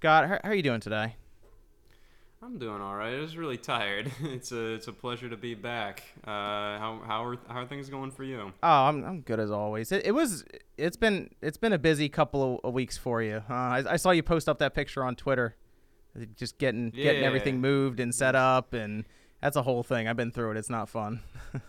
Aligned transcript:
Scott, 0.00 0.30
how, 0.30 0.38
how 0.42 0.48
are 0.48 0.54
you 0.54 0.62
doing 0.62 0.80
today? 0.80 1.14
I'm 2.42 2.58
doing 2.58 2.80
all 2.80 2.94
right. 2.94 3.12
I 3.12 3.20
was 3.20 3.36
really 3.36 3.58
tired. 3.58 4.10
It's 4.22 4.50
a 4.50 4.72
it's 4.72 4.88
a 4.88 4.94
pleasure 4.94 5.28
to 5.28 5.36
be 5.36 5.54
back. 5.54 6.04
Uh, 6.24 6.30
how 6.30 7.02
how 7.06 7.24
are 7.26 7.36
how 7.48 7.60
are 7.60 7.66
things 7.66 7.90
going 7.90 8.10
for 8.10 8.24
you? 8.24 8.50
Oh, 8.62 8.84
I'm 8.88 9.04
I'm 9.04 9.20
good 9.20 9.38
as 9.38 9.50
always. 9.50 9.92
It, 9.92 10.06
it 10.06 10.12
was 10.12 10.42
it's 10.78 10.96
been 10.96 11.28
it's 11.42 11.58
been 11.58 11.74
a 11.74 11.78
busy 11.78 12.08
couple 12.08 12.60
of, 12.64 12.72
weeks 12.72 12.96
for 12.96 13.20
you. 13.20 13.42
Uh, 13.50 13.52
I, 13.52 13.84
I 13.90 13.96
saw 13.96 14.10
you 14.12 14.22
post 14.22 14.48
up 14.48 14.58
that 14.60 14.72
picture 14.72 15.04
on 15.04 15.16
Twitter, 15.16 15.54
just 16.34 16.56
getting 16.56 16.88
getting 16.88 17.22
everything 17.22 17.60
moved 17.60 18.00
and 18.00 18.14
set 18.14 18.34
up, 18.34 18.72
and 18.72 19.04
that's 19.42 19.56
a 19.56 19.62
whole 19.62 19.82
thing. 19.82 20.08
I've 20.08 20.16
been 20.16 20.32
through 20.32 20.52
it. 20.52 20.56
It's 20.56 20.70
not 20.70 20.88
fun. 20.88 21.20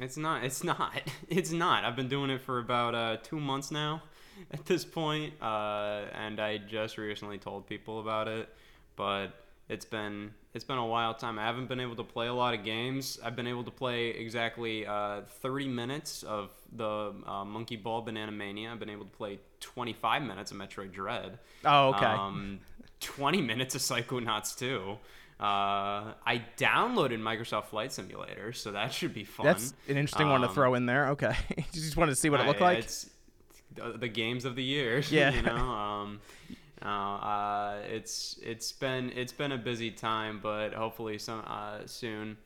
It's 0.00 0.16
not. 0.16 0.44
It's 0.44 0.64
not. 0.64 1.02
It's 1.28 1.52
not. 1.52 1.84
I've 1.84 1.96
been 1.96 2.08
doing 2.08 2.30
it 2.30 2.40
for 2.40 2.58
about 2.58 2.94
uh, 2.94 3.16
two 3.22 3.38
months 3.38 3.70
now, 3.70 4.02
at 4.50 4.64
this 4.66 4.84
point, 4.84 5.34
uh, 5.42 6.02
and 6.14 6.40
I 6.40 6.58
just 6.58 6.98
recently 6.98 7.38
told 7.38 7.66
people 7.66 8.00
about 8.00 8.28
it. 8.28 8.48
But 8.96 9.28
it's 9.68 9.84
been 9.84 10.32
it's 10.52 10.64
been 10.64 10.78
a 10.78 10.86
wild 10.86 11.18
time. 11.18 11.38
I 11.38 11.44
haven't 11.44 11.68
been 11.68 11.80
able 11.80 11.96
to 11.96 12.04
play 12.04 12.26
a 12.26 12.34
lot 12.34 12.54
of 12.54 12.64
games. 12.64 13.18
I've 13.24 13.34
been 13.34 13.46
able 13.46 13.64
to 13.64 13.70
play 13.70 14.10
exactly 14.10 14.86
uh, 14.86 15.22
30 15.40 15.68
minutes 15.68 16.22
of 16.22 16.50
the 16.72 17.12
uh, 17.26 17.44
Monkey 17.44 17.76
Ball 17.76 18.02
Banana 18.02 18.30
Mania. 18.30 18.70
I've 18.70 18.78
been 18.78 18.90
able 18.90 19.04
to 19.04 19.16
play 19.16 19.40
25 19.60 20.22
minutes 20.22 20.52
of 20.52 20.58
Metroid 20.58 20.92
Dread. 20.92 21.38
oh, 21.64 21.88
okay. 21.94 22.06
Um, 22.06 22.60
20 23.00 23.42
minutes 23.42 23.74
of 23.74 23.80
Psychonauts 23.80 24.56
2. 24.56 24.96
Uh, 25.40 26.14
I 26.24 26.44
downloaded 26.56 27.20
Microsoft 27.20 27.66
Flight 27.66 27.92
Simulator, 27.92 28.52
so 28.52 28.70
that 28.72 28.92
should 28.92 29.12
be 29.12 29.24
fun. 29.24 29.44
that's 29.44 29.74
an 29.88 29.96
interesting 29.96 30.28
one 30.28 30.42
to 30.42 30.48
um, 30.48 30.54
throw 30.54 30.74
in 30.74 30.86
there. 30.86 31.08
Okay, 31.08 31.34
you 31.56 31.64
just 31.72 31.96
wanted 31.96 32.12
to 32.12 32.16
see 32.16 32.30
what 32.30 32.40
it 32.40 32.46
looked 32.46 32.62
I- 32.62 32.64
like. 32.64 32.78
It's 32.78 33.10
the, 33.74 33.98
the 33.98 34.08
games 34.08 34.44
of 34.44 34.56
the 34.56 34.64
year. 34.64 35.02
Yeah. 35.10 35.32
you 35.32 35.42
know. 35.42 35.56
Um, 35.56 36.20
uh, 36.84 36.88
uh, 36.88 37.82
it's 37.86 38.38
it's 38.42 38.72
been 38.72 39.10
it's 39.16 39.32
been 39.32 39.52
a 39.52 39.58
busy 39.58 39.90
time, 39.90 40.40
but 40.42 40.74
hopefully 40.74 41.18
some 41.18 41.42
uh, 41.46 41.78
soon 41.86 42.36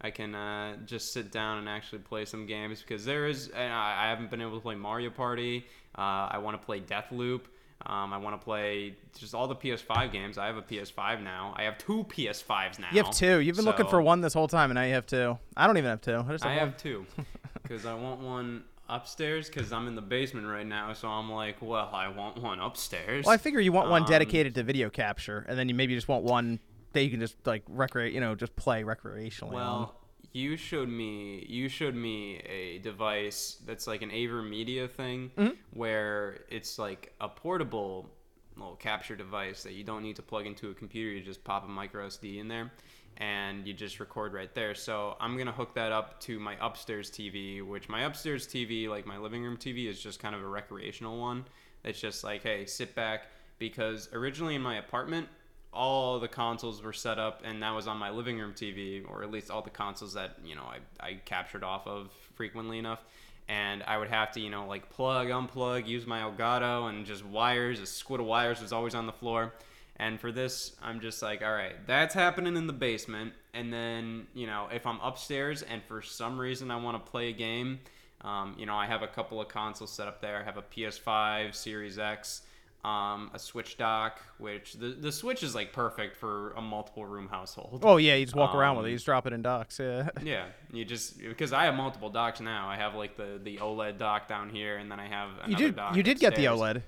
I 0.00 0.10
can 0.10 0.34
uh, 0.34 0.76
just 0.86 1.12
sit 1.12 1.32
down 1.32 1.58
and 1.58 1.68
actually 1.68 2.00
play 2.00 2.24
some 2.24 2.46
games 2.46 2.80
because 2.80 3.04
there 3.04 3.26
is 3.26 3.50
I, 3.56 3.64
I 3.64 4.08
haven't 4.08 4.30
been 4.30 4.40
able 4.40 4.56
to 4.56 4.60
play 4.60 4.76
Mario 4.76 5.10
Party. 5.10 5.66
Uh, 5.96 6.28
I 6.30 6.38
want 6.38 6.60
to 6.60 6.64
play 6.64 6.80
Deathloop. 6.80 7.42
Um, 7.86 8.12
I 8.12 8.18
want 8.18 8.38
to 8.38 8.44
play 8.44 8.96
just 9.16 9.34
all 9.34 9.46
the 9.46 9.54
PS5 9.54 10.10
games. 10.10 10.36
I 10.36 10.46
have 10.46 10.56
a 10.56 10.62
PS5 10.62 11.22
now. 11.22 11.54
I 11.56 11.62
have 11.62 11.78
two 11.78 12.04
PS5s 12.04 12.78
now. 12.78 12.88
You 12.92 13.02
have 13.04 13.14
two. 13.14 13.38
You've 13.38 13.56
been 13.56 13.64
looking 13.64 13.86
for 13.86 14.02
one 14.02 14.20
this 14.20 14.34
whole 14.34 14.48
time, 14.48 14.70
and 14.70 14.76
now 14.76 14.82
you 14.82 14.94
have 14.94 15.06
two. 15.06 15.38
I 15.56 15.66
don't 15.66 15.76
even 15.78 15.90
have 15.90 16.00
two. 16.00 16.16
I 16.16 16.32
just 16.32 16.44
have 16.44 16.52
I 16.52 16.56
have 16.56 16.76
two 16.76 17.06
because 17.62 17.86
I 17.86 17.94
want 17.94 18.20
one 18.20 18.64
upstairs 18.88 19.48
because 19.48 19.72
I'm 19.72 19.86
in 19.88 19.94
the 19.94 20.02
basement 20.02 20.46
right 20.46 20.66
now. 20.66 20.92
So 20.92 21.08
I'm 21.08 21.30
like, 21.30 21.56
well, 21.60 21.90
I 21.92 22.08
want 22.08 22.40
one 22.42 22.60
upstairs. 22.60 23.24
Well, 23.26 23.34
I 23.34 23.38
figure 23.38 23.60
you 23.60 23.72
want 23.72 23.90
one 23.90 24.02
Um, 24.02 24.08
dedicated 24.08 24.54
to 24.56 24.62
video 24.62 24.90
capture, 24.90 25.44
and 25.48 25.58
then 25.58 25.68
you 25.68 25.74
maybe 25.74 25.94
just 25.94 26.08
want 26.08 26.24
one 26.24 26.58
that 26.92 27.02
you 27.04 27.10
can 27.10 27.20
just 27.20 27.36
like 27.46 27.62
recreate, 27.68 28.12
you 28.14 28.20
know, 28.20 28.34
just 28.34 28.54
play 28.56 28.82
recreationally. 28.82 29.48
on. 29.48 29.52
well, 29.54 29.94
you 30.32 30.56
showed 30.56 30.88
me 30.88 31.44
you 31.48 31.68
showed 31.68 31.94
me 31.94 32.36
a 32.46 32.78
device 32.78 33.56
that's 33.66 33.86
like 33.86 34.02
an 34.02 34.10
AverMedia 34.10 34.88
thing 34.90 35.30
Mm-hmm. 35.38 35.54
where 35.72 36.40
it's 36.50 36.78
like 36.78 37.14
a 37.20 37.28
portable 37.28 38.10
little 38.56 38.76
capture 38.76 39.14
device 39.16 39.62
that 39.62 39.72
you 39.74 39.84
don't 39.84 40.02
need 40.02 40.16
to 40.16 40.22
plug 40.22 40.46
into 40.46 40.70
a 40.70 40.74
computer. 40.74 41.10
You 41.16 41.22
just 41.22 41.44
pop 41.44 41.64
a 41.64 41.68
micro 41.68 42.06
SD 42.08 42.38
in 42.40 42.48
there. 42.48 42.72
And 43.18 43.66
you 43.66 43.74
just 43.74 43.98
record 44.00 44.32
right 44.32 44.54
there. 44.54 44.74
So 44.74 45.16
I'm 45.20 45.36
gonna 45.36 45.52
hook 45.52 45.74
that 45.74 45.92
up 45.92 46.20
to 46.20 46.38
my 46.38 46.56
upstairs 46.60 47.10
TV, 47.10 47.66
which 47.66 47.88
my 47.88 48.02
upstairs 48.02 48.46
TV, 48.46 48.88
like 48.88 49.06
my 49.06 49.18
living 49.18 49.42
room 49.42 49.56
TV, 49.56 49.88
is 49.88 50.00
just 50.00 50.20
kind 50.20 50.34
of 50.34 50.42
a 50.42 50.46
recreational 50.46 51.18
one. 51.18 51.44
It's 51.84 52.00
just 52.00 52.22
like, 52.24 52.42
hey, 52.42 52.64
sit 52.66 52.94
back. 52.94 53.26
Because 53.58 54.08
originally 54.12 54.54
in 54.54 54.62
my 54.62 54.76
apartment, 54.76 55.28
all 55.72 56.18
the 56.18 56.28
consoles 56.28 56.82
were 56.82 56.92
set 56.92 57.18
up 57.18 57.42
and 57.44 57.62
that 57.62 57.70
was 57.74 57.86
on 57.86 57.98
my 57.98 58.10
living 58.10 58.38
room 58.38 58.52
TV 58.52 59.04
or 59.08 59.22
at 59.22 59.30
least 59.30 59.50
all 59.50 59.62
the 59.62 59.70
consoles 59.70 60.14
that 60.14 60.36
you 60.44 60.54
know 60.54 60.64
I, 60.64 61.06
I 61.06 61.14
captured 61.24 61.62
off 61.62 61.86
of 61.86 62.10
frequently 62.34 62.78
enough 62.78 63.00
and 63.48 63.82
I 63.82 63.98
would 63.98 64.08
have 64.08 64.32
to 64.32 64.40
you 64.40 64.50
know 64.50 64.66
like 64.66 64.88
plug 64.90 65.28
unplug 65.28 65.86
use 65.86 66.06
my 66.06 66.20
Elgato 66.20 66.88
and 66.88 67.04
just 67.04 67.24
wires 67.24 67.80
a 67.80 67.86
squid 67.86 68.20
of 68.20 68.26
wires 68.26 68.60
was 68.60 68.72
always 68.72 68.94
on 68.94 69.06
the 69.06 69.12
floor 69.12 69.52
and 69.98 70.20
for 70.20 70.30
this 70.32 70.76
I'm 70.82 71.00
just 71.00 71.22
like 71.22 71.42
all 71.42 71.52
right 71.52 71.74
that's 71.86 72.14
happening 72.14 72.56
in 72.56 72.66
the 72.66 72.72
basement 72.72 73.32
and 73.54 73.72
then 73.72 74.26
you 74.34 74.46
know 74.46 74.68
if 74.72 74.86
I'm 74.86 75.00
upstairs 75.00 75.62
and 75.62 75.82
for 75.82 76.02
some 76.02 76.38
reason 76.38 76.70
I 76.70 76.76
want 76.76 77.04
to 77.04 77.10
play 77.10 77.28
a 77.30 77.32
game 77.32 77.80
um, 78.22 78.54
you 78.58 78.66
know 78.66 78.76
I 78.76 78.86
have 78.86 79.02
a 79.02 79.08
couple 79.08 79.40
of 79.40 79.48
consoles 79.48 79.90
set 79.92 80.08
up 80.08 80.20
there 80.20 80.38
I 80.38 80.42
have 80.44 80.56
a 80.56 80.62
PS5 80.62 81.54
Series 81.54 81.98
X 81.98 82.42
um, 82.84 83.32
a 83.34 83.40
Switch 83.40 83.76
dock, 83.76 84.20
which 84.38 84.74
the 84.74 84.90
the 84.90 85.10
Switch 85.10 85.42
is 85.42 85.52
like 85.52 85.72
perfect 85.72 86.16
for 86.16 86.52
a 86.52 86.62
multiple 86.62 87.04
room 87.04 87.28
household. 87.28 87.80
oh 87.84 87.96
yeah, 87.96 88.14
you 88.14 88.24
just 88.24 88.36
walk 88.36 88.54
around 88.54 88.76
with 88.76 88.84
it. 88.84 88.86
um, 88.86 88.90
You 88.92 88.96
just 88.96 89.04
drop 89.04 89.26
it 89.26 89.32
in 89.32 89.42
docks. 89.42 89.80
Yeah. 89.80 90.08
Yeah, 90.22 90.44
you 90.72 90.84
just 90.84 91.18
because 91.18 91.52
I 91.52 91.64
have 91.64 91.74
multiple 91.74 92.08
docks 92.08 92.38
now. 92.40 92.68
I 92.68 92.76
have 92.76 92.94
like 92.94 93.16
the 93.16 93.40
the 93.42 93.56
OLED 93.56 93.98
dock 93.98 94.28
down 94.28 94.48
here, 94.48 94.76
and 94.76 94.90
then 94.90 95.00
I 95.00 95.08
have 95.08 95.30
another 95.42 95.50
You 95.50 95.56
did. 95.56 95.76
dock 95.76 95.96
You 95.96 96.02
did 96.04 96.20
get 96.20 96.36
the. 96.36 96.44
OLED. 96.44 96.82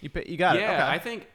You 0.00 0.10
you 0.26 0.36
got 0.36 0.54
it. 0.56 0.60
Yeah, 0.60 0.74
Okay. 0.74 0.82
I 0.94 0.98
think 0.98 1.26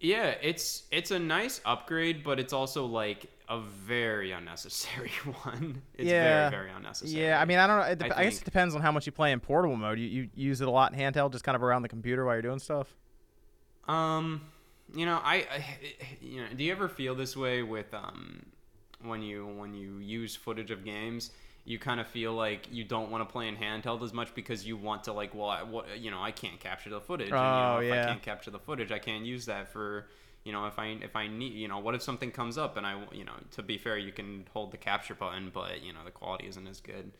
yeah, 0.00 0.34
it's 0.42 0.84
it's 0.90 1.10
a 1.10 1.18
nice 1.18 1.60
upgrade, 1.64 2.24
but 2.24 2.40
it's 2.40 2.52
also 2.52 2.86
like 2.86 3.26
a 3.48 3.60
very 3.60 4.32
unnecessary 4.32 5.10
one. 5.42 5.82
It's 5.94 6.08
Yeah. 6.08 6.48
very 6.48 6.64
very 6.64 6.70
unnecessary. 6.76 7.22
Yeah, 7.24 7.40
I 7.40 7.44
mean, 7.44 7.58
I 7.58 7.66
don't 7.66 7.78
know. 7.80 7.86
It 7.86 7.98
dep- 7.98 8.12
I 8.16 8.20
I, 8.20 8.24
guess 8.24 8.38
it 8.40 8.44
depends 8.44 8.74
on 8.74 8.80
how 8.80 8.92
much 8.92 9.06
you 9.06 9.12
play 9.12 9.32
in 9.32 9.40
portable 9.40 9.76
mode. 9.76 9.98
You, 9.98 10.06
you 10.06 10.28
use 10.34 10.60
it 10.60 10.68
a 10.68 10.70
lot 10.70 10.92
in 10.92 10.98
handheld, 10.98 11.32
just 11.32 11.44
kind 11.44 11.56
of 11.56 11.62
around 11.62 11.82
the 11.82 11.88
computer 11.88 12.24
while 12.24 12.34
you're 12.34 12.42
doing 12.42 12.58
stuff. 12.58 12.94
Um, 13.88 14.42
you 14.94 15.04
know, 15.06 15.20
I, 15.22 15.34
I, 15.36 15.64
you 16.20 16.40
know, 16.42 16.46
do 16.56 16.64
you 16.64 16.72
ever 16.72 16.88
feel 16.88 17.14
this 17.14 17.36
way 17.36 17.62
with 17.62 17.92
um, 17.92 18.44
when 19.02 19.22
you 19.22 19.46
when 19.46 19.74
you 19.74 19.98
use 19.98 20.34
footage 20.36 20.70
of 20.70 20.84
games? 20.84 21.30
You 21.70 21.78
kind 21.78 22.00
of 22.00 22.06
feel 22.08 22.32
like 22.32 22.66
you 22.72 22.84
don't 22.84 23.10
want 23.10 23.26
to 23.26 23.32
play 23.32 23.46
in 23.48 23.56
handheld 23.56 24.02
as 24.02 24.12
much 24.12 24.34
because 24.34 24.66
you 24.66 24.76
want 24.76 25.04
to 25.04 25.12
like, 25.12 25.34
well, 25.34 25.48
I, 25.48 25.62
what, 25.62 25.98
you 25.98 26.10
know, 26.10 26.20
I 26.20 26.32
can't 26.32 26.58
capture 26.58 26.90
the 26.90 27.00
footage. 27.00 27.28
and, 27.30 27.36
you 27.36 27.40
know, 27.40 27.74
Oh, 27.76 27.80
if 27.80 27.88
yeah. 27.94 28.02
I 28.02 28.06
can't 28.08 28.22
capture 28.22 28.50
the 28.50 28.58
footage, 28.58 28.90
I 28.90 28.98
can't 28.98 29.24
use 29.24 29.46
that 29.46 29.72
for, 29.72 30.06
you 30.44 30.52
know, 30.52 30.66
if 30.66 30.78
I 30.78 30.86
if 31.02 31.14
I 31.14 31.28
need, 31.28 31.52
you 31.52 31.68
know, 31.68 31.78
what 31.78 31.94
if 31.94 32.02
something 32.02 32.30
comes 32.32 32.58
up 32.58 32.76
and 32.76 32.84
I, 32.86 33.00
you 33.12 33.24
know, 33.24 33.34
to 33.52 33.62
be 33.62 33.78
fair, 33.78 33.96
you 33.98 34.10
can 34.12 34.46
hold 34.52 34.72
the 34.72 34.78
capture 34.78 35.14
button, 35.14 35.50
but 35.54 35.82
you 35.82 35.92
know, 35.92 36.00
the 36.04 36.10
quality 36.10 36.48
isn't 36.48 36.66
as 36.66 36.80
good. 36.80 37.12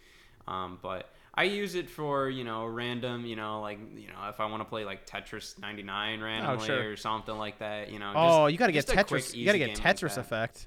Um, 0.48 0.78
but 0.82 1.10
I 1.34 1.44
use 1.44 1.74
it 1.76 1.88
for 1.88 2.28
you 2.28 2.42
know 2.44 2.64
random, 2.66 3.24
you 3.26 3.36
know, 3.36 3.60
like 3.60 3.78
you 3.94 4.08
know 4.08 4.28
if 4.30 4.40
I 4.40 4.46
want 4.46 4.62
to 4.62 4.68
play 4.68 4.84
like 4.84 5.06
Tetris 5.06 5.58
99 5.60 6.20
randomly 6.22 6.64
Oh, 6.64 6.66
sure. 6.66 6.90
or 6.92 6.96
something 6.96 7.36
like 7.36 7.58
that, 7.60 7.92
you 7.92 7.98
know. 8.00 8.12
oh, 8.16 8.46
just- 8.48 8.52
you 8.52 8.58
got 8.58 8.66
to 8.66 8.72
get 8.72 8.88
a 8.88 8.92
quick, 9.04 9.06
Tetris. 9.22 9.34
You 9.36 9.44
got 9.46 9.52
to 9.52 9.58
get 9.58 9.78
like 9.78 9.96
Tetris 9.96 10.14
that. 10.16 10.20
effect. 10.22 10.66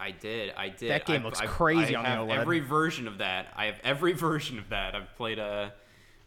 I 0.00 0.10
did, 0.12 0.52
I 0.56 0.68
did. 0.70 0.90
That 0.90 1.04
game 1.06 1.16
I've- 1.16 1.24
looks 1.24 1.40
I've- 1.40 1.48
crazy 1.48 1.94
I 1.94 1.98
on 1.98 2.04
the 2.04 2.10
have 2.10 2.18
OLED. 2.26 2.38
Every 2.40 2.60
version 2.60 3.06
of 3.06 3.18
that, 3.18 3.52
I 3.56 3.66
have 3.66 3.76
every 3.84 4.12
version 4.28 4.58
of 4.58 4.68
that. 4.70 4.94
I've 4.94 5.14
played 5.16 5.38
a. 5.38 5.72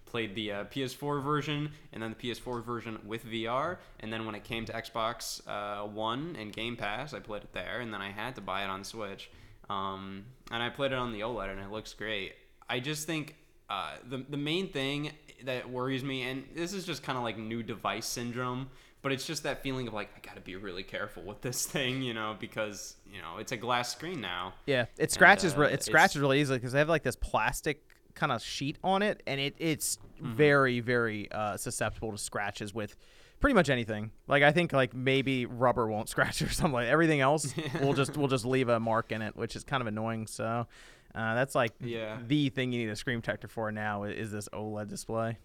Played 0.06 0.36
the 0.36 0.52
uh, 0.52 0.64
PS4 0.66 1.24
version 1.24 1.72
and 1.92 2.04
then 2.04 2.16
the 2.16 2.30
PS4 2.32 2.64
version 2.64 3.00
with 3.04 3.26
VR, 3.26 3.78
and 4.00 4.14
then 4.14 4.28
when 4.28 4.36
it 4.36 4.44
came 4.44 4.64
to 4.66 4.72
Xbox 4.72 5.42
uh, 5.48 5.88
One 5.88 6.36
and 6.40 6.54
Game 6.54 6.76
Pass, 6.76 7.16
I 7.16 7.20
played 7.20 7.42
it 7.42 7.52
there, 7.52 7.80
and 7.82 7.92
then 7.92 8.00
I 8.00 8.12
had 8.12 8.36
to 8.36 8.42
buy 8.42 8.64
it 8.64 8.68
on 8.68 8.84
Switch, 8.84 9.32
um, 9.72 10.26
and 10.52 10.62
I 10.62 10.70
played 10.70 10.92
it 10.92 11.00
on 11.00 11.14
the 11.14 11.22
OLED, 11.22 11.50
and 11.50 11.60
it 11.60 11.72
looks 11.72 11.94
great. 11.94 12.34
I 12.70 12.80
just 12.80 13.08
think 13.08 13.36
uh, 13.72 13.94
the 14.08 14.24
the 14.30 14.38
main 14.38 14.68
thing 14.72 15.14
that 15.46 15.68
worries 15.72 16.04
me, 16.04 16.22
and 16.30 16.44
this 16.54 16.74
is 16.74 16.86
just 16.86 17.02
kind 17.02 17.18
of 17.18 17.24
like 17.24 17.40
new 17.40 17.64
device 17.64 18.06
syndrome, 18.06 18.70
but 19.02 19.12
it's 19.12 19.26
just 19.26 19.42
that 19.44 19.64
feeling 19.64 19.88
of 19.88 19.96
like 19.96 20.10
I 20.16 20.20
got 20.24 20.36
to 20.36 20.42
be 20.42 20.56
really 20.58 20.84
careful 20.84 21.24
with 21.24 21.42
this 21.42 21.66
thing, 21.76 22.04
you 22.04 22.14
know, 22.14 22.36
because 22.40 22.98
you 23.14 23.22
know 23.22 23.38
it's 23.38 23.52
a 23.52 23.58
glass 23.58 23.92
screen 23.92 24.20
now. 24.22 24.54
Yeah, 24.66 24.86
it 24.98 25.12
scratches. 25.12 25.54
uh, 25.54 25.58
re- 25.62 25.74
it 25.74 25.84
scratches 25.84 26.20
really 26.22 26.42
easily 26.42 26.58
because 26.58 26.72
they 26.74 26.80
have 26.80 26.90
like 26.90 27.04
this 27.04 27.16
plastic 27.16 27.84
kind 28.16 28.32
of 28.32 28.42
sheet 28.44 28.78
on 28.84 29.02
it, 29.02 29.22
and 29.28 29.40
it 29.40 29.56
it's 29.60 29.98
Mm-hmm. 30.22 30.34
very 30.36 30.80
very 30.80 31.30
uh, 31.32 31.58
susceptible 31.58 32.12
to 32.12 32.18
scratches 32.18 32.74
with 32.74 32.96
pretty 33.42 33.56
much 33.56 33.70
anything. 33.70 34.12
Like 34.28 34.44
I 34.44 34.52
think 34.52 34.72
like 34.72 34.94
maybe 34.94 35.46
rubber 35.48 35.88
won't 35.88 36.08
scratch 36.16 36.42
or 36.42 36.50
something. 36.50 36.72
like 36.74 36.88
Everything 36.88 37.20
else 37.20 37.54
will 37.82 37.94
just 37.94 38.16
will 38.16 38.28
just 38.30 38.46
leave 38.46 38.70
a 38.70 38.80
mark 38.80 39.12
in 39.12 39.22
it, 39.22 39.36
which 39.36 39.56
is 39.56 39.64
kind 39.64 39.82
of 39.82 39.88
annoying. 39.88 40.28
So. 40.28 40.68
Uh, 41.16 41.36
that's 41.36 41.54
like 41.54 41.74
Yeah. 41.80 42.18
the 42.28 42.50
thing 42.50 42.72
you 42.72 42.80
need 42.86 42.90
a 42.92 42.96
screen 42.96 43.22
protector 43.22 43.48
for 43.48 43.72
now 43.72 44.04
is 44.04 44.32
this 44.32 44.50
OLED 44.52 44.88
display. 44.90 45.38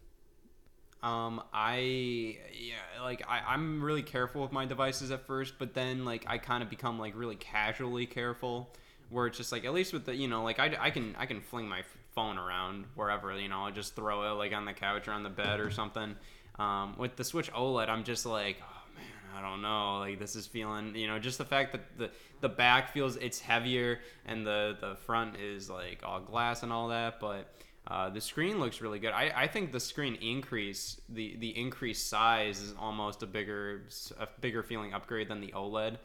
Um, 1.02 1.42
I 1.52 2.38
yeah, 2.52 3.02
like 3.02 3.22
I, 3.28 3.40
I'm 3.46 3.82
really 3.82 4.02
careful 4.02 4.42
with 4.42 4.50
my 4.50 4.66
devices 4.66 5.10
at 5.12 5.26
first, 5.26 5.54
but 5.58 5.72
then 5.74 6.04
like 6.04 6.24
I 6.26 6.38
kind 6.38 6.62
of 6.62 6.68
become 6.68 6.98
like 6.98 7.16
really 7.16 7.36
casually 7.36 8.06
careful, 8.06 8.68
where 9.08 9.28
it's 9.28 9.36
just 9.36 9.52
like 9.52 9.64
at 9.64 9.72
least 9.72 9.92
with 9.92 10.06
the 10.06 10.14
you 10.14 10.26
know 10.26 10.42
like 10.42 10.58
I, 10.58 10.76
I 10.80 10.90
can 10.90 11.14
I 11.16 11.26
can 11.26 11.40
fling 11.40 11.68
my 11.68 11.82
phone 12.14 12.36
around 12.36 12.86
wherever 12.96 13.38
you 13.38 13.48
know 13.48 13.60
I 13.60 13.70
just 13.70 13.94
throw 13.94 14.32
it 14.32 14.34
like 14.34 14.52
on 14.52 14.64
the 14.64 14.72
couch 14.72 15.06
or 15.06 15.12
on 15.12 15.22
the 15.22 15.30
bed 15.30 15.60
or 15.60 15.70
something. 15.70 16.16
Um, 16.58 16.96
with 16.98 17.14
the 17.14 17.22
Switch 17.22 17.52
OLED, 17.52 17.88
I'm 17.88 18.02
just 18.02 18.26
like 18.26 18.56
oh 18.60 18.96
man, 18.96 19.38
I 19.38 19.48
don't 19.48 19.62
know, 19.62 20.00
like 20.00 20.18
this 20.18 20.34
is 20.34 20.48
feeling 20.48 20.96
you 20.96 21.06
know 21.06 21.20
just 21.20 21.38
the 21.38 21.44
fact 21.44 21.70
that 21.72 21.96
the 21.96 22.10
the 22.40 22.48
back 22.48 22.92
feels 22.92 23.14
it's 23.16 23.38
heavier 23.38 24.00
and 24.26 24.44
the 24.44 24.76
the 24.80 24.96
front 24.96 25.36
is 25.36 25.70
like 25.70 26.00
all 26.04 26.18
glass 26.18 26.64
and 26.64 26.72
all 26.72 26.88
that, 26.88 27.20
but 27.20 27.54
Uh, 27.88 28.10
the 28.10 28.20
screen 28.20 28.60
looks 28.60 28.82
really 28.82 28.98
good. 28.98 29.12
I, 29.12 29.32
I 29.34 29.46
think 29.46 29.72
the 29.72 29.80
screen 29.80 30.16
increase, 30.16 31.00
the 31.08 31.36
the 31.38 31.58
increased 31.58 32.08
size 32.08 32.60
is 32.60 32.74
almost 32.78 33.22
a 33.22 33.26
bigger 33.26 33.84
a 34.18 34.28
bigger 34.42 34.62
feeling 34.62 34.92
upgrade 34.92 35.28
than 35.28 35.40
the 35.40 35.52
OLED 35.56 35.96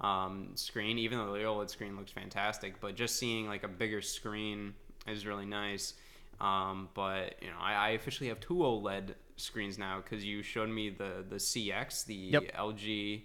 um, 0.00 0.50
screen. 0.54 0.98
Even 0.98 1.18
though 1.18 1.32
the 1.32 1.40
OLED 1.40 1.68
screen 1.68 1.96
looks 1.96 2.12
fantastic, 2.12 2.80
but 2.80 2.94
just 2.94 3.16
seeing 3.16 3.48
like 3.48 3.64
a 3.64 3.68
bigger 3.68 4.00
screen 4.00 4.72
is 5.08 5.26
really 5.26 5.46
nice. 5.46 5.94
Um, 6.40 6.88
but 6.94 7.34
you 7.42 7.48
know, 7.48 7.56
I, 7.60 7.74
I 7.74 7.88
officially 7.90 8.28
have 8.28 8.38
two 8.38 8.54
OLED 8.54 9.14
screens 9.36 9.78
now 9.78 10.00
because 10.00 10.24
you 10.24 10.44
showed 10.44 10.68
me 10.68 10.90
the 10.90 11.24
the 11.28 11.36
CX, 11.36 12.04
the 12.06 12.14
Yep. 12.14 12.56
LG 12.56 13.22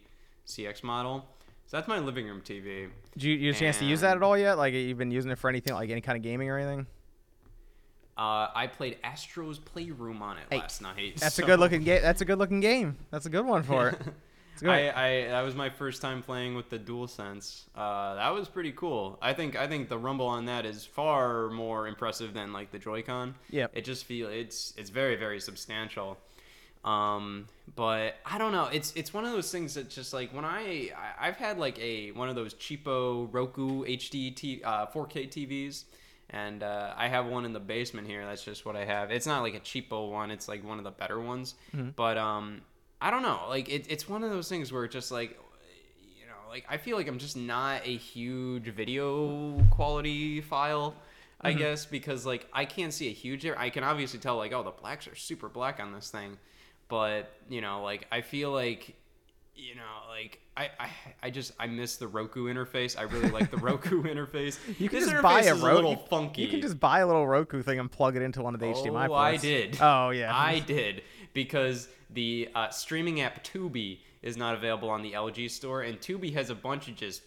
CX 0.48 0.81
model. 0.81 1.24
So 1.68 1.78
that's 1.78 1.88
my 1.88 2.00
living 2.00 2.25
room 2.25 2.42
TV. 2.42 2.90
Did 3.14 3.24
you, 3.24 3.34
you 3.36 3.52
get 3.52 3.58
a 3.58 3.60
chance 3.60 3.78
to 3.80 3.86
use 3.86 4.00
that 4.02 4.16
at 4.16 4.24
all 4.24 4.38
yet? 4.38 4.58
Like, 4.58 4.74
you've 4.74 4.98
been 4.98 5.12
using 5.12 5.30
it 5.31 5.38
for 5.38 5.50
anything, 5.50 5.74
like 5.74 5.90
any 5.90 6.00
kind 6.00 6.16
of 6.16 6.24
gaming 6.24 6.50
or 6.50 6.58
anything? 6.58 6.88
Uh, 8.18 8.48
I 8.56 8.68
played 8.68 8.98
Astro's 9.04 9.60
Playroom 9.60 10.24
on 10.24 10.38
it 10.38 10.46
Hey, 10.50 10.58
last 10.58 10.81
night. 10.81 11.18
That's 11.18 11.36
so- 11.36 11.44
a 11.44 11.46
good 11.46 11.60
looking 11.60 11.84
game. 11.84 12.02
That's 12.02 12.22
a 12.22 12.25
good 12.25 12.40
looking 12.40 12.60
game. 12.60 12.98
That's 13.12 13.28
a 13.28 13.30
good 13.30 13.46
one 13.46 13.64
for 13.64 13.90
it. 13.90 14.00
I, 14.66 14.90
I 14.90 15.28
that 15.28 15.42
was 15.42 15.54
my 15.54 15.69
first 15.69 16.02
time 16.02 16.24
playing 16.24 16.56
with 16.56 16.69
the 16.72 16.80
DualSense. 16.80 17.66
Uh, 17.75 18.16
that 18.16 18.34
was 18.34 18.50
pretty 18.50 18.72
cool. 18.72 19.19
I 19.22 19.34
think 19.34 19.56
I 19.56 19.68
think 19.68 19.88
the 19.88 20.00
rumble 20.00 20.25
on 20.25 20.46
that 20.46 20.66
is 20.66 20.84
far 20.84 21.50
more 21.50 21.88
impressive 21.88 22.34
than 22.34 22.54
like 22.54 22.72
the 22.72 22.80
Joy-Con. 22.80 23.36
Yep. 23.52 23.72
It 23.75 23.86
just 23.86 24.06
feel 24.06 24.30
it's 24.30 24.74
it's 24.78 24.90
very 24.90 25.16
very 25.16 25.40
substantial. 25.40 26.18
Um, 26.84 27.48
but 27.75 28.16
I 28.25 28.38
don't 28.38 28.52
know. 28.52 28.69
It's 28.72 28.94
it's 28.96 29.14
one 29.14 29.25
of 29.25 29.31
those 29.31 29.52
things 29.52 29.74
that 29.75 29.90
just 29.90 30.14
like 30.14 30.34
when 30.34 30.46
I, 30.46 30.92
I 31.19 31.28
I've 31.28 31.38
had 31.38 31.60
like 31.60 31.78
a 31.80 32.12
one 32.12 32.30
of 32.30 32.36
those 32.36 32.54
cheapo 32.54 33.28
Roku 33.31 33.84
HD 33.86 34.36
t, 34.36 34.62
uh, 34.64 34.88
4K 34.88 35.30
TVs. 35.30 35.84
And 36.29 36.62
uh, 36.62 36.94
I 36.97 37.07
have 37.07 37.25
one 37.27 37.45
in 37.45 37.53
the 37.53 37.59
basement 37.59 38.06
here. 38.07 38.25
That's 38.25 38.44
just 38.44 38.65
what 38.65 38.75
I 38.75 38.83
have. 38.83 39.12
It's 39.12 39.25
not 39.25 39.44
like 39.44 39.53
a 39.56 39.62
cheapo 39.62 40.12
one. 40.12 40.29
It's 40.29 40.47
like 40.47 40.63
one 40.63 40.77
of 40.77 40.83
the 40.83 40.91
better 40.91 41.19
ones. 41.21 41.56
But 41.95 42.18
um, 42.18 42.62
I 43.00 43.12
don't 43.12 43.21
know. 43.21 43.41
Like 43.47 43.69
it, 43.69 43.85
it's 43.89 44.09
one 44.09 44.24
of 44.24 44.29
those 44.29 44.50
things 44.50 44.71
where 44.71 44.83
it's 44.83 44.94
just 44.94 45.09
like, 45.12 45.39
you 46.19 46.25
know, 46.25 46.50
like 46.50 46.65
I 46.69 46.77
feel 46.77 46.97
like 46.97 47.07
I'm 47.07 47.18
just 47.19 47.38
not 47.38 47.81
a 47.85 47.95
huge 47.95 48.65
video 48.65 49.62
quality 49.71 50.41
file. 50.41 50.95
I 51.39 51.51
guess 51.53 51.85
because 51.85 52.25
like 52.25 52.47
I 52.51 52.65
can't 52.65 52.91
see 52.91 53.07
a 53.09 53.13
huge. 53.13 53.45
I 53.45 53.69
can 53.69 53.83
obviously 53.83 54.19
tell 54.19 54.38
like 54.38 54.53
oh 54.53 54.63
the 54.63 54.71
blacks 54.71 55.07
are 55.07 55.15
super 55.15 55.47
black 55.47 55.80
on 55.80 55.94
this 55.94 56.09
thing, 56.09 56.38
but 56.89 57.31
you 57.47 57.62
know 57.62 57.83
like 57.83 58.07
I 58.12 58.21
feel 58.21 58.51
like 58.51 58.95
you 59.57 59.75
know 59.75 59.81
like 60.09 60.39
I, 60.56 60.69
I 60.80 60.89
I 61.24 61.30
just 61.30 61.51
I 61.59 61.68
miss 61.68 61.98
the 61.98 62.07
Roku 62.07 62.45
interface. 62.45 62.98
I 62.98 63.04
really 63.04 63.30
like 63.31 63.51
the 63.51 63.57
Roku 63.57 64.04
interface. 64.13 64.57
You 64.80 64.88
can 64.89 65.00
This 65.00 65.09
just 65.09 65.21
buy 65.21 65.42
a 65.42 65.54
Roku. 65.56 65.75
little 65.75 65.95
funky. 65.95 66.44
You 66.44 66.48
can 66.48 66.62
just 66.62 66.80
buy 66.80 67.00
a 67.00 67.07
little 67.07 67.27
Roku 67.27 67.62
thing 67.62 67.80
and 67.80 67.92
plug 67.92 68.15
it 68.15 68.21
into 68.21 68.42
one 68.42 68.54
of 68.54 68.59
the 68.59 68.68
HDMI 68.68 69.06
Oh, 69.06 69.07
ports. 69.09 69.19
I 69.21 69.38
did. 69.38 69.77
Oh 69.81 70.09
yeah. 70.12 70.36
I 70.36 70.59
did 70.59 71.04
because 71.33 71.88
the 72.12 72.50
uh, 72.56 72.69
streaming 72.69 73.21
app 73.21 73.44
Tubi 73.44 74.00
is 74.21 74.38
not 74.38 74.56
available 74.56 74.89
on 74.89 75.01
the 75.01 75.12
LG 75.13 75.50
store, 75.51 75.81
and 75.81 76.00
Tubi 76.00 76.33
has 76.33 76.50
a 76.50 76.56
bunch 76.56 76.88
of 76.88 76.95
just 76.95 77.21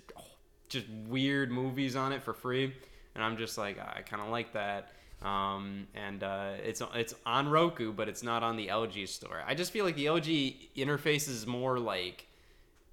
just 0.69 0.87
weird 1.09 1.51
movies 1.51 1.97
on 1.97 2.13
it 2.13 2.23
for 2.23 2.33
free, 2.33 2.73
and 3.15 3.25
I'm 3.25 3.37
just 3.37 3.59
like 3.59 3.79
I 3.79 4.03
kind 4.03 4.23
of 4.23 4.29
like 4.29 4.53
that. 4.55 4.91
Um, 5.23 5.87
and 5.95 6.23
uh, 6.23 6.53
it's 6.65 6.83
it's 6.95 7.15
on 7.27 7.49
Roku, 7.49 7.93
but 7.93 8.09
it's 8.09 8.23
not 8.23 8.43
on 8.43 8.57
the 8.57 8.69
LG 8.69 9.09
store. 9.09 9.43
I 9.47 9.55
just 9.55 9.71
feel 9.71 9.85
like 9.85 9.97
the 9.97 10.07
LG 10.07 10.71
interface 10.77 11.29
is 11.29 11.47
more 11.47 11.79
like 11.79 12.27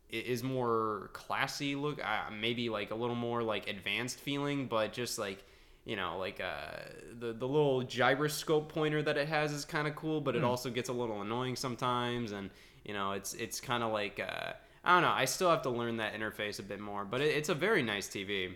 is 0.09 0.41
more 0.41 1.09
classy 1.12 1.75
look 1.75 2.00
uh, 2.03 2.31
maybe 2.31 2.69
like 2.69 2.91
a 2.91 2.95
little 2.95 3.15
more 3.15 3.44
like 3.44 3.68
advanced 3.68 4.18
feeling 4.18 4.65
but 4.65 4.94
just 4.94 5.19
like 5.19 5.44
you 5.83 5.97
know 5.97 6.18
like 6.18 6.39
uh 6.39 6.79
the 7.19 7.33
the 7.33 7.45
little 7.45 7.81
gyroscope 7.83 8.71
pointer 8.71 9.01
that 9.03 9.18
it 9.18 9.27
has 9.27 9.51
is 9.51 9.65
kind 9.65 9.85
of 9.85 9.97
cool 9.97 10.21
but 10.21 10.33
it 10.33 10.45
also 10.45 10.69
gets 10.69 10.88
a 10.88 10.94
little 10.94 11.21
annoying 11.21 11.57
sometimes 11.57 12.31
and 12.31 12.50
you 12.85 12.94
know 12.94 13.12
it's 13.12 13.33
it's 13.33 13.59
kind 13.59 13.83
of 13.83 13.91
like 13.91 14.18
uh 14.21 14.53
I 14.88 14.94
don't 14.94 15.01
know. 15.01 15.13
I 15.13 15.25
still 15.25 15.50
have 15.50 15.63
to 15.63 15.69
learn 15.69 15.97
that 15.97 16.13
interface 16.13 16.59
a 16.59 16.63
bit 16.63 16.79
more, 16.79 17.03
but 17.03 17.19
it, 17.19 17.35
it's 17.35 17.50
a 17.50 17.53
very 17.53 17.83
nice 17.83 18.07
TV, 18.07 18.56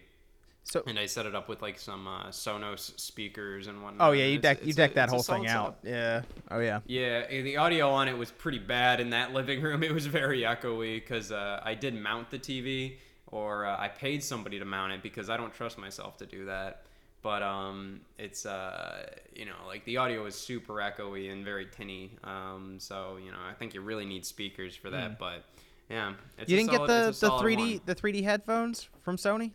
so 0.63 0.84
and 0.88 0.98
I 1.00 1.06
set 1.08 1.25
it 1.25 1.36
up 1.36 1.50
with 1.50 1.62
like 1.62 1.80
some 1.80 2.08
uh, 2.08 2.25
Sonos 2.28 2.98
speakers 3.00 3.68
and 3.68 3.81
whatnot. 3.84 4.08
oh 4.08 4.12
yeah, 4.12 4.25
you 4.25 4.38
It's- 4.38 4.58
deck 4.58 4.66
you 4.66 4.74
decked 4.74 4.96
that 4.96 5.10
whole 5.10 5.24
thing 5.24 5.48
out. 5.48 5.78
setup. 5.84 5.86
Yeah. 5.86 6.22
Oh 6.52 6.60
yeah. 6.60 6.80
Yeah, 6.86 7.28
the 7.28 7.58
audio 7.58 7.90
on 7.92 8.08
it 8.08 8.18
was 8.18 8.31
pretty 8.31 8.60
bad 8.60 9.00
in 9.00 9.10
that 9.12 9.34
living 9.40 9.62
room. 9.62 9.84
It 9.84 9.94
was 9.94 10.06
very 10.06 10.42
echoey 10.42 10.96
because 10.96 11.31
uh, 11.31 11.60
I 11.63 11.74
did 11.74 11.96
mount 11.96 12.30
the 12.30 12.40
TV, 12.40 12.98
or 13.28 13.66
uh, 13.66 13.75
I 13.80 13.88
paid 13.88 14.24
somebody 14.24 14.60
to 14.60 14.66
mount 14.66 14.94
it 14.94 15.02
because 15.04 15.30
I 15.30 15.38
don't 15.38 15.54
trust 15.54 15.78
myself 15.78 16.18
to 16.18 16.25
do 16.25 16.46
that. 16.46 16.84
But 17.24 17.44
um, 17.44 18.02
it's 18.18 18.46
uh, 18.46 19.07
you 19.36 19.46
know 19.46 19.56
like 19.68 19.84
the 19.86 19.98
audio 19.98 20.25
is 20.25 20.36
super 20.36 20.75
echoey 20.75 21.31
and 21.31 21.44
very 21.46 21.66
tinny. 21.68 22.12
Um, 22.24 22.75
so 22.80 23.18
you 23.24 23.31
know 23.31 23.38
I 23.50 23.54
think 23.54 23.74
you 23.74 23.81
really 23.81 24.06
need 24.06 24.25
speakers 24.25 24.75
for 24.75 24.90
that. 24.92 25.19
But 25.19 25.44
yeah, 25.90 26.14
it's 26.40 26.50
you 26.50 26.57
didn't 26.57 26.72
solid- 26.72 26.88
get 26.88 27.19
the 27.19 27.28
the 27.28 27.31
3D 27.31 27.57
one. 27.57 27.81
the 27.86 27.96
3D 27.96 28.24
headphones 28.24 28.88
from 29.04 29.18
Sony 29.18 29.52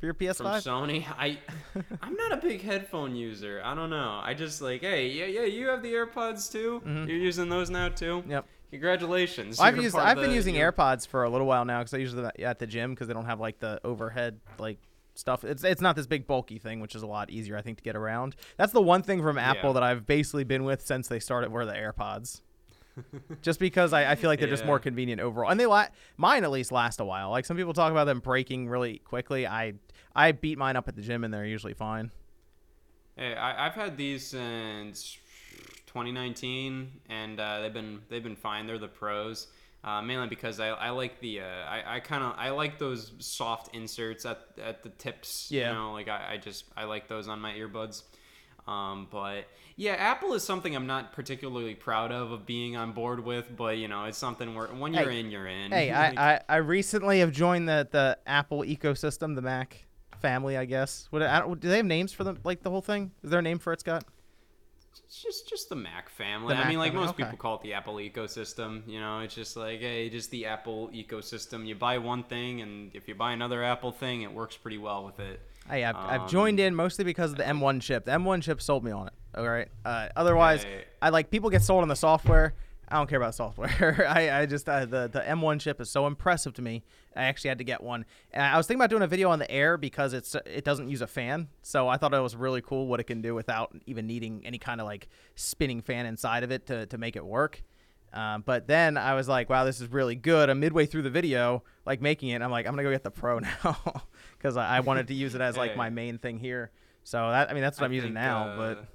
for 0.00 0.06
your 0.06 0.14
from 0.14 0.26
PS5? 0.26 0.62
Sony. 0.64 1.06
I 1.18 1.38
I'm 2.02 2.14
not 2.14 2.32
a 2.32 2.38
big 2.38 2.62
headphone 2.62 3.14
user. 3.14 3.60
I 3.64 3.74
don't 3.74 3.90
know. 3.90 4.20
I 4.22 4.34
just 4.34 4.60
like, 4.60 4.80
hey, 4.80 5.08
yeah, 5.08 5.26
yeah, 5.26 5.42
you 5.44 5.68
have 5.68 5.82
the 5.82 5.92
AirPods 5.92 6.50
too. 6.50 6.82
You're 6.84 7.18
using 7.18 7.48
those 7.48 7.70
now 7.70 7.88
too. 7.90 8.18
Mm-hmm. 8.22 8.30
Yep. 8.30 8.46
Congratulations. 8.72 9.60
I've 9.60 9.76
used 9.76 9.96
I've 9.96 10.16
been 10.16 10.30
the- 10.30 10.34
using 10.34 10.54
you're- 10.54 10.72
AirPods 10.72 11.06
for 11.06 11.24
a 11.24 11.30
little 11.30 11.46
while 11.46 11.64
now 11.64 11.78
because 11.80 11.94
I 11.94 11.98
use 11.98 12.12
them 12.14 12.30
at 12.38 12.58
the 12.58 12.66
gym 12.66 12.94
because 12.94 13.06
they 13.08 13.14
don't 13.14 13.26
have 13.26 13.38
like 13.40 13.58
the 13.60 13.80
overhead 13.84 14.40
like 14.58 14.78
stuff. 15.14 15.44
It's 15.44 15.64
it's 15.64 15.80
not 15.82 15.96
this 15.96 16.06
big 16.06 16.26
bulky 16.26 16.58
thing, 16.58 16.80
which 16.80 16.94
is 16.94 17.02
a 17.02 17.06
lot 17.06 17.30
easier 17.30 17.56
I 17.56 17.62
think 17.62 17.78
to 17.78 17.84
get 17.84 17.94
around. 17.96 18.36
That's 18.56 18.72
the 18.72 18.80
one 18.82 19.02
thing 19.02 19.22
from 19.22 19.38
Apple 19.38 19.70
Yeah. 19.70 19.74
that 19.74 19.82
I've 19.82 20.06
basically 20.06 20.44
been 20.44 20.64
with 20.64 20.86
since 20.86 21.08
they 21.08 21.20
started 21.20 21.52
were 21.52 21.66
the 21.66 21.72
AirPods. 21.74 22.40
just 23.42 23.60
because 23.60 23.92
I, 23.92 24.10
I 24.12 24.14
feel 24.16 24.28
like 24.28 24.40
they're 24.40 24.48
just 24.48 24.64
more 24.66 24.78
convenient 24.80 25.20
overall, 25.20 25.50
and 25.50 25.58
they 25.58 25.64
la- 25.66 25.86
mine 26.16 26.42
at 26.44 26.50
least 26.50 26.72
last 26.72 27.00
a 27.00 27.04
while. 27.04 27.30
Like 27.30 27.44
some 27.44 27.56
people 27.56 27.72
talk 27.72 27.92
about 27.92 28.04
them 28.04 28.18
breaking 28.20 28.68
really 28.68 28.98
quickly. 28.98 29.46
I 29.46 29.74
I 30.14 30.32
beat 30.32 30.58
mine 30.58 30.76
up 30.76 30.88
at 30.88 30.96
the 30.96 31.02
gym 31.02 31.24
and 31.24 31.32
they're 31.32 31.46
usually 31.46 31.74
fine. 31.74 32.10
Hey, 33.16 33.34
I, 33.34 33.66
I've 33.66 33.74
had 33.74 33.96
these 33.96 34.26
since 34.26 35.18
2019, 35.86 36.90
and 37.08 37.38
uh, 37.40 37.60
they've 37.60 37.72
been 37.72 38.00
they've 38.08 38.22
been 38.22 38.36
fine. 38.36 38.66
They're 38.66 38.78
the 38.78 38.88
pros. 38.88 39.48
Uh, 39.82 40.02
mainly 40.02 40.26
because 40.28 40.60
I, 40.60 40.68
I 40.68 40.90
like 40.90 41.20
the 41.20 41.40
uh, 41.40 41.44
I, 41.44 41.96
I 41.96 42.00
kind 42.00 42.22
of 42.22 42.34
I 42.36 42.50
like 42.50 42.78
those 42.78 43.12
soft 43.18 43.74
inserts 43.74 44.26
at, 44.26 44.40
at 44.62 44.82
the 44.82 44.90
tips 44.90 45.48
Yeah. 45.50 45.68
you 45.70 45.74
know 45.74 45.92
like 45.92 46.06
I, 46.06 46.32
I 46.32 46.36
just 46.36 46.66
I 46.76 46.84
like 46.84 47.08
those 47.08 47.28
on 47.28 47.40
my 47.40 47.54
earbuds 47.54 48.02
um, 48.68 49.08
but 49.10 49.46
yeah 49.76 49.92
Apple 49.92 50.34
is 50.34 50.42
something 50.42 50.76
I'm 50.76 50.86
not 50.86 51.14
particularly 51.14 51.74
proud 51.74 52.12
of 52.12 52.30
of 52.30 52.44
being 52.44 52.76
on 52.76 52.92
board 52.92 53.24
with 53.24 53.56
but 53.56 53.78
you 53.78 53.88
know 53.88 54.04
it's 54.04 54.18
something 54.18 54.54
where 54.54 54.66
when 54.66 54.92
you're 54.92 55.08
Hey, 55.10 55.20
in 55.20 55.30
you're 55.30 55.46
in 55.46 55.70
Hey, 55.72 55.90
I, 55.92 56.34
I, 56.34 56.40
I 56.46 56.56
recently 56.56 57.20
have 57.20 57.32
joined 57.32 57.66
the, 57.66 57.88
the 57.90 58.18
Apple 58.26 58.64
ecosystem, 58.64 59.34
the 59.34 59.40
Mac 59.40 59.86
family, 60.20 60.56
I 60.56 60.64
guess. 60.64 61.06
What 61.10 61.22
I 61.22 61.40
don't, 61.40 61.58
do 61.60 61.68
they 61.68 61.78
have 61.78 61.86
names 61.86 62.12
for 62.12 62.24
them? 62.24 62.38
Like 62.44 62.62
the 62.62 62.70
whole 62.70 62.80
thing? 62.82 63.10
Is 63.22 63.30
there 63.30 63.38
a 63.40 63.42
name 63.42 63.58
for 63.58 63.72
it, 63.72 63.80
Scott? 63.80 64.04
It's 65.06 65.22
just 65.22 65.48
just 65.48 65.68
the 65.68 65.76
Mac 65.76 66.08
family. 66.08 66.54
The 66.54 66.60
I 66.60 66.68
mean, 66.68 66.78
like 66.78 66.92
family, 66.92 67.06
most 67.06 67.14
okay. 67.14 67.24
people 67.24 67.38
call 67.38 67.56
it 67.56 67.62
the 67.62 67.72
Apple 67.74 67.94
ecosystem. 67.96 68.82
You 68.88 69.00
know, 69.00 69.20
it's 69.20 69.34
just 69.34 69.56
like 69.56 69.80
hey, 69.80 70.08
just 70.10 70.30
the 70.30 70.46
Apple 70.46 70.90
ecosystem. 70.92 71.66
You 71.66 71.74
buy 71.74 71.98
one 71.98 72.22
thing, 72.24 72.60
and 72.60 72.90
if 72.94 73.08
you 73.08 73.14
buy 73.14 73.32
another 73.32 73.62
Apple 73.64 73.92
thing, 73.92 74.22
it 74.22 74.32
works 74.32 74.56
pretty 74.56 74.78
well 74.78 75.04
with 75.04 75.18
it. 75.20 75.40
Hey, 75.68 75.84
I've, 75.84 75.96
I've 75.96 76.20
Um, 76.22 76.28
joined 76.28 76.58
in 76.60 76.74
mostly 76.74 77.04
because 77.04 77.32
of 77.32 77.36
the 77.36 77.44
M1 77.44 77.80
chip. 77.82 78.04
The 78.04 78.12
M1 78.12 78.42
chip 78.42 78.60
sold 78.62 78.82
me 78.82 78.90
on 78.90 79.06
it. 79.08 79.12
All 79.36 79.48
right. 79.48 79.68
Uh, 79.84 80.08
otherwise, 80.16 80.64
Hey. 80.64 80.84
I 81.00 81.10
like 81.10 81.30
people 81.30 81.50
get 81.50 81.62
sold 81.62 81.82
on 81.82 81.88
the 81.88 81.94
software. 81.96 82.54
I 82.90 82.96
don't 82.96 83.08
care 83.08 83.18
about 83.18 83.34
software. 83.36 84.04
I, 84.08 84.40
I 84.40 84.46
just 84.46 84.68
uh, 84.68 84.84
the 84.84 85.08
the 85.08 85.20
M1 85.20 85.60
chip 85.60 85.80
is 85.80 85.88
so 85.90 86.06
impressive 86.06 86.54
to 86.54 86.62
me. 86.62 86.82
I 87.14 87.22
actually 87.24 87.48
had 87.48 87.58
to 87.58 87.64
get 87.64 87.82
one. 87.82 88.04
And 88.32 88.42
I 88.42 88.56
was 88.56 88.66
thinking 88.66 88.80
about 88.80 88.90
doing 88.90 89.02
a 89.02 89.06
video 89.06 89.30
on 89.30 89.38
the 89.38 89.50
Air 89.50 89.76
because 89.76 90.12
it's 90.12 90.34
it 90.46 90.64
doesn't 90.64 90.88
use 90.88 91.00
a 91.00 91.06
fan. 91.06 91.48
So 91.62 91.86
I 91.88 91.96
thought 91.96 92.12
it 92.14 92.20
was 92.20 92.34
really 92.34 92.60
cool 92.62 92.86
what 92.88 92.98
it 92.98 93.04
can 93.04 93.22
do 93.22 93.34
without 93.34 93.76
even 93.86 94.06
needing 94.06 94.42
any 94.44 94.58
kind 94.58 94.80
of 94.80 94.86
like 94.86 95.08
spinning 95.36 95.82
fan 95.82 96.04
inside 96.06 96.42
of 96.42 96.50
it 96.50 96.66
to 96.66 96.86
to 96.86 96.98
make 96.98 97.14
it 97.16 97.24
work. 97.24 97.62
Um, 98.12 98.42
but 98.44 98.66
then 98.66 98.96
I 98.96 99.14
was 99.14 99.28
like, 99.28 99.48
wow, 99.48 99.64
this 99.64 99.80
is 99.80 99.86
really 99.86 100.16
good. 100.16 100.50
I'm 100.50 100.58
midway 100.58 100.84
through 100.84 101.02
the 101.02 101.10
video, 101.10 101.62
like 101.86 102.00
making 102.02 102.30
it. 102.30 102.42
I'm 102.42 102.50
like, 102.50 102.66
I'm 102.66 102.72
gonna 102.72 102.82
go 102.82 102.90
get 102.90 103.04
the 103.04 103.10
Pro 103.12 103.38
now 103.64 104.02
because 104.36 104.56
I, 104.56 104.78
I 104.78 104.80
wanted 104.80 105.06
to 105.08 105.14
use 105.14 105.36
it 105.36 105.40
as 105.40 105.56
like 105.56 105.70
Hey. 105.72 105.76
my 105.76 105.90
main 105.90 106.18
thing 106.18 106.40
here. 106.40 106.72
So 107.04 107.30
that 107.30 107.50
I 107.50 107.52
mean 107.54 107.62
that's 107.62 107.78
what 107.78 107.84
I 107.84 107.86
I'm 107.86 107.92
using 107.92 108.14
now. 108.14 108.48
uh, 108.48 108.56
but 108.56 108.86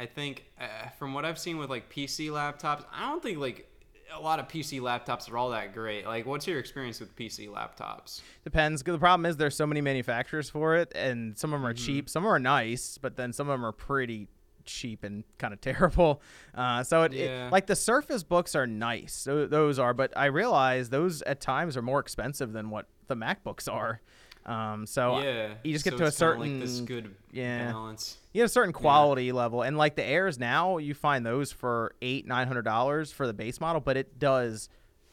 I 0.00 0.06
think 0.06 0.44
uh, 0.58 0.88
from 0.98 1.12
what 1.14 1.24
I've 1.26 1.38
seen 1.38 1.58
with 1.58 1.68
like 1.68 1.92
PC 1.92 2.30
laptops, 2.30 2.84
I 2.92 3.08
don't 3.10 3.22
think 3.22 3.38
like 3.38 3.66
a 4.12 4.20
lot 4.20 4.38
of 4.40 4.48
PC 4.48 4.80
laptops 4.80 5.30
are 5.30 5.36
all 5.36 5.50
that 5.50 5.74
great. 5.74 6.06
Like, 6.06 6.24
what's 6.26 6.46
your 6.46 6.58
experience 6.58 6.98
with 7.00 7.14
PC 7.14 7.48
laptops? 7.48 8.22
Depends. 8.42 8.82
the 8.82 8.98
problem 8.98 9.26
is 9.26 9.36
there's 9.36 9.54
so 9.54 9.66
many 9.66 9.80
manufacturers 9.82 10.48
for 10.48 10.76
it, 10.76 10.90
and 10.94 11.38
some 11.38 11.52
of 11.52 11.60
them 11.60 11.66
are 11.66 11.74
Mm-hmm. 11.74 11.84
cheap, 11.86 12.08
some 12.08 12.26
are 12.26 12.38
nice, 12.38 12.98
but 12.98 13.16
then 13.16 13.32
some 13.32 13.48
of 13.48 13.52
them 13.54 13.64
are 13.64 13.72
pretty 13.72 14.26
cheap 14.64 15.04
and 15.04 15.22
kind 15.38 15.52
of 15.54 15.60
terrible. 15.70 16.22
Uh, 16.54 16.82
so 16.82 17.02
it, 17.02 17.12
it- 17.14 17.52
like 17.52 17.66
the 17.66 17.76
Surface 17.76 18.22
books 18.24 18.54
are 18.56 18.66
nice, 18.66 19.24
tho- 19.24 19.46
those 19.46 19.78
are, 19.78 19.92
but 19.94 20.12
I 20.16 20.26
realize 20.26 20.88
those 20.88 21.20
at 21.22 21.40
times 21.40 21.76
are 21.76 21.82
more 21.82 22.00
expensive 22.00 22.52
than 22.52 22.70
what 22.70 22.86
the 23.06 23.14
MacBooks 23.16 23.70
are. 23.72 24.00
Um, 24.50 24.84
so 24.86 25.20
yeah, 25.20 25.54
you 25.62 25.72
just 25.72 25.84
get 25.84 25.92
so 25.92 25.98
to 25.98 26.04
a 26.04 26.10
kinda 26.10 26.10
like 26.10 26.14
certain 26.14 26.60
this 26.60 26.80
good 26.80 27.14
yeah. 27.30 27.70
balance. 27.70 28.18
you 28.32 28.40
get 28.40 28.46
a 28.46 28.48
certain 28.48 28.72
quality 28.72 29.30
level, 29.30 29.62
and 29.62 29.78
like 29.78 29.94
the 29.94 30.04
Airs 30.04 30.38
now, 30.38 30.78
you 30.78 30.92
find 30.92 31.24
those 31.24 31.52
for 31.52 31.94
eight 32.02 32.26
nine 32.26 32.48
hundred 32.48 32.62
dollars 32.62 33.12
for 33.12 33.26
the 33.28 33.32
base 33.32 33.60
model, 33.60 33.80
but 33.80 33.96
it 33.96 34.18
does 34.18 34.68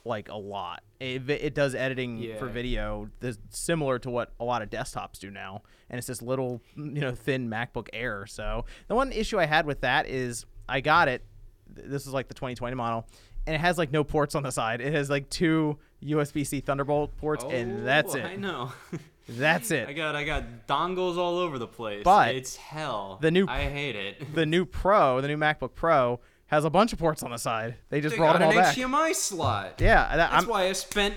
like 0.06 0.30
a 0.30 0.36
lot. 0.38 0.82
It, 1.00 1.30
it 1.30 1.54
does 1.54 1.76
editing 1.76 2.36
for 2.40 2.48
video 2.48 3.10
that's 3.20 3.38
similar 3.52 4.00
to 4.00 4.10
what 4.10 4.32
a 4.40 4.44
lot 4.44 4.64
of 4.64 4.72
desktops 4.72 5.20
do 5.20 5.30
now, 5.30 5.62
and 5.90 6.00
it's 6.00 6.08
this 6.08 6.22
little 6.24 6.62
you 6.76 7.02
know 7.02 7.14
thin 7.14 7.48
MacBook 7.48 7.90
Air. 7.94 8.26
So 8.26 8.66
the 8.88 8.96
one 8.96 9.12
issue 9.12 9.38
I 9.40 9.46
had 9.46 9.68
with 9.68 9.82
that 9.82 10.08
is 10.08 10.46
I 10.68 10.82
got 10.82 11.10
it. 11.10 11.24
This 11.68 12.08
is 12.08 12.14
like 12.14 12.28
the 12.28 12.34
2020 12.34 12.76
model, 12.76 13.08
and 13.46 13.56
it 13.56 13.60
has 13.60 13.78
like 13.78 13.92
no 13.92 14.04
ports 14.04 14.34
on 14.34 14.42
the 14.42 14.52
side. 14.52 14.82
It 14.82 14.94
has 14.94 15.12
like 15.12 15.30
two 15.30 15.78
USB-C 16.04 16.62
Thunderbolt 16.62 17.16
ports, 17.18 17.44
and 17.44 17.86
that's 17.86 18.16
Oh, 18.16 18.18
it. 18.18 18.26
I 18.26 18.36
know. 18.36 18.72
That's 19.30 19.72
it. 19.72 19.88
I 19.90 19.94
got 19.94 20.16
I 20.16 20.24
got 20.24 20.44
dongles 20.68 21.18
all 21.18 21.38
over 21.38 21.60
the 21.60 21.68
place. 21.68 22.04
But 22.04 22.36
it's 22.36 22.56
hell. 22.56 23.18
the 23.22 23.32
new- 23.32 23.48
I 23.48 23.64
hate 23.64 23.96
it. 23.96 24.34
the 24.34 24.46
new 24.46 24.66
Pro, 24.66 25.20
the 25.22 25.28
new 25.28 25.38
MacBook 25.38 25.76
Pro, 25.76 26.20
has 26.48 26.64
a 26.64 26.70
bunch 26.70 26.94
of 26.94 27.00
ports 27.00 27.24
on 27.24 27.32
the 27.32 27.38
side. 27.38 27.76
They 27.90 28.00
just 28.00 28.14
They 28.14 28.18
brought 28.20 28.34
got 28.34 28.40
them 28.40 28.48
all 28.50 28.58
an 28.58 28.64
back. 28.64 28.76
HDMI 28.76 29.14
slot. 29.14 29.82
Yeah, 29.82 30.16
that, 30.16 30.32
That's 30.32 30.44
I'm, 30.46 30.50
why 30.50 30.70
I 30.70 30.72
spent 30.72 31.16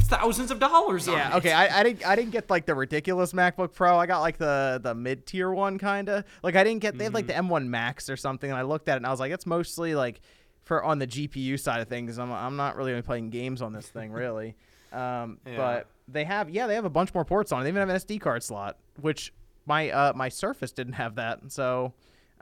thousands 0.00 0.50
of 0.50 0.58
dollars 0.58 1.08
on 1.08 1.14
yeah. 1.16 1.32
it. 1.34 1.36
Okay, 1.38 1.52
I, 1.52 1.80
I 1.80 1.82
didn't 1.82 2.06
I 2.06 2.14
didn't 2.16 2.32
get 2.32 2.50
like 2.50 2.66
the 2.66 2.74
ridiculous 2.74 3.32
MacBook 3.32 3.72
Pro. 3.72 3.96
I 3.98 4.06
got 4.06 4.20
like 4.20 4.36
the 4.38 4.78
the 4.82 4.94
mid 4.94 5.26
tier 5.26 5.50
one 5.50 5.78
kind 5.78 6.08
of. 6.08 6.24
Like 6.42 6.56
I 6.56 6.64
didn't 6.64 6.80
get 6.82 6.98
they 6.98 7.04
have 7.04 7.14
like 7.14 7.26
the 7.26 7.32
Mm-hmm. 7.32 7.52
M1 7.52 7.66
Max 7.68 8.10
or 8.10 8.16
something. 8.16 8.50
And 8.50 8.58
I 8.58 8.62
looked 8.62 8.88
at 8.88 8.94
it 8.94 8.96
and 8.98 9.06
I 9.06 9.10
was 9.10 9.20
like, 9.20 9.32
it's 9.32 9.46
mostly 9.46 9.94
like 9.94 10.20
for 10.62 10.84
on 10.84 10.98
the 10.98 11.06
GPU 11.06 11.58
side 11.58 11.80
of 11.80 11.88
things. 11.88 12.18
I'm 12.18 12.30
I'm 12.32 12.56
not 12.56 12.76
really 12.76 13.00
playing 13.02 13.30
games 13.30 13.62
on 13.62 13.72
this 13.72 13.88
thing 13.88 14.12
really. 14.12 14.56
Um, 14.92 15.38
Yeah. 15.46 15.56
but 15.56 15.86
they 16.08 16.24
have 16.24 16.50
yeah 16.50 16.66
they 16.66 16.74
have 16.74 16.84
a 16.84 16.90
bunch 16.90 17.12
more 17.14 17.24
ports 17.24 17.52
on 17.52 17.60
it. 17.60 17.64
They 17.64 17.68
even 17.70 17.80
have 17.80 17.88
an 17.88 17.96
SD 17.96 18.20
card 18.20 18.42
slot, 18.42 18.76
which 19.00 19.32
my 19.66 19.90
uh 19.90 20.12
my 20.14 20.28
Surface 20.28 20.72
didn't 20.72 20.94
have 20.94 21.16
that. 21.16 21.40
So. 21.52 21.92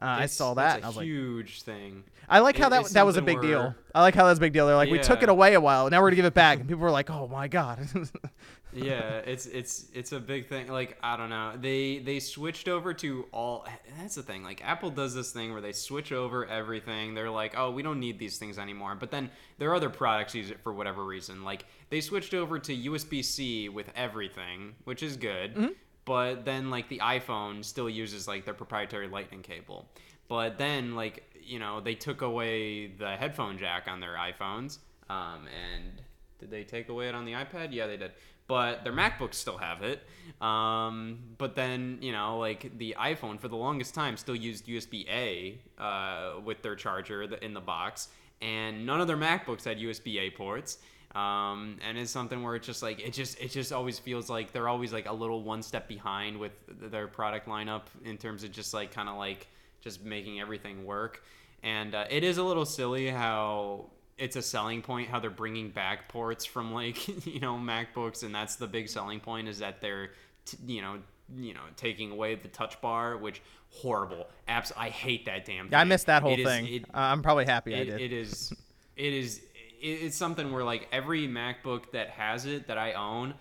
Uh, 0.02 0.06
I 0.06 0.26
saw 0.26 0.54
that's 0.54 0.75
that. 0.80 0.83
I 0.83 0.87
a 0.87 0.90
was 0.90 0.97
like, 0.97 1.04
huge 1.06 1.62
thing. 1.62 2.02
I 2.28 2.40
like 2.40 2.59
how 2.59 2.66
It- 2.66 2.71
that 2.71 2.85
that 2.90 3.06
was 3.06 3.16
a 3.16 3.23
big 3.23 3.40
deal. 3.40 3.76
I 3.94 4.02
like 4.02 4.16
how 4.16 4.26
that's 4.26 4.38
a 4.38 4.40
big 4.40 4.52
deal. 4.52 4.66
They're 4.66 4.75
like, 4.75 4.90
we 4.90 4.99
took 4.99 5.23
it 5.23 5.28
away 5.28 5.54
a 5.54 5.61
while, 5.61 5.88
now 5.88 6.00
we're 6.02 6.09
gonna 6.09 6.16
give 6.16 6.25
it 6.25 6.35
back, 6.35 6.59
and 6.59 6.68
people 6.68 6.83
were 6.83 6.90
like, 6.90 7.11
oh 7.11 7.28
my 7.28 7.47
god. 7.47 7.88
yeah, 8.75 9.19
it's 9.19 9.47
it's 9.47 9.87
it's 9.93 10.12
a 10.12 10.21
big 10.21 10.49
thing. 10.49 10.69
Like 10.69 10.99
I 11.02 11.16
don't 11.16 11.31
know, 11.31 11.52
they 11.61 11.99
they 11.99 12.21
switched 12.21 12.69
over 12.69 12.93
to 12.95 13.26
all. 13.33 13.66
That's 13.99 14.16
the 14.16 14.23
thing. 14.23 14.43
Like 14.43 14.62
Apple 14.64 14.90
does 14.90 15.14
this 15.14 15.33
thing 15.33 15.52
where 15.52 15.61
they 15.61 15.73
switch 15.73 16.12
over 16.12 16.47
everything. 16.47 17.14
They're 17.14 17.31
like, 17.31 17.54
oh, 17.57 17.71
we 17.71 17.83
don't 17.83 18.00
need 18.00 18.19
these 18.19 18.38
things 18.38 18.59
anymore. 18.59 18.95
But 18.95 19.11
then 19.11 19.31
their 19.59 19.75
other 19.75 19.90
products 19.90 20.35
use 20.35 20.50
it 20.50 20.61
for 20.61 20.73
whatever 20.73 21.04
reason. 21.04 21.45
Like 21.45 21.66
they 21.90 22.00
switched 22.00 22.35
over 22.35 22.59
to 22.59 22.76
USB 22.76 23.25
C 23.25 23.69
with 23.69 23.90
everything, 23.95 24.75
which 24.85 25.02
is 25.02 25.16
good. 25.16 25.54
Mm-hmm. 25.54 25.73
But 26.04 26.45
then 26.45 26.71
like 26.71 26.88
the 26.88 26.99
iPhone 26.99 27.64
still 27.64 27.88
uses 27.88 28.28
like 28.28 28.45
their 28.45 28.54
proprietary 28.54 29.09
Lightning 29.09 29.43
cable. 29.43 29.88
But 30.28 30.59
then 30.59 30.95
like 30.95 31.23
you 31.40 31.59
know 31.59 31.81
they 31.81 31.95
took 31.95 32.23
away 32.23 32.88
the 32.88 33.16
headphone 33.16 33.59
jack 33.59 33.88
on 33.88 34.00
their 34.00 34.16
iPhones. 34.16 34.78
Um, 35.09 35.47
and 35.47 36.02
did 36.38 36.50
they 36.50 36.64
take 36.64 36.88
away 36.88 37.09
it 37.09 37.14
on 37.14 37.25
the 37.25 37.33
iPad? 37.33 37.69
Yeah, 37.73 37.87
they 37.87 37.97
did. 37.97 38.12
But 38.47 38.85
their 38.85 38.93
MacBooks 38.93 39.35
still 39.35 39.57
have 39.59 39.83
it. 39.83 40.03
Um, 40.41 41.19
but 41.39 41.55
then, 41.55 41.99
you 42.01 42.13
know, 42.13 42.39
like 42.39 42.77
the 42.79 42.97
iPhone 42.99 43.41
for 43.41 43.49
the 43.49 43.57
longest 43.57 43.95
time 43.95 44.17
still 44.17 44.37
used 44.37 44.67
USB 44.67 45.09
A 45.09 45.59
uh, 45.79 46.41
with 46.45 46.63
their 46.63 46.77
charger 46.77 47.23
in 47.23 47.55
the 47.55 47.61
box. 47.61 48.09
And 48.43 48.85
none 48.85 49.01
of 49.01 49.07
their 49.07 49.17
MacBooks 49.17 49.65
had 49.65 49.79
USB 49.79 50.19
A 50.19 50.31
ports. 50.31 50.79
Um, 51.15 51.79
and 51.87 51.97
it's 51.97 52.11
something 52.11 52.43
where 52.43 52.57
it's 52.57 52.67
just 52.67 52.83
like 52.83 52.99
it 53.01 53.13
just 53.13 53.41
it 53.41 53.53
just 53.53 53.73
always 53.73 54.01
feels 54.01 54.29
like 54.29 54.51
they're 54.51 54.69
always 54.69 54.93
like 54.93 55.09
a 55.09 55.13
little 55.13 55.43
one 55.43 55.63
step 55.63 55.87
behind 55.87 56.37
with 56.37 56.53
their 56.69 57.07
product 57.07 57.47
lineup 57.47 57.83
in 58.05 58.19
terms 58.19 58.43
of 58.43 58.51
just 58.51 58.75
like 58.75 58.91
kind 58.91 59.09
of 59.09 59.17
like 59.17 59.47
just 59.81 60.03
making 60.05 60.41
everything 60.41 60.85
work. 60.85 61.23
And 61.63 61.95
uh, 61.95 62.07
it 62.11 62.25
is 62.25 62.39
a 62.39 62.43
little 62.43 62.67
silly 62.67 63.09
how 63.09 63.91
it's 64.18 64.37
a 64.37 64.42
selling 64.42 64.80
point 64.83 65.09
how 65.09 65.18
they're 65.21 65.30
bringing 65.30 65.71
back 65.71 66.09
ports 66.09 66.44
from 66.44 66.73
like 66.73 67.09
you 67.26 67.40
know 67.40 67.54
MacBooks, 67.56 68.23
and 68.23 68.35
that's 68.35 68.56
the 68.56 68.66
big 68.66 68.88
selling 68.88 69.21
point 69.21 69.49
is 69.49 69.59
that 69.59 69.80
they're 69.80 70.11
t- 70.44 70.56
you 70.66 70.83
know 70.83 70.99
you 71.37 71.54
know 71.54 71.61
taking 71.76 72.11
away 72.12 72.35
the 72.35 72.49
touch 72.49 72.80
bar, 72.80 73.16
which 73.16 73.40
horrible. 73.71 74.26
Apps, 74.49 74.71
I 74.76 74.88
hate 74.90 75.25
that 75.26 75.44
damn. 75.44 75.68
yeah, 75.71 75.78
I 75.78 75.83
thing. 75.83 75.88
missed 75.88 76.06
that 76.06 76.23
whole 76.23 76.33
It 76.33 76.40
is- 76.40 76.47
thing. 76.47 76.66
it- 76.66 76.85
uh, 76.94 76.99
I'm 76.99 77.23
probably 77.23 77.44
happy 77.47 77.75
I 77.75 77.85
did. 77.85 78.00
it 78.00 78.12
is 78.12 78.52
it 78.97 79.12
is 79.12 79.38
it- 79.80 79.87
it's 79.87 80.16
something 80.16 80.52
where 80.52 80.64
like 80.64 80.87
every 80.92 81.26
macbook 81.26 81.90
that 81.92 82.09
has 82.11 82.47
it 82.47 82.68
that 82.68 82.78
i 82.78 82.92
own 82.92 83.35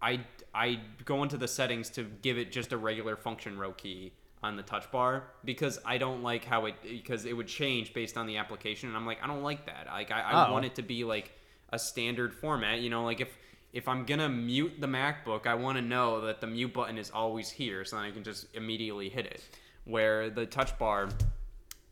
i 0.00 0.20
i 0.54 0.80
go 1.04 1.22
into 1.22 1.36
the 1.36 1.48
settings 1.48 1.90
to 1.90 2.04
give 2.22 2.38
it 2.38 2.50
just 2.52 2.72
a 2.72 2.78
regular 2.78 3.16
function 3.16 3.58
row 3.58 3.72
key 3.72 4.12
on 4.44 4.56
the 4.56 4.62
touch 4.62 4.90
bar 4.92 5.24
because 5.44 5.78
i 5.86 5.96
don't 5.96 6.22
like 6.22 6.44
how 6.44 6.66
it 6.66 6.74
because 6.82 7.24
it 7.24 7.32
would 7.32 7.46
change 7.48 7.94
based 7.94 8.16
on 8.18 8.26
the 8.26 8.36
application 8.36 8.88
and 8.88 8.96
i'm 8.96 9.06
like 9.06 9.18
i 9.22 9.26
don't 9.26 9.42
like 9.42 9.64
that 9.66 9.86
like 9.90 10.10
i, 10.10 10.20
I 10.20 10.48
Oh. 10.48 10.52
want 10.52 10.64
it 10.66 10.74
to 10.76 10.82
be 10.82 11.02
like 11.04 11.32
a 11.70 11.78
standard 11.78 12.34
format 12.34 12.80
you 12.80 12.90
know 12.90 13.04
like 13.04 13.20
if 13.20 13.28
if 13.72 13.88
i'm 13.88 14.04
gonna 14.04 14.28
mute 14.28 14.74
the 14.80 14.86
macbook 14.86 15.46
i 15.46 15.54
want 15.54 15.76
to 15.78 15.82
know 15.82 16.20
that 16.26 16.40
the 16.42 16.46
mute 16.46 16.72
button 16.74 16.98
is 16.98 17.10
always 17.10 17.50
here 17.50 17.84
so 17.84 17.96
then 17.96 18.04
i 18.04 18.10
can 18.10 18.22
just 18.22 18.46
immediately 18.54 19.08
hit 19.08 19.24
it 19.26 19.42
where 19.86 20.28
the 20.30 20.44
touch 20.46 20.78
bar 20.78 21.08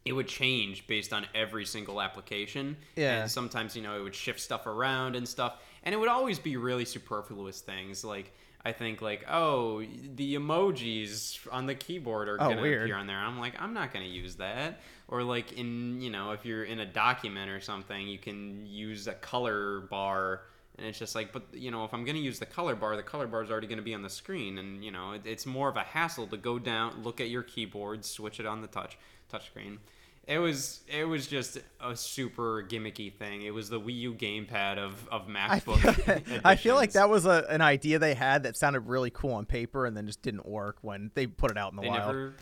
it 0.05 0.13
would 0.13 0.29
change 0.29 0.87
based 0.87 1.13
on 1.13 1.27
every 1.35 1.65
single 1.65 2.01
application. 2.01 2.77
Yeah. 2.97 3.23
And 3.23 3.31
sometimes, 3.31 3.77
you 3.77 3.83
know, 3.83 3.97
it 3.99 4.03
would 4.03 4.15
shift 4.15 4.41
stuff 4.41 4.67
around 4.67 5.17
and 5.17 5.29
stuff. 5.29 5.57
And 5.85 5.95
it 5.95 5.99
would 5.99 6.09
always 6.09 6.39
be 6.39 6.57
really 6.57 6.85
superfluous 6.85 7.61
things. 7.61 8.05
Like, 8.05 8.33
I 8.65 8.73
think, 8.73 9.03
like, 9.03 9.25
oh, 9.29 9.83
the 10.15 10.37
emojis 10.37 11.39
on 11.51 11.67
the 11.67 11.75
keyboard 11.75 12.29
are 12.29 12.37
Oh, 12.41 12.49
going 12.49 12.59
to 12.59 12.83
appear 12.83 12.97
on 12.97 13.07
there. 13.07 13.19
I'm 13.19 13.39
like, 13.39 13.61
I'm 13.61 13.75
not 13.75 13.93
going 13.93 14.05
to 14.05 14.11
use 14.11 14.37
that. 14.37 14.81
Or, 15.09 15.23
like, 15.23 15.53
in, 15.53 16.01
you 16.01 16.11
know, 16.11 16.31
if 16.31 16.47
you're 16.47 16.65
in 16.65 16.79
a 16.79 16.87
document 16.87 17.51
or 17.51 17.61
something, 17.61 18.07
you 18.07 18.19
can 18.19 18.65
use 18.67 19.09
a 19.09 19.15
color 19.15 19.81
bar. 19.91 20.43
And 20.79 20.87
it's 20.87 20.99
just 20.99 21.15
like, 21.15 21.33
but, 21.33 21.43
you 21.53 21.71
know, 21.71 21.85
if 21.85 21.93
I'm 21.93 22.05
going 22.05 22.17
to 22.17 22.23
use 22.23 22.39
the 22.39 22.47
color 22.47 22.75
bar, 22.75 22.97
the 22.97 23.03
color 23.03 23.27
bar 23.27 23.43
is 23.43 23.51
already 23.51 23.67
going 23.67 23.79
to 23.79 23.85
be 23.85 23.95
on 23.95 24.03
the 24.03 24.09
screen. 24.11 24.57
And, 24.59 24.83
you 24.85 24.91
know, 24.91 25.13
it, 25.13 25.23
it's 25.27 25.45
more 25.45 25.69
of 25.69 25.77
a 25.77 25.83
hassle 25.83 26.27
to 26.29 26.37
go 26.39 26.59
down, 26.59 27.03
look 27.03 27.21
at 27.21 27.29
your 27.29 27.43
keyboard, 27.43 28.05
switch 28.05 28.41
it 28.41 28.47
on 28.47 28.63
the 28.63 28.69
touch 28.69 28.97
touchscreen. 29.33 29.79
It 30.25 30.39
was 30.39 30.83
it 30.87 31.03
was 31.05 31.27
just 31.27 31.59
a 31.81 31.97
super 31.97 32.63
gimmicky 32.63 33.13
thing. 33.13 33.43
It 33.43 33.53
was 33.53 33.69
the 33.69 33.81
Wii 33.81 33.99
U 34.03 34.15
gamepad 34.15 34.79
of 34.79 35.07
of 35.09 35.23
I 35.29 35.59
MacBook. 35.61 36.25
feel, 36.25 36.41
I 36.45 36.55
feel 36.55 36.75
like 36.77 36.93
that 36.93 37.11
was 37.11 37.27
a, 37.27 37.45
an 37.51 37.61
idea 37.61 37.99
they 37.99 38.15
had 38.15 38.45
that 38.45 38.57
sounded 38.57 38.87
really 38.87 39.11
cool 39.11 39.33
on 39.33 39.47
paper 39.47 39.85
and 39.85 39.97
then 39.97 40.07
just 40.07 40.23
didn't 40.23 40.47
work 40.47 40.77
when 40.81 41.11
they 41.15 41.27
put 41.27 41.51
it 41.51 41.59
out 41.59 41.73
in 41.73 41.77
the 41.77 41.83
they 41.83 41.89
wild. 41.89 42.07
never. 42.07 42.35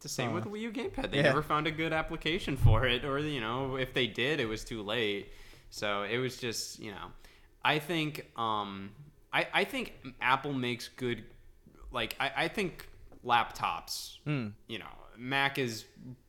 The 0.00 0.08
same 0.08 0.32
with 0.32 0.46
Uh, 0.46 0.50
the 0.50 0.50
Wii 0.50 0.60
U 0.60 0.70
gamepad. 0.70 1.10
They 1.10 1.16
yeah. 1.16 1.22
never 1.24 1.42
found 1.42 1.66
a 1.66 1.72
good 1.72 1.92
application 1.92 2.56
for 2.56 2.86
it, 2.86 3.04
or 3.04 3.18
you 3.18 3.40
know, 3.40 3.74
if 3.76 3.92
they 3.92 4.06
did, 4.06 4.38
it 4.38 4.46
was 4.46 4.62
too 4.64 4.80
late. 4.82 5.32
So 5.70 6.04
it 6.04 6.18
was 6.18 6.36
just 6.36 6.78
you 6.78 6.92
know, 6.92 7.08
I 7.64 7.78
think 7.78 8.30
um 8.38 8.90
I 9.32 9.46
I 9.52 9.64
think 9.64 9.94
Apple 10.20 10.52
makes 10.52 10.88
good 10.88 11.24
like 11.92 12.16
I 12.20 12.32
I 12.44 12.48
think 12.48 12.88
laptops. 13.24 14.18
Hmm. 14.24 14.48
You 14.66 14.78
know, 14.78 14.86
Mac 15.16 15.58
is 15.58 15.84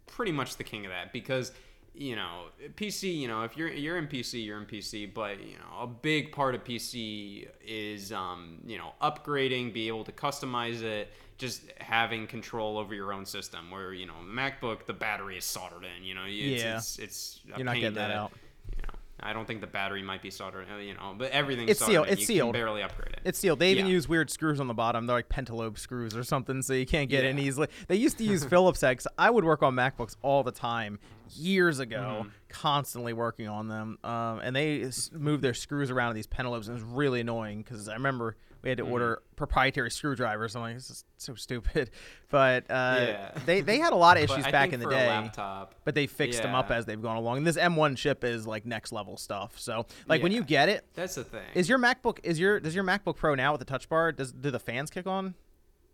pretty 0.07 0.31
much 0.31 0.57
the 0.57 0.63
king 0.63 0.85
of 0.85 0.91
that 0.91 1.13
because 1.13 1.51
you 1.93 2.15
know 2.15 2.45
PC. 2.75 3.15
You 3.17 3.27
know, 3.27 3.43
if 3.43 3.57
you're 3.57 3.69
you're 3.69 3.97
in 3.97 4.07
PC, 4.07 4.43
you're 4.45 4.59
in 4.59 4.65
PC. 4.65 5.13
But 5.13 5.39
you 5.41 5.55
know, 5.57 5.81
a 5.81 5.87
big 5.87 6.31
part 6.31 6.55
of 6.55 6.63
PC 6.63 7.47
is 7.65 8.11
um, 8.11 8.59
you 8.65 8.77
know 8.77 8.93
upgrading, 9.01 9.73
be 9.73 9.87
able 9.87 10.03
to 10.05 10.11
customize 10.11 10.81
it, 10.81 11.11
just 11.37 11.63
having 11.79 12.27
control 12.27 12.77
over 12.77 12.93
your 12.93 13.11
own 13.13 13.25
system. 13.25 13.69
Where 13.71 13.93
you 13.93 14.05
know, 14.05 14.13
MacBook, 14.23 14.85
the 14.85 14.93
battery 14.93 15.37
is 15.37 15.45
soldered 15.45 15.83
in. 15.97 16.03
You 16.03 16.15
know, 16.15 16.25
it's, 16.25 16.63
Yeah. 16.63 16.77
it's 16.77 16.99
it's 16.99 17.39
a 17.53 17.57
You're 17.57 17.65
not 17.65 17.73
pain 17.73 17.81
getting 17.81 17.95
that 17.95 18.11
out. 18.11 18.31
You 18.75 18.83
know, 18.83 18.98
I 19.21 19.33
don't 19.33 19.45
think 19.45 19.61
the 19.61 19.67
battery 19.67 20.01
might 20.01 20.21
be 20.21 20.29
soldered. 20.31 20.67
uh, 20.73 20.77
You 20.77 20.93
know, 20.93 21.15
but 21.17 21.31
everything's 21.31 21.71
It's 21.71 21.79
soldered 21.79 21.93
sealed- 21.93 22.07
it's 22.09 22.21
you 22.21 22.25
sealed. 22.27 22.53
Can 22.53 22.61
barely 22.61 22.81
upgrade 22.83 23.13
it. 23.13 23.19
It's 23.25 23.37
sealed. 23.39 23.59
They 23.59 23.71
even 23.71 23.85
Yeah. 23.85 23.91
use 23.93 24.07
weird 24.09 24.29
screws 24.29 24.59
on 24.59 24.67
the 24.67 24.73
bottom. 24.73 25.05
They're 25.05 25.15
like 25.17 25.29
pentalobe 25.29 25.77
screws 25.77 26.15
or 26.15 26.23
something, 26.23 26.61
so 26.61 26.73
you 26.73 26.85
can't 26.85 27.09
get 27.09 27.25
in 27.25 27.37
easily. 27.39 27.67
They 27.87 27.95
used 27.95 28.17
to 28.19 28.23
use 28.23 28.43
Phillips 28.45 28.81
heads. 28.81 29.07
I 29.17 29.29
would 29.29 29.43
work 29.43 29.61
on 29.63 29.75
MacBooks 29.75 30.15
all 30.21 30.43
the 30.43 30.51
time 30.51 30.99
years 31.35 31.79
ago, 31.79 32.21
Mm-hmm. 32.23 32.29
constantly 32.49 33.13
working 33.13 33.47
on 33.47 33.67
them. 33.67 33.97
Um, 34.03 34.39
and 34.43 34.55
they 34.55 34.83
s- 34.83 35.11
moved 35.13 35.43
their 35.43 35.53
screws 35.53 35.91
around 35.91 36.09
to 36.11 36.13
these 36.15 36.27
pentalobes, 36.27 36.67
and 36.67 36.69
it 36.69 36.73
was 36.73 36.83
really 36.83 37.19
annoying 37.21 37.61
because 37.61 37.87
I 37.87 37.93
remember 37.93 38.35
we 38.61 38.69
had 38.69 38.77
to 38.79 38.83
Mm-hmm. 38.83 38.91
order 38.93 39.21
proprietary 39.35 39.89
screwdrivers. 39.89 40.55
I'm 40.55 40.61
like, 40.61 40.75
this 40.75 40.89
is 40.89 41.05
so 41.17 41.35
stupid. 41.35 41.91
But 42.31 42.65
uh, 42.69 42.97
Yeah. 42.99 43.31
they 43.45 43.61
they 43.61 43.79
had 43.79 43.91
a 43.93 43.95
lot 43.95 44.17
of 44.17 44.23
issues 44.29 44.43
back 44.51 44.71
in 44.73 44.79
the 44.79 44.87
day. 44.87 45.07
Laptop, 45.07 45.73
But 45.83 45.95
they 45.95 46.05
fixed 46.07 46.43
them 46.43 46.53
up 46.53 46.69
as 46.69 46.85
they've 46.85 47.01
gone 47.01 47.17
along. 47.17 47.37
And 47.37 47.47
this 47.47 47.57
M1 47.57 47.97
chip 47.97 48.23
is 48.23 48.45
like 48.45 48.65
next 48.67 48.91
level 48.91 49.17
stuff. 49.17 49.57
So 49.59 49.85
like 50.07 50.21
when 50.21 50.31
you 50.31 50.43
get 50.43 50.69
it, 50.69 50.85
that's 50.93 51.15
the 51.15 51.23
thing. 51.23 51.41
is 51.55 51.67
your 51.67 51.79
MacBook 51.79 52.19
is 52.23 52.39
your 52.39 52.59
does 52.59 52.75
your 52.75 52.83
MacBook 52.83 53.15
Pro 53.15 53.33
now 53.33 53.51
with 53.53 53.59
the 53.59 53.65
Touch 53.65 53.89
Bar? 53.89 54.11
Does 54.11 54.31
do 54.31 54.51
the 54.51 54.59
fans 54.59 54.91
kick 54.91 55.07
on? 55.07 55.33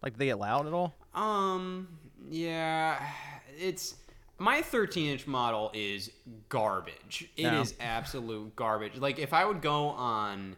Like 0.03 0.13
do 0.13 0.17
they 0.19 0.25
get 0.25 0.39
loud 0.39 0.67
at 0.67 0.73
all? 0.73 0.93
Um, 1.13 1.87
yeah, 2.29 3.01
it's 3.57 3.95
my 4.37 4.61
13 4.61 5.11
inch 5.11 5.25
model 5.27 5.71
is 5.73 6.11
garbage. 6.49 7.29
It 7.37 7.53
is 7.53 7.71
No. 7.79 7.85
absolute 7.85 8.55
garbage. 8.57 8.97
Like 8.97 9.19
if 9.19 9.31
I 9.33 9.45
would 9.45 9.61
go 9.61 9.85
on 9.89 10.57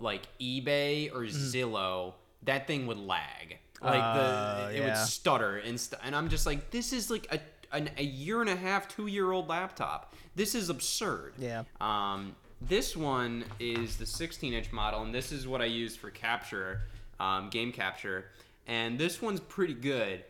like 0.00 0.22
eBay 0.40 1.12
or 1.12 1.22
Zillow, 1.22 2.14
that 2.44 2.66
thing 2.66 2.86
would 2.86 2.98
lag. 2.98 3.58
Like 3.82 4.00
Uh, 4.02 4.68
the 4.68 4.76
it 4.76 4.80
would 4.80 4.86
yeah. 4.88 4.94
stutter 5.04 5.58
and 5.58 5.78
st- 5.78 6.00
and 6.04 6.16
I'm 6.16 6.28
just 6.28 6.46
like 6.46 6.70
this 6.70 6.92
is 6.92 7.10
like 7.10 7.26
a 7.30 7.40
an, 7.76 7.90
a 7.98 8.02
year 8.04 8.40
and 8.40 8.48
a 8.48 8.56
half, 8.56 8.88
2 8.88 9.06
year 9.08 9.32
old 9.32 9.48
laptop. 9.48 10.14
This 10.36 10.54
is 10.54 10.68
absurd. 10.70 11.34
Yeah. 11.38 11.64
Um, 11.80 12.36
this 12.60 12.96
one 12.96 13.44
is 13.60 13.96
the 13.96 14.06
16 14.06 14.52
inch 14.54 14.72
model, 14.72 15.02
and 15.02 15.14
this 15.14 15.30
is 15.32 15.46
what 15.48 15.60
I 15.60 15.66
use 15.66 15.94
for 15.96 16.10
capture, 16.10 16.82
um, 17.20 17.50
game 17.50 17.72
capture. 17.72 18.26
And 18.66 18.98
this 18.98 19.20
one's 19.20 19.40
pretty 19.40 19.74
good. 19.74 20.24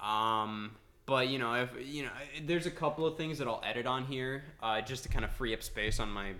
Um, 0.00 0.72
but 1.06 1.28
you 1.28 1.38
know, 1.38 1.54
if 1.54 1.70
you 1.84 2.04
know, 2.04 2.10
there's 2.44 2.66
a 2.66 2.70
couple 2.70 3.06
of 3.06 3.16
things 3.16 3.38
that 3.38 3.48
I'll 3.48 3.62
edit 3.64 3.86
on 3.86 4.04
here, 4.04 4.44
uh, 4.62 4.80
just 4.80 5.02
to 5.04 5.08
kind 5.08 5.24
of 5.24 5.30
free 5.32 5.52
up 5.54 5.62
space 5.62 5.98
on 5.98 6.10
my 6.10 6.32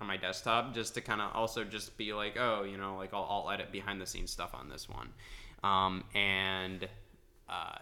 on 0.00 0.06
my 0.06 0.16
desktop, 0.16 0.74
just 0.74 0.94
to 0.94 1.00
kind 1.00 1.20
of 1.20 1.30
also 1.34 1.64
just 1.64 1.96
be 1.96 2.12
like, 2.12 2.36
oh, 2.38 2.64
you 2.64 2.76
know, 2.76 2.96
like 2.96 3.14
I'll, 3.14 3.26
I'll 3.28 3.50
edit 3.50 3.72
behind 3.72 4.00
the 4.00 4.06
scenes 4.06 4.30
stuff 4.30 4.54
on 4.54 4.68
this 4.68 4.88
one. 4.88 5.08
Um, 5.64 6.04
and 6.14 6.86
uh, 7.48 7.76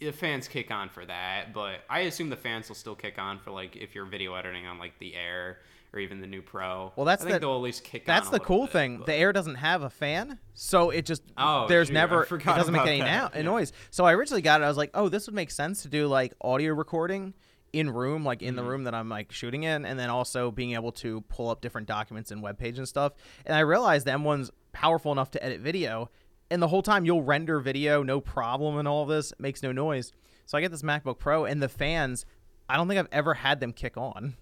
the 0.00 0.12
fans 0.12 0.48
kick 0.48 0.70
on 0.70 0.88
for 0.88 1.04
that, 1.04 1.52
but 1.52 1.80
I 1.90 2.00
assume 2.00 2.30
the 2.30 2.36
fans 2.36 2.68
will 2.68 2.76
still 2.76 2.94
kick 2.94 3.18
on 3.18 3.38
for 3.38 3.50
like 3.50 3.76
if 3.76 3.94
you're 3.94 4.06
video 4.06 4.34
editing 4.34 4.66
on 4.66 4.78
like 4.78 4.98
the 4.98 5.14
Air 5.14 5.58
or 5.92 5.98
even 6.00 6.20
the 6.20 6.26
new 6.26 6.42
Pro. 6.42 6.92
Well, 6.96 7.04
that's 7.06 7.22
I 7.22 7.26
think 7.26 7.34
the- 7.34 7.46
they'll 7.46 7.56
at 7.56 7.62
least 7.62 7.82
kick. 7.84 8.06
That's 8.06 8.28
the 8.30 8.40
cool 8.40 8.62
bit, 8.66 8.72
thing. 8.72 8.96
but- 8.98 9.06
The 9.06 9.14
Air 9.14 9.32
doesn't 9.32 9.56
have 9.56 9.82
a 9.82 9.90
fan, 9.90 10.38
so 10.54 10.90
it 10.90 11.04
just 11.04 11.22
Oh, 11.36 11.66
there's 11.66 11.88
shoot, 11.88 11.94
never 11.94 12.22
it 12.24 12.44
doesn't 12.44 12.72
make 12.72 12.86
any 12.86 13.00
that. 13.00 13.04
now 13.06 13.30
Yeah. 13.34 13.42
noise. 13.42 13.72
So 13.90 14.04
I 14.04 14.12
originally 14.14 14.42
got 14.42 14.60
it. 14.60 14.64
I 14.64 14.68
was 14.68 14.76
like, 14.76 14.90
oh, 14.94 15.08
this 15.08 15.26
would 15.26 15.34
make 15.34 15.50
sense 15.50 15.82
to 15.82 15.88
do 15.88 16.06
like 16.06 16.32
audio 16.40 16.72
recording 16.74 17.34
in 17.72 17.90
room, 17.90 18.24
like 18.24 18.42
in 18.42 18.56
the 18.56 18.62
Mm-hmm. 18.62 18.70
room 18.70 18.84
that 18.84 18.94
I'm 18.94 19.08
like 19.08 19.30
shooting 19.32 19.62
in, 19.64 19.84
and 19.84 19.98
then 19.98 20.10
also 20.10 20.50
being 20.50 20.72
able 20.72 20.92
to 20.92 21.20
pull 21.22 21.50
up 21.50 21.60
different 21.60 21.86
documents 21.86 22.30
and 22.30 22.42
web 22.42 22.58
page 22.58 22.78
and 22.78 22.88
stuff. 22.88 23.12
And 23.46 23.54
I 23.56 23.60
realized 23.60 24.06
the 24.06 24.12
M1's 24.12 24.50
powerful 24.72 25.12
enough 25.12 25.30
to 25.32 25.44
edit 25.44 25.60
video, 25.60 26.10
and 26.50 26.62
the 26.62 26.68
whole 26.68 26.82
time 26.82 27.04
you'll 27.04 27.22
render 27.22 27.60
video 27.60 28.02
no 28.02 28.20
problem, 28.20 28.78
and 28.78 28.88
all 28.88 29.02
of 29.02 29.08
this 29.08 29.32
makes 29.38 29.62
no 29.62 29.72
noise. 29.72 30.12
So 30.46 30.56
I 30.56 30.60
get 30.62 30.70
this 30.70 30.82
MacBook 30.82 31.18
Pro, 31.18 31.44
and 31.44 31.62
the 31.62 31.68
fans. 31.68 32.24
I 32.70 32.76
don't 32.76 32.88
think 32.88 32.98
I've 33.00 33.08
ever 33.12 33.34
had 33.34 33.60
them 33.60 33.72
kick 33.72 33.96
on. 33.96 34.34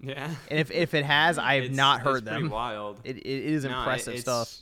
yeah. 0.00 0.34
And 0.50 0.58
if, 0.58 0.70
if 0.70 0.94
it 0.94 1.04
has, 1.04 1.38
I 1.38 1.54
have 1.54 1.64
It's- 1.64 1.76
not 1.76 2.00
it's 2.00 2.04
heard 2.04 2.24
pretty 2.26 2.42
them. 2.42 2.50
Wild. 2.50 3.00
It, 3.04 3.16
it 3.18 3.26
is 3.26 3.64
No, 3.64 3.78
impressive 3.78 4.14
it's, 4.14 4.22
stuff. 4.22 4.54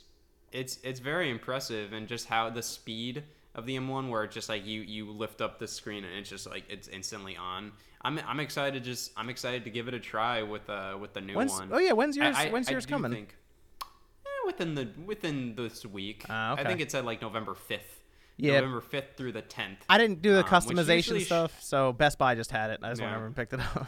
It's 0.51 0.79
it's 0.83 0.99
very 0.99 1.29
impressive, 1.31 1.93
and 1.93 2.07
just 2.07 2.27
how 2.27 2.49
the 2.49 2.61
speed 2.61 3.23
of 3.55 3.65
the 3.65 3.77
M1, 3.77 4.09
where 4.09 4.23
it's 4.23 4.33
just 4.33 4.49
like 4.49 4.65
you 4.65 4.81
you 4.81 5.11
lift 5.11 5.41
up 5.41 5.59
the 5.59 5.67
screen 5.67 6.03
and 6.03 6.13
it's 6.15 6.29
just 6.29 6.49
like 6.49 6.63
it's 6.69 6.87
instantly 6.87 7.35
on. 7.37 7.71
I'm 8.01 8.19
I'm 8.27 8.39
excited. 8.39 8.83
Just 8.83 9.11
I'm 9.15 9.29
excited 9.29 9.63
to 9.65 9.69
give 9.69 9.87
it 9.87 9.93
a 9.93 9.99
try 9.99 10.41
with 10.43 10.69
uh 10.69 10.97
with 10.99 11.13
the 11.13 11.21
new 11.21 11.35
When's, 11.35 11.51
one. 11.53 11.69
oh 11.71 11.77
yeah, 11.79 11.93
when's 11.93 12.17
yours? 12.17 12.35
I- 12.37 12.49
when's 12.49 12.67
I 12.67 12.71
yours 12.71 12.85
do 12.85 12.93
coming? 12.93 13.11
Think, 13.11 13.35
eh, 13.81 14.45
within 14.45 14.75
the 14.75 14.89
within 15.05 15.55
this 15.55 15.85
week. 15.85 16.25
Ah, 16.29 16.55
I 16.57 16.63
think 16.63 16.81
it 16.81 16.91
said 16.91 17.05
like 17.05 17.21
November 17.21 17.53
fifth. 17.55 18.01
Yeah. 18.37 18.53
November 18.55 18.81
fifth 18.81 19.15
through 19.15 19.33
the 19.33 19.43
tenth. 19.43 19.85
I 19.87 19.99
didn't 19.99 20.21
do 20.23 20.33
the 20.33 20.39
um, 20.43 20.45
customization 20.49 20.95
usually 20.95 21.19
sh- 21.21 21.25
stuff, 21.27 21.61
so 21.61 21.93
Best 21.93 22.17
Buy 22.17 22.33
just 22.33 22.49
had 22.49 22.71
it. 22.71 22.79
I 22.81 22.89
just 22.89 23.01
went 23.01 23.15
over 23.15 23.27
and 23.27 23.35
picked 23.35 23.53
it 23.53 23.59
up. 23.59 23.87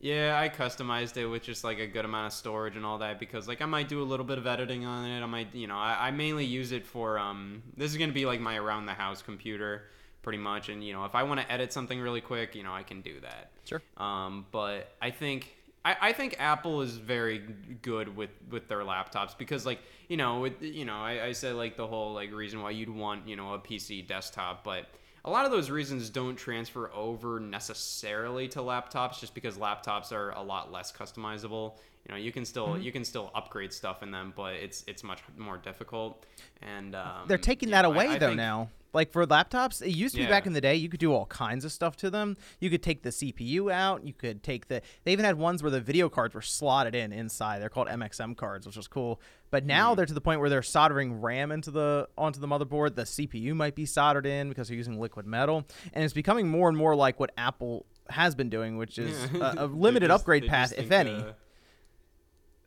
Yeah, 0.00 0.38
I 0.38 0.48
customized 0.48 1.16
it 1.16 1.26
with 1.26 1.42
just 1.42 1.64
like 1.64 1.80
a 1.80 1.86
good 1.86 2.04
amount 2.04 2.28
of 2.28 2.32
storage 2.32 2.76
and 2.76 2.86
all 2.86 2.98
that 2.98 3.18
because 3.18 3.48
like 3.48 3.60
I 3.60 3.66
might 3.66 3.88
do 3.88 4.00
a 4.00 4.04
little 4.04 4.24
bit 4.24 4.38
of 4.38 4.46
editing 4.46 4.84
on 4.84 5.04
it. 5.04 5.20
I 5.22 5.26
might, 5.26 5.52
you 5.54 5.66
know, 5.66 5.76
I, 5.76 6.08
I 6.08 6.10
mainly 6.12 6.44
use 6.44 6.72
it 6.72 6.86
for 6.86 7.18
um. 7.18 7.62
This 7.76 7.90
is 7.90 7.96
gonna 7.96 8.12
be 8.12 8.24
like 8.24 8.40
my 8.40 8.56
around 8.56 8.86
the 8.86 8.94
house 8.94 9.22
computer, 9.22 9.84
pretty 10.22 10.38
much. 10.38 10.68
And 10.68 10.84
you 10.84 10.92
know, 10.92 11.04
if 11.04 11.14
I 11.14 11.24
want 11.24 11.40
to 11.40 11.50
edit 11.50 11.72
something 11.72 12.00
really 12.00 12.20
quick, 12.20 12.54
you 12.54 12.62
know, 12.62 12.72
I 12.72 12.84
can 12.84 13.00
do 13.00 13.18
that. 13.20 13.50
Sure. 13.64 13.82
Um, 13.96 14.46
but 14.52 14.92
I 15.02 15.10
think 15.10 15.56
I, 15.84 15.96
I 16.00 16.12
think 16.12 16.36
Apple 16.38 16.82
is 16.82 16.96
very 16.96 17.38
good 17.82 18.14
with 18.14 18.30
with 18.50 18.68
their 18.68 18.80
laptops 18.80 19.36
because 19.36 19.66
like 19.66 19.80
you 20.08 20.16
know 20.16 20.40
with 20.40 20.62
you 20.62 20.84
know 20.84 20.96
I, 20.96 21.26
I 21.26 21.32
said 21.32 21.54
like 21.54 21.76
the 21.76 21.86
whole 21.86 22.12
like 22.14 22.32
reason 22.32 22.62
why 22.62 22.70
you'd 22.70 22.90
want 22.90 23.26
you 23.26 23.36
know 23.36 23.54
a 23.54 23.58
PC 23.58 24.06
desktop, 24.06 24.62
but 24.62 24.86
a 25.24 25.30
lot 25.30 25.44
of 25.44 25.50
those 25.50 25.70
reasons 25.70 26.10
don't 26.10 26.36
transfer 26.36 26.90
over 26.94 27.40
necessarily 27.40 28.48
to 28.48 28.60
laptops 28.60 29.20
just 29.20 29.34
because 29.34 29.56
laptops 29.58 30.12
are 30.12 30.30
a 30.30 30.42
lot 30.42 30.72
less 30.72 30.92
customizable. 30.92 31.74
You 32.06 32.14
know, 32.14 32.16
you 32.20 32.32
can 32.32 32.44
still 32.44 32.68
Mm-hmm. 32.68 32.82
you 32.82 32.92
can 32.92 33.04
still 33.04 33.30
upgrade 33.34 33.72
stuff 33.72 34.02
in 34.02 34.10
them, 34.10 34.32
but 34.36 34.54
it's 34.54 34.84
it's 34.86 35.04
much 35.04 35.20
more 35.36 35.58
difficult. 35.58 36.24
And 36.62 36.94
um, 36.94 37.26
They're 37.26 37.36
taking 37.38 37.70
that 37.70 37.82
know, 37.82 37.92
away 37.92 38.08
I 38.08 38.18
though 38.18 38.28
think- 38.28 38.36
now. 38.38 38.68
Like 38.94 39.12
for 39.12 39.26
laptops, 39.26 39.82
it 39.82 39.90
used 39.90 40.14
to 40.14 40.20
be 40.22 40.26
back 40.26 40.46
in 40.46 40.54
the 40.54 40.60
day 40.60 40.74
you 40.74 40.88
could 40.88 40.98
do 41.00 41.12
all 41.12 41.26
kinds 41.26 41.64
of 41.64 41.72
stuff 41.72 41.94
to 41.96 42.10
them. 42.10 42.36
You 42.58 42.70
could 42.70 42.82
take 42.82 43.02
the 43.02 43.10
CPU 43.10 43.70
out. 43.70 44.02
You 44.04 44.14
could 44.14 44.42
take 44.42 44.68
the. 44.68 44.80
They 45.04 45.12
even 45.12 45.24
had 45.26 45.36
ones 45.36 45.62
where 45.62 45.70
the 45.70 45.80
video 45.80 46.08
cards 46.08 46.34
were 46.34 46.40
slotted 46.42 46.94
in 46.94 47.12
inside. 47.12 47.60
They're 47.60 47.68
called 47.68 47.88
MXM 47.88 48.36
cards, 48.36 48.66
which 48.66 48.76
was 48.76 48.88
cool. 48.88 49.20
But 49.50 49.64
now 49.66 49.90
Mm-hmm. 49.90 49.96
they're 49.96 50.06
to 50.06 50.14
the 50.14 50.20
point 50.22 50.40
where 50.40 50.48
they're 50.50 50.62
soldering 50.62 51.20
RAM 51.20 51.52
into 51.52 51.70
the 51.70 52.08
onto 52.16 52.40
the 52.40 52.48
motherboard. 52.48 52.94
The 52.94 53.02
CPU 53.02 53.54
might 53.54 53.74
be 53.74 53.84
soldered 53.86 54.24
in 54.26 54.48
because 54.48 54.68
they're 54.68 54.76
using 54.76 54.98
liquid 54.98 55.26
metal, 55.26 55.64
and 55.92 56.02
it's 56.04 56.14
becoming 56.14 56.48
more 56.48 56.68
and 56.68 56.76
more 56.78 56.96
like 56.96 57.20
what 57.20 57.30
Apple 57.36 57.84
has 58.10 58.34
been 58.34 58.48
doing, 58.48 58.78
which 58.78 58.98
is 58.98 59.16
Yeah. 59.34 59.54
a, 59.58 59.64
a 59.64 59.66
limited 59.66 60.08
just- 60.08 60.22
upgrade 60.22 60.46
path, 60.46 60.72
if 60.76 60.90
any. 60.90 61.24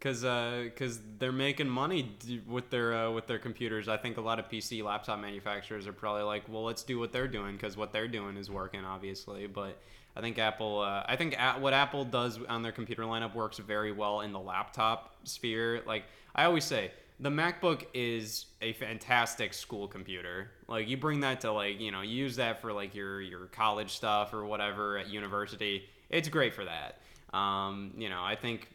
Uh, 0.06 0.66
Cause, 0.76 0.98
uh, 0.98 1.02
they're 1.20 1.32
making 1.32 1.70
money 1.70 2.16
with 2.48 2.70
their 2.70 2.94
uh, 2.94 3.12
with 3.12 3.28
their 3.28 3.40
computers. 3.40 3.88
I 3.88 3.98
think 3.98 4.18
a 4.18 4.22
lot 4.22 4.40
of 4.40 4.50
PC 4.50 4.84
laptop 4.84 5.20
manufacturers 5.20 5.88
are 5.88 5.94
probably 5.94 6.24
like, 6.24 6.44
well, 6.50 6.64
let's 6.64 6.84
do 6.84 7.00
what 7.00 7.12
they're 7.12 7.28
doing 7.28 7.56
because 7.56 7.78
what 7.78 7.92
they're 7.94 8.08
doing 8.08 8.38
is 8.38 8.50
working, 8.50 8.84
obviously. 8.84 9.48
But 9.48 9.78
I 10.16 10.22
think 10.22 10.40
Apple, 10.40 10.80
uh, 10.80 11.04
I 11.08 11.16
think 11.16 11.36
a- 11.40 11.60
what 11.60 11.74
Apple 11.74 12.06
does 12.06 12.40
on 12.50 12.62
their 12.62 12.72
computer 12.72 13.04
lineup 13.04 13.34
works 13.34 13.58
very 13.60 13.92
well 13.92 14.22
in 14.22 14.34
the 14.34 14.40
laptop 14.40 15.16
sphere. 15.24 15.82
Like 15.86 16.04
I 16.36 16.46
always 16.46 16.66
say, 16.66 16.92
the 17.20 17.30
MacBook 17.30 17.86
is 17.94 18.48
a 18.62 18.74
fantastic 18.74 19.54
school 19.54 19.88
computer. 19.88 20.52
Like 20.68 20.88
you 20.90 20.98
bring 20.98 21.20
that 21.22 21.42
to 21.42 21.52
like 21.52 21.80
you 21.80 21.92
know 21.92 22.02
you 22.02 22.16
use 22.16 22.36
that 22.38 22.62
for 22.62 22.74
like 22.74 22.96
your 22.96 23.22
your 23.22 23.46
college 23.48 23.92
stuff 23.92 24.34
or 24.34 24.46
whatever 24.46 24.98
at 24.98 25.10
university. 25.10 25.84
It's 26.10 26.28
great 26.28 26.54
for 26.54 26.66
that. 26.66 26.98
Um, 27.38 27.94
you 27.98 28.10
know, 28.10 28.22
I 28.22 28.36
think 28.36 28.68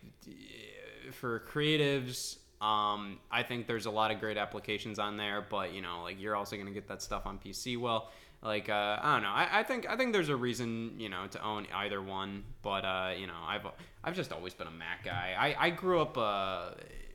for 1.12 1.40
creatives, 1.50 2.36
um, 2.60 3.18
I 3.30 3.42
think 3.42 3.66
there's 3.66 3.86
a 3.86 3.90
lot 3.90 4.10
of 4.10 4.20
great 4.20 4.36
applications 4.36 4.98
on 4.98 5.16
there. 5.16 5.44
But 5.48 5.72
you 5.74 5.82
know, 5.82 6.02
like 6.02 6.20
you're 6.20 6.36
also 6.36 6.56
gonna 6.56 6.70
get 6.70 6.88
that 6.88 7.02
stuff 7.02 7.26
on 7.26 7.38
PC. 7.38 7.78
Well, 7.78 8.10
like 8.42 8.68
uh, 8.68 8.98
I 9.02 9.14
don't 9.14 9.22
know. 9.22 9.30
I, 9.30 9.60
I 9.60 9.62
think 9.62 9.88
I 9.88 9.96
think 9.96 10.12
there's 10.12 10.28
a 10.28 10.36
reason 10.36 10.94
you 10.98 11.08
know 11.08 11.26
to 11.28 11.44
own 11.44 11.66
either 11.74 12.00
one. 12.02 12.44
But 12.62 12.84
uh, 12.84 13.14
you 13.18 13.26
know, 13.26 13.38
I've 13.46 13.66
I've 14.04 14.14
just 14.14 14.32
always 14.32 14.54
been 14.54 14.66
a 14.66 14.72
Mac 14.72 15.04
guy. 15.04 15.34
I 15.38 15.66
I 15.66 15.70
grew 15.70 16.00
up. 16.00 16.16
Uh, 16.16 16.70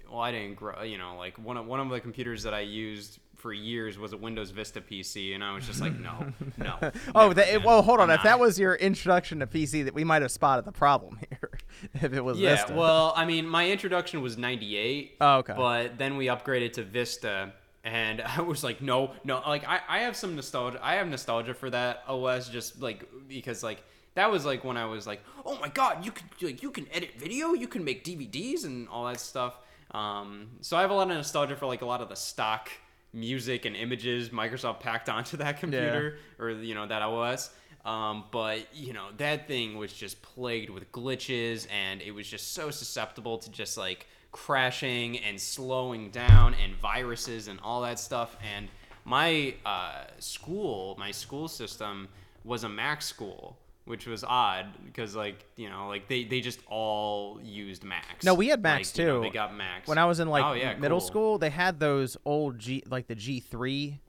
well, 0.10 0.19
I 0.19 0.32
didn't 0.32 0.56
grow. 0.56 0.84
You 0.84 0.97
know, 0.97 1.15
like 1.17 1.38
one 1.38 1.58
of 1.58 1.65
one 1.65 1.80
of 1.80 1.89
the 1.89 1.99
computers 1.99 2.43
that 2.43 2.54
I 2.54 2.62
used 2.62 3.19
for 3.41 3.51
years 3.51 3.97
was 3.97 4.13
a 4.13 4.17
Windows 4.17 4.51
Vista 4.51 4.80
PC, 4.80 5.34
and 5.34 5.43
I 5.43 5.54
was 5.54 5.65
just 5.65 5.82
like, 5.82 5.99
no, 5.99 6.32
no. 6.58 6.91
Oh, 7.15 7.34
that, 7.34 7.49
again. 7.49 7.63
well, 7.63 7.82
hold 7.82 7.99
on. 7.99 8.10
I'm 8.10 8.17
If 8.17 8.23
that 8.23 8.39
was 8.39 8.60
your 8.60 8.75
introduction 8.75 9.39
to 9.39 9.47
PC, 9.47 9.84
that 9.86 9.93
we 9.93 10.04
might 10.04 10.21
have 10.21 10.32
spotted 10.32 10.65
the 10.65 10.71
problem 10.71 11.19
here. 11.30 11.49
if 11.95 12.13
it 12.13 12.21
was 12.21 12.39
Yeah, 12.39 12.58
Vista. 12.58 12.73
well, 12.73 13.13
I 13.15 13.25
mean, 13.25 13.47
my 13.47 13.69
introduction 13.69 14.21
was 14.21 14.38
98. 14.38 15.17
Oh, 15.19 15.38
okay. 15.38 15.54
But 15.58 15.97
then 15.97 16.17
we 16.17 16.27
upgraded 16.27 16.73
to 16.73 16.84
Vista, 16.84 17.54
and 17.84 18.21
I 18.38 18.41
was 18.41 18.63
like, 18.63 18.82
no, 18.82 19.12
no. 19.23 19.41
Like, 19.45 19.67
I, 19.67 19.80
I 19.89 19.99
have 19.99 20.15
some 20.15 20.36
nostalgia. 20.36 20.80
I 20.82 20.95
have 20.95 21.08
nostalgia 21.08 21.54
for 21.54 21.69
that 21.71 22.04
OS 22.08 22.47
just, 22.47 22.82
like, 22.82 23.10
because, 23.27 23.63
like, 23.63 23.84
that 24.13 24.30
was, 24.30 24.45
like, 24.45 24.63
when 24.63 24.77
I 24.77 24.86
was 24.86 25.08
like, 25.08 25.21
oh, 25.45 25.58
my 25.60 25.69
God, 25.69 26.06
you 26.06 26.12
can, 26.12 26.27
like, 26.41 26.62
you 26.62 26.69
can 26.69 26.86
edit 26.93 27.12
video, 27.17 27.54
you 27.54 27.67
can 27.67 27.84
make 27.84 28.04
DVDs 28.04 28.65
and 28.65 28.88
all 28.89 29.08
that 29.08 29.19
stuff. 29.19 29.58
Um, 29.91 30.49
so 30.62 30.77
I 30.77 30.82
have 30.82 30.91
a 30.91 30.93
lot 30.93 31.10
of 31.10 31.17
nostalgia 31.17 31.56
for, 31.56 31.65
like, 31.65 31.82
a 31.82 31.86
lot 31.86 32.01
of 32.01 32.10
the 32.10 32.15
stock 32.15 32.69
music 33.13 33.65
and 33.65 33.76
images 33.76 34.30
Microsoft 34.30 34.80
packed 34.80 35.10
onto 35.17 35.38
that 35.38 35.60
computer 35.60 36.17
or, 36.39 36.52
you 36.52 36.76
know, 36.76 36.88
that 36.88 37.02
OS. 37.02 37.52
Um, 37.84 38.26
but 38.32 38.67
you 38.76 38.93
know 38.93 39.08
that 39.17 39.47
thing 39.47 39.78
was 39.78 39.91
just 39.91 40.21
plagued 40.21 40.69
with 40.69 40.91
glitches, 40.91 41.67
and 41.71 42.02
it 42.02 42.12
was 42.12 42.28
just 42.28 42.54
so 42.54 42.69
susceptible 42.69 43.39
to 43.39 43.50
just 43.50 43.78
like 43.78 44.06
crashing 44.32 45.17
and 45.19 45.39
slowing 45.41 46.12
down, 46.12 46.54
and 46.63 46.76
viruses 46.76 47.47
and 47.47 47.60
all 47.62 47.82
that 47.82 48.00
stuff. 48.00 48.38
And 48.56 48.67
my 49.04 49.56
uh, 49.65 50.04
school, 50.19 50.95
my 51.00 51.12
school 51.12 51.47
system 51.47 52.08
was 52.43 52.63
a 52.63 52.69
Mac 52.69 53.02
school, 53.02 53.58
which 53.91 54.08
was 54.08 54.23
odd 54.23 54.65
because 54.86 55.15
like 55.15 55.45
you 55.56 55.69
know 55.69 55.88
like 55.88 56.08
they 56.08 56.23
they 56.23 56.41
just 56.41 56.62
all 56.67 57.39
used 57.43 57.84
Macs. 57.84 58.25
No, 58.25 58.34
we 58.34 58.47
had 58.47 58.63
Macs 58.63 58.91
Like, 58.93 58.97
you 58.99 59.06
know, 59.06 59.17
too. 59.17 59.21
they 59.27 59.30
got 59.30 59.56
Macs 59.56 59.88
when 59.88 59.99
I 59.99 60.06
was 60.06 60.19
in 60.19 60.27
like 60.30 60.43
oh, 60.43 60.54
yeah, 60.54 60.75
middle 60.77 60.99
cool. 60.99 61.08
school, 61.08 61.38
they 61.38 61.49
had 61.51 61.80
those 61.80 62.17
old 62.25 62.58
G, 62.58 62.82
like 62.89 63.06
the 63.08 63.15
G3 63.15 63.99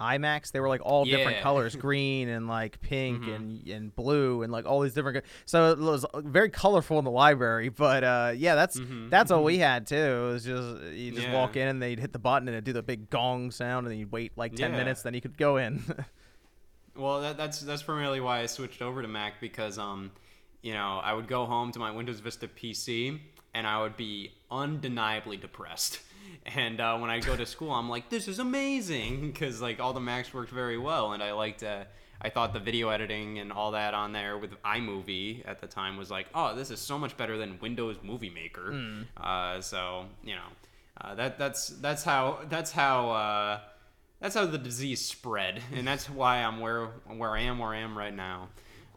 iMacs. 0.00 0.50
They 0.50 0.58
were 0.58 0.68
like 0.68 0.80
all 0.84 1.04
different 1.04 1.22
Yeah. 1.30 1.34
Mm-hmm. 1.36 1.42
colors, 1.42 1.76
green 1.76 2.28
and 2.28 2.48
like 2.48 2.80
pink 2.80 3.26
and 3.28 3.66
and 3.68 3.94
blue 3.94 4.42
and 4.42 4.50
like 4.52 4.64
all 4.66 4.80
these 4.80 4.94
different. 4.94 5.24
So 5.44 5.70
it 5.72 5.78
was 5.78 6.04
very 6.16 6.48
colorful 6.50 6.98
in 6.98 7.04
the 7.04 7.10
library. 7.10 7.68
But 7.68 8.02
uh, 8.04 8.32
yeah, 8.36 8.54
that's 8.56 8.80
that's 9.10 9.30
all 9.30 9.44
we 9.44 9.58
had 9.58 9.86
too. 9.86 9.94
It 9.96 10.32
was 10.32 10.44
just 10.44 10.82
you 10.92 11.10
just 11.12 11.22
Mm-hmm. 11.24 11.32
Yeah. 11.32 11.38
walk 11.40 11.56
in 11.56 11.68
and 11.68 11.80
they'd 11.82 12.00
hit 12.00 12.12
the 12.12 12.18
button 12.18 12.48
and 12.48 12.54
it'd 12.56 12.64
do 12.64 12.72
the 12.72 12.82
big 12.82 13.10
gong 13.10 13.50
sound 13.52 13.86
and 13.86 13.92
then 13.92 13.98
you'd 14.00 14.10
wait 14.12 14.32
like 14.36 14.54
ten 14.54 14.72
Yeah. 14.72 14.78
minutes, 14.78 15.02
then 15.02 15.14
you 15.14 15.20
could 15.20 15.36
go 15.38 15.56
in. 15.56 15.82
Well, 16.96 17.20
that, 17.22 17.36
that's 17.36 17.60
that's 17.60 17.82
primarily 17.82 18.20
why 18.20 18.40
I 18.40 18.46
switched 18.46 18.82
over 18.82 19.02
to 19.02 19.08
Mac 19.08 19.40
because 19.40 19.78
um, 19.78 20.10
you 20.62 20.74
know, 20.74 21.00
I 21.02 21.12
would 21.12 21.28
go 21.28 21.44
home 21.44 21.72
to 21.72 21.78
my 21.78 21.90
Windows 21.90 22.20
Vista 22.20 22.48
PC 22.48 23.18
and 23.54 23.66
I 23.66 23.82
would 23.82 23.96
be 23.96 24.32
undeniably 24.50 25.36
depressed. 25.36 26.00
And 26.46 26.80
uh, 26.80 26.98
when 26.98 27.10
I 27.10 27.20
go 27.20 27.36
to 27.36 27.44
school, 27.44 27.70
I'm 27.70 27.88
like, 27.88 28.08
this 28.08 28.26
is 28.26 28.38
amazing 28.38 29.20
because 29.32 29.60
like 29.60 29.80
all 29.80 29.92
the 29.92 30.00
Macs 30.00 30.32
worked 30.32 30.50
very 30.50 30.78
well, 30.78 31.12
and 31.12 31.22
I 31.22 31.32
liked. 31.32 31.62
Uh, 31.62 31.84
I 32.20 32.30
thought 32.30 32.52
the 32.52 32.58
video 32.58 32.88
editing 32.88 33.38
and 33.38 33.52
all 33.52 33.72
that 33.72 33.94
on 33.94 34.12
there 34.12 34.38
with 34.38 34.50
iMovie 34.62 35.42
at 35.46 35.60
the 35.60 35.66
time 35.66 35.96
was 35.96 36.10
like, 36.10 36.26
oh, 36.34 36.54
this 36.54 36.70
is 36.70 36.80
so 36.80 36.98
much 36.98 37.16
better 37.16 37.36
than 37.36 37.58
Windows 37.60 37.96
Movie 38.02 38.30
Maker. 38.30 38.72
Uh, 39.16 39.60
so 39.60 40.06
you 40.24 40.34
know, 40.34 40.46
uh, 41.00 41.14
that 41.16 41.38
that's 41.38 41.68
that's 41.68 42.02
how 42.02 42.40
that's 42.48 42.72
how 42.72 43.10
uh, 43.10 43.60
that's 44.22 44.34
how 44.36 44.46
the 44.46 44.56
disease 44.58 45.04
spread, 45.04 45.60
and 45.74 45.86
that's 45.86 46.08
why 46.08 46.38
I'm 46.38 46.60
where 46.60 46.86
where 47.14 47.30
I 47.30 47.40
am 47.40 47.58
where 47.58 47.70
I 47.70 47.78
am 47.78 47.98
right 47.98 48.14
now. 48.14 48.48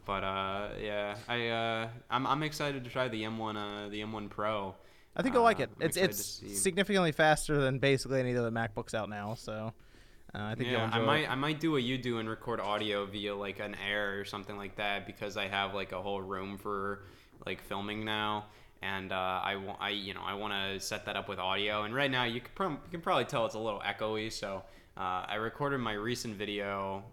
But 0.06 0.24
uh, 0.24 0.70
yeah, 0.82 1.18
I 1.28 1.48
uh, 1.50 1.90
I'm 2.10 2.28
I'm 2.28 2.44
excited 2.44 2.84
to 2.84 2.90
try 2.90 3.08
the 3.08 3.24
M1 3.24 3.58
uh, 3.58 3.90
the 3.90 4.02
M1 4.02 4.30
Pro. 4.30 4.76
I 5.18 5.22
think 5.22 5.34
you'll 5.34 5.44
like 5.44 5.60
it. 5.60 5.70
I'm 5.78 5.88
It's 5.88 5.98
it's 5.98 6.42
significantly 6.62 7.12
faster 7.12 7.58
than 7.58 7.80
basically 7.80 8.20
any 8.20 8.34
of 8.34 8.44
the 8.44 8.52
MacBooks 8.52 8.94
out 8.94 9.10
now. 9.10 9.34
So 9.34 9.74
uh, 10.34 10.40
I 10.40 10.56
think 10.56 10.70
you'll 10.70 10.80
Yeah, 10.80 10.90
I 10.94 11.00
it. 11.00 11.06
might 11.06 11.30
I 11.32 11.36
might 11.36 11.60
do 11.60 11.72
what 11.72 11.84
you 11.84 11.98
do 11.98 12.20
and 12.20 12.30
record 12.30 12.60
audio 12.60 13.06
via 13.06 13.34
like 13.34 13.60
an 13.60 13.76
Air 13.76 14.20
or 14.20 14.26
something 14.26 14.58
like 14.58 14.76
that 14.76 15.08
because 15.08 15.38
I 15.38 15.48
have 15.48 15.74
like 15.74 15.92
a 15.92 16.02
whole 16.02 16.22
room 16.22 16.58
for 16.58 17.04
like 17.46 17.62
filming 17.64 18.06
now. 18.06 18.46
And 18.82 19.12
uh, 19.12 19.42
I 19.44 19.56
want, 19.56 19.80
I 19.82 19.90
you 19.90 20.14
know, 20.14 20.22
I 20.24 20.36
want 20.36 20.54
to 20.54 20.80
set 20.80 21.06
that 21.06 21.16
up 21.16 21.28
with 21.28 21.40
audio. 21.40 21.84
And 21.84 21.96
right 21.96 22.12
now, 22.12 22.26
you 22.26 22.42
can, 22.42 22.72
you 22.74 22.78
can 22.92 23.02
probably 23.02 23.26
tell 23.26 23.46
it's 23.48 23.56
a 23.56 23.60
little 23.60 23.80
echoey. 23.80 24.32
So 24.32 24.62
uh, 24.98 25.26
I 25.28 25.36
recorded 25.36 25.80
my 25.80 25.94
recent 25.94 26.36
video 26.36 27.04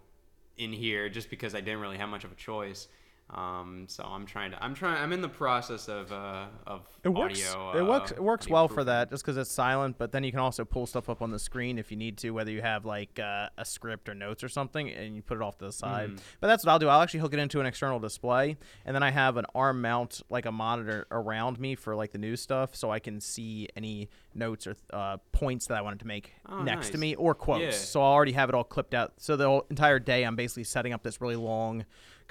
in 0.57 0.73
here 0.73 1.09
just 1.09 1.31
because 1.31 1.55
I 1.55 1.61
didn't 1.61 1.81
really 1.81 1.99
have 1.99 2.09
much 2.09 2.25
of 2.25 2.33
a 2.33 2.37
choice. 2.37 2.89
Um, 3.35 3.87
so 3.89 4.05
I'm 4.05 4.27
trying 4.27 4.51
to, 4.51 4.63
I'm 4.63 4.75
trying, 4.75 5.03
I'm 5.03 5.13
in 5.13 5.23
the 5.23 5.29
process 5.29 5.89
of, 5.89 6.13
uh, 6.13 6.45
of 6.67 6.83
It 7.03 7.09
works. 7.09 7.43
audio. 7.55 7.79
it 7.79 7.83
works. 7.89 8.13
uh, 8.13 8.17
It 8.17 8.23
works 8.23 8.47
well 8.49 8.69
for 8.69 8.85
that, 8.85 9.09
just 9.11 9.25
because 9.25 9.39
it's 9.39 9.51
silent. 9.51 9.97
But 9.97 10.13
then 10.13 10.23
you 10.23 10.31
can 10.31 10.41
also 10.41 10.65
pull 10.67 10.87
stuff 10.87 11.09
up 11.09 11.23
on 11.23 11.31
the 11.31 11.39
screen 11.39 11.79
if 11.79 11.91
you 11.91 11.97
need 11.97 12.19
to, 12.19 12.31
whether 12.33 12.51
you 12.51 12.61
have 12.61 12.85
like 12.85 13.19
uh, 13.19 13.49
a 13.57 13.65
script 13.65 14.09
or 14.11 14.15
notes 14.15 14.45
or 14.45 14.51
something, 14.51 14.91
and 14.91 15.17
you 15.17 15.23
put 15.23 15.37
it 15.39 15.43
off 15.43 15.57
to 15.59 15.65
the 15.65 15.73
side. 15.73 16.11
Mm. 16.11 16.19
But 16.41 16.49
that's 16.49 16.65
what 16.67 16.73
I'll 16.73 16.79
do. 16.79 16.89
I'll 16.89 17.01
actually 17.01 17.21
hook 17.21 17.33
it 17.33 17.39
into 17.39 17.59
an 17.61 17.67
external 17.67 17.99
display, 17.99 18.59
and 18.85 18.95
then 18.95 19.03
I 19.03 19.11
have 19.11 19.39
an 19.39 19.47
arm 19.55 19.81
mount, 19.81 20.21
like 20.29 20.45
a 20.45 20.53
monitor 20.53 21.07
around 21.11 21.59
me 21.59 21.75
for 21.75 21.95
like 21.97 22.13
the 22.13 22.19
news 22.19 22.43
stuff, 22.43 22.77
so 22.77 22.91
I 22.91 22.99
can 22.99 23.19
see 23.21 23.69
any 23.77 24.11
notes 24.35 24.67
or 24.67 24.77
uh, 24.93 25.17
points 25.33 25.67
that 25.69 25.77
I 25.79 25.81
wanted 25.81 26.01
to 26.01 26.07
make 26.07 26.33
Oh, 26.49 26.63
next 26.63 26.91
to 26.91 26.99
me 26.99 27.15
or 27.15 27.35
quotes. 27.35 27.63
Yeah. 27.63 27.71
So 27.71 28.03
I 28.03 28.07
already 28.07 28.33
have 28.33 28.49
it 28.51 28.55
all 28.55 28.65
clipped 28.65 28.93
out. 28.95 29.13
So 29.19 29.37
the 29.37 29.47
whole 29.47 29.67
entire 29.71 29.99
day, 29.99 30.25
I'm 30.25 30.37
basically 30.37 30.65
setting 30.65 30.93
up 30.93 31.03
this 31.03 31.21
really 31.21 31.37
long 31.37 31.85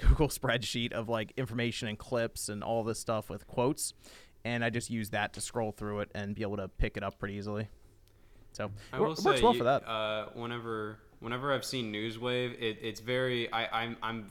Google 0.08 0.28
spreadsheet 0.30 0.92
of 0.94 1.10
like 1.10 1.34
information 1.38 1.88
and 1.88 1.98
clips 1.98 2.50
and 2.50 2.64
all 2.64 2.84
this 2.84 3.00
stuff 3.00 3.30
with 3.30 3.48
quotes, 3.48 3.94
and 4.44 4.64
I 4.64 4.70
just 4.70 4.90
use 4.90 5.10
that 5.12 5.34
to 5.34 5.42
scroll 5.42 5.72
through 5.72 6.02
it 6.02 6.12
and 6.16 6.36
be 6.36 6.42
able 6.42 6.58
to 6.58 6.68
pick 6.68 6.98
it 6.98 7.04
up 7.04 7.20
pretty 7.20 7.36
easily. 7.36 7.68
So 8.54 8.72
I 8.92 8.98
it 8.98 9.00
will 9.00 9.16
say, 9.16 9.30
works 9.30 9.42
well 9.42 9.54
you- 9.54 9.60
for 9.60 9.64
that. 9.66 9.88
Uh, 9.88 10.26
whenever 10.34 11.00
whenever 11.20 11.54
I've 11.54 11.66
seen 11.66 11.94
Newswave, 11.94 12.54
it, 12.62 12.78
it's 12.82 13.00
very 13.00 13.52
I, 13.52 13.84
I'm 13.84 13.98
I'm 14.02 14.28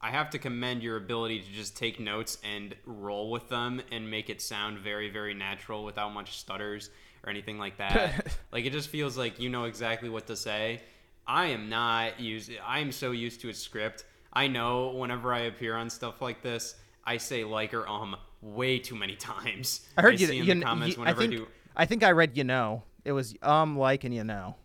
I 0.00 0.10
have 0.10 0.30
to 0.30 0.38
commend 0.38 0.82
your 0.82 0.96
ability 0.96 1.40
to 1.40 1.50
just 1.52 1.76
take 1.76 1.98
notes 1.98 2.38
and 2.44 2.74
roll 2.84 3.30
with 3.30 3.48
them 3.48 3.80
and 3.90 4.10
make 4.10 4.28
it 4.30 4.40
sound 4.40 4.78
very 4.78 5.10
very 5.10 5.34
natural 5.34 5.84
without 5.84 6.12
much 6.12 6.38
stutters 6.38 6.90
or 7.24 7.30
anything 7.30 7.58
like 7.58 7.78
that. 7.78 8.36
like 8.52 8.64
it 8.64 8.72
just 8.72 8.88
feels 8.90 9.16
like 9.16 9.40
you 9.40 9.48
know 9.48 9.64
exactly 9.64 10.08
what 10.08 10.26
to 10.26 10.36
say. 10.36 10.82
I 11.26 11.46
am 11.46 11.68
not 11.70 12.20
used. 12.20 12.50
I 12.64 12.80
am 12.80 12.92
so 12.92 13.12
used 13.12 13.40
to 13.40 13.48
a 13.48 13.54
script. 13.54 14.04
I 14.34 14.46
know 14.48 14.88
whenever 14.88 15.32
I 15.32 15.40
appear 15.40 15.76
on 15.76 15.90
stuff 15.90 16.20
like 16.20 16.42
this, 16.42 16.74
I 17.04 17.18
say 17.18 17.44
like 17.44 17.74
or 17.74 17.88
um 17.88 18.16
way 18.40 18.78
too 18.78 18.96
many 18.96 19.16
times. 19.16 19.86
I 19.96 20.02
heard 20.02 20.20
you. 20.20 20.26
see 20.26 20.38
in 20.38 20.44
you, 20.46 20.54
the 20.54 20.62
comments 20.62 20.96
I 20.96 21.00
whenever 21.00 21.20
I, 21.20 21.26
think 21.26 21.36
do. 21.36 21.46
I 21.76 21.86
think 21.86 22.04
I 22.04 22.10
read 22.12 22.36
you 22.36 22.44
know. 22.44 22.82
It 23.04 23.12
was 23.12 23.34
um 23.42 23.78
like 23.78 24.04
and 24.04 24.14
you 24.14 24.24
know. 24.24 24.56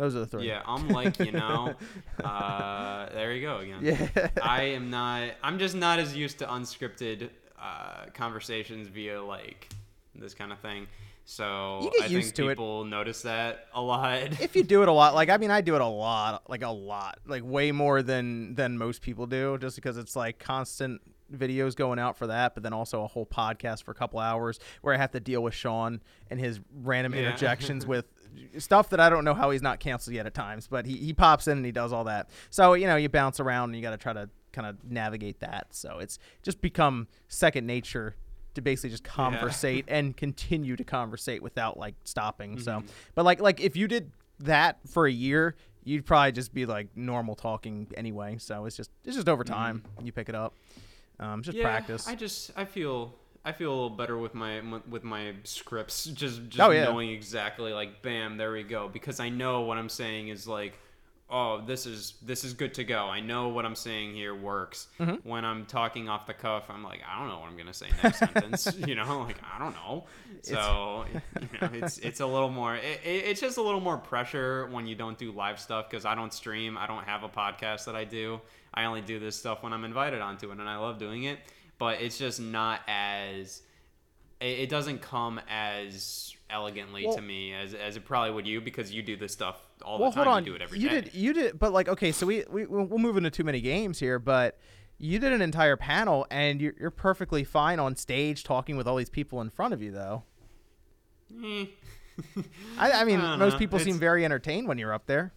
Those 0.00 0.16
are 0.16 0.20
the 0.20 0.26
three. 0.26 0.48
Yeah, 0.48 0.62
I'm 0.64 0.88
like, 0.88 1.18
you 1.18 1.30
know, 1.30 1.74
uh, 2.24 3.10
there 3.12 3.34
you 3.34 3.42
go 3.42 3.58
again. 3.58 3.80
Yeah. 3.82 4.28
I 4.42 4.62
am 4.62 4.88
not, 4.88 5.32
I'm 5.42 5.58
just 5.58 5.74
not 5.74 5.98
as 5.98 6.16
used 6.16 6.38
to 6.38 6.46
unscripted 6.46 7.28
uh, 7.60 8.06
conversations 8.14 8.88
via 8.88 9.22
like 9.22 9.68
this 10.14 10.32
kind 10.32 10.52
of 10.52 10.58
thing. 10.60 10.86
So 11.30 11.78
You 11.84 11.90
get 11.92 12.02
I 12.02 12.06
used 12.06 12.24
think 12.26 12.34
to 12.36 12.48
it. 12.48 12.54
people 12.54 12.84
notice 12.84 13.22
that 13.22 13.66
a 13.72 13.80
lot. 13.80 14.40
if 14.40 14.56
you 14.56 14.64
do 14.64 14.82
it 14.82 14.88
a 14.88 14.92
lot, 14.92 15.14
like 15.14 15.28
I 15.30 15.36
mean, 15.42 15.52
I 15.52 15.60
do 15.60 15.76
it 15.76 15.80
a 15.80 15.86
lot, 15.86 16.50
like 16.50 16.62
a 16.62 16.68
lot, 16.70 17.20
like 17.24 17.44
way 17.44 17.70
more 17.70 18.02
than 18.02 18.56
than 18.56 18.76
most 18.76 19.00
people 19.00 19.26
do, 19.26 19.56
just 19.58 19.76
because 19.76 19.96
it's 19.96 20.16
like 20.16 20.40
constant 20.40 21.00
videos 21.32 21.76
going 21.76 22.00
out 22.00 22.18
for 22.18 22.26
that, 22.26 22.54
but 22.54 22.64
then 22.64 22.72
also 22.72 23.04
a 23.04 23.06
whole 23.06 23.24
podcast 23.24 23.84
for 23.84 23.92
a 23.92 23.94
couple 23.94 24.18
hours 24.18 24.58
where 24.82 24.92
I 24.92 24.96
have 24.96 25.12
to 25.12 25.20
deal 25.20 25.40
with 25.40 25.54
Sean 25.54 26.00
and 26.28 26.40
his 26.40 26.58
random 26.82 27.14
Yeah. 27.14 27.20
interjections 27.20 27.86
with 27.94 28.06
stuff 28.58 28.90
that 28.90 28.98
I 28.98 29.08
don't 29.08 29.24
know 29.24 29.34
how 29.34 29.50
he's 29.52 29.62
not 29.62 29.78
canceled 29.78 30.16
yet 30.16 30.26
at 30.26 30.34
times, 30.34 30.66
but 30.66 30.84
he, 30.86 30.96
he 30.96 31.12
pops 31.12 31.46
in 31.46 31.58
and 31.58 31.64
he 31.66 31.70
does 31.70 31.92
all 31.92 32.02
that. 32.04 32.30
So, 32.50 32.74
you 32.74 32.88
know, 32.88 32.96
you 32.96 33.08
bounce 33.08 33.38
around 33.38 33.68
and 33.70 33.76
you 33.76 33.82
got 33.82 33.90
to 33.92 33.96
try 33.96 34.12
to 34.12 34.28
kind 34.52 34.66
of 34.66 34.78
navigate 34.90 35.38
that. 35.38 35.68
So 35.70 36.00
it's 36.00 36.18
just 36.42 36.60
become 36.60 37.06
second 37.28 37.64
nature 37.64 38.16
to 38.54 38.60
basically 38.60 38.90
just 38.90 39.04
conversate 39.04 39.84
and 39.88 40.16
continue 40.16 40.76
to 40.76 40.84
conversate 40.84 41.42
without 41.42 41.76
like 41.78 41.94
stopping. 42.04 42.52
Mm-hmm. 42.56 42.62
So, 42.62 42.82
but 43.14 43.24
like 43.24 43.40
like 43.40 43.60
if 43.60 43.76
you 43.76 43.88
did 43.88 44.10
that 44.40 44.78
for 44.86 45.06
a 45.06 45.12
year, 45.12 45.54
you'd 45.84 46.04
probably 46.06 46.32
just 46.32 46.52
be 46.54 46.66
like 46.66 46.88
normal 46.96 47.34
talking 47.34 47.86
anyway. 47.96 48.36
So 48.38 48.64
it's 48.66 48.76
just 48.76 48.90
it's 49.04 49.16
just 49.16 49.28
over 49.28 49.44
time 49.44 49.82
you 50.02 50.12
pick 50.12 50.28
it 50.28 50.34
up. 50.34 50.54
Um, 51.18 51.42
just 51.42 51.56
Mm-hmm. 51.56 51.66
yeah, 51.66 51.70
practice. 51.70 52.08
I 52.08 52.14
just, 52.14 52.50
I 52.56 52.64
feel, 52.64 53.14
I 53.44 53.52
feel 53.52 53.70
a 53.70 53.74
little 53.74 53.90
better 53.90 54.16
with 54.16 54.34
my 54.34 54.62
with 54.88 55.04
my 55.04 55.34
scripts, 55.44 56.04
just 56.14 56.48
just 56.48 56.60
Oh, 56.60 56.70
yeah. 56.70 56.84
knowing 56.84 57.10
exactly 57.10 57.72
like, 57.74 58.00
bam, 58.02 58.38
there 58.38 58.52
we 58.52 58.62
go, 58.62 58.88
because 58.88 59.20
I 59.20 59.28
know 59.28 59.60
what 59.62 59.76
I'm 59.78 59.88
saying 59.90 60.28
is 60.28 60.46
like. 60.48 60.78
Oh, 61.32 61.60
this 61.64 61.86
is 61.86 62.14
this 62.22 62.42
is 62.42 62.54
good 62.54 62.74
to 62.74 62.84
go. 62.84 63.06
I 63.06 63.20
know 63.20 63.48
what 63.48 63.64
I'm 63.64 63.76
saying 63.76 64.14
here 64.14 64.34
works. 64.34 64.88
Mm-hmm. 64.98 65.28
When 65.28 65.44
I'm 65.44 65.64
talking 65.64 66.08
off 66.08 66.26
the 66.26 66.34
cuff, 66.34 66.64
I'm 66.68 66.82
like, 66.82 67.00
I 67.08 67.18
don't 67.20 67.28
know 67.28 67.38
what 67.38 67.48
I'm 67.48 67.56
gonna 67.56 67.72
say 67.72 67.88
next 68.02 68.18
sentence. 68.18 68.68
You 68.86 68.96
know, 68.96 69.20
like 69.20 69.36
I 69.42 69.58
don't 69.58 69.74
know. 69.74 70.06
So 70.42 71.04
you 71.40 71.48
know, 71.60 71.70
it's 71.74 71.98
it's 71.98 72.20
a 72.20 72.26
little 72.26 72.50
more. 72.50 72.74
It, 72.74 73.00
it, 73.04 73.24
it's 73.26 73.40
just 73.40 73.58
a 73.58 73.62
little 73.62 73.80
more 73.80 73.96
pressure 73.98 74.66
when 74.72 74.86
you 74.86 74.96
don't 74.96 75.16
do 75.18 75.30
live 75.30 75.60
stuff 75.60 75.88
because 75.88 76.04
I 76.04 76.14
don't 76.14 76.32
stream. 76.32 76.76
I 76.76 76.86
don't 76.86 77.04
have 77.04 77.22
a 77.22 77.28
podcast 77.28 77.84
that 77.84 77.94
I 77.94 78.04
do. 78.04 78.40
I 78.74 78.84
only 78.84 79.00
do 79.00 79.18
this 79.18 79.36
stuff 79.36 79.62
when 79.62 79.72
I'm 79.72 79.84
invited 79.84 80.20
onto 80.20 80.48
it, 80.50 80.58
and 80.58 80.68
I 80.68 80.78
love 80.78 80.98
doing 80.98 81.24
it. 81.24 81.38
But 81.78 82.00
it's 82.00 82.18
just 82.18 82.40
not 82.40 82.80
as. 82.88 83.62
It, 84.40 84.60
it 84.60 84.68
doesn't 84.68 85.00
come 85.02 85.40
as 85.48 86.34
elegantly 86.48 87.06
Well- 87.06 87.16
to 87.16 87.22
me 87.22 87.54
as, 87.54 87.74
as 87.74 87.96
it 87.96 88.04
probably 88.04 88.32
would 88.32 88.46
you 88.46 88.60
because 88.60 88.92
you 88.92 89.02
do 89.02 89.16
this 89.16 89.32
stuff 89.32 89.60
all 89.82 89.98
well, 89.98 90.10
the 90.10 90.16
time. 90.16 90.24
hold 90.24 90.36
on. 90.36 90.44
You 90.44 90.50
do 90.50 90.56
it 90.56 90.62
every 90.62 90.78
you 90.78 90.88
day. 90.88 91.00
did 91.02 91.14
you 91.14 91.32
did, 91.32 91.58
but 91.58 91.72
like 91.72 91.88
okay, 91.88 92.12
so 92.12 92.26
we 92.26 92.44
we 92.50 92.66
we'll 92.66 92.98
move 92.98 93.16
into 93.16 93.30
too 93.30 93.44
many 93.44 93.60
games 93.60 93.98
here, 93.98 94.18
but. 94.18 94.58
You 95.02 95.18
did 95.18 95.32
an 95.32 95.40
entire 95.40 95.78
panel, 95.78 96.26
and 96.30 96.60
you're, 96.60 96.74
you're 96.78 96.90
perfectly 96.90 97.42
fine 97.42 97.80
on 97.80 97.96
stage 97.96 98.44
talking 98.44 98.76
with 98.76 98.86
all 98.86 98.96
these 98.96 99.08
people 99.08 99.40
in 99.40 99.48
front 99.48 99.72
of 99.72 99.80
you, 99.80 99.90
though. 99.92 100.24
Eh. 101.42 101.64
I, 102.78 102.92
I 102.92 103.04
mean, 103.04 103.18
I 103.22 103.36
most 103.36 103.54
know. 103.54 103.58
people 103.58 103.78
seem 103.78 103.98
very 103.98 104.26
entertained 104.26 104.68
when 104.68 104.76
you're 104.76 104.92
up 104.92 105.06
there. 105.06 105.32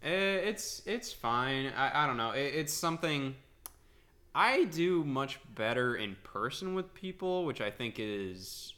Eh, 0.00 0.08
It's 0.44 0.80
it's 0.86 1.12
fine. 1.12 1.72
I, 1.76 2.04
I 2.04 2.06
don't 2.06 2.16
know. 2.16 2.30
It, 2.30 2.54
it's 2.54 2.72
something 2.72 3.34
I 4.32 4.62
do 4.64 5.02
much 5.02 5.40
better 5.56 5.96
in 5.96 6.16
person 6.22 6.74
with 6.74 6.94
people, 6.94 7.46
which 7.46 7.60
I 7.60 7.72
think 7.72 7.96
is 7.98 8.74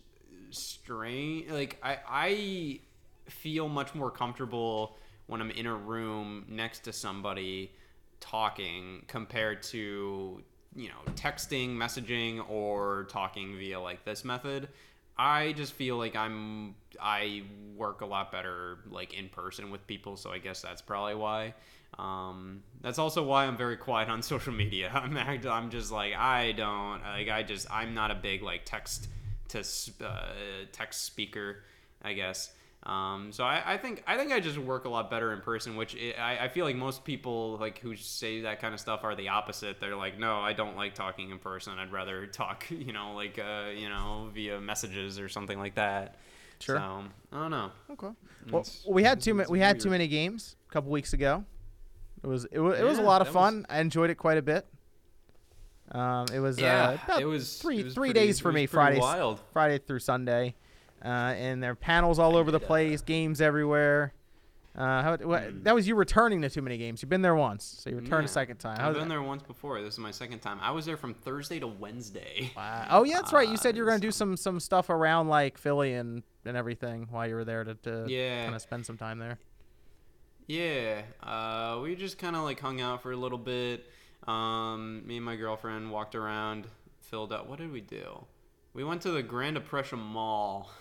strange. 0.50 1.50
Like 1.50 1.78
I 1.82 1.98
I 2.08 2.80
feel 3.28 3.68
much 3.68 3.94
more 3.94 4.10
comfortable 4.10 4.96
when 5.26 5.40
I'm 5.40 5.50
in 5.50 5.66
a 5.66 5.74
room 5.74 6.44
next 6.48 6.80
to 6.80 6.92
somebody 6.92 7.72
talking 8.20 9.04
compared 9.06 9.62
to 9.64 10.42
you 10.74 10.88
know 10.88 11.12
texting, 11.14 11.76
messaging, 11.76 12.48
or 12.48 13.06
talking 13.10 13.56
via 13.56 13.80
like 13.80 14.04
this 14.04 14.24
method. 14.24 14.68
I 15.16 15.52
just 15.52 15.72
feel 15.72 15.96
like 15.96 16.14
I'm 16.14 16.76
I 17.00 17.42
work 17.76 18.00
a 18.02 18.06
lot 18.06 18.30
better 18.30 18.78
like 18.88 19.14
in 19.14 19.28
person 19.28 19.70
with 19.70 19.86
people, 19.86 20.16
so 20.16 20.30
I 20.30 20.38
guess 20.38 20.62
that's 20.62 20.82
probably 20.82 21.14
why. 21.14 21.54
Um, 21.98 22.62
that's 22.80 22.98
also 22.98 23.24
why 23.24 23.46
I'm 23.46 23.56
very 23.56 23.76
quiet 23.76 24.08
on 24.08 24.22
social 24.34 24.52
media. 24.52 24.90
I'm 24.94 25.16
I'm 25.16 25.70
just 25.70 25.90
like 25.90 26.14
I 26.14 26.52
don't 26.52 27.02
like 27.02 27.28
I 27.28 27.42
just 27.42 27.70
I'm 27.70 27.94
not 27.94 28.10
a 28.10 28.14
big 28.14 28.42
like 28.42 28.62
text 28.64 29.08
to 29.48 29.64
uh, 30.04 30.32
text 30.72 31.04
speaker, 31.04 31.64
I 32.02 32.12
guess. 32.12 32.52
Um, 32.88 33.32
so 33.32 33.44
I, 33.44 33.74
I 33.74 33.76
think 33.76 34.02
I 34.06 34.16
think 34.16 34.32
I 34.32 34.40
just 34.40 34.56
work 34.56 34.86
a 34.86 34.88
lot 34.88 35.10
better 35.10 35.34
in 35.34 35.40
person, 35.42 35.76
which 35.76 35.94
i 35.94 36.14
I, 36.36 36.44
I 36.44 36.48
feel 36.48 36.64
like 36.64 36.74
most 36.74 37.04
people 37.04 37.58
like 37.60 37.78
who 37.80 37.94
say 37.96 38.40
that 38.42 38.60
kind 38.62 38.72
of 38.72 38.80
stuff 38.80 39.04
are 39.04 39.14
the 39.14 39.28
opposite. 39.28 39.78
They're 39.78 39.94
like, 39.94 40.18
no, 40.18 40.38
I 40.40 40.54
don't 40.54 40.74
like 40.74 40.94
talking 40.94 41.28
in 41.30 41.38
person. 41.38 41.74
I'd 41.78 41.92
rather 41.92 42.26
talk, 42.42 42.64
you 42.70 42.94
know, 42.94 43.12
like 43.14 43.38
uh, 43.38 43.70
you 43.76 43.90
know, 43.90 44.30
via 44.32 44.58
messages 44.60 45.18
or 45.20 45.28
something 45.28 45.58
like 45.58 45.74
that. 45.74 46.16
Sure. 46.60 46.76
So 46.76 47.04
I 47.32 47.40
don't 47.42 47.50
know. 47.50 47.70
Okay. 47.90 48.08
Well, 48.50 48.62
It's- 48.62 48.84
we 48.88 49.02
had 49.02 49.20
too 49.20 49.34
ma- 49.34 49.44
we 49.50 49.58
had 49.60 49.78
too 49.80 49.90
many 49.90 50.08
games 50.08 50.56
a 50.68 50.72
couple 50.72 50.90
weeks 50.90 51.12
ago. 51.12 51.44
It 52.24 52.26
was 52.26 52.46
it 52.46 52.58
was, 52.58 52.78
it 52.80 52.84
was 52.84 52.98
a 52.98 53.02
lot 53.02 53.20
of 53.20 53.26
that 53.28 53.32
fun. 53.34 53.66
I 53.68 53.80
enjoyed 53.80 54.08
it 54.08 54.14
quite 54.16 54.38
a 54.38 54.42
bit. 54.42 54.66
Um, 55.92 56.26
it 56.34 56.40
was 56.40 56.58
uh, 56.58 56.62
Yeah, 56.62 56.90
about 57.04 57.20
it 57.22 57.26
was 57.26 57.58
three 57.58 57.80
it 57.80 57.84
was 57.84 57.94
three 57.94 58.12
pretty- 58.12 58.26
days 58.26 58.40
for 58.40 58.50
me. 58.50 58.64
Friday 58.66 58.98
wild. 58.98 59.40
Friday 59.52 59.78
through 59.78 60.00
Sunday. 60.00 60.54
Uh, 61.04 61.08
and 61.08 61.62
there 61.62 61.72
are 61.72 61.76
panels 61.76 62.18
all 62.18 62.36
over 62.36 62.50
the 62.50 62.60
place, 62.60 63.00
games 63.02 63.40
everywhere. 63.40 64.12
Uh, 64.76 65.02
how, 65.02 65.16
what, 65.16 65.42
Mm. 65.42 65.64
That 65.64 65.74
was 65.74 65.88
you 65.88 65.96
returning 65.96 66.40
to 66.42 66.50
too 66.50 66.62
many 66.62 66.78
games. 66.78 67.02
You've 67.02 67.08
been 67.08 67.22
there 67.22 67.34
once, 67.34 67.64
so 67.82 67.90
you 67.90 67.96
returned 67.96 68.26
a 68.26 68.28
second 68.28 68.58
time. 68.58 68.76
I've 68.80 68.92
been 68.94 69.02
that? 69.04 69.08
there 69.08 69.22
once 69.22 69.42
before. 69.42 69.80
This 69.82 69.94
is 69.94 69.98
my 69.98 70.12
second 70.12 70.38
time. 70.38 70.58
I 70.62 70.70
was 70.70 70.86
there 70.86 70.96
from 70.96 71.14
Thursday 71.14 71.58
to 71.58 71.66
Wednesday. 71.66 72.52
Wow. 72.56 72.86
Oh 72.90 73.02
yeah, 73.04 73.16
that's 73.16 73.32
right. 73.32 73.48
You 73.48 73.56
said 73.64 73.74
you 73.76 73.82
were 73.82 73.88
gonna 73.88 73.98
do 74.00 74.12
some 74.12 74.36
some 74.36 74.60
stuff 74.60 74.88
around 74.88 75.28
like 75.28 75.58
Philly 75.58 75.94
and 75.94 76.22
and 76.44 76.56
everything 76.56 77.08
while 77.10 77.26
you 77.26 77.34
were 77.34 77.44
there 77.44 77.64
to, 77.64 77.74
to 77.74 78.04
Yeah. 78.06 78.44
kind 78.44 78.54
of 78.54 78.62
spend 78.62 78.86
some 78.86 78.96
time 78.96 79.18
there. 79.18 79.38
Yeah, 80.46 81.02
uh, 81.22 81.80
we 81.82 81.94
just 81.94 82.16
kind 82.18 82.34
of 82.36 82.42
like 82.44 82.60
hung 82.60 82.80
out 82.80 83.02
for 83.02 83.12
a 83.12 83.16
little 83.16 83.36
bit. 83.38 83.86
Um, 84.26 85.06
me 85.06 85.16
and 85.16 85.24
my 85.24 85.36
girlfriend 85.36 85.90
walked 85.90 86.14
around, 86.14 86.66
filled 87.00 87.32
out. 87.32 87.48
What 87.48 87.58
did 87.58 87.70
we 87.72 87.80
do? 87.80 88.24
We 88.72 88.84
went 88.84 89.02
to 89.02 89.10
the 89.10 89.22
Grand 89.22 89.56
Depression 89.56 89.98
Mall. 89.98 90.70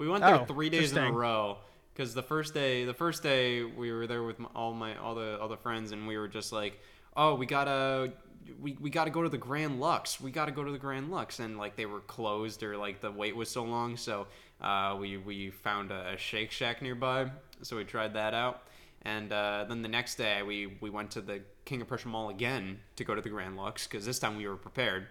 We 0.00 0.08
went 0.08 0.24
there 0.24 0.40
Oh, 0.40 0.44
three 0.46 0.70
days 0.70 0.92
in 0.92 0.98
a 0.98 1.12
row. 1.12 1.58
Because 1.92 2.14
the 2.14 2.22
first 2.22 2.54
day, 2.54 2.86
the 2.86 2.94
first 2.94 3.22
day 3.22 3.62
we 3.64 3.92
were 3.92 4.06
there 4.06 4.22
with 4.22 4.36
all 4.56 4.72
my 4.72 4.96
all 4.96 5.14
the 5.14 5.38
all 5.38 5.48
the 5.48 5.58
friends, 5.58 5.92
and 5.92 6.08
we 6.08 6.16
were 6.16 6.26
just 6.26 6.52
like, 6.52 6.80
oh, 7.16 7.34
we 7.34 7.44
gotta. 7.44 8.12
We, 8.58 8.76
we 8.80 8.88
got 8.88 9.04
to 9.04 9.10
go 9.10 9.22
to 9.22 9.28
the 9.28 9.36
Grand 9.38 9.78
Lux. 9.78 10.18
We 10.18 10.30
got 10.30 10.46
to 10.46 10.52
go 10.52 10.64
to 10.64 10.72
the 10.72 10.78
Grand 10.78 11.10
Lux, 11.10 11.38
and 11.38 11.58
like 11.58 11.76
they 11.76 11.84
were 11.84 12.00
closed 12.00 12.62
or 12.62 12.78
like 12.78 13.02
the 13.02 13.12
wait 13.12 13.36
was 13.36 13.50
so 13.50 13.62
long. 13.62 13.98
So 13.98 14.26
uh, 14.62 14.96
we 14.98 15.18
we 15.18 15.50
found 15.50 15.90
a, 15.90 16.14
a 16.14 16.16
Shake 16.16 16.50
Shack 16.50 16.80
nearby, 16.80 17.30
so 17.60 17.76
we 17.76 17.84
tried 17.84 18.14
that 18.14 18.32
out. 18.32 18.62
And 19.02 19.30
uh, 19.32 19.66
then 19.68 19.82
the 19.82 19.88
next 19.88 20.16
day, 20.16 20.42
we, 20.42 20.78
we 20.80 20.90
went 20.90 21.10
to 21.12 21.20
the 21.20 21.40
King 21.64 21.80
of 21.82 21.88
Prussia 21.88 22.08
Mall 22.08 22.30
again 22.30 22.80
to 22.96 23.04
go 23.04 23.14
to 23.14 23.20
the 23.20 23.30
Grand 23.30 23.56
Lux 23.56 23.86
because 23.86 24.04
this 24.04 24.18
time 24.18 24.36
we 24.36 24.46
were 24.48 24.56
prepared. 24.56 25.06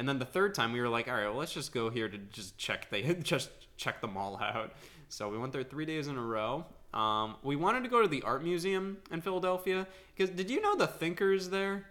And 0.00 0.08
then 0.08 0.18
the 0.18 0.24
third 0.24 0.54
time, 0.54 0.72
we 0.72 0.80
were 0.80 0.88
like, 0.88 1.08
all 1.08 1.14
right, 1.14 1.26
well, 1.26 1.34
let's 1.34 1.52
just 1.52 1.74
go 1.74 1.90
here 1.90 2.08
to 2.08 2.16
just 2.16 2.56
check 2.56 2.88
they 2.88 3.02
just 3.22 3.50
check 3.76 4.00
the 4.00 4.08
mall 4.08 4.40
out. 4.42 4.72
So 5.10 5.28
we 5.28 5.36
went 5.36 5.52
there 5.52 5.62
three 5.62 5.84
days 5.84 6.08
in 6.08 6.16
a 6.16 6.22
row. 6.22 6.64
Um, 6.94 7.36
we 7.42 7.54
wanted 7.54 7.82
to 7.82 7.90
go 7.90 8.00
to 8.00 8.08
the 8.08 8.22
art 8.22 8.42
museum 8.42 8.96
in 9.10 9.20
Philadelphia 9.20 9.86
because 10.16 10.30
did 10.34 10.48
you 10.48 10.62
know 10.62 10.74
the 10.74 10.86
Thinker's 10.86 11.50
there? 11.50 11.84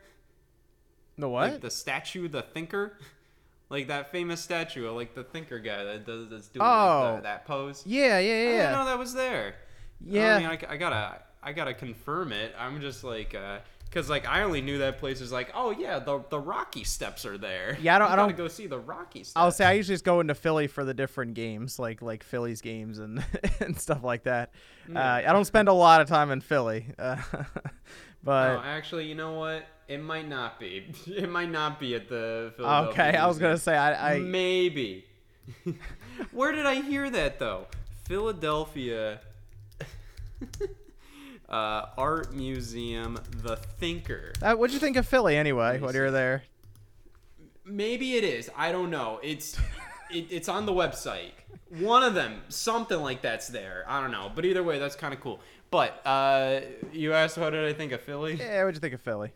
The 1.20 1.30
what? 1.30 1.52
Like 1.52 1.62
the 1.62 1.70
statue, 1.70 2.28
the 2.28 2.42
Thinker, 2.42 2.98
like 3.70 3.90
that 3.90 4.12
famous 4.12 4.42
statue, 4.42 4.88
of, 4.88 4.96
like 4.96 5.14
the 5.14 5.24
Thinker 5.24 5.60
guy 5.60 5.84
that 5.84 6.08
does 6.08 6.30
that's 6.32 6.48
doing 6.48 6.66
Oh. 6.66 7.12
like 7.14 7.16
the, 7.18 7.22
that 7.28 7.46
pose. 7.46 7.84
yeah, 7.86 8.18
yeah, 8.18 8.34
yeah. 8.34 8.50
I 8.50 8.52
didn't 8.54 8.72
know 8.72 8.86
that 8.86 8.98
was 8.98 9.14
there. 9.14 9.54
Yeah. 10.04 10.36
I 10.36 10.40
mean, 10.40 10.48
I, 10.48 10.74
I 10.74 10.78
gotta, 10.78 11.22
I 11.44 11.54
gotta 11.54 11.76
confirm 11.76 12.32
it. 12.32 12.56
I'm 12.58 12.82
just 12.82 13.04
like, 13.04 13.36
uh, 13.36 13.60
cause 13.92 14.10
like 14.10 14.28
I 14.28 14.44
only 14.44 14.62
knew 14.62 14.78
that 14.80 14.98
place 15.00 15.20
was 15.22 15.32
like, 15.32 15.52
oh 15.54 15.72
yeah, 15.72 16.00
the 16.00 16.24
the 16.30 16.40
Rocky 16.40 16.84
Steps 16.84 17.26
are 17.26 17.38
there. 17.38 17.78
Yeah, 17.82 17.96
I 17.96 18.00
don't- 18.00 18.08
You 18.08 18.14
I 18.14 18.16
don't- 18.16 18.38
go 18.38 18.48
see 18.48 18.68
the 18.68 18.80
Rocky 18.80 19.24
Steps. 19.24 19.34
I'll 19.36 19.52
say 19.52 19.66
I 19.66 19.74
usually 19.74 19.96
just 19.96 20.06
go 20.06 20.20
into 20.20 20.36
Philly 20.36 20.68
for 20.68 20.84
the 20.84 20.94
different 20.94 21.34
games, 21.34 21.80
like 21.80 22.02
like 22.02 22.24
Philly's 22.24 22.62
games 22.62 23.00
and 23.00 23.24
and 23.60 23.78
stuff 23.80 24.04
like 24.04 24.24
that. 24.24 24.52
Uh, 24.94 25.00
I 25.00 25.22
don't 25.34 25.46
spend 25.46 25.68
a 25.68 25.74
lot 25.74 26.02
of 26.02 26.08
time 26.08 26.32
in 26.32 26.42
Philly, 26.42 26.86
uh, 26.98 27.18
but 28.24 28.54
No, 28.56 28.62
actually, 28.64 29.06
you 29.06 29.16
know 29.16 29.34
what? 29.34 29.66
It 29.88 30.02
might 30.02 30.28
not 30.28 30.60
be. 30.60 30.92
It 31.08 31.30
might 31.30 31.50
not 31.52 31.80
be 31.80 31.96
at 31.96 32.10
the 32.10 32.54
Philadelphia. 32.58 32.92
okay. 32.92 33.18
I 33.18 33.28
was 33.28 33.38
gonna 33.40 33.58
say 33.58 33.76
I, 33.76 34.16
I 34.16 34.20
Maybe. 34.20 35.06
Where 36.32 36.52
did 36.52 36.66
I 36.68 36.76
hear 36.82 37.10
that 37.10 37.40
though? 37.40 37.66
Philadelphia 38.06 39.20
uh, 41.50 41.88
Art 41.98 42.34
Museum, 42.34 43.20
The 43.44 43.56
Thinker. 43.56 44.34
uh, 44.42 44.54
what'd 44.56 44.74
you 44.74 44.80
think 44.80 44.98
of 44.98 45.08
Philly 45.08 45.36
anyway? 45.36 45.80
When 45.80 45.94
you 45.94 46.02
were 46.02 46.12
there? 46.12 46.44
Maybe 47.66 48.16
it 48.16 48.24
is. 48.24 48.50
I 48.56 48.72
don't 48.72 48.90
know. 48.90 49.20
It's 49.24 49.58
it, 50.12 50.28
it's 50.32 50.50
on 50.50 50.66
the 50.66 50.72
website. 50.72 51.32
One 51.70 52.02
of 52.04 52.16
them, 52.16 52.42
something 52.50 53.00
like 53.00 53.22
that's 53.22 53.48
there. 53.48 53.86
I 53.88 54.02
don't 54.02 54.12
know. 54.12 54.32
But 54.34 54.46
either 54.46 54.64
way, 54.64 54.80
that's 54.80 54.96
kind 54.96 55.14
of 55.14 55.20
cool. 55.20 55.40
But 55.72 56.02
uh, 56.06 56.62
you 56.92 57.14
asked 57.14 57.38
what 57.38 57.52
did 57.52 57.66
I 57.66 57.74
think 57.74 57.92
of 57.92 58.02
Philly? 58.02 58.36
Yeah, 58.36 58.64
what'd 58.64 58.76
you 58.76 58.80
think 58.80 58.96
of 58.96 59.02
Philly? 59.02 59.32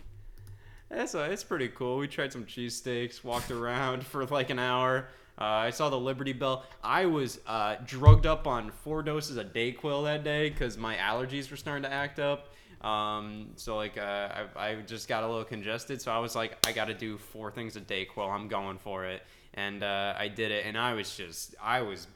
That's 0.89 1.13
uh, 1.15 1.27
it's 1.31 1.43
pretty 1.43 1.69
cool. 1.69 1.97
We 1.97 2.07
tried 2.07 2.33
some 2.33 2.45
cheesesteaks, 2.45 3.23
walked 3.23 3.51
around 3.51 4.05
for 4.05 4.25
like 4.25 4.49
an 4.49 4.59
hour. 4.59 5.07
Uh, 5.39 5.43
I 5.43 5.69
saw 5.71 5.89
the 5.89 5.99
Liberty 5.99 6.33
Bell. 6.33 6.63
I 6.83 7.05
was 7.05 7.39
uh, 7.47 7.77
drugged 7.85 8.25
up 8.25 8.47
on 8.47 8.71
four 8.71 9.01
doses 9.01 9.37
of 9.37 9.53
Dayquil 9.53 10.03
that 10.05 10.23
day 10.23 10.49
because 10.49 10.77
my 10.77 10.95
allergies 10.95 11.49
were 11.49 11.57
starting 11.57 11.83
to 11.83 11.91
act 11.91 12.19
up. 12.19 12.49
Um, 12.81 13.47
so 13.55 13.77
like 13.77 13.97
uh, 13.97 14.45
I, 14.55 14.69
I 14.69 14.75
just 14.81 15.07
got 15.07 15.23
a 15.23 15.27
little 15.27 15.45
congested. 15.45 16.01
So 16.01 16.11
I 16.11 16.19
was 16.19 16.35
like, 16.35 16.57
I 16.67 16.71
got 16.71 16.85
to 16.85 16.93
do 16.93 17.17
four 17.17 17.49
things 17.49 17.75
a 17.75 17.81
Dayquil. 17.81 18.29
I'm 18.29 18.47
going 18.47 18.77
for 18.77 19.05
it, 19.05 19.23
and 19.53 19.83
uh, 19.83 20.13
I 20.17 20.27
did 20.27 20.51
it. 20.51 20.65
And 20.65 20.77
I 20.77 20.93
was 20.93 21.15
just, 21.15 21.55
I 21.61 21.81
was 21.81 22.07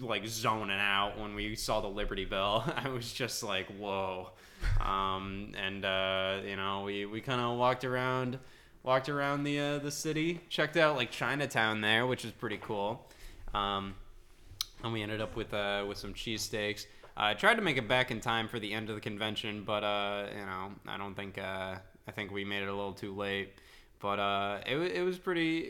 like 0.00 0.26
zoning 0.26 0.78
out 0.78 1.18
when 1.18 1.34
we 1.34 1.54
saw 1.54 1.80
the 1.80 1.88
Liberty 1.88 2.24
Bell. 2.24 2.64
I 2.76 2.88
was 2.88 3.12
just 3.12 3.42
like, 3.42 3.66
whoa. 3.78 4.30
Um, 4.80 5.52
and 5.60 5.84
uh, 5.84 6.40
you 6.46 6.56
know, 6.56 6.82
we, 6.82 7.06
we 7.06 7.20
kind 7.20 7.40
of 7.40 7.58
walked 7.58 7.84
around, 7.84 8.38
walked 8.84 9.08
around 9.08 9.42
the 9.42 9.58
uh, 9.58 9.78
the 9.78 9.90
city, 9.90 10.40
checked 10.48 10.76
out 10.76 10.94
like 10.94 11.10
Chinatown 11.10 11.80
there, 11.80 12.06
which 12.06 12.24
is 12.24 12.30
pretty 12.30 12.58
cool. 12.62 13.10
Um, 13.52 13.94
and 14.84 14.92
we 14.92 15.02
ended 15.02 15.20
up 15.20 15.34
with 15.34 15.52
uh, 15.52 15.84
with 15.88 15.98
some 15.98 16.14
cheesesteaks. 16.14 16.86
I 17.16 17.34
tried 17.34 17.54
to 17.54 17.62
make 17.62 17.76
it 17.76 17.88
back 17.88 18.10
in 18.10 18.20
time 18.20 18.48
for 18.48 18.58
the 18.58 18.72
end 18.72 18.88
of 18.88 18.94
the 18.94 19.00
convention, 19.00 19.64
but 19.64 19.82
uh, 19.82 20.26
you 20.32 20.44
know, 20.44 20.72
I 20.86 20.96
don't 20.96 21.14
think 21.14 21.38
uh, 21.38 21.76
I 22.06 22.10
think 22.12 22.30
we 22.30 22.44
made 22.44 22.62
it 22.62 22.68
a 22.68 22.74
little 22.74 22.92
too 22.92 23.14
late. 23.14 23.54
But 24.00 24.18
uh, 24.18 24.58
it, 24.66 24.76
it 24.76 25.02
was 25.02 25.18
pretty 25.18 25.60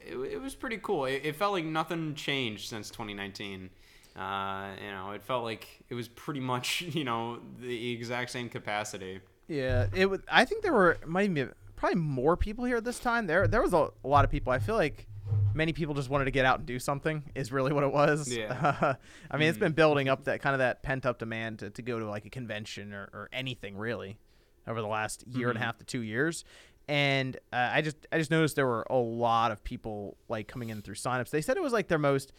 it, 0.00 0.16
it 0.32 0.40
was 0.40 0.54
pretty 0.54 0.78
cool. 0.78 1.06
It, 1.06 1.22
it 1.24 1.36
felt 1.36 1.52
like 1.52 1.64
nothing 1.64 2.14
changed 2.14 2.68
since 2.68 2.88
2019. 2.90 3.68
Uh, 4.14 4.70
you 4.82 4.90
know, 4.90 5.10
it 5.12 5.22
felt 5.22 5.44
like 5.44 5.66
it 5.88 5.94
was 5.94 6.06
pretty 6.08 6.40
much 6.40 6.82
you 6.92 7.04
know 7.04 7.40
the 7.58 7.92
exact 7.92 8.30
same 8.30 8.48
capacity. 8.48 9.20
Yeah, 9.48 9.86
it 9.92 10.06
was. 10.06 10.20
I 10.30 10.44
think 10.44 10.62
there 10.62 10.72
were 10.72 10.98
might 11.04 11.24
even 11.24 11.52
probably 11.80 12.00
more 12.00 12.36
people 12.36 12.64
here 12.64 12.76
at 12.76 12.84
this 12.84 12.98
time. 13.00 13.26
There 13.26 13.48
there 13.48 13.62
was 13.62 13.72
a, 13.72 13.88
a 14.04 14.08
lot 14.08 14.24
of 14.24 14.30
people. 14.30 14.52
I 14.52 14.58
feel 14.60 14.76
like 14.76 15.06
many 15.54 15.72
people 15.72 15.94
just 15.94 16.08
wanted 16.08 16.26
to 16.26 16.30
get 16.30 16.44
out 16.44 16.58
and 16.58 16.66
do 16.66 16.78
something. 16.78 17.24
Is 17.34 17.50
really 17.50 17.72
what 17.72 17.82
it 17.84 17.92
was. 17.92 18.28
Yeah. 18.32 18.94
I 19.30 19.36
mean, 19.36 19.48
it's 19.48 19.58
been 19.58 19.72
building 19.72 20.08
up 20.08 20.24
that 20.24 20.40
kind 20.40 20.54
of 20.54 20.58
that 20.60 20.82
pent 20.82 21.06
up 21.06 21.18
demand 21.18 21.58
to, 21.60 21.70
to 21.70 21.82
go 21.82 21.98
to 21.98 22.08
like 22.08 22.24
a 22.26 22.30
convention 22.30 22.92
or, 22.92 23.08
or 23.12 23.28
anything 23.32 23.76
really 23.76 24.18
over 24.68 24.80
the 24.80 24.86
last 24.88 25.24
year 25.26 25.48
and 25.48 25.56
a 25.58 25.60
Mhm. 25.60 25.64
half 25.64 25.78
to 25.78 25.84
two 25.84 26.02
years. 26.02 26.44
And 26.88 27.36
uh, 27.52 27.70
I 27.72 27.82
just 27.82 27.96
I 28.12 28.18
just 28.18 28.30
noticed 28.30 28.56
there 28.56 28.66
were 28.66 28.86
a 28.90 28.96
lot 28.96 29.50
of 29.52 29.62
people 29.64 30.16
like 30.28 30.48
coming 30.48 30.68
in 30.70 30.82
through 30.82 30.96
signups. 30.96 31.30
They 31.30 31.40
said 31.40 31.56
it 31.56 31.62
was 31.62 31.72
like 31.72 31.88
their 31.88 31.98
most 31.98 32.32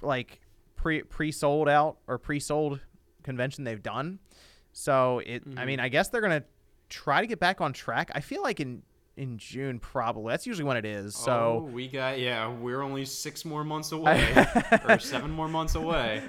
like 0.00 0.40
pre 0.76 1.02
pre 1.02 1.30
sold 1.32 1.68
out 1.68 1.98
or 2.06 2.16
pre 2.18 2.40
sold 2.40 2.80
convention 3.22 3.64
they've 3.64 3.82
done. 3.82 4.18
So 4.72 5.18
it 5.26 5.42
I 5.56 5.62
Mhm. 5.62 5.66
mean 5.66 5.80
I 5.80 5.88
guess 5.88 6.08
they're 6.08 6.20
gonna 6.20 6.44
try 6.90 7.20
to 7.22 7.26
get 7.26 7.38
back 7.40 7.60
on 7.60 7.72
track. 7.72 8.10
I 8.14 8.20
feel 8.20 8.42
like 8.42 8.60
in 8.60 8.82
in 9.16 9.36
June 9.38 9.78
probably 9.78 10.30
that's 10.32 10.46
usually 10.46 10.64
when 10.64 10.76
it 10.76 10.84
is. 10.84 11.14
oh, 11.20 11.24
So 11.24 11.68
we 11.72 11.88
got 11.88 12.18
yeah, 12.18 12.48
we're 12.48 12.80
only 12.82 13.04
six 13.04 13.44
more 13.44 13.64
months 13.64 13.92
away 13.92 14.46
or 14.88 14.98
seven 14.98 15.30
more 15.30 15.48
months 15.48 15.74
away. 15.74 16.22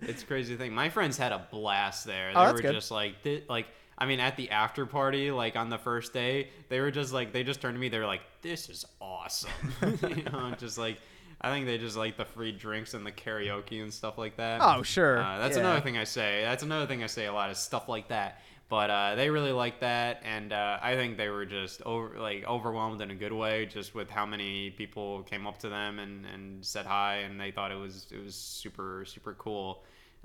It's 0.00 0.22
a 0.22 0.26
crazy 0.26 0.56
thing. 0.56 0.72
My 0.74 0.88
friends 0.88 1.16
had 1.16 1.32
a 1.32 1.46
blast 1.50 2.04
there. 2.04 2.32
They 2.32 2.38
Oh, 2.38 2.52
were 2.52 2.60
good. 2.60 2.72
just 2.72 2.90
like 2.90 3.20
thi- 3.22 3.44
like 3.48 3.66
I 3.98 4.06
mean 4.06 4.18
at 4.18 4.36
the 4.36 4.50
after 4.50 4.86
party 4.86 5.30
like 5.30 5.54
on 5.56 5.68
the 5.70 5.78
first 5.78 6.12
day, 6.12 6.48
they 6.68 6.80
were 6.80 6.90
just 6.90 7.12
like 7.12 7.32
they 7.32 7.44
just 7.44 7.60
turned 7.60 7.74
to 7.76 7.80
me 7.80 7.88
they 7.88 7.98
were 7.98 8.06
like 8.06 8.22
this 8.40 8.68
is 8.68 8.84
awesome. 9.00 9.50
you 10.08 10.24
know, 10.24 10.52
just 10.58 10.78
like 10.78 10.98
I 11.40 11.50
think 11.50 11.66
they 11.66 11.76
just 11.78 11.96
like 11.96 12.16
the 12.16 12.24
free 12.24 12.50
drinks 12.52 12.94
and 12.94 13.04
the 13.06 13.12
karaoke 13.12 13.82
and 13.82 13.92
stuff 13.92 14.16
like 14.18 14.36
that. 14.38 14.60
Oh 14.62 14.82
sure. 14.82 15.18
Uh, 15.22 15.38
that's 15.38 15.56
Yeah. 15.56 15.62
another 15.64 15.80
thing 15.80 15.96
I 15.98 16.04
say. 16.04 16.42
That's 16.42 16.62
another 16.64 16.86
thing 16.86 17.04
I 17.04 17.06
say 17.08 17.26
a 17.26 17.32
lot 17.32 17.50
is 17.50 17.58
stuff 17.58 17.88
like 17.88 18.08
that. 18.08 18.40
But 18.72 18.88
uh, 18.88 19.16
they 19.16 19.28
really 19.28 19.52
liked 19.52 19.80
that, 19.80 20.22
and 20.24 20.50
uh, 20.50 20.78
I 20.80 20.94
think 20.94 21.18
they 21.18 21.28
were 21.28 21.44
just 21.44 21.82
over 21.82 22.18
like 22.18 22.46
overwhelmed 22.48 23.02
in 23.02 23.10
a 23.10 23.14
good 23.14 23.34
way, 23.34 23.66
just 23.66 23.94
with 23.94 24.08
how 24.08 24.24
many 24.24 24.70
people 24.70 25.24
came 25.24 25.46
up 25.46 25.58
to 25.58 25.68
them 25.68 25.98
and, 25.98 26.24
and 26.24 26.64
said 26.64 26.86
hi, 26.86 27.16
and 27.16 27.38
they 27.38 27.50
thought 27.50 27.70
it 27.70 27.74
was 27.76 28.06
it 28.10 28.24
was 28.24 28.34
super 28.34 29.04
super 29.06 29.34
cool, 29.34 29.84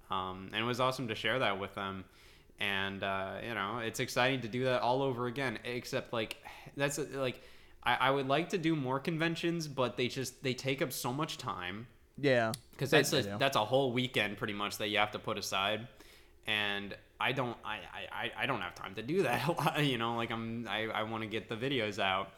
um, 0.09 0.49
and 0.53 0.63
it 0.63 0.65
was 0.65 0.79
awesome 0.79 1.09
to 1.09 1.13
share 1.15 1.39
that 1.39 1.59
with 1.59 1.75
them. 1.75 2.05
And 2.57 3.03
uh, 3.03 3.39
you 3.45 3.53
know, 3.53 3.79
it's 3.79 3.99
exciting 3.99 4.39
to 4.39 4.47
do 4.47 4.63
that 4.63 4.81
all 4.81 5.01
over 5.01 5.27
again. 5.27 5.59
Except 5.65 6.13
like 6.13 6.37
that's 6.77 6.97
like 7.15 7.41
I, 7.83 7.95
I 7.95 8.11
would 8.11 8.29
like 8.29 8.47
to 8.51 8.57
do 8.57 8.77
more 8.77 9.01
conventions, 9.01 9.67
but 9.67 9.97
they 9.97 10.07
just 10.07 10.41
they 10.41 10.53
take 10.53 10.81
up 10.81 10.93
so 10.93 11.11
much 11.11 11.37
time 11.37 11.87
Yeah. 12.17 12.53
because 12.71 12.91
that's 12.91 13.11
a, 13.11 13.23
that's 13.37 13.57
a 13.57 13.65
whole 13.65 13.91
weekend 13.91 14.37
pretty 14.37 14.53
much 14.53 14.77
that 14.77 14.87
you 14.87 14.99
have 14.99 15.11
to 15.11 15.19
put 15.19 15.37
aside 15.37 15.89
and 16.47 16.95
i 17.19 17.31
don't 17.31 17.57
i 17.65 17.79
i, 18.11 18.31
I- 18.43 18.45
don't 18.45 18.61
have 18.61 18.75
time 18.75 18.95
to 18.95 19.01
do 19.01 19.23
that 19.23 19.47
a 19.47 19.51
lot, 19.51 19.83
you 19.85 19.97
know 19.97 20.15
like 20.15 20.31
i'm 20.31 20.67
i, 20.69 20.85
I 20.87 21.03
want 21.03 21.23
to 21.23 21.27
get 21.29 21.49
the 21.49 21.55
videos 21.55 21.99
out 21.99 22.29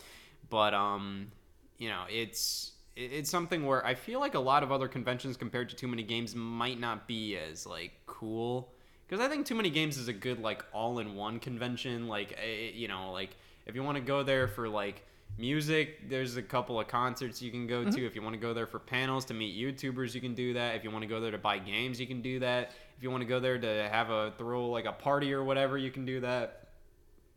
but 0.50 0.74
um 0.74 1.32
you 1.78 1.90
know 1.90 2.04
it's 2.10 2.72
it's 2.96 3.30
something 3.30 3.66
where 3.66 3.86
i 3.86 3.94
feel 3.94 4.20
like 4.20 4.36
a 4.36 4.40
lot 4.40 4.64
of 4.64 4.72
other 4.72 4.88
conventions 4.88 5.38
compared 5.38 5.70
to 5.70 5.76
too 5.76 5.88
many 5.88 6.04
games 6.04 6.36
might 6.36 6.80
not 6.80 7.08
be 7.08 7.38
as 7.38 7.66
like 7.66 7.92
cool 8.06 8.74
because 9.08 9.24
i 9.24 9.30
think 9.30 9.46
too 9.46 9.56
many 9.56 9.70
games 9.70 9.98
is 9.98 10.08
a 10.08 10.14
good 10.14 10.42
like 10.42 10.64
all-in-one 10.74 11.40
convention 11.40 12.08
like 12.08 12.38
eh, 12.44 12.72
you 12.74 12.88
know 12.88 13.12
like 13.12 13.36
if 13.66 13.76
you 13.76 13.84
want 13.84 13.96
to 13.98 14.04
go 14.04 14.24
there 14.24 14.48
for 14.48 14.68
like 14.68 15.06
music, 15.38 16.10
there's 16.10 16.36
a 16.38 16.42
couple 16.42 16.80
of 16.80 16.88
concerts 16.88 17.42
you 17.42 17.52
can 17.52 17.68
go 17.68 17.84
to. 17.90 18.06
If 18.06 18.16
you 18.16 18.22
want 18.22 18.34
to 18.34 18.40
go 18.40 18.54
there 18.54 18.66
for 18.66 18.80
panels 18.80 19.24
to 19.26 19.34
meet 19.34 19.56
YouTubers, 19.56 20.14
you 20.16 20.22
can 20.22 20.34
do 20.34 20.54
that. 20.54 20.76
If 20.76 20.84
you 20.84 20.92
want 20.92 21.04
to 21.04 21.08
go 21.08 21.22
there 21.22 21.32
to 21.32 21.38
buy 21.38 21.60
games, 21.60 22.00
you 22.02 22.08
can 22.08 22.22
do 22.22 22.40
that. 22.40 22.72
If 23.00 23.04
you 23.04 23.10
want 23.12 23.22
to 23.22 23.28
go 23.28 23.40
there 23.40 23.58
to 23.58 23.88
have 23.90 24.10
a 24.10 24.34
throw 24.38 24.68
like 24.70 24.84
a 24.84 24.92
party 24.92 25.32
or 25.34 25.42
whatever, 25.42 25.78
you 25.78 25.90
can 25.90 26.04
do 26.06 26.20
that. 26.20 26.68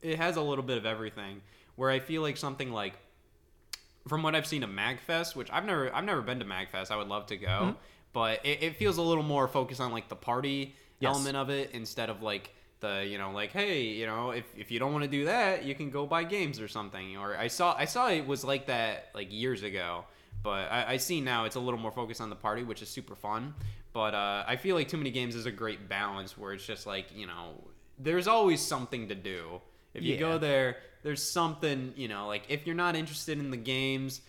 It 0.02 0.16
has 0.18 0.34
a 0.36 0.42
little 0.42 0.64
bit 0.64 0.76
of 0.76 0.84
everything. 0.84 1.40
Where 1.76 1.88
I 1.88 2.00
feel 2.00 2.20
like 2.20 2.36
something 2.36 2.72
like 2.72 2.94
from 4.08 4.24
what 4.24 4.34
I've 4.34 4.46
seen 4.46 4.64
of 4.64 4.70
Magfest, 4.70 5.36
which 5.36 5.48
I've 5.52 5.64
never 5.64 5.94
I've 5.94 6.02
never 6.04 6.20
been 6.20 6.40
to 6.40 6.44
Magfest. 6.44 6.90
I 6.90 6.96
would 6.96 7.06
love 7.06 7.26
to 7.26 7.36
go, 7.36 7.46
Mm-hmm. 7.46 7.70
but 8.12 8.44
it, 8.44 8.60
it 8.62 8.76
feels 8.76 8.98
a 8.98 9.02
little 9.02 9.22
more 9.22 9.46
focused 9.46 9.80
on 9.80 9.92
like 9.92 10.08
the 10.08 10.16
party 10.16 10.74
Yes. 10.98 11.14
element 11.14 11.36
of 11.36 11.48
it 11.50 11.70
instead 11.72 12.10
of 12.10 12.22
like 12.22 12.52
the 12.80 13.04
you 13.08 13.18
know 13.18 13.30
like 13.32 13.50
hey 13.52 13.82
you 13.82 14.06
know 14.06 14.30
if, 14.32 14.44
if 14.56 14.70
you 14.72 14.78
don't 14.80 14.92
want 14.92 15.02
to 15.04 15.10
do 15.10 15.24
that 15.26 15.64
you 15.64 15.74
can 15.74 15.90
go 15.90 16.06
buy 16.06 16.22
games 16.24 16.60
or 16.60 16.66
something 16.68 17.16
or 17.16 17.36
I 17.36 17.46
saw 17.48 17.74
I 17.76 17.84
saw 17.86 18.08
it 18.08 18.24
was 18.26 18.44
like 18.44 18.66
that 18.66 19.10
like 19.14 19.32
years 19.32 19.62
ago 19.64 20.04
but 20.44 20.70
I, 20.70 20.92
I 20.92 20.96
see 20.98 21.20
now 21.20 21.44
it's 21.44 21.56
a 21.56 21.60
little 21.60 21.78
more 21.80 21.90
focused 21.92 22.20
on 22.20 22.28
the 22.30 22.36
party 22.36 22.62
which 22.64 22.82
is 22.82 22.88
super 22.88 23.14
fun 23.16 23.54
but 23.92 24.14
uh, 24.14 24.44
I 24.46 24.56
feel 24.56 24.76
like 24.76 24.88
too 24.88 24.96
many 24.96 25.10
games 25.10 25.34
is 25.34 25.46
a 25.46 25.50
great 25.52 25.88
balance 25.88 26.36
where 26.38 26.52
it's 26.52 26.66
just 26.66 26.86
like 26.86 27.06
you 27.14 27.26
know 27.26 27.54
there's 27.98 28.26
always 28.28 28.60
something 28.60 29.08
to 29.08 29.14
do 29.14 29.60
if 29.94 30.02
you 30.02 30.14
Yeah. 30.14 30.20
go 30.20 30.38
there 30.38 30.76
there's 31.02 31.22
something 31.22 31.92
you 31.96 32.08
know 32.08 32.26
like 32.26 32.42
if 32.48 32.66
you're 32.66 32.74
not 32.76 32.96
interested 32.96 33.38
in 33.38 33.50
the 33.50 33.56
games 33.56 34.20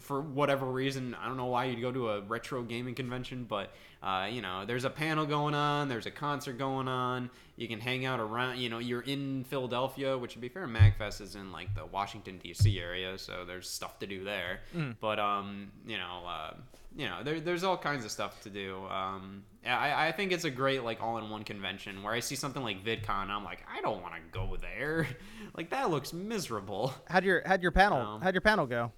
for 0.00 0.20
whatever 0.20 0.66
reason 0.66 1.14
i 1.20 1.26
don't 1.26 1.36
know 1.36 1.46
why 1.46 1.64
you'd 1.64 1.80
go 1.80 1.90
to 1.90 2.08
a 2.10 2.20
retro 2.22 2.62
gaming 2.62 2.94
convention 2.94 3.44
but 3.44 3.72
uh, 4.04 4.28
you 4.30 4.40
know 4.40 4.64
there's 4.64 4.84
a 4.84 4.90
panel 4.90 5.26
going 5.26 5.54
on 5.54 5.88
there's 5.88 6.06
a 6.06 6.10
concert 6.10 6.56
going 6.58 6.86
on 6.88 7.28
you 7.56 7.68
can 7.68 7.80
hang 7.80 8.04
out 8.04 8.18
around 8.20 8.58
you 8.58 8.68
know 8.68 8.78
you're 8.78 9.02
in 9.02 9.44
philadelphia 9.44 10.18
which 10.18 10.32
to 10.32 10.38
be 10.38 10.48
fair 10.48 10.66
magfest 10.66 11.20
is 11.20 11.34
in 11.36 11.52
like 11.52 11.72
the 11.74 11.86
washington 11.86 12.38
d.c 12.42 12.80
area 12.80 13.16
so 13.16 13.44
there's 13.46 13.68
stuff 13.68 13.98
to 14.00 14.06
do 14.06 14.24
there. 14.24 14.60
But 15.00 15.18
um 15.18 15.70
you 15.86 15.96
know 15.98 16.22
uh, 16.26 16.54
you 16.96 17.06
know 17.08 17.22
there, 17.22 17.40
there's 17.40 17.64
all 17.64 17.76
kinds 17.76 18.04
of 18.04 18.10
stuff 18.10 18.40
to 18.42 18.50
do. 18.50 18.84
Um 18.86 19.44
I, 19.66 20.08
I 20.08 20.12
think 20.12 20.30
it's 20.32 20.44
a 20.44 20.50
great 20.50 20.84
like 20.84 21.02
all-in-one 21.02 21.44
convention 21.44 22.02
where 22.02 22.12
i 22.12 22.20
see 22.20 22.34
something 22.36 22.62
like 22.62 22.84
vidcon 22.84 23.30
i'm 23.30 23.44
like 23.44 23.64
i 23.74 23.80
don't 23.80 24.02
want 24.02 24.14
to 24.14 24.20
go 24.30 24.56
there. 24.60 25.06
Like 25.56 25.70
that 25.70 25.88
looks 25.88 26.12
miserable. 26.12 26.92
How'd 27.08 27.22
your 27.24 27.42
how'd 27.46 27.62
your 27.62 27.70
panel 27.70 28.00
Um, 28.00 28.20
how'd 28.20 28.34
your 28.34 28.40
panel 28.40 28.66
go? 28.66 28.90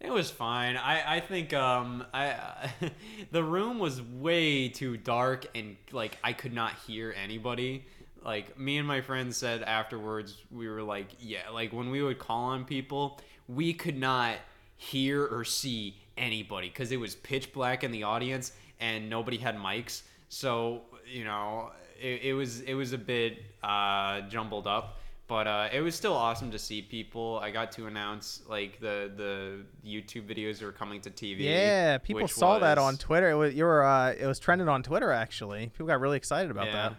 It 0.00 0.12
was 0.12 0.30
fine. 0.30 0.76
I, 0.76 1.16
I 1.16 1.20
think 1.20 1.52
um 1.52 2.04
I 2.14 2.70
the 3.32 3.42
room 3.42 3.78
was 3.78 4.00
way 4.00 4.68
too 4.68 4.96
dark 4.96 5.46
and 5.54 5.76
like 5.92 6.18
I 6.22 6.32
could 6.32 6.52
not 6.52 6.74
hear 6.86 7.14
anybody. 7.20 7.84
Like 8.24 8.58
me 8.58 8.78
and 8.78 8.86
my 8.86 9.00
friends 9.00 9.36
said 9.36 9.62
afterwards, 9.62 10.42
we 10.50 10.68
were 10.68 10.82
like, 10.82 11.06
yeah, 11.18 11.50
like 11.52 11.72
when 11.72 11.90
we 11.90 12.02
would 12.02 12.18
call 12.18 12.44
on 12.44 12.64
people, 12.64 13.20
we 13.48 13.72
could 13.72 13.96
not 13.96 14.36
hear 14.76 15.24
or 15.24 15.44
see 15.44 15.96
anybody 16.16 16.68
because 16.68 16.92
it 16.92 16.98
was 16.98 17.16
pitch 17.16 17.52
black 17.52 17.82
in 17.82 17.90
the 17.90 18.04
audience 18.04 18.52
and 18.80 19.10
nobody 19.10 19.36
had 19.36 19.56
mics. 19.56 20.02
So 20.28 20.82
you 21.10 21.24
know, 21.24 21.72
it, 22.00 22.22
it 22.22 22.34
was 22.34 22.60
it 22.60 22.74
was 22.74 22.92
a 22.92 22.98
bit 22.98 23.42
uh, 23.64 24.20
jumbled 24.22 24.68
up 24.68 24.97
but 25.28 25.46
uh, 25.46 25.68
it 25.70 25.80
was 25.82 25.94
still 25.94 26.14
awesome 26.14 26.50
to 26.50 26.58
see 26.58 26.80
people. 26.82 27.38
I 27.42 27.50
got 27.50 27.70
to 27.72 27.86
announce 27.86 28.42
like 28.48 28.80
the 28.80 29.12
the 29.14 29.58
YouTube 29.86 30.26
videos 30.26 30.62
were 30.62 30.72
coming 30.72 31.00
to 31.02 31.10
TV. 31.10 31.40
Yeah, 31.40 31.98
people 31.98 32.26
saw 32.26 32.58
that 32.58 32.78
on 32.78 32.96
Twitter. 32.96 33.30
It 33.30 33.34
was 33.36 33.54
you 33.54 33.64
were 33.64 33.84
uh, 33.84 34.12
it 34.18 34.26
was 34.26 34.38
trending 34.38 34.68
on 34.68 34.82
Twitter 34.82 35.12
actually. 35.12 35.66
People 35.68 35.86
got 35.86 36.00
really 36.00 36.16
excited 36.16 36.50
about 36.50 36.66
Yeah. 36.66 36.72
that. 36.72 36.94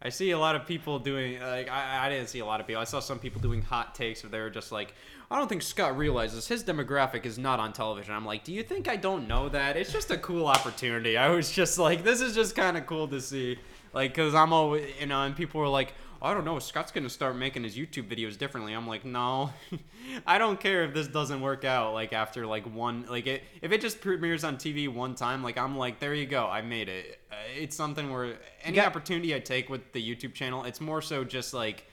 I 0.00 0.10
see 0.10 0.30
a 0.30 0.38
lot 0.38 0.54
of 0.54 0.64
people 0.64 1.00
doing 1.00 1.40
like 1.40 1.68
I, 1.68 2.06
I 2.06 2.08
didn't 2.08 2.28
see 2.28 2.38
a 2.38 2.46
lot 2.46 2.60
of 2.60 2.66
people. 2.66 2.80
I 2.80 2.84
saw 2.84 3.00
some 3.00 3.18
people 3.18 3.40
doing 3.40 3.62
hot 3.62 3.94
takes 3.96 4.22
where 4.22 4.30
they 4.30 4.38
were 4.38 4.48
just 4.48 4.70
like, 4.70 4.94
I 5.28 5.36
don't 5.36 5.48
think 5.48 5.60
Scott 5.62 5.98
realizes 5.98 6.46
his 6.46 6.62
demographic 6.62 7.26
is 7.26 7.36
not 7.36 7.58
on 7.58 7.72
television. 7.72 8.14
I'm 8.14 8.24
like, 8.24 8.44
do 8.44 8.52
you 8.52 8.62
think 8.62 8.86
I 8.88 8.94
don't 8.96 9.26
know 9.26 9.48
that? 9.48 9.76
It's 9.76 9.92
just 9.92 10.12
a 10.12 10.16
cool 10.16 10.46
opportunity. 10.46 11.16
I 11.16 11.30
was 11.30 11.50
just 11.50 11.78
like, 11.80 12.04
this 12.04 12.20
is 12.20 12.32
just 12.34 12.54
kind 12.54 12.76
of 12.76 12.86
cool 12.86 13.08
to 13.08 13.20
see, 13.20 13.58
like, 13.92 14.14
cause 14.14 14.36
I'm 14.36 14.52
always 14.52 14.86
you 15.00 15.06
know, 15.06 15.22
and 15.24 15.36
people 15.36 15.60
were 15.60 15.68
like. 15.68 15.92
I 16.20 16.34
don't 16.34 16.44
know. 16.44 16.58
Scott's 16.58 16.90
gonna 16.90 17.08
start 17.08 17.36
making 17.36 17.62
his 17.62 17.76
YouTube 17.76 18.08
videos 18.08 18.36
differently. 18.36 18.72
I'm 18.72 18.86
like, 18.88 19.04
no, 19.04 19.50
I 20.26 20.38
don't 20.38 20.58
care 20.58 20.82
if 20.84 20.92
this 20.94 21.06
doesn't 21.06 21.40
work 21.40 21.64
out. 21.64 21.94
Like 21.94 22.12
after 22.12 22.44
like 22.46 22.64
one, 22.74 23.06
like 23.08 23.26
it, 23.26 23.44
if 23.62 23.70
it 23.72 23.80
just 23.80 24.00
premieres 24.00 24.42
on 24.42 24.56
TV 24.56 24.88
one 24.92 25.14
time, 25.14 25.42
like 25.44 25.56
I'm 25.56 25.76
like, 25.78 26.00
there 26.00 26.14
you 26.14 26.26
go, 26.26 26.46
I 26.46 26.60
made 26.62 26.88
it. 26.88 27.20
Uh, 27.30 27.34
It's 27.56 27.76
something 27.76 28.12
where 28.12 28.36
any 28.64 28.76
got- 28.76 28.86
opportunity 28.86 29.34
I 29.34 29.38
take 29.38 29.68
with 29.68 29.92
the 29.92 30.02
YouTube 30.02 30.34
channel, 30.34 30.64
it's 30.64 30.80
more 30.80 31.00
so 31.02 31.22
just 31.24 31.54
like, 31.54 31.84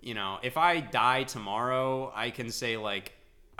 you 0.00 0.14
know, 0.14 0.38
if 0.42 0.56
I 0.56 0.80
die 0.80 1.24
tomorrow, 1.24 2.12
I 2.14 2.30
can 2.30 2.50
say 2.50 2.76
like, 2.76 3.12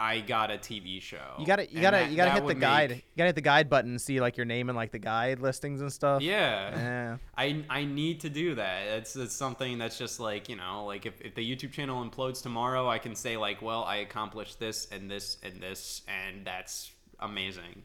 I 0.03 0.19
got 0.21 0.51
a 0.51 0.55
TV 0.59 1.01
show. 1.01 1.37
You 1.39 1.47
gotta 1.47 1.71
you 1.71 1.81
gotta 1.81 1.99
that- 1.99 2.11
you 2.11 2.17
gotta 2.17 2.33
hit 2.33 2.47
the 2.49 2.55
guide. 2.55 2.91
make- 2.91 2.99
You 2.99 3.19
gotta 3.19 3.29
hit 3.29 3.35
the 3.37 3.41
guide 3.41 3.71
button 3.71 3.93
and 3.93 4.01
see 4.01 4.21
like 4.21 4.37
your 4.37 4.47
name 4.47 4.69
and 4.69 4.75
like 4.77 4.91
the 4.91 4.99
guide 4.99 5.39
listings 5.39 5.81
and 5.81 5.93
stuff. 5.93 6.23
Yeah. 6.23 6.77
Yeah. 6.77 7.17
I, 7.37 7.65
I 7.71 7.85
need 7.85 8.19
to 8.21 8.29
do 8.29 8.57
that. 8.57 8.83
It's, 8.99 9.15
it's 9.15 9.35
something 9.35 9.79
that's 9.79 9.97
just 9.99 10.19
like, 10.19 10.49
you 10.49 10.57
know, 10.57 10.85
like 10.87 11.07
if, 11.07 11.21
if 11.21 11.35
the 11.37 11.49
YouTube 11.49 11.71
channel 11.71 12.05
implodes 12.05 12.43
tomorrow, 12.43 12.89
I 12.89 12.99
can 12.99 13.15
say, 13.15 13.37
like, 13.37 13.63
well, 13.63 13.85
I 13.85 13.97
accomplished 13.97 14.59
this 14.59 14.89
and 14.91 15.09
this 15.09 15.39
and 15.45 15.61
this, 15.63 16.03
and 16.09 16.45
that's 16.45 16.91
amazing. 17.21 17.85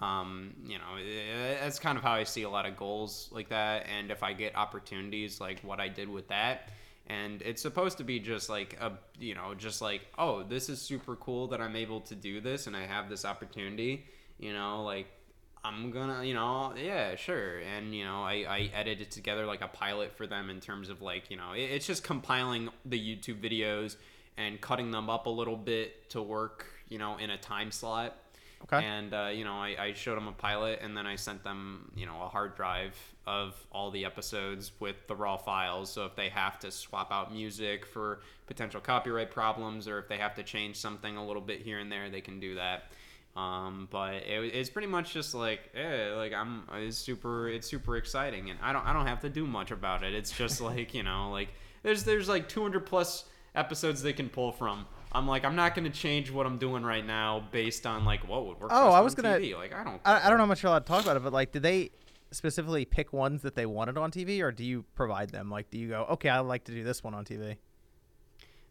Um, 0.00 0.52
you 0.66 0.76
know, 0.78 0.96
eh, 0.98 1.56
that's 1.62 1.78
kind 1.78 1.96
of 1.96 2.04
how 2.04 2.12
I 2.12 2.24
see 2.24 2.42
a 2.42 2.50
lot 2.50 2.66
of 2.66 2.76
goals 2.76 3.30
like 3.32 3.48
that. 3.48 3.86
And 3.88 4.10
if 4.10 4.22
I 4.22 4.32
get 4.34 4.54
opportunities 4.56 5.40
like 5.40 5.60
what 5.60 5.80
I 5.80 5.88
did 5.88 6.08
with 6.08 6.28
that, 6.28 6.68
and 7.06 7.42
it's 7.42 7.60
supposed 7.60 7.98
to 7.98 8.04
be 8.04 8.18
just 8.18 8.48
like 8.48 8.78
a, 8.80 8.92
you 9.18 9.34
know, 9.34 9.54
just 9.54 9.82
like, 9.82 10.02
oh, 10.18 10.42
this 10.42 10.68
is 10.68 10.80
super 10.80 11.16
cool 11.16 11.48
that 11.48 11.60
I'm 11.60 11.76
able 11.76 12.00
to 12.02 12.14
do 12.14 12.40
this 12.40 12.66
and 12.66 12.76
I 12.76 12.86
have 12.86 13.10
this 13.10 13.24
opportunity, 13.24 14.06
you 14.38 14.52
know, 14.52 14.82
like 14.84 15.06
I'm 15.62 15.90
gonna, 15.90 16.24
you 16.24 16.34
know, 16.34 16.72
yeah, 16.76 17.14
sure. 17.16 17.58
And, 17.58 17.94
you 17.94 18.04
know, 18.04 18.22
I, 18.22 18.44
I 18.48 18.70
edited 18.74 19.10
together 19.10 19.44
like 19.44 19.60
a 19.60 19.68
pilot 19.68 20.12
for 20.16 20.26
them 20.26 20.48
in 20.48 20.60
terms 20.60 20.88
of 20.88 21.02
like, 21.02 21.30
you 21.30 21.36
know, 21.36 21.52
it, 21.52 21.62
it's 21.62 21.86
just 21.86 22.04
compiling 22.04 22.70
the 22.86 22.98
YouTube 22.98 23.40
videos 23.40 23.96
and 24.36 24.60
cutting 24.60 24.90
them 24.90 25.10
up 25.10 25.26
a 25.26 25.30
little 25.30 25.56
bit 25.56 26.10
to 26.10 26.22
work, 26.22 26.66
you 26.88 26.98
know, 26.98 27.18
in 27.18 27.30
a 27.30 27.38
time 27.38 27.70
slot. 27.70 28.16
Okay. 28.64 28.84
And, 28.84 29.12
uh, 29.12 29.30
you 29.32 29.44
know, 29.44 29.54
I, 29.54 29.76
I 29.78 29.92
showed 29.92 30.16
them 30.16 30.26
a 30.26 30.32
pilot 30.32 30.80
and 30.82 30.96
then 30.96 31.06
I 31.06 31.16
sent 31.16 31.44
them, 31.44 31.92
you 31.94 32.06
know, 32.06 32.22
a 32.22 32.28
hard 32.28 32.56
drive 32.56 32.96
of 33.26 33.54
all 33.72 33.90
the 33.90 34.04
episodes 34.04 34.72
with 34.80 35.06
the 35.08 35.14
raw 35.16 35.36
files. 35.36 35.90
So 35.90 36.04
if 36.06 36.14
they 36.14 36.28
have 36.28 36.58
to 36.60 36.70
swap 36.70 37.10
out 37.10 37.32
music 37.32 37.86
for 37.86 38.20
potential 38.46 38.80
copyright 38.80 39.30
problems 39.30 39.88
or 39.88 39.98
if 39.98 40.08
they 40.08 40.18
have 40.18 40.34
to 40.34 40.42
change 40.42 40.76
something 40.76 41.16
a 41.16 41.26
little 41.26 41.42
bit 41.42 41.62
here 41.62 41.78
and 41.78 41.90
there, 41.90 42.10
they 42.10 42.20
can 42.20 42.38
do 42.40 42.56
that. 42.56 42.84
Um, 43.36 43.88
but 43.90 44.14
it, 44.14 44.54
it's 44.54 44.70
pretty 44.70 44.86
much 44.88 45.12
just 45.12 45.34
like, 45.34 45.70
yeah, 45.74 46.14
like 46.16 46.32
I'm, 46.32 46.64
it's 46.74 46.96
super, 46.98 47.48
it's 47.48 47.68
super 47.68 47.96
exciting, 47.96 48.50
and 48.50 48.60
I 48.62 48.72
don't, 48.72 48.86
I 48.86 48.92
don't 48.92 49.08
have 49.08 49.20
to 49.22 49.28
do 49.28 49.44
much 49.44 49.72
about 49.72 50.04
it. 50.04 50.14
It's 50.14 50.30
just 50.30 50.60
like, 50.60 50.94
you 50.94 51.02
know, 51.02 51.30
like 51.30 51.48
there's, 51.82 52.04
there's 52.04 52.28
like 52.28 52.48
200 52.48 52.86
plus 52.86 53.24
episodes 53.56 54.02
they 54.02 54.12
can 54.12 54.28
pull 54.28 54.52
from. 54.52 54.86
I'm 55.10 55.26
like, 55.26 55.44
I'm 55.44 55.56
not 55.56 55.74
gonna 55.74 55.90
change 55.90 56.30
what 56.30 56.44
I'm 56.46 56.58
doing 56.58 56.82
right 56.84 57.04
now 57.04 57.44
based 57.50 57.86
on 57.86 58.04
like 58.04 58.28
what 58.28 58.46
would 58.46 58.60
work. 58.60 58.70
Oh, 58.72 58.90
I 58.90 59.00
was 59.00 59.14
gonna- 59.14 59.38
TV. 59.38 59.56
like, 59.56 59.72
I 59.74 59.82
don't, 59.82 60.00
I, 60.04 60.26
I 60.26 60.28
don't 60.28 60.38
know 60.38 60.44
how 60.44 60.48
much 60.48 60.62
you're 60.62 60.70
allowed 60.70 60.86
to 60.86 60.92
talk 60.92 61.02
about 61.02 61.16
it, 61.16 61.22
but 61.24 61.32
like, 61.32 61.50
did 61.52 61.62
they 61.62 61.90
specifically 62.34 62.84
pick 62.84 63.12
ones 63.12 63.42
that 63.42 63.54
they 63.54 63.66
wanted 63.66 63.96
on 63.98 64.10
TV, 64.10 64.40
or 64.42 64.52
do 64.52 64.64
you 64.64 64.84
provide 64.94 65.30
them? 65.30 65.50
Like, 65.50 65.70
do 65.70 65.78
you 65.78 65.88
go, 65.88 66.04
okay, 66.10 66.28
I'd 66.28 66.40
like 66.40 66.64
to 66.64 66.72
do 66.72 66.84
this 66.84 67.02
one 67.04 67.14
on 67.14 67.24
TV? 67.24 67.58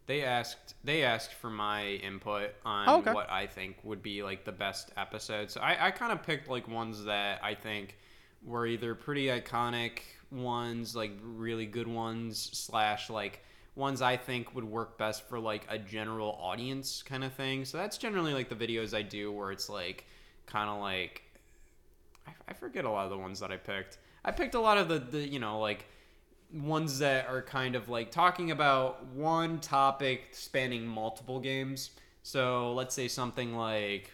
They 0.06 0.22
asked 0.22 0.74
they 0.84 1.02
asked 1.02 1.32
for 1.34 1.48
my 1.50 1.86
input 1.86 2.50
on 2.64 2.88
Oh, 2.88 2.98
okay. 2.98 3.12
what 3.12 3.30
I 3.30 3.46
think 3.46 3.78
would 3.84 4.02
be 4.02 4.22
like 4.22 4.44
the 4.44 4.52
best 4.52 4.92
episodes. 4.96 5.56
I, 5.56 5.86
I 5.88 5.90
kind 5.92 6.12
of 6.12 6.22
picked 6.22 6.48
like 6.48 6.68
ones 6.68 7.04
that 7.04 7.42
I 7.42 7.54
think 7.54 7.96
were 8.42 8.66
either 8.66 8.94
pretty 8.94 9.26
iconic 9.28 10.00
ones, 10.30 10.94
like 10.94 11.12
really 11.22 11.64
good 11.66 11.88
ones, 11.88 12.50
slash 12.52 13.08
like 13.08 13.42
ones 13.76 14.02
I 14.02 14.16
think 14.18 14.54
would 14.54 14.64
work 14.64 14.98
best 14.98 15.26
for 15.28 15.38
like 15.40 15.66
a 15.70 15.78
general 15.78 16.32
audience 16.40 17.02
kind 17.02 17.24
of 17.24 17.32
thing. 17.32 17.64
So 17.64 17.78
that's 17.78 17.96
generally 17.98 18.34
like 18.34 18.50
the 18.50 18.56
videos 18.56 18.94
I 18.94 19.02
do 19.02 19.32
where 19.32 19.52
it's 19.52 19.70
like 19.70 20.06
kind 20.46 20.68
of 20.68 20.80
like 20.80 21.22
I, 22.26 22.32
I 22.48 22.52
forget 22.52 22.84
a 22.84 22.90
lot 22.90 23.04
of 23.04 23.10
the 23.10 23.18
ones 23.18 23.40
that 23.40 23.50
I 23.50 23.56
picked. 23.56 23.98
I 24.24 24.30
picked 24.30 24.54
a 24.54 24.60
lot 24.60 24.78
of 24.78 24.88
the, 24.88 24.98
the 24.98 25.28
you 25.28 25.38
know 25.38 25.58
like 25.60 25.86
ones 26.52 26.98
that 27.00 27.26
are 27.28 27.42
kind 27.42 27.74
of 27.74 27.88
like 27.88 28.10
talking 28.10 28.50
about 28.50 29.04
one 29.06 29.60
topic 29.60 30.28
spanning 30.32 30.86
multiple 30.86 31.40
games. 31.40 31.90
So 32.22 32.72
let's 32.74 32.94
say 32.94 33.08
something 33.08 33.56
like 33.56 34.10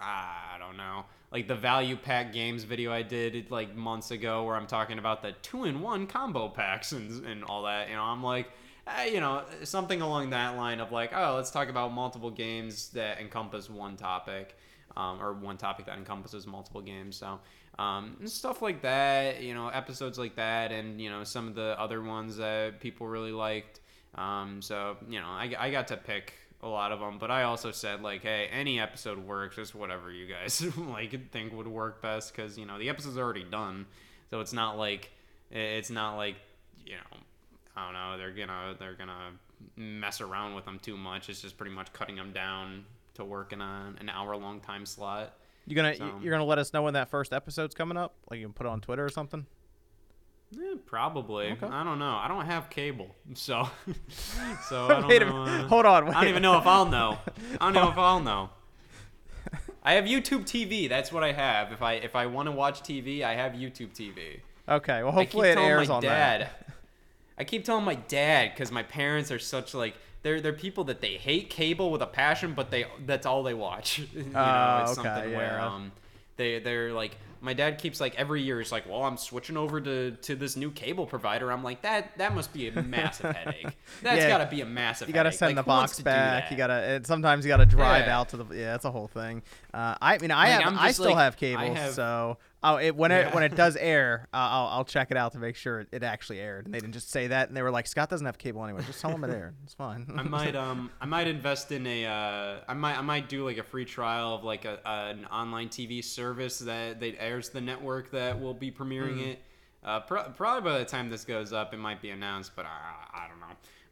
I 0.00 0.56
don't 0.58 0.76
know, 0.76 1.04
like 1.32 1.48
the 1.48 1.54
value 1.54 1.96
pack 1.96 2.32
games 2.32 2.64
video 2.64 2.92
I 2.92 3.02
did 3.02 3.50
like 3.50 3.74
months 3.74 4.10
ago, 4.10 4.44
where 4.44 4.56
I'm 4.56 4.66
talking 4.66 4.98
about 4.98 5.22
the 5.22 5.32
two 5.42 5.64
in 5.64 5.80
one 5.80 6.06
combo 6.06 6.48
packs 6.48 6.92
and 6.92 7.24
and 7.24 7.44
all 7.44 7.62
that. 7.64 7.88
You 7.88 7.96
know, 7.96 8.02
I'm 8.02 8.22
like. 8.22 8.48
eh, 8.86 9.06
you 9.06 9.20
know, 9.20 9.42
something 9.62 10.02
along 10.02 10.30
that 10.30 10.56
line 10.56 10.78
of 10.80 10.92
like, 10.92 11.12
oh, 11.14 11.36
let's 11.36 11.50
talk 11.50 11.68
about 11.70 11.92
multiple 11.92 12.30
games 12.30 12.90
that 12.90 13.18
encompass 13.18 13.70
one 13.70 13.96
topic, 13.96 14.56
um, 14.96 15.20
or 15.20 15.32
one 15.32 15.56
topic 15.56 15.86
that 15.86 15.98
encompasses 15.98 16.46
multiple 16.46 16.80
games. 16.80 17.16
So, 17.16 17.40
um, 17.78 18.16
stuff 18.26 18.62
like 18.62 18.82
that, 18.82 19.42
you 19.42 19.54
know, 19.54 19.68
episodes 19.68 20.18
like 20.18 20.36
that, 20.36 20.72
and 20.72 21.00
you 21.00 21.10
know, 21.10 21.24
some 21.24 21.48
of 21.48 21.54
the 21.54 21.74
other 21.78 22.02
ones 22.02 22.36
that 22.36 22.80
people 22.80 23.06
really 23.06 23.32
liked. 23.32 23.80
Um, 24.14 24.62
so 24.62 24.96
you 25.08 25.20
know, 25.20 25.26
I, 25.26 25.52
I 25.58 25.70
got 25.70 25.88
to 25.88 25.96
pick 25.96 26.34
a 26.62 26.68
lot 26.68 26.92
of 26.92 27.00
them, 27.00 27.18
but 27.18 27.30
I 27.30 27.42
also 27.42 27.72
said 27.72 28.00
like, 28.00 28.22
hey, 28.22 28.48
any 28.52 28.78
episode 28.78 29.18
works, 29.18 29.56
just 29.56 29.74
whatever 29.74 30.12
you 30.12 30.26
guys 30.26 30.64
like 30.76 31.30
think 31.30 31.52
would 31.52 31.66
work 31.66 32.00
best, 32.00 32.34
because 32.34 32.56
you 32.56 32.66
know 32.66 32.78
the 32.78 32.88
episode's 32.88 33.18
already 33.18 33.44
done, 33.44 33.86
so 34.30 34.40
it's 34.40 34.52
not 34.52 34.78
like 34.78 35.10
it's 35.50 35.90
not 35.90 36.16
like 36.16 36.36
you 36.86 36.94
know, 36.94 37.18
I 37.76 37.84
don't 37.84 37.94
know, 37.94 38.18
they're 38.18 38.32
gonna 38.32 38.76
they're 38.78 38.94
gonna 38.94 39.32
mess 39.76 40.20
around 40.20 40.54
with 40.54 40.64
them 40.64 40.78
too 40.78 40.96
much. 40.96 41.28
It's 41.28 41.40
just 41.40 41.56
pretty 41.56 41.74
much 41.74 41.92
cutting 41.92 42.16
them 42.16 42.32
down 42.32 42.84
to 43.14 43.24
work 43.24 43.52
in 43.52 43.60
a, 43.60 43.94
an 43.98 44.08
hour 44.08 44.36
long 44.36 44.60
time 44.60 44.86
slot. 44.86 45.34
You 45.66 45.74
gonna 45.76 45.94
So- 45.96 46.18
you're 46.22 46.32
gonna 46.32 46.44
let 46.44 46.58
us 46.58 46.72
know 46.72 46.82
when 46.82 46.94
that 46.94 47.08
first 47.10 47.32
episode's 47.32 47.74
coming 47.74 47.96
up? 47.96 48.14
Like 48.30 48.40
you 48.40 48.46
can 48.46 48.52
put 48.52 48.66
it 48.66 48.70
on 48.70 48.80
Twitter 48.80 49.04
or 49.04 49.08
something. 49.10 49.46
Probably. 50.86 51.50
Okay. 51.52 51.66
I 51.66 51.82
don't 51.82 51.98
know. 51.98 52.14
I 52.16 52.28
don't 52.28 52.44
have 52.44 52.70
cable, 52.70 53.08
so 53.34 53.68
so 54.68 54.84
I 54.90 55.00
don't 55.00 55.08
wait 55.08 55.22
a 55.22 55.26
know. 55.26 55.42
uh, 55.42 55.68
Hold 55.68 55.86
on. 55.86 56.06
Wait. 56.06 56.14
I 56.16 56.20
don't 56.20 56.30
even 56.30 56.42
know 56.42 56.58
if 56.58 56.66
I'll 56.66 56.86
know. 56.86 57.18
I 57.60 57.64
don't 57.64 57.74
know 57.74 57.90
if 57.90 57.98
I'll 57.98 58.20
know. 58.20 58.50
I 59.82 59.94
have 59.94 60.04
YouTube 60.04 60.44
TV. 60.44 60.88
That's 60.88 61.12
what 61.12 61.22
I 61.24 61.32
have. 61.32 61.72
If 61.72 61.82
I 61.82 61.94
if 61.94 62.14
I 62.14 62.26
want 62.26 62.46
to 62.46 62.52
watch 62.52 62.82
TV, 62.82 63.22
I 63.22 63.34
have 63.34 63.52
YouTube 63.52 63.94
TV. 63.94 64.40
Okay. 64.68 65.02
Well, 65.02 65.12
hopefully 65.12 65.50
it 65.50 65.58
airs 65.58 65.88
my 65.88 65.94
on 65.96 66.02
dad. 66.02 66.40
that. 66.42 66.68
I 67.36 67.44
keep 67.44 67.64
telling 67.64 67.84
my 67.84 67.96
dad 67.96 68.52
because 68.54 68.70
my 68.70 68.82
parents 68.84 69.30
are 69.32 69.38
such 69.40 69.74
like 69.74 69.94
they're 70.24 70.40
they're 70.40 70.52
people 70.52 70.82
that 70.84 71.00
they 71.00 71.12
hate 71.16 71.50
cable 71.50 71.92
with 71.92 72.02
a 72.02 72.06
passion, 72.06 72.54
but 72.54 72.72
they 72.72 72.86
that's 73.06 73.26
all 73.26 73.44
they 73.44 73.54
watch. 73.54 73.98
you 74.12 74.24
know, 74.24 74.80
it's 74.82 74.98
okay, 74.98 75.08
something 75.08 75.32
where 75.34 75.52
yeah. 75.58 75.66
um 75.66 75.92
they 76.36 76.58
they're 76.58 76.92
like 76.92 77.16
my 77.40 77.52
dad 77.52 77.76
keeps 77.78 78.00
like 78.00 78.14
every 78.14 78.40
year 78.40 78.58
he's 78.58 78.72
like, 78.72 78.88
well, 78.88 79.02
I'm 79.04 79.18
switching 79.18 79.58
over 79.58 79.78
to 79.82 80.12
to 80.12 80.34
this 80.34 80.56
new 80.56 80.70
cable 80.70 81.04
provider. 81.04 81.52
I'm 81.52 81.62
like 81.62 81.82
that 81.82 82.16
that 82.16 82.34
must 82.34 82.54
be 82.54 82.68
a 82.68 82.82
massive 82.82 83.36
headache. 83.36 83.66
That's 84.02 84.22
Yeah. 84.22 84.28
got 84.28 84.38
to 84.38 84.46
be 84.46 84.62
a 84.62 84.66
massive. 84.66 85.08
Headache. 85.08 85.08
You 85.08 85.14
gotta 85.14 85.28
headache. 85.28 85.38
send 85.38 85.56
Like, 85.56 85.64
the 85.64 85.68
box 85.68 86.00
back. 86.00 86.50
You 86.50 86.56
gotta. 86.56 86.72
And 86.72 87.06
sometimes 87.06 87.44
you 87.44 87.50
gotta 87.50 87.66
drive 87.66 88.06
Yeah. 88.06 88.18
out 88.18 88.30
to 88.30 88.38
the. 88.38 88.46
Yeah, 88.56 88.72
that's 88.72 88.86
a 88.86 88.90
whole 88.90 89.08
thing. 89.08 89.42
Uh, 89.74 89.94
I 90.00 90.16
mean, 90.18 90.30
I 90.30 90.56
Like, 90.56 90.64
have. 90.64 90.74
I 90.78 90.90
still 90.92 91.04
like, 91.06 91.16
have 91.16 91.36
cable, 91.36 91.74
have- 91.74 91.92
so 91.92 92.38
oh, 92.64 92.76
it, 92.76 92.96
when 92.96 93.12
it 93.12 93.32
when 93.34 93.44
it 93.44 93.54
does 93.54 93.76
air, 93.76 94.26
uh, 94.32 94.36
I'll 94.36 94.66
I'll 94.66 94.84
check 94.84 95.10
it 95.10 95.16
out 95.16 95.32
to 95.32 95.38
make 95.38 95.54
sure 95.54 95.86
it 95.92 96.02
actually 96.02 96.40
aired. 96.40 96.64
And 96.64 96.74
they 96.74 96.80
didn't 96.80 96.94
just 96.94 97.10
say 97.10 97.28
that, 97.28 97.48
and 97.48 97.56
they 97.56 97.62
were 97.62 97.70
like, 97.70 97.86
Scott 97.86 98.10
doesn't 98.10 98.26
have 98.26 98.38
cable 98.38 98.64
anyway. 98.64 98.82
Just 98.86 99.00
tell 99.00 99.10
him 99.10 99.22
it 99.24 99.30
aired. 99.30 99.54
It's 99.64 99.74
fine. 99.74 100.06
I 100.16 100.22
might 100.22 100.56
um 100.56 100.90
I 101.00 101.06
might 101.06 101.26
invest 101.26 101.70
in 101.72 101.86
a 101.86 102.06
uh 102.06 102.60
I 102.66 102.74
might 102.74 102.98
I 102.98 103.02
might 103.02 103.28
do 103.28 103.44
like 103.44 103.58
a 103.58 103.62
free 103.62 103.84
trial 103.84 104.34
of 104.34 104.44
like 104.44 104.64
a, 104.64 104.80
an 104.84 105.24
online 105.26 105.68
TV 105.68 106.02
service 106.02 106.58
that 106.60 107.00
that 107.00 107.14
airs 107.20 107.50
the 107.50 107.60
network 107.60 108.10
that 108.10 108.40
will 108.40 108.54
be 108.54 108.70
premiering 108.70 109.26
it. 109.26 109.38
Uh, 109.84 110.00
pro- 110.00 110.24
probably 110.30 110.70
by 110.70 110.78
the 110.78 110.84
time 110.84 111.10
this 111.10 111.24
goes 111.26 111.52
up, 111.52 111.74
it 111.74 111.76
might 111.76 112.00
be 112.00 112.08
announced, 112.08 112.52
but 112.56 112.64
I, 112.64 113.24
I 113.24 113.28
don't 113.28 113.38
know. 113.38 113.43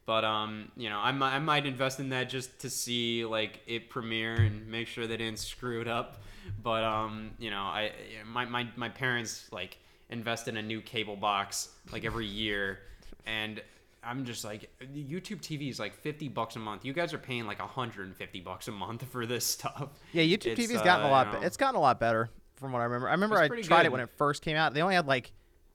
But 0.05 0.25
um, 0.25 0.73
you 0.77 0.89
know, 0.89 0.99
I 0.99 1.13
might 1.13 1.35
I 1.35 1.39
might 1.39 1.67
invest 1.67 2.01
in 2.01 2.09
that 2.11 2.29
just 2.29 2.59
to 2.61 2.71
see 2.71 3.25
like 3.25 3.61
it 3.67 3.89
premiere 3.89 4.35
and 4.35 4.67
make 4.67 4.89
sure 4.89 5.07
they 5.07 5.17
didn't 5.17 5.39
screw 5.39 5.81
it 5.81 5.89
up. 5.89 6.23
But 6.63 6.83
um, 6.83 7.31
you 7.39 7.51
know, 7.51 7.63
I 7.63 7.93
my 8.27 8.45
my 8.45 8.67
my 8.77 8.89
parents 8.89 9.49
like 9.53 9.79
invest 10.11 10.49
in 10.49 10.57
a 10.57 10.63
new 10.63 10.81
cable 10.81 11.17
box 11.17 11.69
like 11.93 12.05
every 12.05 12.27
year, 12.27 12.81
and 13.27 13.63
I'm 14.03 14.25
just 14.25 14.45
like 14.45 14.71
YouTube 14.83 15.41
TV 15.41 15.71
is 15.71 15.79
like 15.79 15.95
50 15.95 16.29
bucks 16.29 16.57
a 16.57 16.59
month. 16.59 16.85
You 16.85 16.93
guys 16.93 17.15
are 17.15 17.19
paying 17.19 17.47
like 17.47 17.61
150 17.61 18.41
bucks 18.41 18.67
a 18.69 18.73
month 18.73 19.05
for 19.11 19.27
this 19.27 19.47
stuff. 19.47 19.91
yeah, 20.13 20.25
YouTube 20.25 20.57
TV's 20.57 20.83
gotten 20.83 21.07
uh, 21.07 21.09
a 21.09 21.11
lot. 21.11 21.27
you 21.29 21.41
know, 21.41 21.47
it's 21.47 21.57
gotten 21.57 21.77
a 21.77 21.81
lot 21.81 22.01
better 22.01 22.29
from 22.57 22.73
what 22.73 22.81
I 22.81 22.85
remember. 22.85 23.09
I 23.09 23.13
remember 23.13 23.39
I 23.39 23.61
tried 23.61 23.87
it 23.87 23.93
when 23.93 24.01
it 24.01 24.11
first 24.17 24.43
came 24.43 24.57
out. 24.57 24.75
They 24.75 24.83
only 24.83 24.97
had 24.97 25.07
like 25.07 25.33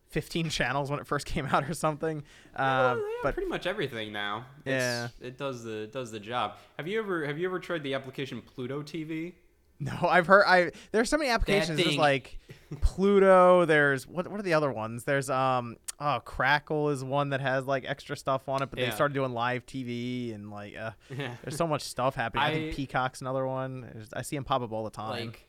15 0.10 0.50
channels 0.50 0.90
when 0.90 1.00
it 1.00 1.08
first 1.08 1.26
came 1.34 1.46
out 1.48 1.70
or 1.70 1.74
something. 1.74 2.24
Uh, 2.56 2.96
Well, 2.96 2.98
yeah, 2.98 3.04
but 3.24 3.34
pretty 3.34 3.50
much 3.50 3.68
everything 3.68 4.12
now. 4.14 4.46
It's, 4.66 4.72
Yeah. 4.72 5.08
it 5.22 5.38
does 5.38 5.64
the 5.64 5.84
it 5.84 5.92
does 5.92 6.12
the 6.12 6.20
job. 6.20 6.58
Have 6.78 6.88
you 6.88 7.00
ever 7.00 7.26
have 7.26 7.38
you 7.38 7.48
ever 7.48 7.60
tried 7.60 7.84
the 7.84 7.94
application 7.94 8.42
Pluto 8.42 8.82
TV? 8.84 9.34
No, 9.80 9.92
I've 10.10 10.26
heard. 10.28 10.46
I 10.48 10.72
there's 10.92 11.10
so 11.10 11.18
many 11.18 11.30
applications. 11.30 11.78
There's 11.78 11.98
like 11.98 12.40
Pluto. 12.82 13.66
There's 13.66 14.08
what? 14.08 14.28
What 14.28 14.40
are 14.40 14.44
the 14.44 14.54
other 14.54 14.72
ones? 14.72 15.04
There's 15.04 15.30
um. 15.30 15.76
Oh, 16.00 16.20
Crackle 16.24 16.90
is 16.90 17.04
one 17.04 17.30
that 17.30 17.42
has 17.42 17.66
like 17.66 17.84
extra 17.88 18.16
stuff 18.16 18.48
on 18.48 18.62
it, 18.62 18.70
but 18.70 18.78
they 18.78 18.92
started 18.92 19.14
doing 19.16 19.34
live 19.34 19.66
TV 19.66 20.34
and 20.34 20.52
like 20.52 20.76
uh, 20.78 20.92
Yeah. 21.16 21.36
there's 21.44 21.58
so 21.58 21.66
much 21.66 21.82
stuff 21.82 22.14
happening. 22.14 22.44
I, 22.44 22.54
think 22.54 22.76
Peacock's 22.76 23.22
another 23.22 23.48
one. 23.48 24.06
I 24.14 24.22
see 24.22 24.36
them 24.36 24.44
pop 24.44 24.62
up 24.62 24.72
all 24.72 24.84
the 24.84 24.92
time. 24.92 25.26
Like, 25.28 25.48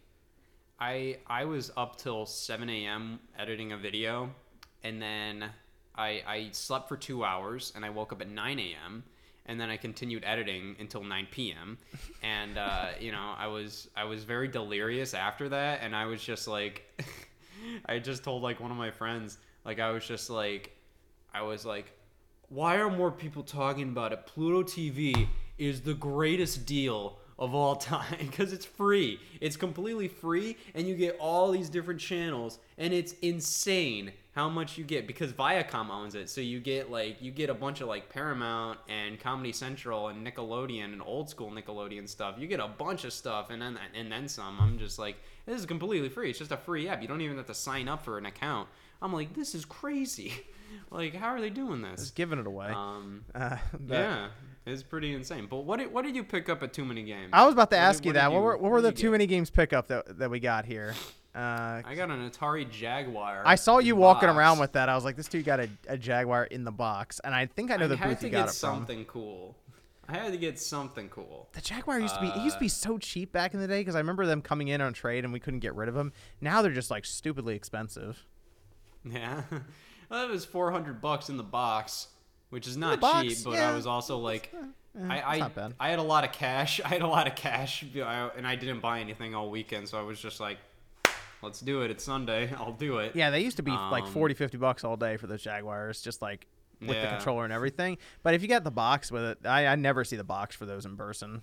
I 0.80 1.18
I 1.26 1.44
was 1.44 1.70
up 1.76 1.96
till 1.96 2.24
7 2.24 2.68
a.m. 2.70 3.20
editing 3.38 3.72
a 3.72 3.76
video, 3.76 4.30
and 4.82 5.00
then 5.00 5.50
I 5.96 6.22
I 6.26 6.48
slept 6.52 6.88
for 6.88 6.96
two 6.96 7.24
hours, 7.24 7.72
and 7.74 7.84
I 7.84 7.90
woke 7.90 8.12
up 8.12 8.20
at 8.20 8.28
9 8.28 8.58
a.m. 8.58 9.04
And 9.46 9.58
then 9.58 9.70
I 9.70 9.78
continued 9.78 10.24
editing 10.26 10.76
until 10.78 11.02
9 11.02 11.28
p.m. 11.30 11.78
And 12.22 12.58
uh, 12.58 12.88
you 13.00 13.12
know, 13.12 13.34
I 13.38 13.46
was 13.46 13.88
I 13.96 14.04
was 14.04 14.24
very 14.24 14.48
delirious 14.48 15.14
after 15.14 15.48
that, 15.48 15.80
and 15.82 15.96
I 15.96 16.06
was 16.06 16.22
just 16.22 16.46
like, 16.46 16.82
I 17.86 17.98
just 17.98 18.24
told 18.24 18.42
like 18.42 18.60
one 18.60 18.70
of 18.70 18.76
my 18.76 18.90
friends, 18.90 19.38
like 19.64 19.80
I 19.80 19.90
was 19.90 20.06
just 20.06 20.30
like, 20.30 20.76
I 21.32 21.42
was 21.42 21.64
like, 21.64 21.92
why 22.48 22.76
are 22.76 22.90
more 22.90 23.10
people 23.10 23.42
talking 23.42 23.88
about 23.88 24.12
it? 24.12 24.26
Pluto 24.26 24.62
TV 24.62 25.28
is 25.58 25.80
the 25.80 25.94
greatest 25.94 26.66
deal 26.66 27.18
of 27.38 27.54
all 27.54 27.76
time 27.76 28.16
because 28.18 28.52
it's 28.52 28.64
free. 28.66 29.20
It's 29.40 29.56
completely 29.56 30.08
free, 30.08 30.56
and 30.74 30.86
you 30.86 30.94
get 30.96 31.16
all 31.18 31.50
these 31.50 31.68
different 31.68 32.00
channels, 32.00 32.58
and 32.76 32.92
it's 32.92 33.12
insane 33.22 34.12
how 34.38 34.48
much 34.48 34.78
you 34.78 34.84
get 34.84 35.04
because 35.08 35.32
Viacom 35.32 35.90
owns 35.90 36.14
it. 36.14 36.30
So 36.30 36.40
you 36.40 36.60
get 36.60 36.92
like 36.92 37.20
you 37.20 37.32
get 37.32 37.50
a 37.50 37.54
bunch 37.54 37.80
of 37.80 37.88
like 37.88 38.08
Paramount 38.08 38.78
and 38.88 39.18
Comedy 39.18 39.52
Central 39.52 40.06
and 40.08 40.24
Nickelodeon 40.24 40.92
and 40.92 41.02
old 41.04 41.28
school 41.28 41.50
Nickelodeon 41.50 42.08
stuff. 42.08 42.36
You 42.38 42.46
get 42.46 42.60
a 42.60 42.68
bunch 42.68 43.02
of 43.04 43.12
stuff, 43.12 43.50
and 43.50 43.60
then 43.60 43.76
and 43.96 44.12
then 44.12 44.28
some. 44.28 44.60
I'm 44.60 44.78
just 44.78 44.96
like, 44.96 45.16
this 45.44 45.58
is 45.58 45.66
completely 45.66 46.08
free. 46.08 46.30
It's 46.30 46.38
just 46.38 46.52
a 46.52 46.56
free 46.56 46.86
app. 46.88 47.02
You 47.02 47.08
don't 47.08 47.20
even 47.20 47.36
have 47.36 47.46
to 47.46 47.54
sign 47.54 47.88
up 47.88 48.04
for 48.04 48.16
an 48.16 48.26
account. 48.26 48.68
I'm 49.02 49.12
like, 49.12 49.34
this 49.34 49.56
is 49.56 49.64
crazy. 49.64 50.32
like, 50.92 51.16
how 51.16 51.30
are 51.30 51.40
they 51.40 51.50
doing 51.50 51.82
this? 51.82 52.00
just 52.00 52.14
giving 52.14 52.38
it 52.38 52.46
away. 52.46 52.68
Um, 52.68 53.24
uh, 53.34 53.56
yeah, 53.88 54.28
it's 54.66 54.84
pretty 54.84 55.14
insane. 55.14 55.48
But 55.50 55.64
what 55.64 55.80
did, 55.80 55.92
what 55.92 56.04
did 56.04 56.14
you 56.14 56.22
pick 56.22 56.48
up 56.48 56.62
at 56.62 56.72
Too 56.72 56.84
Many 56.84 57.02
Games? 57.02 57.30
I 57.32 57.44
was 57.44 57.54
about 57.54 57.70
to 57.70 57.76
What 57.76 57.82
ask 57.82 58.02
did- 58.04 58.06
you 58.10 58.12
that. 58.12 58.30
What 58.30 58.38
you- 58.38 58.44
were 58.44 58.56
what 58.56 58.70
were 58.70 58.82
the 58.82 58.92
too 58.92 59.10
many 59.10 59.26
games 59.26 59.50
pickup 59.50 59.88
that 59.88 60.16
that 60.20 60.30
we 60.30 60.38
got 60.38 60.64
here? 60.64 60.94
Uh, 61.38 61.82
I 61.84 61.94
got 61.94 62.10
an 62.10 62.28
Atari 62.28 62.68
Jaguar. 62.68 63.42
I 63.46 63.54
saw 63.54 63.78
you 63.78 63.94
walking 63.94 64.28
box. 64.28 64.36
around 64.36 64.58
with 64.58 64.72
that. 64.72 64.88
I 64.88 64.94
was 64.96 65.04
like, 65.04 65.14
this 65.16 65.28
dude 65.28 65.44
got 65.44 65.60
a, 65.60 65.68
a 65.86 65.96
Jaguar 65.96 66.44
in 66.44 66.64
the 66.64 66.72
box, 66.72 67.20
and 67.22 67.32
I 67.34 67.46
think 67.46 67.70
I 67.70 67.76
know 67.76 67.84
I 67.84 67.88
the 67.88 67.96
booth 67.96 68.22
you 68.24 68.30
got 68.30 68.40
it 68.48 68.54
from. 68.54 68.54
something 68.54 69.04
cool. 69.04 69.56
I 70.08 70.16
had 70.16 70.32
to 70.32 70.38
get 70.38 70.58
something 70.58 71.08
cool. 71.10 71.48
The 71.52 71.60
Jaguar 71.60 72.00
used 72.00 72.14
to 72.14 72.20
be 72.22 72.28
it 72.28 72.38
used 72.38 72.56
to 72.56 72.60
be 72.60 72.66
Uh, 72.66 72.70
so 72.70 72.98
cheap 72.98 73.30
back 73.30 73.52
in 73.54 73.60
the 73.60 73.68
day 73.68 73.80
because 73.80 73.94
I 73.94 73.98
remember 73.98 74.24
them 74.26 74.40
coming 74.40 74.68
in 74.68 74.80
on 74.80 74.94
trade 74.94 75.22
and 75.22 75.32
we 75.34 75.38
couldn't 75.38 75.60
get 75.60 75.74
rid 75.74 75.88
of 75.88 75.94
them. 75.94 76.12
Now 76.40 76.62
they're 76.62 76.72
just 76.72 76.90
like 76.90 77.04
stupidly 77.04 77.54
expensive. 77.54 78.24
Yeah, 79.04 79.42
well, 80.10 80.24
it 80.24 80.30
was 80.30 80.44
four 80.44 80.72
hundred 80.72 81.00
bucks 81.00 81.28
in 81.28 81.36
the 81.36 81.42
box, 81.44 82.08
which 82.50 82.66
is 82.66 82.76
not 82.76 83.00
cheap. 83.00 83.38
But 83.44 83.52
yeah. 83.54 83.70
I 83.70 83.74
was 83.74 83.86
also 83.86 84.18
like, 84.18 84.52
Eh, 84.98 85.06
I 85.08 85.38
I. 85.38 85.50
I 85.78 85.90
had 85.90 85.98
a 85.98 86.02
lot 86.02 86.24
of 86.24 86.32
cash. 86.32 86.80
I 86.84 86.88
had 86.88 87.02
a 87.02 87.06
lot 87.06 87.26
of 87.28 87.36
cash, 87.36 87.84
and 87.84 88.46
I 88.46 88.56
didn't 88.56 88.80
buy 88.80 89.00
anything 89.00 89.34
all 89.34 89.50
weekend. 89.50 89.88
So 89.88 89.98
I 89.98 90.02
was 90.02 90.20
just 90.20 90.40
like, 90.40 90.58
let's 91.42 91.60
do 91.60 91.82
it. 91.82 91.90
It's 91.90 92.04
Sunday. 92.04 92.52
I'll 92.58 92.72
do 92.72 92.98
it. 92.98 93.14
Yeah, 93.16 93.30
they 93.30 93.40
used 93.40 93.56
to 93.58 93.62
be 93.62 93.70
like 93.70 94.04
Um, 94.04 94.10
40, 94.12 94.34
50 94.34 94.56
bucks 94.58 94.84
all 94.84 94.96
day 94.96 95.16
for 95.16 95.26
those 95.26 95.42
Jaguars, 95.42 96.00
just 96.02 96.20
like 96.22 96.46
with 96.80 96.90
the 97.00 97.08
controller 97.08 97.44
and 97.44 97.52
everything. 97.52 97.98
But 98.22 98.34
if 98.34 98.42
you 98.42 98.48
got 98.48 98.62
the 98.64 98.70
box 98.70 99.10
with 99.10 99.22
it, 99.24 99.38
I, 99.44 99.66
I 99.66 99.74
never 99.76 100.04
see 100.04 100.16
the 100.16 100.24
box 100.24 100.54
for 100.54 100.64
those 100.66 100.84
in 100.86 100.96
person. 100.96 101.42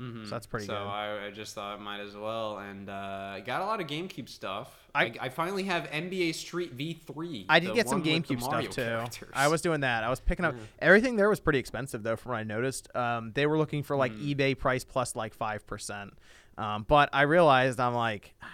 Mhm. 0.00 0.24
So 0.24 0.30
that's 0.30 0.46
pretty 0.46 0.64
so 0.64 0.72
good. 0.72 0.78
I, 0.88 1.26
I 1.26 1.30
just 1.30 1.54
thought 1.54 1.78
I 1.78 1.82
might 1.82 2.00
as 2.00 2.16
well, 2.16 2.56
and 2.56 2.88
uh, 2.88 2.92
I 3.34 3.42
got 3.44 3.60
a 3.60 3.66
lot 3.66 3.82
of 3.82 3.86
GameCube 3.86 4.30
stuff. 4.30 4.74
I- 4.94 5.04
I, 5.04 5.14
I, 5.20 5.28
finally 5.28 5.64
have 5.64 5.84
NBA 5.90 6.34
Street 6.34 6.74
V3. 6.76 7.44
I 7.50 7.60
did 7.60 7.74
get 7.74 7.86
some 7.86 8.00
one 8.00 8.10
with 8.10 8.26
the 8.26 8.34
GameCube 8.34 8.42
stuff 8.42 8.62
too. 8.70 8.82
characters. 8.82 9.28
I 9.34 9.48
was 9.48 9.60
doing 9.60 9.80
that. 9.82 10.02
I 10.02 10.08
was 10.08 10.18
picking 10.20 10.46
up 10.46 10.54
Yeah. 10.56 10.62
everything 10.80 11.16
there 11.16 11.28
was 11.28 11.38
pretty 11.38 11.58
expensive 11.58 12.02
though, 12.02 12.16
from 12.16 12.32
what 12.32 12.38
I 12.38 12.44
noticed. 12.44 12.88
Um, 12.96 13.32
they 13.34 13.46
were 13.46 13.58
looking 13.58 13.82
for 13.82 13.94
like 13.94 14.12
Mm. 14.12 14.34
eBay 14.34 14.58
price 14.58 14.84
plus 14.84 15.14
like 15.14 15.34
five 15.34 15.66
percent. 15.66 16.14
Um, 16.60 16.84
but 16.86 17.08
I 17.12 17.22
realized 17.22 17.80
I'm 17.80 17.94
like 17.94 18.34
"Ah, 18.42 18.48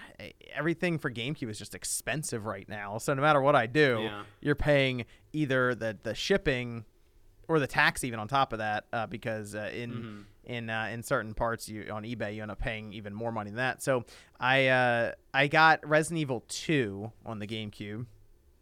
everything 0.55 0.99
for 0.99 1.11
GameCube 1.11 1.51
is 1.51 1.59
just 1.59 1.75
expensive 1.75 2.47
right 2.47 2.69
now. 2.69 2.99
So 2.99 3.15
no 3.15 3.23
matter 3.23 3.41
what 3.41 3.57
I 3.57 3.67
do, 3.67 4.01
Yeah. 4.03 4.23
you're 4.41 4.55
paying 4.55 5.05
either 5.33 5.75
the 5.75 5.99
the 6.03 6.15
shipping 6.15 6.85
or 7.49 7.59
the 7.61 7.67
tax 7.67 8.03
even 8.05 8.19
on 8.19 8.27
top 8.29 8.53
of 8.53 8.59
that 8.61 8.85
uh, 8.93 9.07
because 9.07 9.55
uh, 9.55 9.71
in 9.75 9.91
Mhm. 9.93 10.25
in 10.45 10.71
uh, 10.71 10.89
in 10.93 11.03
certain 11.03 11.35
parts 11.35 11.69
you 11.69 11.89
on 11.91 12.05
eBay 12.05 12.35
you 12.37 12.43
end 12.43 12.51
up 12.51 12.59
paying 12.59 12.93
even 12.93 13.13
more 13.15 13.33
money 13.33 13.51
than 13.51 13.57
that. 13.59 13.83
So 13.83 14.05
I 14.41 14.69
uh, 14.69 15.13
I 15.35 15.49
got 15.49 15.87
Resident 15.87 16.21
Evil 16.21 16.45
2 16.49 17.11
on 17.25 17.39
the 17.41 17.47
GameCube, 17.47 18.07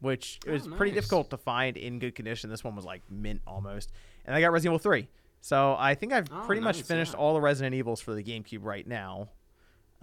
which 0.01 0.38
Oh, 0.49 0.53
was 0.53 0.66
pretty 0.68 0.92
difficult 0.92 1.30
to 1.30 1.36
find 1.38 1.76
in 1.76 1.99
good 1.99 2.14
condition. 2.14 2.49
This 2.51 2.64
one 2.64 2.74
was 2.76 2.84
like 2.84 3.03
mint 3.11 3.42
almost, 3.47 3.92
and 4.24 4.34
I 4.34 4.40
got 4.40 4.53
Resident 4.53 4.72
Evil 4.72 4.78
3. 4.78 5.09
So 5.40 5.76
I 5.78 5.95
think 5.95 6.12
I've 6.14 6.32
Oh, 6.32 6.42
pretty 6.47 6.62
much 6.62 6.80
finished 6.82 7.12
yeah. 7.12 7.18
all 7.18 7.34
the 7.34 7.40
Resident 7.42 7.74
Evils 7.74 8.01
for 8.01 8.14
the 8.14 8.22
GameCube 8.24 8.61
right 8.64 8.86
now. 8.86 9.28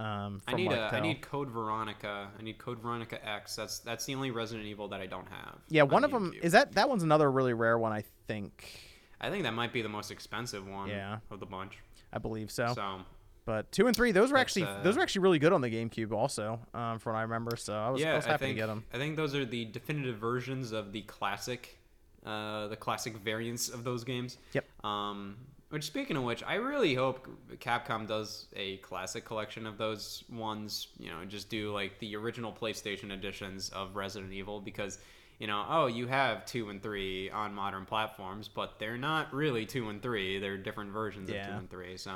Um, 0.01 0.41
I 0.47 0.53
need 0.55 0.71
a, 0.71 0.87
I 0.87 0.89
tell. 0.89 1.01
need 1.01 1.21
Code 1.21 1.49
Veronica. 1.49 2.29
I 2.37 2.41
need 2.41 2.57
Code 2.57 2.79
Veronica 2.79 3.23
X. 3.27 3.55
That's 3.55 3.79
that's 3.79 4.05
the 4.05 4.15
only 4.15 4.31
Resident 4.31 4.65
Evil 4.65 4.87
that 4.87 4.99
I 4.99 5.05
don't 5.05 5.27
have. 5.29 5.59
yeah, 5.69 5.83
on 5.83 5.89
one 5.89 6.03
of 6.03 6.11
them 6.11 6.33
is 6.41 6.53
that 6.53 6.73
that 6.73 6.89
one's 6.89 7.03
another 7.03 7.31
really 7.31 7.53
rare 7.53 7.77
one 7.77 7.91
I 7.91 8.03
think. 8.27 8.79
I 9.19 9.29
think 9.29 9.43
that 9.43 9.53
might 9.53 9.71
be 9.71 9.83
the 9.83 9.89
most 9.89 10.09
expensive 10.09 10.67
one. 10.67 10.89
Yeah. 10.89 11.17
Of 11.29 11.39
the 11.39 11.45
bunch. 11.45 11.77
I 12.11 12.17
believe 12.17 12.49
so. 12.49 12.73
So 12.73 13.01
But 13.45 13.71
two 13.71 13.85
and 13.87 13.95
three, 13.95 14.11
those 14.11 14.31
were 14.31 14.37
That's, 14.37 14.57
actually 14.57 14.63
uh, 14.63 14.81
those 14.81 14.95
were 14.95 15.03
actually 15.03 15.21
really 15.21 15.39
good 15.39 15.53
on 15.53 15.61
the 15.61 15.69
GameCube, 15.69 16.11
also, 16.11 16.59
um, 16.73 16.97
from 16.97 17.13
what 17.13 17.19
I 17.19 17.23
remember. 17.23 17.55
So 17.55 17.73
I 17.73 17.89
was, 17.89 18.03
I 18.03 18.15
was 18.15 18.25
happy 18.25 18.45
think 18.45 18.55
to 18.55 18.61
get 18.61 18.67
them. 18.67 18.83
I 18.93 18.97
think 18.97 19.15
those 19.15 19.35
are 19.35 19.45
the 19.45 19.65
definitive 19.65 20.17
versions 20.17 20.71
of 20.71 20.91
the 20.91 21.01
classic, 21.03 21.77
uh, 22.25 22.67
the 22.67 22.75
classic 22.75 23.17
variants 23.17 23.69
of 23.69 23.83
those 23.83 24.03
games. 24.03 24.37
Yep. 24.53 24.65
Um, 24.83 25.37
which 25.71 25.83
speaking 25.83 26.15
of 26.17 26.23
which, 26.23 26.43
I 26.43 26.55
really 26.55 26.93
hope 26.93 27.27
Capcom 27.57 28.07
does 28.07 28.47
a 28.55 28.77
classic 28.77 29.25
collection 29.25 29.65
of 29.65 29.77
those 29.77 30.23
ones. 30.31 30.89
You 30.99 31.09
know, 31.09 31.25
just 31.25 31.49
do 31.49 31.73
like 31.73 31.97
the 31.99 32.15
original 32.15 32.51
PlayStation 32.53 33.11
editions 33.11 33.69
of 33.69 33.95
Resident 33.95 34.31
Evil 34.33 34.59
because. 34.61 34.99
You 35.39 35.47
know, 35.47 35.65
oh, 35.67 35.87
you 35.87 36.05
have 36.05 36.45
two 36.45 36.69
and 36.69 36.83
three 36.83 37.31
on 37.31 37.55
modern 37.55 37.85
platforms, 37.85 38.47
but 38.47 38.77
they're 38.77 38.95
not 38.95 39.33
really 39.33 39.65
two 39.65 39.89
and 39.89 39.99
three. 39.99 40.37
They're 40.37 40.59
different 40.59 40.91
versions 40.91 41.31
of 41.31 41.35
two 41.35 41.51
and 41.51 41.67
three. 41.67 41.97
So 41.97 42.11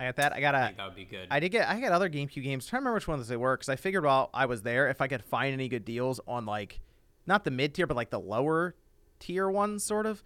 I 0.00 0.04
got 0.04 0.16
that. 0.16 0.32
I 0.34 0.40
got 0.40 0.54
I 0.54 0.60
a. 0.60 0.66
think 0.66 0.76
that 0.76 0.84
would 0.84 0.94
be 0.94 1.04
good. 1.04 1.28
I 1.30 1.40
did 1.40 1.48
get. 1.48 1.68
I 1.68 1.80
got 1.80 1.92
other 1.92 2.08
GameCube 2.08 2.42
games. 2.42 2.66
trying 2.66 2.80
to 2.80 2.82
remember 2.82 2.94
which 2.96 3.08
ones 3.08 3.26
they 3.26 3.36
were 3.36 3.56
because 3.56 3.68
I 3.68 3.76
figured 3.76 4.04
while 4.04 4.30
I 4.32 4.46
was 4.46 4.62
there, 4.62 4.88
if 4.88 5.00
I 5.00 5.08
could 5.08 5.24
find 5.24 5.52
any 5.52 5.68
good 5.68 5.84
deals 5.84 6.20
on 6.28 6.46
like, 6.46 6.80
not 7.26 7.44
the 7.44 7.50
mid 7.50 7.74
tier, 7.74 7.86
but 7.86 7.96
like 7.96 8.10
the 8.10 8.20
lower 8.20 8.76
tier 9.18 9.48
ones, 9.48 9.82
sort 9.82 10.06
of, 10.06 10.22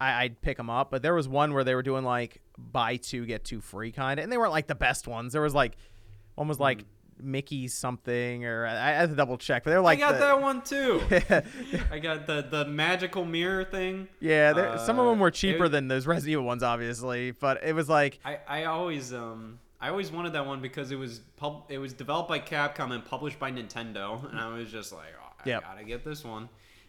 I, 0.00 0.24
I'd 0.24 0.40
pick 0.42 0.56
them 0.56 0.70
up. 0.70 0.90
But 0.90 1.02
there 1.02 1.14
was 1.14 1.28
one 1.28 1.54
where 1.54 1.64
they 1.64 1.74
were 1.74 1.82
doing 1.82 2.04
like 2.04 2.40
buy 2.58 2.96
two 2.96 3.26
get 3.26 3.44
two 3.44 3.60
free 3.60 3.92
kind 3.92 4.18
of, 4.18 4.24
and 4.24 4.32
they 4.32 4.36
weren't 4.38 4.52
like 4.52 4.66
the 4.66 4.74
best 4.74 5.06
ones. 5.08 5.32
There 5.32 5.42
was 5.42 5.54
like, 5.54 5.76
one 6.34 6.48
was 6.48 6.58
like 6.60 6.84
Mickey 7.22 7.68
something, 7.68 8.44
or 8.44 8.66
I, 8.66 8.72
I 8.72 8.90
had 8.92 9.10
to 9.10 9.14
double 9.16 9.38
check, 9.38 9.62
but 9.64 9.70
they're 9.70 9.80
like 9.80 9.98
I 9.98 10.00
got 10.00 10.12
the- 10.14 10.18
that 10.18 10.40
one 10.42 10.62
too. 10.62 11.00
I 11.92 11.98
got 12.00 12.26
the 12.26 12.46
the 12.50 12.64
magical 12.66 13.24
mirror 13.24 13.64
thing. 13.64 14.08
Yeah, 14.20 14.52
there, 14.52 14.78
some 14.78 14.98
of 14.98 15.06
Uh, 15.06 15.10
them 15.10 15.20
were 15.20 15.28
it- 15.28 15.34
cheaper 15.34 15.68
than 15.68 15.86
those 15.88 16.06
Resident 16.06 16.32
Evil 16.32 16.44
ones, 16.44 16.62
obviously. 16.64 17.30
But 17.30 17.62
it 17.62 17.72
was 17.74 17.88
like, 17.88 18.18
I, 18.24 18.38
I 18.48 18.64
always 18.64 19.12
um 19.12 19.60
I 19.80 19.90
always 19.90 20.10
wanted 20.10 20.32
that 20.32 20.44
one 20.46 20.60
because 20.60 20.90
it 20.90 20.96
was 20.96 21.20
pub 21.36 21.64
it 21.68 21.78
was 21.78 21.92
developed 21.92 22.28
by 22.28 22.40
Capcom 22.40 22.90
and 22.92 23.04
published 23.04 23.38
by 23.38 23.52
Nintendo, 23.52 24.28
and 24.28 24.40
I 24.40 24.48
was 24.52 24.70
just 24.72 24.92
like, 24.92 25.14
oh, 25.22 25.32
I 25.44 25.48
Yep. 25.48 25.62
gotta 25.62 25.84
get 25.84 26.04
this 26.04 26.24
one. 26.24 26.48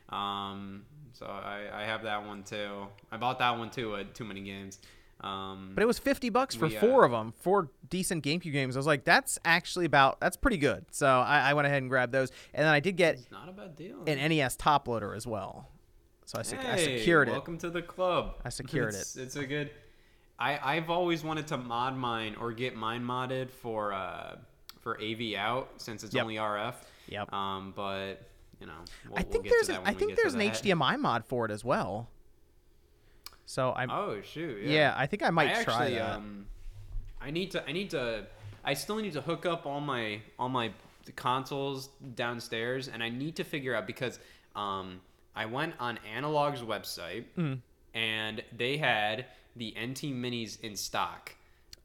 Um, 0.09 0.85
so 1.17 1.25
I, 1.25 1.63
I 1.73 1.83
have 1.85 2.03
that 2.03 2.25
one 2.25 2.43
too. 2.43 2.87
I 3.11 3.17
bought 3.17 3.39
that 3.39 3.57
one 3.57 3.69
too 3.69 3.95
at 3.95 4.13
Too 4.13 4.25
Many 4.25 4.41
Games. 4.41 4.79
Um, 5.21 5.71
but 5.73 5.81
it 5.81 5.85
was 5.85 5.97
fifty 5.97 6.29
bucks 6.29 6.55
for 6.55 6.67
We, 6.67 6.75
uh, 6.77 6.81
four 6.81 7.05
of 7.05 7.11
them, 7.11 7.33
four 7.39 7.69
decent 7.89 8.23
GameCube 8.23 8.51
games. 8.51 8.75
I 8.75 8.79
was 8.79 8.85
like, 8.85 9.05
that's 9.05 9.39
actually 9.45 9.85
about 9.85 10.19
that's 10.19 10.35
pretty 10.35 10.57
good. 10.57 10.85
So 10.91 11.07
I, 11.07 11.49
I 11.49 11.53
went 11.53 11.65
ahead 11.67 11.81
and 11.81 11.89
grabbed 11.89 12.11
those, 12.11 12.31
and 12.53 12.65
then 12.65 12.71
I 12.73 12.79
did 12.81 12.97
get 12.97 13.19
not 13.31 13.47
a 13.47 13.53
bad 13.53 13.75
deal. 13.77 14.03
an 14.07 14.17
NES 14.29 14.57
top 14.57 14.87
loader 14.89 15.13
as 15.15 15.25
well. 15.25 15.69
So 16.25 16.37
I, 16.39 16.41
sec- 16.41 16.59
I 16.65 16.75
Hey, 16.77 16.97
secured 16.99 17.29
it. 17.29 17.31
Welcome 17.31 17.57
to 17.59 17.69
the 17.69 17.81
club. 17.81 18.35
I 18.43 18.49
secured 18.49 18.89
it's, 18.95 19.15
It's 19.15 19.35
a 19.37 19.45
good. 19.45 19.69
I 20.37 20.59
I've 20.75 20.89
always 20.89 21.23
wanted 21.23 21.47
to 21.47 21.57
mod 21.57 21.95
mine 21.95 22.35
or 22.39 22.51
get 22.51 22.75
mine 22.75 23.03
modded 23.03 23.49
for 23.51 23.93
uh 23.93 24.35
for 24.81 24.99
AV 25.01 25.35
out 25.37 25.69
since 25.77 26.03
it's 26.03 26.13
Yep. 26.13 26.23
only 26.23 26.35
RF. 26.35 26.73
Yep. 27.07 27.31
Um, 27.31 27.71
but 27.75 28.21
you 28.65 28.71
know, 28.71 28.77
we'll, 29.09 29.19
I 29.19 29.21
we'll 29.23 29.31
think 29.31 29.43
get 29.45 29.51
there's 29.51 29.69
an, 29.69 29.77
I 29.85 29.93
think 29.93 30.15
there's 30.15 30.33
an 30.33 30.39
that. 30.39 30.53
HDMI 30.53 30.99
mod 30.99 31.25
for 31.25 31.45
it 31.45 31.51
as 31.51 31.63
well. 31.63 32.09
So 33.45 33.73
I'm 33.73 33.91
Oh 33.91 34.19
shoot! 34.21 34.63
yeah. 34.63 34.71
Yeah, 34.73 34.93
I 34.97 35.05
think 35.05 35.23
I 35.23 35.29
might 35.29 35.55
I 35.55 35.63
try 35.63 35.73
actually, 35.85 35.95
that. 35.99 36.15
um, 36.15 36.45
I 37.21 37.31
need 37.31 37.51
to. 37.51 37.67
I 37.67 37.71
need 37.71 37.89
to. 37.91 38.25
I 38.63 38.73
still 38.73 38.95
need 38.97 39.13
to 39.13 39.21
hook 39.21 39.45
up 39.45 39.65
all 39.65 39.79
my 39.81 40.21
all 40.39 40.49
my 40.49 40.71
consoles 41.15 41.89
downstairs, 42.15 42.87
and 42.87 43.03
I 43.03 43.09
need 43.09 43.35
to 43.35 43.43
figure 43.43 43.75
out 43.75 43.85
because 43.85 44.17
um, 44.55 44.99
I 45.35 45.45
went 45.45 45.75
on 45.79 45.99
Analogue's 46.15 46.61
website, 46.61 47.25
Mm. 47.37 47.59
and 47.93 48.43
they 48.57 48.77
had 48.77 49.25
the 49.55 49.75
NT 49.79 50.11
Minis 50.13 50.59
in 50.61 50.75
stock, 50.75 51.31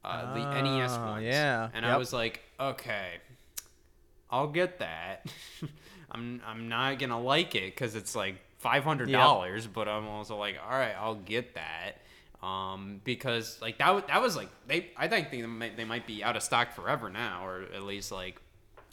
uh, 0.03 0.33
the 0.33 0.61
NES 0.61 0.91
Oh, 0.93 1.05
ones. 1.05 1.25
yeah. 1.25 1.69
and 1.73 1.85
I 1.85 1.97
was 1.97 2.11
like, 2.11 2.41
okay, 2.59 3.11
I'll 4.31 4.47
get 4.47 4.79
that. 4.79 5.31
I'm 6.11 6.41
I'm 6.45 6.67
not 6.69 6.99
gonna 6.99 7.19
like 7.21 7.55
it 7.55 7.73
because 7.73 7.95
it's 7.95 8.15
like 8.15 8.35
five 8.59 8.83
hundred 8.83 9.09
dollars, 9.11 9.67
but 9.67 9.87
I'm 9.87 10.07
also 10.07 10.37
like, 10.37 10.57
all 10.63 10.77
right, 10.77 10.93
I'll 10.99 11.15
get 11.15 11.55
that. 11.55 11.93
Um, 12.43 13.01
because 13.03 13.59
like 13.61 13.77
that 13.77 14.07
that 14.07 14.21
was 14.21 14.35
like 14.35 14.49
they 14.67 14.89
I 14.97 15.07
think 15.07 15.29
they 15.31 15.41
might, 15.43 15.77
they 15.77 15.85
might 15.85 16.07
be 16.07 16.23
out 16.23 16.35
of 16.35 16.43
stock 16.43 16.73
forever 16.73 17.09
now, 17.09 17.45
or 17.45 17.61
at 17.73 17.83
least 17.83 18.11
like 18.11 18.41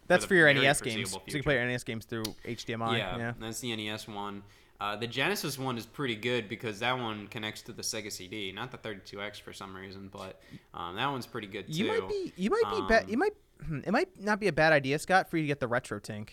That's 0.07 0.25
the 0.25 0.29
for 0.29 0.35
your 0.35 0.53
NES 0.53 0.81
games. 0.83 0.95
foreseeable 1.11 1.21
So 1.21 1.23
you 1.27 1.33
can 1.33 1.43
play 1.45 1.55
your 1.55 1.67
NES 1.67 1.85
games 1.85 2.05
through 2.05 2.25
HDMI. 2.45 2.99
yeah, 2.99 3.17
yeah. 3.17 3.33
that's 3.41 3.61
the 3.61 3.75
NES 3.75 4.07
one. 4.07 4.43
Uh, 4.81 4.95
the 4.95 5.07
Genesis 5.09 5.59
one 5.59 5.77
is 5.77 5.87
pretty 5.87 6.15
good 6.15 6.49
because 6.49 6.79
that 6.79 6.97
one 6.97 7.27
connects 7.29 7.63
to 7.63 7.73
the 7.73 7.83
Sega 7.83 8.13
CD, 8.13 8.53
not 8.53 8.71
the 8.71 8.79
32X 8.79 9.41
for 9.41 9.53
some 9.53 9.75
reason, 9.75 10.09
but 10.13 10.41
um, 10.73 10.95
that 10.95 11.07
one's 11.11 11.27
pretty 11.27 11.49
good 11.49 11.67
too. 11.67 11.73
You 11.73 11.87
might 11.89 12.09
be. 12.09 12.33
You 12.37 12.51
might 12.51 12.63
be. 12.71 12.81
ba- 12.87 13.03
Um, 13.03 13.09
you 13.09 13.17
might. 13.19 13.33
hmm, 13.67 13.81
It 13.85 13.91
might 13.91 14.21
not 14.21 14.39
be 14.39 14.47
a 14.47 14.53
bad 14.53 14.73
idea, 14.73 14.99
Scott, 15.01 15.29
for 15.31 15.37
you 15.37 15.43
to 15.43 15.47
get 15.49 15.59
the 15.59 15.69
RetroTINK, 15.69 16.29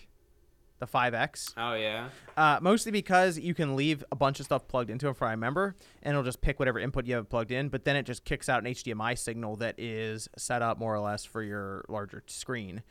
the 0.80 0.86
5X. 0.88 1.54
Oh 1.58 1.74
yeah. 1.74 2.10
Uh, 2.36 2.60
mostly 2.62 2.92
because 2.92 3.40
you 3.40 3.54
can 3.54 3.76
leave 3.76 4.04
a 4.12 4.16
bunch 4.16 4.40
of 4.40 4.46
stuff 4.46 4.68
plugged 4.68 4.90
into 4.90 5.08
it, 5.08 5.16
for 5.16 5.26
I 5.28 5.32
remember, 5.32 5.76
and 6.04 6.12
it'll 6.12 6.24
just 6.24 6.42
pick 6.42 6.60
whatever 6.60 6.80
input 6.80 7.06
you 7.06 7.16
have 7.16 7.30
plugged 7.30 7.52
in. 7.52 7.70
But 7.70 7.86
then 7.86 7.96
it 7.96 8.04
just 8.04 8.26
kicks 8.26 8.50
out 8.50 8.66
an 8.66 8.72
HDMI 8.74 9.18
signal 9.18 9.56
that 9.58 9.76
is 9.80 10.28
set 10.38 10.62
up 10.62 10.78
more 10.78 10.94
or 10.94 11.00
less 11.00 11.24
for 11.24 11.42
your 11.42 11.86
larger 11.88 12.24
screen, 12.28 12.84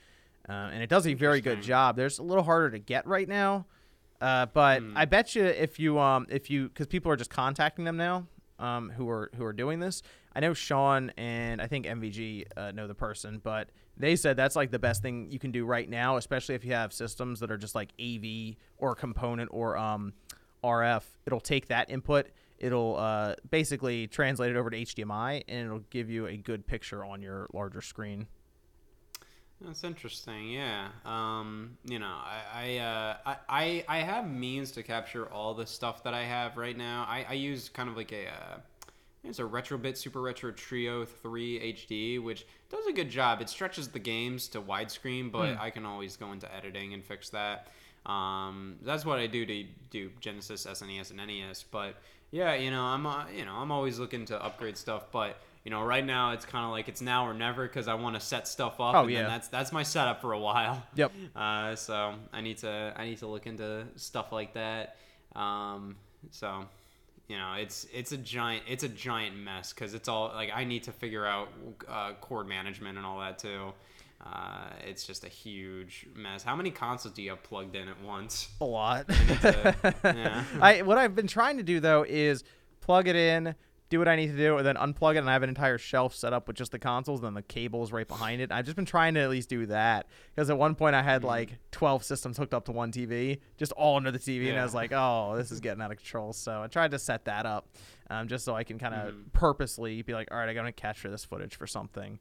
uh, 0.48 0.52
and 0.72 0.82
it 0.82 0.88
does 0.88 1.06
a 1.06 1.14
very 1.14 1.40
good 1.40 1.62
job. 1.62 1.96
There's 1.96 2.18
a 2.18 2.22
little 2.22 2.44
harder 2.44 2.70
to 2.70 2.78
get 2.78 3.06
right 3.06 3.28
now, 3.28 3.66
uh, 4.20 4.46
but 4.46 4.80
Hmm. 4.82 4.96
I 4.96 5.04
bet 5.04 5.34
you 5.34 5.44
if 5.44 5.78
you 5.78 5.98
um 5.98 6.26
if 6.30 6.48
you 6.50 6.68
because 6.68 6.86
people 6.86 7.12
are 7.12 7.16
just 7.16 7.30
contacting 7.30 7.84
them 7.84 7.96
now, 7.98 8.26
um 8.58 8.90
who 8.90 9.10
are 9.10 9.30
who 9.36 9.44
are 9.44 9.52
doing 9.52 9.80
this. 9.80 10.02
I 10.34 10.40
know 10.40 10.54
Sean 10.54 11.10
and 11.16 11.60
I 11.60 11.66
think 11.66 11.86
MVG 11.86 12.46
uh, 12.56 12.72
know 12.72 12.86
the 12.88 12.94
person, 12.94 13.40
but 13.44 13.68
they 13.96 14.16
said 14.16 14.36
that's 14.36 14.56
like 14.56 14.70
the 14.70 14.78
best 14.78 15.02
thing 15.02 15.30
you 15.30 15.38
can 15.38 15.52
do 15.52 15.64
right 15.64 15.88
now, 15.88 16.16
especially 16.16 16.54
if 16.54 16.64
you 16.64 16.72
have 16.72 16.92
systems 16.92 17.40
that 17.40 17.50
are 17.50 17.56
just 17.56 17.74
like 17.74 17.90
AV 18.00 18.56
or 18.78 18.94
component 18.94 19.50
or 19.52 19.76
um, 19.76 20.12
RF. 20.62 21.02
It'll 21.26 21.40
take 21.40 21.68
that 21.68 21.90
input, 21.90 22.26
it'll 22.58 22.96
uh, 22.96 23.34
basically 23.50 24.06
translate 24.06 24.50
it 24.50 24.56
over 24.56 24.70
to 24.70 24.76
HDMI, 24.76 25.44
and 25.48 25.66
it'll 25.66 25.84
give 25.90 26.10
you 26.10 26.26
a 26.26 26.36
good 26.36 26.66
picture 26.66 27.04
on 27.04 27.22
your 27.22 27.48
larger 27.52 27.80
screen. 27.80 28.26
That's 29.60 29.84
interesting. 29.84 30.50
Yeah. 30.50 30.88
Um, 31.04 31.78
you 31.84 31.98
know, 31.98 32.06
I 32.06 32.42
I, 32.52 32.78
uh, 32.78 33.36
I 33.48 33.84
I 33.88 33.98
have 33.98 34.28
means 34.28 34.72
to 34.72 34.82
capture 34.82 35.26
all 35.32 35.54
the 35.54 35.66
stuff 35.66 36.02
that 36.04 36.12
I 36.12 36.24
have 36.24 36.56
right 36.56 36.76
now. 36.76 37.06
I, 37.08 37.24
I 37.30 37.32
use 37.34 37.68
kind 37.68 37.88
of 37.88 37.96
like 37.96 38.12
a 38.12 38.28
uh, 38.28 38.58
it's 39.24 39.38
a 39.38 39.42
Retrobit 39.42 39.96
Super 39.96 40.20
Retro 40.20 40.52
Trio 40.52 41.04
3 41.04 41.72
HD, 41.72 42.22
which 42.22 42.46
does 42.70 42.86
a 42.86 42.92
good 42.92 43.08
job. 43.08 43.40
It 43.40 43.48
stretches 43.48 43.88
the 43.88 43.98
games 43.98 44.48
to 44.48 44.60
widescreen, 44.60 45.32
but 45.32 45.58
I 45.58 45.70
can 45.70 45.86
always 45.86 46.16
go 46.16 46.32
into 46.32 46.52
editing 46.54 46.92
and 46.94 47.02
fix 47.02 47.30
that. 47.30 47.68
Um, 48.06 48.76
that's 48.82 49.06
what 49.06 49.18
I 49.18 49.26
do 49.26 49.46
to 49.46 49.64
do 49.90 50.10
Genesis, 50.20 50.66
SNES, 50.66 51.10
and 51.10 51.26
NES. 51.26 51.64
But 51.70 51.96
yeah, 52.30 52.54
you 52.54 52.70
know, 52.70 52.82
I'm 52.82 53.06
uh, 53.06 53.24
you 53.34 53.44
know 53.44 53.54
I'm 53.54 53.72
always 53.72 53.98
looking 53.98 54.26
to 54.26 54.44
upgrade 54.44 54.76
stuff, 54.76 55.06
but 55.10 55.38
you 55.64 55.70
know, 55.70 55.82
right 55.82 56.04
now 56.04 56.32
it's 56.32 56.44
kind 56.44 56.64
of 56.64 56.70
like 56.70 56.88
it's 56.88 57.00
now 57.00 57.26
or 57.26 57.32
never 57.32 57.66
because 57.66 57.88
I 57.88 57.94
want 57.94 58.14
to 58.16 58.20
set 58.20 58.46
stuff 58.46 58.74
up. 58.80 58.94
Oh, 58.94 59.00
and 59.00 59.08
then 59.08 59.22
yeah. 59.22 59.28
that's 59.28 59.48
that's 59.48 59.72
my 59.72 59.82
setup 59.82 60.20
for 60.20 60.32
a 60.32 60.38
while. 60.38 60.82
Yep. 60.96 61.12
Uh, 61.34 61.74
so 61.74 62.14
I 62.32 62.42
need 62.42 62.58
to 62.58 62.92
I 62.96 63.06
need 63.06 63.18
to 63.18 63.26
look 63.26 63.46
into 63.46 63.86
stuff 63.96 64.30
like 64.30 64.54
that. 64.54 64.96
Um, 65.34 65.96
so 66.30 66.66
you 67.28 67.36
know 67.36 67.54
it's 67.54 67.86
it's 67.92 68.12
a 68.12 68.16
giant 68.16 68.64
it's 68.68 68.84
a 68.84 68.88
giant 68.88 69.36
mess 69.36 69.72
because 69.72 69.94
it's 69.94 70.08
all 70.08 70.30
like 70.34 70.50
I 70.54 70.64
need 70.64 70.82
to 70.84 70.92
figure 70.92 71.26
out 71.26 71.48
uh, 71.88 72.12
cord 72.20 72.46
management 72.46 72.96
and 72.98 73.06
all 73.06 73.20
that 73.20 73.38
too. 73.38 73.72
Uh, 74.24 74.70
it's 74.86 75.06
just 75.06 75.24
a 75.24 75.28
huge 75.28 76.06
mess. 76.14 76.42
How 76.42 76.56
many 76.56 76.70
consoles 76.70 77.12
do 77.14 77.22
you 77.22 77.30
have 77.30 77.42
plugged 77.42 77.76
in 77.76 77.88
at 77.88 78.00
once? 78.02 78.48
A 78.62 78.64
lot. 78.64 79.06
to- 79.08 79.74
yeah. 80.04 80.44
I 80.60 80.82
what 80.82 80.96
I've 80.98 81.14
been 81.14 81.26
trying 81.26 81.56
to 81.58 81.62
do 81.62 81.80
though 81.80 82.04
is 82.08 82.42
plug 82.80 83.06
it 83.08 83.16
in, 83.16 83.54
do 83.90 83.98
what 83.98 84.08
I 84.08 84.16
need 84.16 84.28
to 84.28 84.36
do, 84.36 84.56
and 84.56 84.66
then 84.66 84.76
unplug 84.76 85.14
it, 85.14 85.18
and 85.18 85.28
I 85.28 85.34
have 85.34 85.42
an 85.42 85.48
entire 85.50 85.76
shelf 85.78 86.14
set 86.14 86.32
up 86.32 86.48
with 86.48 86.56
just 86.56 86.72
the 86.72 86.78
consoles, 86.78 87.20
and 87.20 87.26
then 87.26 87.34
the 87.34 87.42
cables 87.42 87.92
right 87.92 88.08
behind 88.08 88.40
it. 88.40 88.50
I've 88.50 88.64
just 88.64 88.76
been 88.76 88.86
trying 88.86 89.14
to 89.14 89.20
at 89.20 89.30
least 89.30 89.48
do 89.50 89.66
that 89.66 90.06
because 90.34 90.48
at 90.50 90.56
one 90.58 90.74
point 90.74 90.94
I 90.96 91.02
had 91.02 91.22
like 91.22 91.50
12 91.70 92.02
systems 92.02 92.36
hooked 92.38 92.54
up 92.54 92.64
to 92.64 92.72
one 92.72 92.90
TV, 92.92 93.40
just 93.58 93.72
all 93.72 93.96
under 93.96 94.10
the 94.10 94.18
TV, 94.18 94.48
and 94.50 94.58
I 94.58 94.64
was 94.64 94.74
like, 94.74 94.92
oh, 94.92 95.34
this 95.36 95.52
is 95.52 95.60
getting 95.60 95.82
out 95.82 95.90
of 95.90 95.98
control. 95.98 96.32
So 96.32 96.62
I 96.62 96.66
tried 96.66 96.92
to 96.92 96.98
set 96.98 97.26
that 97.26 97.44
up, 97.46 97.68
um, 98.10 98.26
just 98.26 98.44
so 98.44 98.54
I 98.56 98.64
can 98.64 98.78
kind 98.78 98.94
of 98.94 99.14
Mhm. 99.14 99.32
purposely 99.32 100.02
be 100.02 100.14
like, 100.14 100.28
all 100.32 100.38
right, 100.38 100.48
I 100.48 100.54
gotta 100.54 100.72
capture 100.72 101.10
this 101.10 101.24
footage 101.24 101.54
for 101.56 101.66
something. 101.66 102.18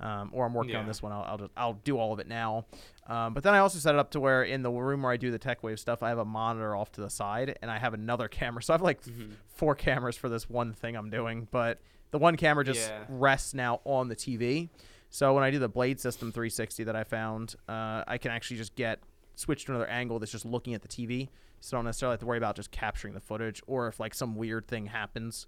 Um, 0.00 0.30
or 0.32 0.44
I'm 0.44 0.54
working 0.54 0.74
on 0.80 0.86
this 0.86 1.02
one. 1.02 1.12
I'll, 1.12 1.22
I'll 1.22 1.38
just 1.38 1.50
I'll 1.56 1.72
do 1.74 1.96
all 1.98 2.12
of 2.12 2.18
it 2.18 2.26
now. 2.26 2.66
Um, 3.06 3.32
but 3.32 3.44
then 3.44 3.54
I 3.54 3.58
also 3.58 3.78
set 3.78 3.94
it 3.94 3.98
up 3.98 4.10
to 4.12 4.20
where 4.20 4.42
in 4.42 4.62
the 4.62 4.70
room 4.70 5.02
where 5.02 5.12
I 5.12 5.16
do 5.16 5.30
the 5.30 5.38
tech 5.38 5.62
wave 5.62 5.78
stuff, 5.78 6.02
I 6.02 6.08
have 6.08 6.18
a 6.18 6.24
monitor 6.24 6.74
off 6.74 6.90
to 6.92 7.00
the 7.00 7.10
side, 7.10 7.56
and 7.62 7.70
I 7.70 7.78
have 7.78 7.94
another 7.94 8.26
camera. 8.40 8.62
So 8.62 8.72
I 8.72 8.74
have 8.74 8.82
like 8.82 9.02
Mhm. 9.04 9.34
four 9.46 9.74
cameras 9.74 10.16
for 10.16 10.28
this 10.28 10.48
one 10.50 10.72
thing 10.72 10.96
I'm 10.96 11.10
doing. 11.10 11.46
But 11.50 11.80
the 12.10 12.18
one 12.18 12.36
camera 12.36 12.64
just 12.64 12.90
Yeah. 12.90 13.04
rests 13.08 13.54
now 13.54 13.80
on 13.84 14.08
the 14.08 14.16
TV. 14.16 14.68
So 15.10 15.32
when 15.32 15.44
I 15.44 15.50
do 15.52 15.60
the 15.60 15.68
Blade 15.68 16.00
System 16.00 16.32
360 16.32 16.82
that 16.84 16.96
I 16.96 17.04
found, 17.04 17.54
uh, 17.68 18.02
I 18.06 18.18
can 18.18 18.32
actually 18.32 18.56
just 18.56 18.74
get 18.74 18.98
switch 19.36 19.64
to 19.66 19.72
another 19.72 19.86
angle 19.88 20.18
that's 20.18 20.32
just 20.32 20.44
looking 20.44 20.74
at 20.74 20.82
the 20.82 20.88
TV. 20.88 21.28
So 21.60 21.76
I 21.76 21.78
don't 21.78 21.84
necessarily 21.86 22.14
have 22.14 22.20
to 22.20 22.26
worry 22.26 22.38
about 22.38 22.56
just 22.56 22.72
capturing 22.72 23.14
the 23.14 23.20
footage, 23.20 23.62
or 23.68 23.86
if 23.86 24.00
like 24.00 24.12
some 24.12 24.34
weird 24.34 24.66
thing 24.66 24.86
happens 24.86 25.46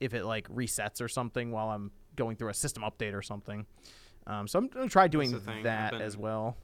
if 0.00 0.12
it 0.12 0.24
like 0.26 0.46
resets 0.48 1.00
or 1.00 1.08
something 1.08 1.50
while 1.50 1.70
I'm 1.70 1.90
going 2.16 2.36
through 2.36 2.48
a 2.48 2.54
system 2.54 2.82
update 2.82 3.14
or 3.14 3.22
something. 3.22 3.66
Um, 4.26 4.48
so 4.48 4.58
I'm 4.58 4.68
gonna 4.68 4.88
try 4.88 5.06
doing 5.08 5.30
the 5.30 5.38
thing, 5.40 5.58
I've 5.58 5.62
that 5.64 5.90
been- 5.92 6.02
as 6.02 6.16
well. 6.16 6.56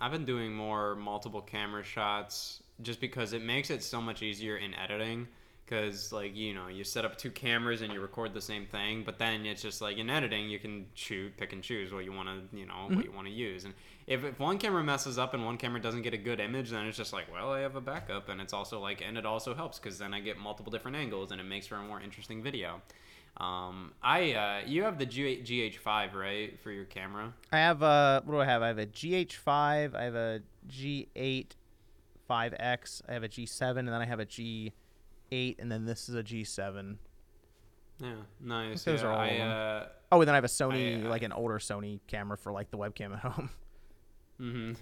I've 0.00 0.10
been 0.12 0.24
doing 0.24 0.52
more 0.52 0.96
multiple 0.96 1.40
camera 1.42 1.84
shots 1.84 2.62
just 2.80 3.00
because 3.00 3.32
it 3.34 3.42
makes 3.42 3.70
it 3.70 3.82
so 3.84 4.00
much 4.00 4.22
easier 4.22 4.56
in 4.56 4.74
editing. 4.74 5.28
Because 5.64 6.12
like 6.12 6.34
you 6.34 6.52
know, 6.54 6.66
you 6.66 6.82
set 6.82 7.04
up 7.04 7.16
two 7.16 7.30
cameras 7.30 7.82
and 7.82 7.92
you 7.92 8.00
record 8.00 8.34
the 8.34 8.40
same 8.40 8.66
thing, 8.66 9.04
but 9.04 9.18
then 9.18 9.46
it's 9.46 9.62
just 9.62 9.80
like 9.80 9.96
in 9.96 10.10
editing, 10.10 10.50
you 10.50 10.58
can 10.58 10.86
choose, 10.94 11.32
pick 11.36 11.52
and 11.52 11.62
choose 11.62 11.92
what 11.92 12.04
you 12.04 12.12
want 12.12 12.28
to, 12.28 12.56
you 12.56 12.66
know, 12.66 12.74
Mm-hmm. 12.74 12.96
what 12.96 13.04
you 13.04 13.12
want 13.12 13.26
to 13.28 13.32
use. 13.32 13.64
And 13.64 13.72
if, 14.08 14.24
if 14.24 14.40
one 14.40 14.58
camera 14.58 14.82
messes 14.82 15.18
up 15.18 15.34
and 15.34 15.44
one 15.46 15.56
camera 15.56 15.80
doesn't 15.80 16.02
get 16.02 16.12
a 16.14 16.18
good 16.18 16.40
image, 16.40 16.70
then 16.70 16.84
it's 16.86 16.96
just 16.96 17.12
like, 17.12 17.32
well, 17.32 17.52
I 17.52 17.60
have 17.60 17.76
a 17.76 17.80
backup, 17.80 18.28
and 18.28 18.40
it's 18.40 18.52
also 18.52 18.80
like, 18.80 19.00
and 19.06 19.16
it 19.16 19.24
also 19.24 19.54
helps 19.54 19.78
because 19.78 19.98
then 19.98 20.12
I 20.12 20.20
get 20.20 20.36
multiple 20.36 20.72
different 20.72 20.96
angles, 20.96 21.30
and 21.30 21.40
it 21.40 21.44
makes 21.44 21.68
for 21.68 21.76
a 21.76 21.82
more 21.82 22.00
interesting 22.00 22.42
video. 22.42 22.82
Um, 23.38 23.92
I 24.02 24.32
uh, 24.34 24.60
you 24.66 24.82
have 24.82 24.98
the 24.98 25.06
G- 25.06 25.42
GH5 25.42 26.14
right 26.14 26.60
for 26.60 26.70
your 26.70 26.84
camera. 26.84 27.32
I 27.50 27.58
have 27.58 27.82
a 27.82 28.22
what 28.24 28.34
do 28.34 28.40
I 28.40 28.44
have? 28.44 28.62
I 28.62 28.68
have 28.68 28.78
a 28.78 28.86
GH5, 28.86 29.94
I 29.94 30.02
have 30.04 30.14
a 30.14 30.40
G8 30.68 31.46
5X, 32.28 33.02
I 33.08 33.12
have 33.14 33.22
a 33.24 33.28
G7, 33.28 33.78
and 33.78 33.88
then 33.88 33.94
I 34.00 34.04
have 34.06 34.20
a 34.20 34.26
G8, 34.26 34.72
and 35.58 35.72
then 35.72 35.84
this 35.86 36.08
is 36.08 36.14
a 36.14 36.22
G7. 36.22 36.96
Yeah, 38.00 38.14
nice. 38.40 38.84
those 38.84 39.02
yeah, 39.02 39.08
are 39.08 39.12
all 39.12 39.20
I, 39.20 39.28
uh, 39.38 39.86
Oh, 40.12 40.20
and 40.20 40.28
then 40.28 40.34
I 40.34 40.36
have 40.36 40.44
a 40.44 40.48
Sony, 40.48 41.04
I- 41.04 41.08
like 41.08 41.22
an 41.22 41.32
older 41.32 41.58
Sony 41.58 42.00
camera 42.06 42.36
for 42.36 42.52
like 42.52 42.70
the 42.70 42.78
webcam 42.78 43.12
at 43.14 43.20
home. 43.20 43.50
hmm 44.38 44.72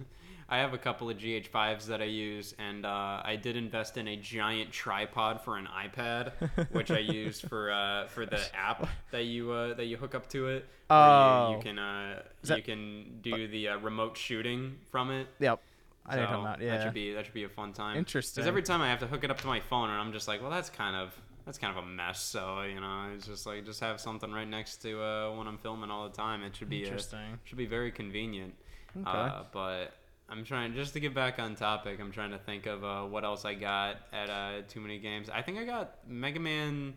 I 0.51 0.59
have 0.59 0.74
a 0.74 0.78
couple 0.78 1.09
of 1.09 1.16
GH5s 1.16 1.86
that 1.86 2.01
I 2.03 2.07
use, 2.07 2.55
and 2.59 2.84
uh, 2.84 3.22
I 3.24 3.36
did 3.40 3.57
invest 3.57 3.96
in 3.96 4.09
a 4.09 4.16
giant 4.16 4.72
tripod 4.72 5.40
for 5.42 5.57
an 5.57 5.66
iPad, 5.66 6.32
which 6.72 6.90
I 6.90 6.98
use 6.98 7.40
for 7.40 7.70
uh, 7.70 8.09
for 8.09 8.26
the 8.26 8.40
app 8.57 8.88
that 9.12 9.24
you 9.24 9.53
uh, 9.53 9.74
that 9.74 9.84
you 9.86 9.96
hook 9.96 10.14
up 10.14 10.28
to 10.30 10.48
it. 10.48 10.66
where 10.88 10.98
you, 10.98 11.05
Oh. 11.05 11.55
you 11.57 11.62
can 11.62 11.78
uh, 11.78 12.22
that- 12.42 12.57
you 12.57 12.62
can 12.64 13.20
do 13.22 13.46
the 13.46 13.68
uh, 13.68 13.78
remote 13.78 14.16
shooting 14.16 14.76
from 14.90 15.11
it. 15.12 15.28
yep. 15.38 15.61
I 16.07 16.16
know 16.16 16.22
So 16.26 16.30
you're 16.32 16.44
talking. 16.46 16.66
That 16.66 16.82
should 16.82 16.94
be 16.94 17.12
that 17.14 17.24
should 17.26 17.34
be 17.34 17.44
a 17.44 17.48
fun 17.48 17.72
time. 17.72 17.96
Interesting. 17.96 18.40
Because 18.40 18.48
every 18.48 18.62
time 18.64 18.82
I 18.82 18.88
have 18.88 18.98
to 19.01 19.07
hook 19.07 19.22
it 19.22 19.30
up 19.30 19.40
to 19.42 19.46
my 19.46 19.61
phone, 19.61 19.90
and 19.90 20.01
I'm 20.01 20.12
just 20.12 20.26
like, 20.26 20.40
well, 20.42 20.51
that's 20.51 20.70
kind 20.70 20.96
of 20.96 21.14
that's 21.46 21.59
kind 21.59 21.76
of 21.78 21.84
a 21.84 21.86
mess. 21.86 22.20
So 22.20 22.62
you 22.62 22.80
know, 22.80 23.11
it's 23.14 23.26
just 23.26 23.46
like 23.46 23.64
just 23.64 23.78
have 23.80 24.01
something 24.01 24.32
right 24.32 24.48
next 24.48 24.78
to 24.82 25.01
uh, 25.01 25.36
when 25.36 25.46
I'm 25.46 25.59
filming 25.59 25.90
all 25.92 26.09
the 26.09 26.16
time. 26.16 26.42
It 26.42 26.57
should 26.57 26.68
be 26.70 26.82
Interesting. 26.82 27.38
should 27.44 27.59
be 27.59 27.66
very 27.66 27.92
convenient. 27.92 28.55
Okay. 28.96 29.09
Uh, 29.09 29.42
but 29.53 29.92
I'm 30.31 30.45
trying 30.45 30.74
just 30.74 30.93
to 30.93 31.01
get 31.01 31.12
back 31.14 31.39
on 31.41 31.57
topic. 31.57 31.99
I'm 32.01 32.12
trying 32.12 32.31
to 32.31 32.39
think 32.39 32.66
of 32.66 32.85
uh, 32.85 33.03
what 33.03 33.24
else 33.24 33.45
I 33.45 33.55
got 33.55 33.97
at 34.12 34.31
uh, 34.31 34.62
too 34.68 34.81
many 34.81 34.99
games. 34.99 35.28
I 35.28 35.43
think 35.43 35.59
I 35.59 35.64
got 35.64 35.97
Mega 36.09 36.39
Man 36.39 36.95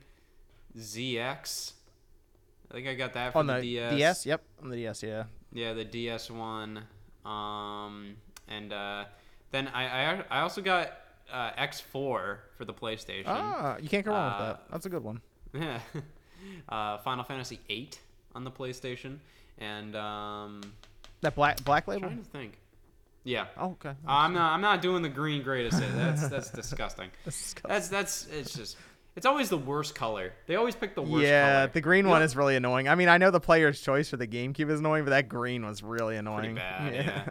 ZX. 0.78 1.74
I 2.70 2.74
think 2.76 2.88
I 2.88 2.96
got 2.96 3.14
that 3.14 3.34
for 3.34 3.40
On 3.40 3.48
the, 3.48 3.56
the 3.56 3.62
DS. 3.62 3.96
DS? 3.96 4.26
Yep. 4.26 4.42
On 4.64 4.70
the 4.70 4.76
DS, 4.78 5.04
yeah. 5.04 5.24
Yeah, 5.52 5.74
the 5.74 5.84
DS 5.86 6.30
one. 6.32 6.84
Um, 7.26 8.16
and 8.48 8.74
uh, 8.74 9.06
then 9.52 9.68
I, 9.70 9.84
I 9.86 10.24
I 10.30 10.40
also 10.42 10.62
got 10.62 10.92
uh, 11.32 11.52
X4 11.52 11.84
for 11.92 12.38
the 12.66 12.74
PlayStation. 12.74 13.24
Ah, 13.28 13.78
you 13.80 13.88
can't 13.90 14.06
go 14.06 14.12
wrong 14.12 14.26
with 14.34 14.42
Uh, 14.42 14.46
that. 14.48 14.64
That's 14.72 14.86
a 14.86 14.90
good 14.90 15.04
one. 15.04 15.22
Yeah. 15.54 15.80
uh, 16.70 16.98
Final 17.00 17.24
Fantasy 17.24 17.60
VIII 17.68 17.90
on 18.36 18.44
the 18.44 18.52
PlayStation, 18.52 19.18
and 19.60 19.96
um, 19.96 20.62
That 21.22 21.36
black 21.36 21.64
black 21.64 21.88
I'm 21.88 21.94
label? 21.94 22.08
trying 22.10 22.24
to 22.24 22.30
think. 22.30 22.58
Yeah. 23.24 23.46
Oh, 23.58 23.72
okay. 23.72 23.94
I'm 24.06 24.34
not. 24.34 24.52
I'm 24.54 24.62
not 24.62 24.82
doing 24.82 25.02
the 25.02 25.10
green 25.10 25.44
gray 25.44 25.64
to 25.70 25.72
say 25.76 25.86
that's 25.96 26.28
that's 26.28 26.50
disgusting. 26.62 27.10
That's 27.26 27.42
disgusting. 27.42 27.70
That's 27.70 27.88
that's 27.88 28.28
it's 28.28 28.54
just 28.54 28.78
it's 29.16 29.26
always 29.26 29.50
the 29.50 29.58
worst 29.58 29.96
color. 29.96 30.34
They 30.48 30.56
always 30.56 30.76
pick 30.76 30.94
the 30.96 31.02
worst 31.02 31.26
yeah, 31.26 31.54
color. 31.62 31.68
the 31.74 31.82
green 31.82 32.06
You 32.06 32.12
one 32.12 32.20
know- 32.20 32.26
is 32.26 32.36
really 32.36 32.56
annoying. 32.56 32.88
I 32.90 32.96
mean, 32.96 33.10
I 33.10 33.18
know 33.18 33.32
the 33.32 33.40
player's 33.40 33.80
choice 33.82 34.10
for 34.10 34.18
the 34.18 34.28
GameCube 34.28 34.70
is 34.70 34.80
annoying, 34.80 35.04
but 35.06 35.12
that 35.12 35.30
green 35.30 35.66
was 35.66 35.82
really 35.84 36.18
annoying. 36.18 36.56
pretty 36.56 36.56
bad. 36.56 36.94
Yeah. 37.06 37.30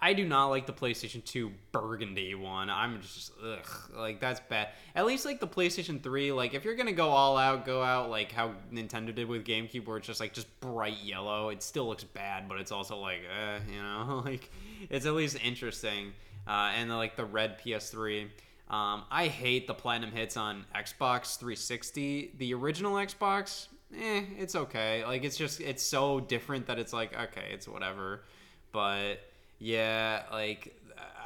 I 0.00 0.12
do 0.12 0.24
not 0.24 0.46
like 0.46 0.66
the 0.66 0.72
PlayStation 0.72 1.24
2 1.24 1.50
burgundy 1.72 2.34
one. 2.36 2.70
I'm 2.70 3.00
just 3.00 3.32
ugh, 3.44 3.90
like 3.96 4.20
that's 4.20 4.38
bad. 4.48 4.68
At 4.94 5.06
least 5.06 5.24
like 5.24 5.40
the 5.40 5.48
PlayStation 5.48 6.00
3, 6.00 6.30
like 6.32 6.54
if 6.54 6.64
you're 6.64 6.76
gonna 6.76 6.92
go 6.92 7.08
all 7.08 7.36
out, 7.36 7.66
go 7.66 7.82
out 7.82 8.08
like 8.08 8.30
how 8.30 8.52
Nintendo 8.72 9.12
did 9.12 9.26
with 9.26 9.44
GameCube, 9.44 9.86
where 9.86 9.96
it's 9.96 10.06
just 10.06 10.20
like 10.20 10.32
just 10.32 10.48
bright 10.60 10.98
yellow. 11.02 11.48
It 11.48 11.64
still 11.64 11.88
looks 11.88 12.04
bad, 12.04 12.48
but 12.48 12.60
it's 12.60 12.70
also 12.70 12.96
like, 12.98 13.22
eh, 13.28 13.58
you 13.72 13.82
know, 13.82 14.22
like 14.24 14.50
it's 14.88 15.04
at 15.04 15.14
least 15.14 15.36
interesting. 15.44 16.12
Uh, 16.46 16.72
and 16.76 16.88
like 16.90 17.16
the 17.16 17.24
red 17.24 17.58
PS3. 17.60 18.28
Um, 18.70 19.04
I 19.10 19.26
hate 19.26 19.66
the 19.66 19.74
platinum 19.74 20.12
hits 20.12 20.36
on 20.36 20.64
Xbox 20.74 21.38
360. 21.38 22.34
The 22.38 22.54
original 22.54 22.94
Xbox, 22.94 23.66
eh, 23.96 24.22
it's 24.38 24.54
okay. 24.54 25.04
Like 25.04 25.24
it's 25.24 25.36
just 25.36 25.60
it's 25.60 25.82
so 25.82 26.20
different 26.20 26.66
that 26.66 26.78
it's 26.78 26.92
like 26.92 27.18
okay, 27.18 27.48
it's 27.52 27.66
whatever. 27.66 28.22
But 28.70 29.20
yeah, 29.58 30.22
like 30.32 30.74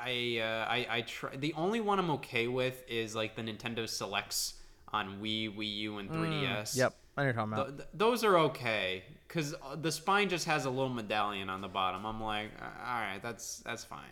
I 0.05 0.39
uh, 0.43 0.71
I 0.71 0.87
I 0.99 1.01
try. 1.03 1.37
The 1.37 1.53
only 1.55 1.81
one 1.81 1.99
I'm 1.99 2.11
okay 2.13 2.49
with 2.49 2.83
is 2.89 3.15
like 3.15 3.37
the 3.37 3.43
Nintendo 3.43 3.89
Selects 3.89 4.55
on 4.93 5.21
Wii, 5.23 5.57
Wii 5.57 5.77
U, 5.79 5.99
and 5.99 6.11
3DS. 6.11 6.75
Mm, 6.75 6.77
Yep. 6.77 6.95
I 7.17 7.21
know 7.21 7.25
you're 7.25 7.33
talking 7.35 7.53
about. 7.53 7.67
Th- 7.69 7.77
th- 7.79 7.89
those 7.95 8.25
are 8.25 8.39
okay 8.39 9.03
because 9.29 9.55
the 9.81 9.93
spine 9.93 10.29
just 10.29 10.47
has 10.47 10.65
a 10.65 10.71
little 10.71 10.89
medallion 10.89 11.49
on 11.51 11.61
the 11.61 11.69
bottom. 11.69 12.05
I'm 12.07 12.23
like, 12.23 12.51
"Uh, 12.61 12.65
all 12.87 12.95
right, 13.01 13.21
that's 13.23 13.59
that's 13.59 13.85
fine. 13.85 14.11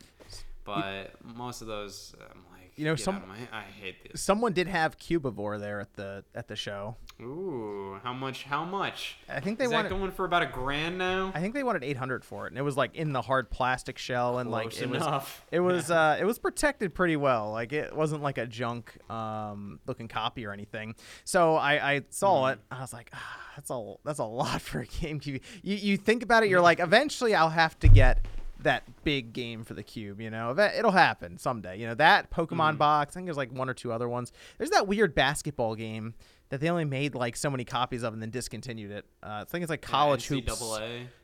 But 0.64 1.12
most 1.24 1.62
of 1.62 1.66
those, 1.68 2.14
I'm 2.20 2.42
like, 2.52 2.72
You 2.76 2.84
know, 2.84 2.94
some- 2.94 3.22
my, 3.26 3.38
I 3.52 3.62
hate 3.62 4.10
this. 4.12 4.22
Someone 4.22 4.52
did 4.52 4.68
have 4.68 4.98
Cubivore 4.98 5.58
there 5.58 5.80
at 5.80 5.94
the 5.94 6.24
at 6.34 6.46
the 6.48 6.56
show. 6.56 6.96
Ooh, 7.22 7.98
how 8.02 8.12
much? 8.12 8.44
How 8.44 8.64
much? 8.64 9.16
I 9.28 9.40
think 9.40 9.58
they 9.58 9.64
Is 9.64 9.70
that 9.70 9.76
wanted. 9.76 9.88
going 9.90 10.10
for 10.10 10.24
about 10.24 10.42
a 10.42 10.46
grand 10.46 10.96
now? 10.98 11.32
I 11.34 11.40
think 11.40 11.54
they 11.54 11.62
wanted 11.62 11.84
800 11.84 12.24
for 12.24 12.46
it, 12.46 12.50
and 12.52 12.58
it 12.58 12.62
was 12.62 12.76
like 12.76 12.94
in 12.94 13.12
the 13.12 13.20
hard 13.22 13.50
plastic 13.50 13.98
shell, 13.98 14.38
and 14.38 14.50
like 14.50 14.70
Close 14.70 14.82
it 14.82 14.88
was 14.90 15.24
it 15.50 15.60
was 15.60 15.90
uh 15.90 16.16
it 16.20 16.24
was 16.24 16.38
protected 16.38 16.94
pretty 16.94 17.16
well. 17.16 17.50
Like 17.52 17.72
it 17.72 17.94
wasn't 17.94 18.22
like 18.22 18.38
a 18.38 18.46
junk 18.46 18.96
um 19.10 19.80
looking 19.86 20.08
copy 20.08 20.46
or 20.46 20.52
anything. 20.52 20.94
So 21.24 21.56
I 21.56 21.92
I 21.94 22.02
saw 22.10 22.44
Mm-hmm. 22.44 22.52
it. 22.52 22.58
I 22.70 22.80
was 22.80 22.92
like, 22.92 23.10
ah, 23.12 23.38
that's 23.56 23.70
a 23.70 23.94
that's 24.04 24.18
a 24.20 24.24
lot 24.24 24.60
for 24.62 24.80
a 24.80 24.86
GameCube. 24.86 25.40
You 25.62 25.76
you 25.76 25.96
think 25.96 26.22
about 26.22 26.42
it, 26.42 26.48
you're 26.48 26.60
like, 26.60 26.80
eventually 26.80 27.34
I'll 27.34 27.50
have 27.50 27.78
to 27.80 27.88
get 27.88 28.24
that 28.62 28.82
big 29.04 29.32
game 29.32 29.64
for 29.64 29.72
the 29.74 29.82
cube. 29.82 30.20
You 30.20 30.28
know, 30.30 30.52
That- 30.52 30.74
it'll 30.74 30.90
happen 30.90 31.38
someday. 31.38 31.78
You 31.78 31.86
know 31.88 31.94
that 31.94 32.30
Pokemon 32.30 32.70
Mm-hmm. 32.70 32.76
box. 32.76 33.12
I 33.12 33.14
think 33.14 33.26
there's 33.26 33.36
like 33.36 33.52
one 33.52 33.68
or 33.70 33.74
two 33.74 33.90
other 33.92 34.08
ones. 34.08 34.32
There's 34.58 34.70
that 34.70 34.86
weird 34.86 35.14
basketball 35.14 35.74
game. 35.74 36.14
That 36.51 36.61
they 36.61 36.68
only 36.68 36.84
made 36.84 37.14
like 37.14 37.36
so 37.36 37.48
many 37.51 37.64
copies 37.64 38.03
of 38.03 38.12
and 38.12 38.20
then 38.20 38.30
discontinued 38.30 38.90
it. 38.90 39.05
Uh, 39.22 39.42
I 39.42 39.44
think 39.44 39.62
it's 39.62 39.70
like 39.70 39.82
college 39.82 40.26
hoops 40.26 40.62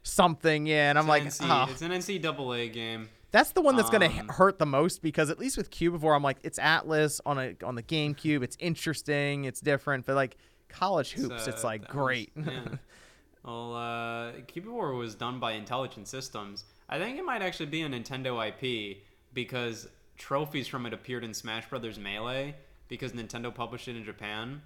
something. 0.03 0.67
Yeah, 0.67 0.91
and 0.91 0.99
I'm 0.99 1.05
It's 1.05 1.09
like, 1.09 1.23
an 1.23 1.29
NC 1.29 1.41
"Ah." 1.51 1.69
it's 1.71 1.83
an 1.83 1.91
NCAA 1.91 2.73
game. 2.73 3.09
That's 3.33 3.51
the 3.51 3.61
one 3.61 3.77
that's 3.77 3.91
gonna 3.91 4.07
Um, 4.07 4.29
hurt 4.29 4.59
the 4.59 4.67
most 4.67 5.03
because 5.03 5.29
at 5.29 5.39
least 5.39 5.57
with 5.57 5.71
Cubivore, 5.71 6.15
I'm 6.15 6.23
like, 6.23 6.39
it's 6.45 6.59
Atlus 6.59 7.21
on 7.27 7.39
a 7.39 7.55
on 7.65 7.75
the 7.75 7.83
GameCube. 7.83 8.43
It's 8.43 8.57
interesting. 8.61 9.45
It's 9.45 9.61
different. 9.61 10.07
But 10.07 10.15
like 10.15 10.37
college 10.69 11.13
hoops, 11.13 11.47
it's 11.49 11.65
like 11.65 11.83
that 11.83 11.95
was- 11.95 12.05
great. 12.05 12.33
yeah. 12.37 12.61
Well, 13.45 13.75
uh, 13.77 14.33
Cubivore 14.49 14.99
was 14.99 15.15
done 15.15 15.39
by 15.39 15.53
Intelligent 15.53 16.09
Systems. 16.09 16.65
I 16.89 16.99
think 16.99 17.17
it 17.17 17.25
might 17.25 17.43
actually 17.43 17.67
be 17.67 17.83
a 17.83 17.89
Nintendo 17.89 18.45
IP 18.49 18.99
because 19.33 19.87
trophies 20.17 20.67
from 20.67 20.85
it 20.85 20.93
appeared 20.93 21.23
in 21.23 21.33
Smash 21.33 21.69
Brothers 21.69 21.97
Melee 21.97 22.57
because 22.89 23.13
Nintendo 23.13 23.55
published 23.55 23.87
it 23.87 23.95
in 23.97 24.03
Japan. 24.05 24.63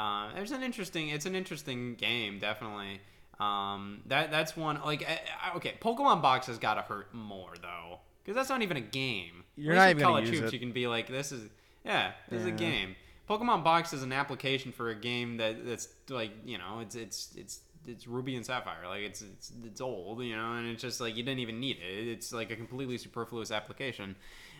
Uh, 0.00 0.32
there's 0.34 0.50
an 0.50 0.62
interesting. 0.62 1.10
It's 1.10 1.26
an 1.26 1.34
interesting 1.34 1.94
game, 1.94 2.38
definitely. 2.38 3.00
Um, 3.38 4.00
that 4.06 4.30
that's 4.30 4.56
one 4.56 4.80
like 4.84 5.06
I, 5.06 5.20
I- 5.50 5.56
okay. 5.56 5.74
Pokemon 5.80 6.22
Box 6.22 6.46
has 6.46 6.58
got 6.58 6.74
to 6.74 6.82
hurt 6.82 7.12
more 7.12 7.52
though 7.60 7.98
because 8.22 8.34
that's 8.34 8.48
not 8.48 8.62
even 8.62 8.76
a 8.76 8.82
game. 8.82 9.44
You're 9.56 9.74
not 9.74 9.90
even 9.90 10.02
gonna 10.02 10.20
use 10.26 10.38
Hoops, 10.38 10.48
it. 10.48 10.52
You 10.54 10.58
can 10.60 10.72
be 10.72 10.86
like, 10.86 11.08
this 11.08 11.32
is 11.32 11.50
yeah, 11.84 12.12
this 12.30 12.40
is 12.40 12.46
a 12.46 12.50
game. 12.52 12.96
Pokemon 13.28 13.62
Box 13.62 13.92
is 13.92 14.02
an 14.02 14.12
application 14.12 14.72
for 14.72 14.88
a 14.88 14.94
game 14.94 15.36
that 15.36 15.66
that's 15.66 15.88
like 16.08 16.32
you 16.46 16.56
know 16.56 16.80
it's 16.80 16.94
it's 16.94 17.34
it's 17.36 17.60
it's 17.86 18.06
Ruby 18.06 18.36
and 18.36 18.44
Sapphire 18.44 18.86
like 18.88 19.02
it's 19.02 19.22
it's 19.22 19.52
it's 19.64 19.80
old 19.80 20.22
you 20.22 20.36
know 20.36 20.52
and 20.54 20.68
it's 20.68 20.82
just 20.82 21.00
like 21.00 21.16
you 21.16 21.22
didn't 21.22 21.40
even 21.40 21.60
need 21.60 21.76
it. 21.76 22.08
It's 22.08 22.32
like 22.32 22.50
a 22.50 22.56
completely 22.56 22.96
superfluous 22.96 23.50
application. 23.50 24.16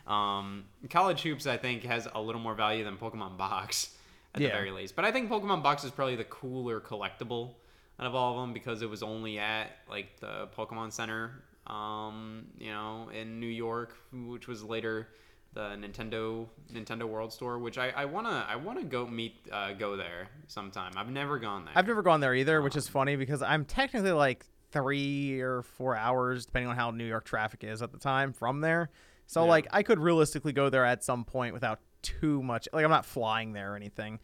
Um, 0.07 0.65
College 0.91 1.23
Hoops 1.23 1.47
I 1.47 1.57
think 1.57 1.85
has 1.85 2.09
a 2.15 2.21
little 2.21 2.41
more 2.41 2.55
value 2.55 2.85
than 2.85 2.97
Pokemon 2.97 3.37
Box 3.39 3.95
at 4.35 4.41
Yeah. 4.41 4.49
the 4.49 4.55
very 4.55 4.71
least. 4.71 4.97
But 4.97 5.05
I 5.05 5.13
think 5.13 5.31
Pokemon 5.31 5.63
Box 5.63 5.85
is 5.85 5.91
probably 5.91 6.17
the 6.17 6.25
cooler 6.25 6.81
collectible 6.81 7.55
out 7.99 8.07
of 8.07 8.15
all 8.15 8.35
of 8.37 8.41
them 8.43 8.53
because 8.53 8.83
it 8.83 8.89
was 8.91 9.03
only 9.03 9.39
at 9.39 9.71
like 9.89 10.19
the 10.21 10.49
Pokemon 10.57 10.93
Center, 10.93 11.43
um, 11.67 12.47
you 12.59 12.71
know, 12.71 13.09
in 13.11 13.41
New 13.41 13.47
York, 13.47 13.95
which 14.13 14.49
was 14.49 14.63
later 14.63 15.09
the 15.53 15.71
Nintendo 15.71 16.47
Nintendo 16.73 17.05
World 17.09 17.33
Store, 17.33 17.59
which 17.59 17.77
I, 17.77 17.91
I 17.91 18.05
wanna 18.05 18.47
I 18.49 18.55
wanna 18.57 18.85
go 18.85 19.05
meet 19.07 19.35
uh, 19.51 19.73
go 19.73 19.97
there 19.97 20.29
sometime. 20.47 20.93
I've 20.97 21.11
never 21.11 21.39
gone 21.41 21.65
there. 21.65 21.75
I've 21.77 21.89
never 21.89 22.03
gone 22.03 22.21
there 22.21 22.35
either, 22.35 22.63
which 22.63 22.77
is 22.77 22.87
funny 22.89 23.17
because 23.17 23.43
I'm 23.43 23.65
technically 23.65 24.13
like 24.13 24.45
three 24.71 25.41
or 25.41 25.63
four 25.63 25.97
hours, 25.97 26.47
depending 26.47 26.69
on 26.71 26.77
how 26.77 26.93
New 26.93 27.05
York 27.05 27.25
traffic 27.25 27.65
is 27.65 27.83
at 27.83 27.91
the 27.91 27.99
time, 27.99 28.33
from 28.33 28.61
there. 28.61 28.91
So 29.27 29.43
Yeah. 29.43 29.51
like 29.51 29.67
I 29.73 29.83
could 29.83 29.99
realistically 29.99 30.53
go 30.53 30.71
there 30.71 30.85
at 30.85 31.03
some 31.03 31.25
point 31.25 31.53
without 31.53 31.81
too 32.03 32.43
much. 32.43 32.69
Like 32.73 32.85
I'm 32.85 32.91
not 32.91 33.07
flying 33.07 33.53
there 33.53 33.73
or 33.73 33.77
anything. 33.77 34.19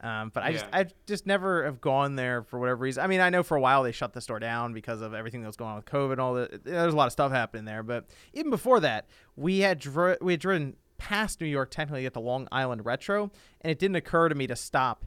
Um, 0.00 0.30
but 0.32 0.44
I 0.44 0.52
just 0.52 0.64
I 0.72 0.86
just 1.06 1.26
never 1.26 1.64
have 1.64 1.80
gone 1.80 2.14
there 2.14 2.44
for 2.44 2.60
whatever 2.60 2.76
reason. 2.82 3.02
I 3.02 3.08
mean, 3.08 3.20
I 3.20 3.30
know 3.30 3.42
for 3.42 3.56
a 3.56 3.60
while 3.60 3.82
they 3.82 3.90
shut 3.90 4.12
the 4.12 4.20
store 4.20 4.38
down 4.38 4.72
because 4.72 5.00
of 5.00 5.12
everything 5.12 5.40
that 5.40 5.48
was 5.48 5.56
going 5.56 5.70
on 5.70 5.76
with 5.76 5.86
COVID 5.86 6.12
and 6.12 6.20
all 6.20 6.34
that. 6.34 6.64
There's 6.64 6.94
a 6.94 6.96
lot 6.96 7.06
of 7.06 7.12
stuff 7.12 7.32
happening 7.32 7.64
there. 7.64 7.82
But 7.82 8.06
even 8.32 8.50
before 8.50 8.78
that, 8.80 9.06
we 9.34 9.58
had 9.58 9.80
dri- 9.80 10.18
we 10.20 10.34
had 10.34 10.40
driven 10.40 10.76
past 10.98 11.40
New 11.40 11.48
York 11.48 11.70
technically 11.72 12.06
at 12.06 12.14
the 12.14 12.20
Long 12.20 12.46
Island 12.52 12.84
Retro, 12.84 13.32
and 13.60 13.70
it 13.72 13.80
didn't 13.80 13.96
occur 13.96 14.28
to 14.28 14.34
me 14.36 14.46
to 14.46 14.54
stop 14.56 15.04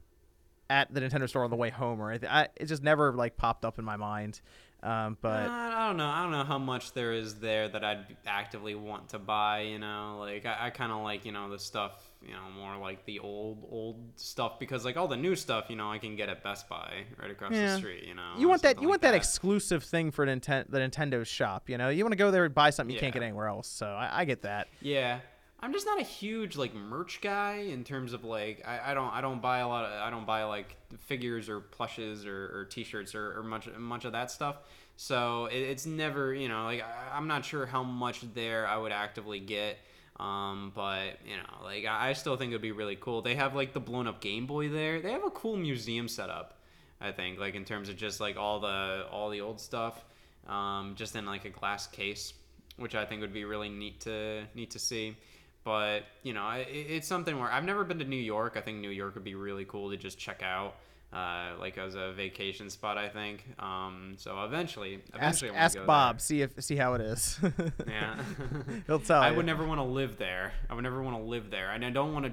at 0.70 0.94
the 0.94 1.00
Nintendo 1.00 1.28
store 1.28 1.46
on 1.46 1.50
the 1.52 1.56
way 1.56 1.70
home 1.70 2.02
or 2.02 2.10
anything. 2.10 2.30
I, 2.30 2.48
it 2.58 2.66
just 2.66 2.84
never 2.84 3.14
like 3.14 3.38
popped 3.38 3.64
up 3.64 3.80
in 3.80 3.86
my 3.86 3.96
mind. 3.96 4.42
Um, 4.84 5.18
but 5.22 5.48
Uh, 5.48 5.52
I 5.52 5.88
don't 5.88 5.98
know. 5.98 6.08
I 6.08 6.24
don't 6.24 6.32
know 6.32 6.44
how 6.44 6.58
much 6.58 6.92
there 6.94 7.14
is 7.14 7.36
there 7.36 7.70
that 7.70 7.84
I'd 7.84 8.18
actively 8.26 8.76
want 8.76 9.10
to 9.10 9.20
buy. 9.20 9.62
You 9.62 9.80
know, 9.80 10.18
like 10.20 10.46
I, 10.46 10.68
I 10.68 10.70
kind 10.72 10.92
of 10.92 11.02
like 11.02 11.24
you 11.24 11.32
know 11.32 11.50
the 11.50 11.60
stuff. 11.60 12.11
You 12.24 12.34
know, 12.34 12.52
more 12.56 12.78
like 12.78 13.04
the 13.06 13.18
old 13.20 13.68
old 13.72 13.98
stuff 14.16 14.60
because 14.60 14.86
like 14.86 14.96
all 14.96 15.08
the 15.08 15.18
new 15.18 15.36
stuff, 15.36 15.66
you 15.70 15.76
know, 15.76 15.92
I 15.92 15.98
can 15.98 16.16
get 16.16 16.30
at 16.30 16.44
Best 16.44 16.70
Buy 16.70 17.06
right 17.20 17.32
across 17.32 17.52
Yeah. 17.52 17.72
the 17.74 17.78
street. 17.78 18.04
You 18.08 18.14
know, 18.14 18.34
you 18.38 18.48
want 18.48 18.62
that 18.62 18.76
you 18.76 18.82
like 18.82 18.90
want 18.90 19.02
that, 19.02 19.16
exclusive 19.16 19.84
thing 19.84 20.12
for 20.12 20.26
Nintendo 20.26 20.70
the 20.70 20.78
Nintendo 20.80 21.26
shop. 21.26 21.70
You 21.70 21.78
know, 21.80 21.90
you 21.90 22.04
want 22.04 22.12
to 22.12 22.18
go 22.18 22.30
there 22.30 22.46
and 22.46 22.54
buy 22.54 22.70
something 22.70 22.94
you 22.94 23.00
can't 23.00 23.14
get 23.14 23.24
anywhere 23.24 23.48
else. 23.48 23.68
So 23.68 23.88
I, 23.88 24.22
I 24.22 24.26
get 24.26 24.44
that. 24.44 24.68
Yeah. 24.82 25.20
I'm 25.64 25.74
just 25.74 25.86
not 25.86 26.00
a 26.00 26.04
huge 26.04 26.58
like 26.58 26.74
merch 26.74 27.20
guy 27.22 27.68
in 27.70 27.84
terms 27.84 28.14
of 28.14 28.24
like 28.24 28.64
I, 28.68 28.92
I 28.92 28.94
don't 28.96 29.14
I 29.14 29.22
don't 29.22 29.42
buy 29.42 29.60
a 29.60 29.68
lot 29.68 29.86
of 29.86 29.92
I 30.02 30.10
don't 30.10 30.26
buy 30.26 30.44
like 30.44 30.76
figures 31.02 31.50
or 31.50 31.60
plushes 31.60 32.26
or, 32.26 32.46
or 32.62 32.66
t-shirts 32.66 33.14
or, 33.14 33.38
or 33.40 33.44
much 33.44 33.68
much 33.78 34.06
of 34.06 34.12
that 34.14 34.32
stuff. 34.32 34.58
So 34.98 35.46
it, 35.48 35.58
it's 35.60 35.86
never 35.86 36.34
you 36.34 36.50
know 36.50 36.64
like 36.64 36.82
I, 36.82 37.16
I'm 37.16 37.28
not 37.28 37.46
sure 37.46 37.68
how 37.68 37.84
much 37.84 38.22
there 38.34 38.68
I 38.68 38.78
would 38.78 38.92
actively 38.92 39.40
get. 39.40 39.78
Um, 40.22 40.72
but 40.76 41.18
you 41.26 41.36
know 41.36 41.64
like 41.64 41.86
I, 41.86 42.14
still 42.14 42.38
think 42.38 42.52
it'd 42.52 42.62
be 42.62 42.72
really 42.72 42.96
cool. 43.00 43.24
They 43.24 43.34
have 43.36 43.56
like 43.56 43.74
the 43.74 43.80
blown 43.80 44.06
up 44.08 44.22
Game 44.22 44.46
Boy 44.46 44.70
there. 44.70 45.02
They 45.02 45.12
have 45.12 45.24
a 45.26 45.32
cool 45.32 45.58
museum 45.58 46.08
setup. 46.08 46.60
I 47.00 47.12
think 47.12 47.40
like 47.40 47.56
in 47.56 47.66
terms 47.66 47.90
of 47.90 47.98
just 47.98 48.20
like 48.20 48.38
all 48.38 48.60
the 48.60 49.06
all 49.12 49.32
the 49.32 49.42
old 49.42 49.60
stuff, 49.60 50.06
um, 50.48 50.94
just 50.96 51.16
in 51.16 51.26
like 51.26 51.46
a 51.46 51.50
glass 51.50 51.88
case, 51.88 52.34
which 52.78 52.94
I 52.94 53.04
think 53.06 53.22
would 53.22 53.34
be 53.34 53.46
really 53.46 53.70
neat 53.70 54.02
to 54.02 54.44
neat 54.54 54.70
to 54.72 54.80
see. 54.80 55.18
But 55.64 56.04
you 56.22 56.34
know, 56.34 56.48
it- 56.52 56.68
it's 56.70 57.08
something 57.08 57.40
where 57.40 57.52
I've 57.52 57.64
never 57.66 57.84
been 57.84 57.98
to 58.00 58.06
New 58.06 58.16
York. 58.16 58.54
I 58.58 58.62
think 58.62 58.78
New 58.80 58.90
York 58.92 59.16
would 59.16 59.24
be 59.24 59.34
really 59.36 59.66
cool 59.66 59.90
to 59.90 59.98
just 59.98 60.20
check 60.20 60.44
out, 60.44 60.76
uh, 61.14 61.52
like 61.60 61.78
as 61.78 61.96
a 61.96 62.14
vacation 62.14 62.70
spot. 62.70 62.98
I 62.98 63.10
think. 63.10 63.46
Um, 63.60 64.14
so 64.18 64.44
eventually, 64.44 64.96
Ask, 65.14 65.42
eventually, 65.44 65.52
ask 65.52 65.78
go 65.78 65.86
Bob, 65.86 66.16
there. 66.18 66.20
see 66.20 66.42
if 66.42 66.52
see 66.64 66.76
how 66.76 66.94
it 66.94 67.02
is. 67.02 67.40
Yeah. 67.88 68.22
He'll 68.88 69.00
tell 69.00 69.22
I 69.22 69.30
you. 69.32 69.38
would 69.38 69.46
never 69.46 69.66
want 69.66 69.80
to 69.80 69.86
live 69.86 70.18
there. 70.18 70.54
I 70.70 70.74
would 70.74 70.84
never 70.84 71.02
want 71.02 71.18
to 71.18 71.24
live 71.24 71.50
there, 71.52 71.72
and 71.72 71.84
I 71.86 71.90
don't 71.90 72.14
want 72.14 72.26
to. 72.26 72.32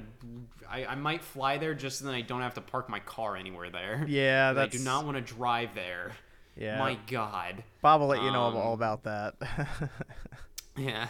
I, 0.70 0.84
I 0.86 0.94
might 0.96 1.22
fly 1.24 1.56
there 1.58 1.74
just 1.74 1.98
so 2.00 2.04
that 2.06 2.14
I 2.14 2.20
don't 2.20 2.42
have 2.42 2.54
to 2.54 2.60
park 2.60 2.88
my 2.90 3.00
car 3.00 3.36
anywhere 3.36 3.70
there. 3.70 4.04
Yeah, 4.08 4.52
I 4.56 4.66
do 4.66 4.78
not 4.80 5.04
want 5.06 5.16
to 5.16 5.22
drive 5.22 5.70
there. 5.74 6.12
Yeah, 6.56 6.78
My 6.78 6.98
God. 7.08 7.62
Bob 7.82 8.00
will 8.00 8.08
let 8.08 8.20
you 8.20 8.32
know 8.32 8.42
Um, 8.42 8.56
all 8.56 8.74
about 8.74 9.04
that. 9.04 9.34
Yeah. 10.76 11.06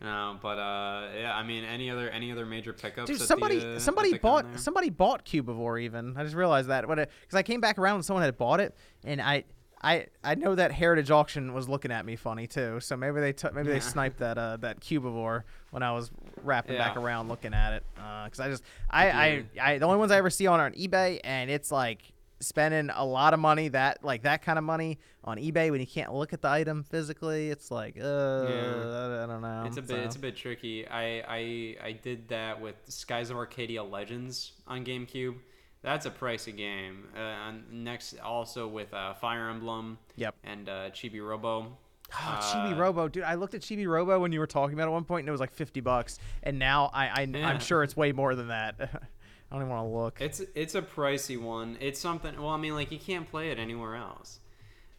No, 0.00 0.38
but 0.42 0.58
uh, 0.58 1.08
yeah. 1.16 1.34
I 1.34 1.42
mean, 1.42 1.64
any 1.64 1.90
other 1.90 2.10
any 2.10 2.32
other 2.32 2.46
major 2.46 2.72
pickups? 2.72 3.10
Dude, 3.10 3.20
somebody 3.20 3.58
the, 3.58 3.76
uh, 3.76 3.78
somebody 3.78 4.10
at 4.10 4.12
the 4.14 4.18
con 4.18 4.44
bought 4.52 4.60
somebody 4.60 4.90
bought 4.90 5.24
Cubivore 5.24 5.82
even. 5.82 6.16
I 6.16 6.24
just 6.24 6.34
realized 6.34 6.68
that 6.68 6.86
when 6.88 6.98
because 6.98 7.34
I 7.34 7.42
came 7.42 7.60
back 7.60 7.78
around 7.78 7.96
and 7.96 8.04
someone 8.04 8.22
had 8.24 8.36
bought 8.36 8.60
it, 8.60 8.74
and 9.04 9.20
I. 9.20 9.44
I, 9.82 10.06
I 10.24 10.36
know 10.36 10.54
that 10.54 10.72
Heritage 10.72 11.10
Auction 11.10 11.52
was 11.52 11.68
looking 11.68 11.92
at 11.92 12.06
me 12.06 12.16
funny 12.16 12.46
too, 12.46 12.80
so 12.80 12.96
maybe 12.96 13.20
they 13.20 13.34
took 13.34 13.54
maybe 13.54 13.68
they 13.68 13.78
sniped 13.94 14.18
that 14.18 14.38
uh, 14.38 14.56
that 14.56 14.80
Cubivore 14.80 15.42
when 15.70 15.82
I 15.82 15.92
was 15.92 16.10
wrapping 16.42 16.78
back 16.78 16.96
around 16.96 17.28
looking 17.28 17.52
at 17.52 17.74
it, 17.74 17.84
because 18.24 18.40
I 18.40 18.48
just 18.48 18.62
I, 18.90 19.10
I 19.10 19.44
I 19.60 19.78
the 19.78 19.84
only 19.84 19.98
ones 19.98 20.10
I 20.12 20.16
ever 20.16 20.30
see 20.30 20.46
on 20.46 20.60
are 20.60 20.64
on 20.64 20.72
eBay, 20.72 21.20
and 21.22 21.50
it's 21.50 21.70
like 21.70 22.00
spending 22.40 22.90
a 22.94 23.04
lot 23.04 23.34
of 23.34 23.40
money 23.40 23.68
that 23.68 24.04
like 24.04 24.22
that 24.22 24.42
kind 24.42 24.58
of 24.58 24.64
money 24.64 24.98
on 25.24 25.38
eBay 25.38 25.70
when 25.70 25.80
you 25.80 25.86
can't 25.86 26.14
look 26.14 26.32
at 26.32 26.42
the 26.42 26.48
item 26.48 26.82
physically. 26.84 27.50
It's 27.50 27.70
like 27.70 27.96
uh, 28.00 28.04
I, 28.04 29.24
I 29.24 29.26
don't 29.26 29.40
know. 29.42 29.64
It's 29.66 29.76
a 29.76 29.82
bit 29.82 29.88
so. 29.90 29.96
it's 29.96 30.16
a 30.16 30.20
bit 30.20 30.36
tricky. 30.36 30.86
I 30.86 31.22
I 31.26 31.76
I 31.82 31.92
did 31.92 32.28
that 32.28 32.60
with 32.60 32.76
Skies 32.88 33.30
of 33.30 33.36
Arcadia 33.36 33.82
Legends 33.82 34.52
on 34.66 34.84
GameCube. 34.84 35.36
That's 35.82 36.04
a 36.04 36.10
pricey 36.10 36.56
game. 36.56 37.04
Uh, 37.14 37.20
and 37.20 37.84
next, 37.84 38.18
also 38.18 38.66
with 38.66 38.92
uh, 38.92 39.14
Fire 39.14 39.50
Emblem. 39.50 39.98
Yep. 40.16 40.34
And 40.42 40.68
uh, 40.68 40.90
Chibi 40.90 41.24
Robo. 41.24 41.76
Oh, 42.12 42.14
Chibi 42.42 42.72
Uh, 42.72 42.76
Robo, 42.76 43.08
dude! 43.08 43.22
I 43.22 43.34
looked 43.34 43.54
at 43.54 43.60
Chibi 43.60 43.86
Robo 43.86 44.18
when 44.18 44.32
you 44.32 44.40
were 44.40 44.46
talking 44.48 44.74
about 44.74 44.84
it 44.84 44.90
at 44.90 44.92
one 44.92 45.04
point, 45.04 45.20
and 45.22 45.28
it 45.28 45.32
was 45.32 45.40
like 45.40 45.52
fifty 45.52 45.80
bucks. 45.80 46.18
And 46.42 46.58
now 46.58 46.90
I, 46.92 47.08
I 47.08 47.20
Yeah. 47.22 47.48
I'm 47.48 47.60
sure 47.60 47.82
it's 47.82 47.96
way 47.96 48.12
more 48.12 48.34
than 48.34 48.48
that. 48.48 49.02
I 49.50 49.54
don't 49.54 49.62
even 49.62 49.70
want 49.76 49.88
to 49.88 49.96
look. 49.96 50.20
It's 50.20 50.40
it's 50.54 50.74
a 50.74 50.82
pricey 50.82 51.40
one. 51.40 51.76
It's 51.80 52.00
something. 52.00 52.36
Well, 52.36 52.48
I 52.50 52.56
mean, 52.56 52.74
like 52.74 52.90
you 52.90 52.98
can't 52.98 53.28
play 53.30 53.50
it 53.50 53.58
anywhere 53.58 53.94
else. 53.96 54.40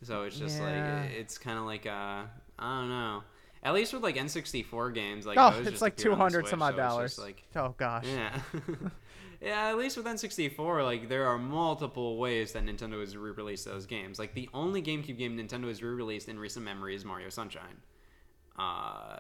So 0.04 0.24
it's 0.24 0.38
just 0.38 0.60
Yeah. 0.60 1.02
like 1.02 1.12
it's 1.12 1.38
kind 1.38 1.58
of 1.58 1.66
like 1.66 1.86
uh, 1.86 2.24
I 2.60 2.80
don't 2.80 2.90
know. 2.90 3.24
At 3.64 3.74
least 3.74 3.94
with 3.94 4.04
like 4.04 4.16
N64 4.16 4.94
games, 4.94 5.26
like 5.26 5.38
oh, 5.38 5.50
it's 5.60 5.70
just 5.72 5.82
like 5.82 5.98
two 5.98 6.16
hundred 6.16 6.48
some 6.48 6.62
odd 6.62 6.74
so 6.74 6.78
dollars. 6.78 7.20
like 7.20 7.44
oh 7.56 7.74
gosh. 7.78 8.06
Yeah. 8.06 8.40
yeah, 9.42 9.70
at 9.70 9.78
least 9.78 9.98
with 9.98 10.06
N64, 10.06 10.84
like 10.84 11.10
there 11.10 11.26
are 11.28 11.38
multiple 11.38 12.18
ways 12.18 12.54
that 12.54 12.64
Nintendo 12.66 13.00
has 13.02 13.18
re-released 13.18 13.66
those 13.66 13.86
games. 13.86 14.20
Like 14.20 14.34
the 14.34 14.48
only 14.54 14.82
GameCube 14.82 15.18
game 15.18 15.38
Nintendo 15.38 15.68
has 15.68 15.84
re-released 15.84 16.30
in 16.30 16.40
recent 16.40 16.64
memory 16.64 16.96
is 16.96 17.04
Mario 17.04 17.30
Sunshine. 17.30 17.82
Uh, 18.58 19.18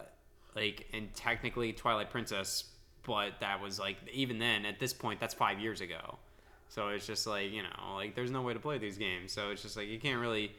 like 0.56 0.88
and 0.94 1.14
technically 1.14 1.74
Twilight 1.74 2.10
Princess, 2.10 2.66
but 3.08 3.40
that 3.40 3.60
was 3.60 3.80
like 3.80 3.98
even 4.14 4.38
then 4.38 4.66
at 4.66 4.80
this 4.80 4.94
point 4.94 5.20
that's 5.20 5.34
5 5.34 5.60
years 5.60 5.82
ago. 5.82 6.20
So 6.70 6.90
it's 6.90 7.08
just 7.08 7.26
like, 7.26 7.52
you 7.52 7.64
know, 7.64 7.96
like 7.96 8.14
there's 8.14 8.30
no 8.30 8.44
way 8.44 8.54
to 8.54 8.60
play 8.60 8.78
these 8.78 8.98
games. 8.98 9.32
So 9.32 9.50
it's 9.50 9.64
just 9.64 9.76
like 9.78 9.88
you 9.88 10.00
can't 10.00 10.20
really 10.20 10.52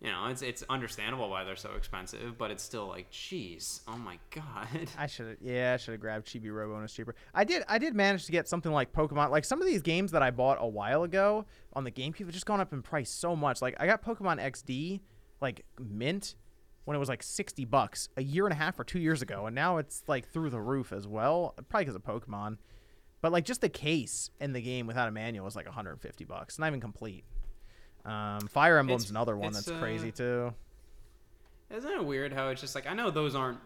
you 0.00 0.10
know, 0.10 0.26
it's 0.26 0.42
it's 0.42 0.62
understandable 0.68 1.30
why 1.30 1.44
they're 1.44 1.56
so 1.56 1.70
expensive, 1.76 2.36
but 2.36 2.50
it's 2.50 2.62
still 2.62 2.86
like, 2.86 3.10
jeez, 3.10 3.80
oh 3.88 3.96
my 3.96 4.18
god. 4.30 4.90
I 4.98 5.06
should 5.06 5.26
have, 5.28 5.36
yeah, 5.40 5.72
I 5.74 5.76
should 5.78 5.92
have 5.92 6.00
grabbed 6.00 6.26
Chibi 6.26 6.54
Robo 6.54 6.74
and 6.74 6.84
it's 6.84 6.92
cheaper. 6.92 7.14
I 7.34 7.44
did, 7.44 7.62
I 7.68 7.78
did 7.78 7.94
manage 7.94 8.26
to 8.26 8.32
get 8.32 8.46
something 8.46 8.72
like 8.72 8.92
Pokemon. 8.92 9.30
Like 9.30 9.44
some 9.44 9.60
of 9.60 9.66
these 9.66 9.82
games 9.82 10.12
that 10.12 10.22
I 10.22 10.30
bought 10.30 10.58
a 10.60 10.66
while 10.66 11.02
ago 11.04 11.46
on 11.72 11.84
the 11.84 11.90
GameCube 11.90 12.20
have 12.20 12.32
just 12.32 12.46
gone 12.46 12.60
up 12.60 12.72
in 12.72 12.82
price 12.82 13.10
so 13.10 13.34
much. 13.34 13.62
Like 13.62 13.74
I 13.80 13.86
got 13.86 14.04
Pokemon 14.04 14.38
XD, 14.38 15.00
like 15.40 15.64
mint, 15.80 16.34
when 16.86 16.96
it 16.96 16.98
was 16.98 17.08
like 17.10 17.22
sixty 17.22 17.64
bucks 17.66 18.08
a 18.16 18.22
year 18.22 18.46
and 18.46 18.52
a 18.52 18.56
half 18.56 18.78
or 18.80 18.84
two 18.84 18.98
years 18.98 19.20
ago, 19.20 19.44
and 19.46 19.54
now 19.54 19.76
it's 19.76 20.02
like 20.06 20.26
through 20.28 20.48
the 20.50 20.60
roof 20.60 20.92
as 20.92 21.06
well. 21.06 21.54
Probably 21.68 21.84
because 21.84 21.94
of 21.96 22.02
Pokemon, 22.02 22.56
but 23.20 23.30
like 23.32 23.44
just 23.44 23.60
the 23.60 23.68
case 23.68 24.30
in 24.40 24.52
the 24.54 24.62
game 24.62 24.86
without 24.86 25.06
a 25.08 25.10
manual 25.10 25.44
was 25.44 25.54
like 25.54 25.66
150 25.66 26.24
bucks, 26.24 26.58
not 26.58 26.68
even 26.68 26.80
complete. 26.80 27.24
Um, 28.06 28.40
Fire 28.48 28.78
Emblem's 28.78 29.02
It's- 29.02 29.10
another 29.10 29.36
one 29.36 29.52
that's 29.52 29.70
crazy 29.70 30.08
uh, 30.08 30.12
too. 30.12 30.54
Isn't 31.70 31.90
it 31.90 32.04
weird 32.04 32.32
how 32.32 32.48
it's 32.48 32.60
just 32.60 32.74
like 32.74 32.86
I 32.86 32.94
know 32.94 33.10
those 33.10 33.34
aren't 33.34 33.58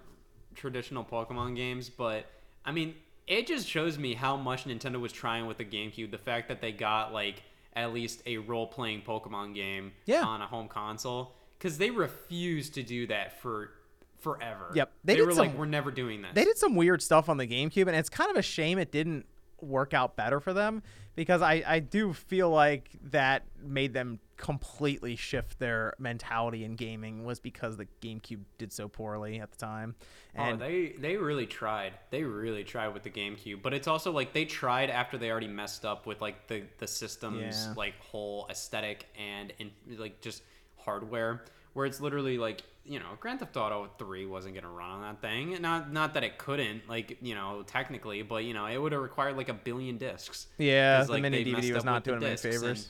traditional 0.55 1.05
Pokemon 1.05 1.57
games, 1.57 1.91
but 1.91 2.25
I 2.65 2.73
mean, 2.73 2.95
it 3.27 3.47
just 3.47 3.69
shows 3.69 3.99
me 3.99 4.15
how 4.15 4.37
much 4.37 4.65
Nintendo 4.65 4.99
was 5.01 5.13
trying 5.13 5.47
with 5.47 5.59
the 5.59 5.65
GameCube. 5.65 6.11
The 6.11 6.19
fact 6.19 6.49
that 6.49 6.61
they 6.61 6.73
got 6.73 7.13
like 7.13 7.43
at 7.77 7.93
least 7.93 8.23
a 8.27 8.39
role-playing 8.39 9.03
Pokemon 9.03 9.55
game 9.55 9.93
Yeah. 10.07 10.23
on 10.25 10.41
a 10.43 10.47
home 10.47 10.67
console 10.69 11.37
because 11.61 11.77
they 11.77 11.91
refused 11.91 12.75
to 12.75 12.83
do 12.83 13.07
that 13.09 13.41
for 13.43 13.71
forever. 14.19 14.71
Yep. 14.75 14.93
They 15.05 15.13
They, 15.13 15.17
did 15.19 15.27
were 15.27 15.35
like, 15.35 15.57
we're 15.57 15.67
never 15.67 15.91
doing 15.91 16.23
this. 16.23 16.31
They 16.35 16.45
did 16.45 16.57
some 16.59 16.75
weird 16.75 17.03
stuff 17.03 17.29
on 17.29 17.37
the 17.37 17.47
GameCube, 17.47 17.87
and 17.87 17.95
it's 17.97 18.09
kind 18.09 18.31
of 18.31 18.37
a 18.37 18.43
shame 18.43 18.79
it 18.79 18.91
didn't 18.91 19.27
work 19.61 19.93
out 19.93 20.17
better 20.17 20.41
for 20.41 20.55
them 20.55 20.83
because 21.17 21.43
I, 21.43 21.63
I 21.67 21.81
do 21.81 22.15
feel 22.15 22.49
like 22.49 22.89
that 23.11 23.45
made 23.63 23.93
them 23.93 24.21
completely 24.39 25.17
shift 25.17 25.59
their 25.59 25.93
mentality 25.99 26.65
in 26.65 26.77
gaming 26.77 27.25
was 27.27 27.39
because 27.41 27.77
the 27.77 27.87
GameCube 28.01 28.41
did 28.57 28.73
so 28.73 28.89
poorly 28.89 29.39
at 29.39 29.51
the 29.53 29.59
time. 29.59 29.95
Oh, 30.35 30.43
and 30.43 30.63
oh, 30.63 30.67
they 30.67 30.95
they 30.99 31.19
really 31.19 31.45
tried. 31.45 31.93
They 32.09 32.25
really 32.25 32.65
tried 32.65 32.89
with 32.89 33.03
the 33.03 33.11
GameCube, 33.11 33.61
but 33.61 33.75
it's 33.75 33.87
also 33.87 34.13
like 34.13 34.33
they 34.33 34.47
tried 34.47 34.89
after 34.89 35.19
they 35.19 35.31
already 35.31 35.49
messed 35.49 35.85
up 35.85 36.07
with 36.07 36.23
like 36.23 36.47
the 36.47 36.63
the 36.79 36.87
system's 36.87 37.67
Yeah. 37.67 37.75
like 37.77 38.01
whole 38.01 38.47
aesthetic 38.49 39.07
and 39.19 39.53
in, 39.59 39.73
like 39.99 40.23
just 40.23 40.43
hardware, 40.85 41.43
where 41.73 41.87
it's 41.87 42.01
literally 42.01 42.39
like 42.39 42.63
you 42.85 42.99
know 42.99 43.07
Grand 43.21 43.41
Theft 43.41 43.57
Auto 43.57 43.91
Three 43.99 44.27
wasn't 44.27 44.55
gonna 44.55 44.71
run 44.71 44.91
on 44.91 45.03
that 45.03 45.21
thing. 45.21 45.61
Not 45.61 45.93
not 45.93 46.15
that 46.15 46.25
it 46.25 46.39
couldn't, 46.39 46.89
like 46.89 47.19
you 47.23 47.35
know 47.35 47.63
technically, 47.67 48.23
but 48.23 48.45
you 48.45 48.55
know 48.55 48.67
it 48.67 48.79
would 48.79 48.93
have 48.93 49.03
required 49.03 49.37
like 49.37 49.49
a 49.49 49.55
billion 49.55 49.99
discs. 49.99 50.47
yeah, 50.59 50.99
'Cause, 50.99 51.07
the 51.09 51.13
like, 51.15 51.23
mini 51.23 51.45
DVD 51.45 51.73
was 51.75 51.85
not 51.85 52.05
doing 52.05 52.23
any 52.23 52.31
discs 52.33 52.45
and- 52.45 52.55
favors. 52.55 52.89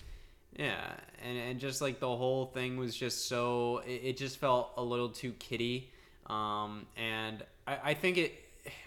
yeah, 0.57 0.93
and, 1.24 1.38
and 1.38 1.61
just 1.61 1.80
like 1.80 2.01
the 2.01 2.09
whole 2.16 2.47
thing 2.47 2.76
was 2.76 2.97
just 2.97 3.28
so 3.28 3.78
it, 3.86 4.01
it 4.05 4.16
just 4.16 4.38
felt 4.38 4.72
a 4.76 4.82
little 4.82 5.09
too 5.09 5.32
kiddie. 5.32 5.91
Um, 6.26 6.86
and 6.97 7.43
I, 7.66 7.78
I 7.91 7.95
think 7.95 8.16
it. 8.18 8.34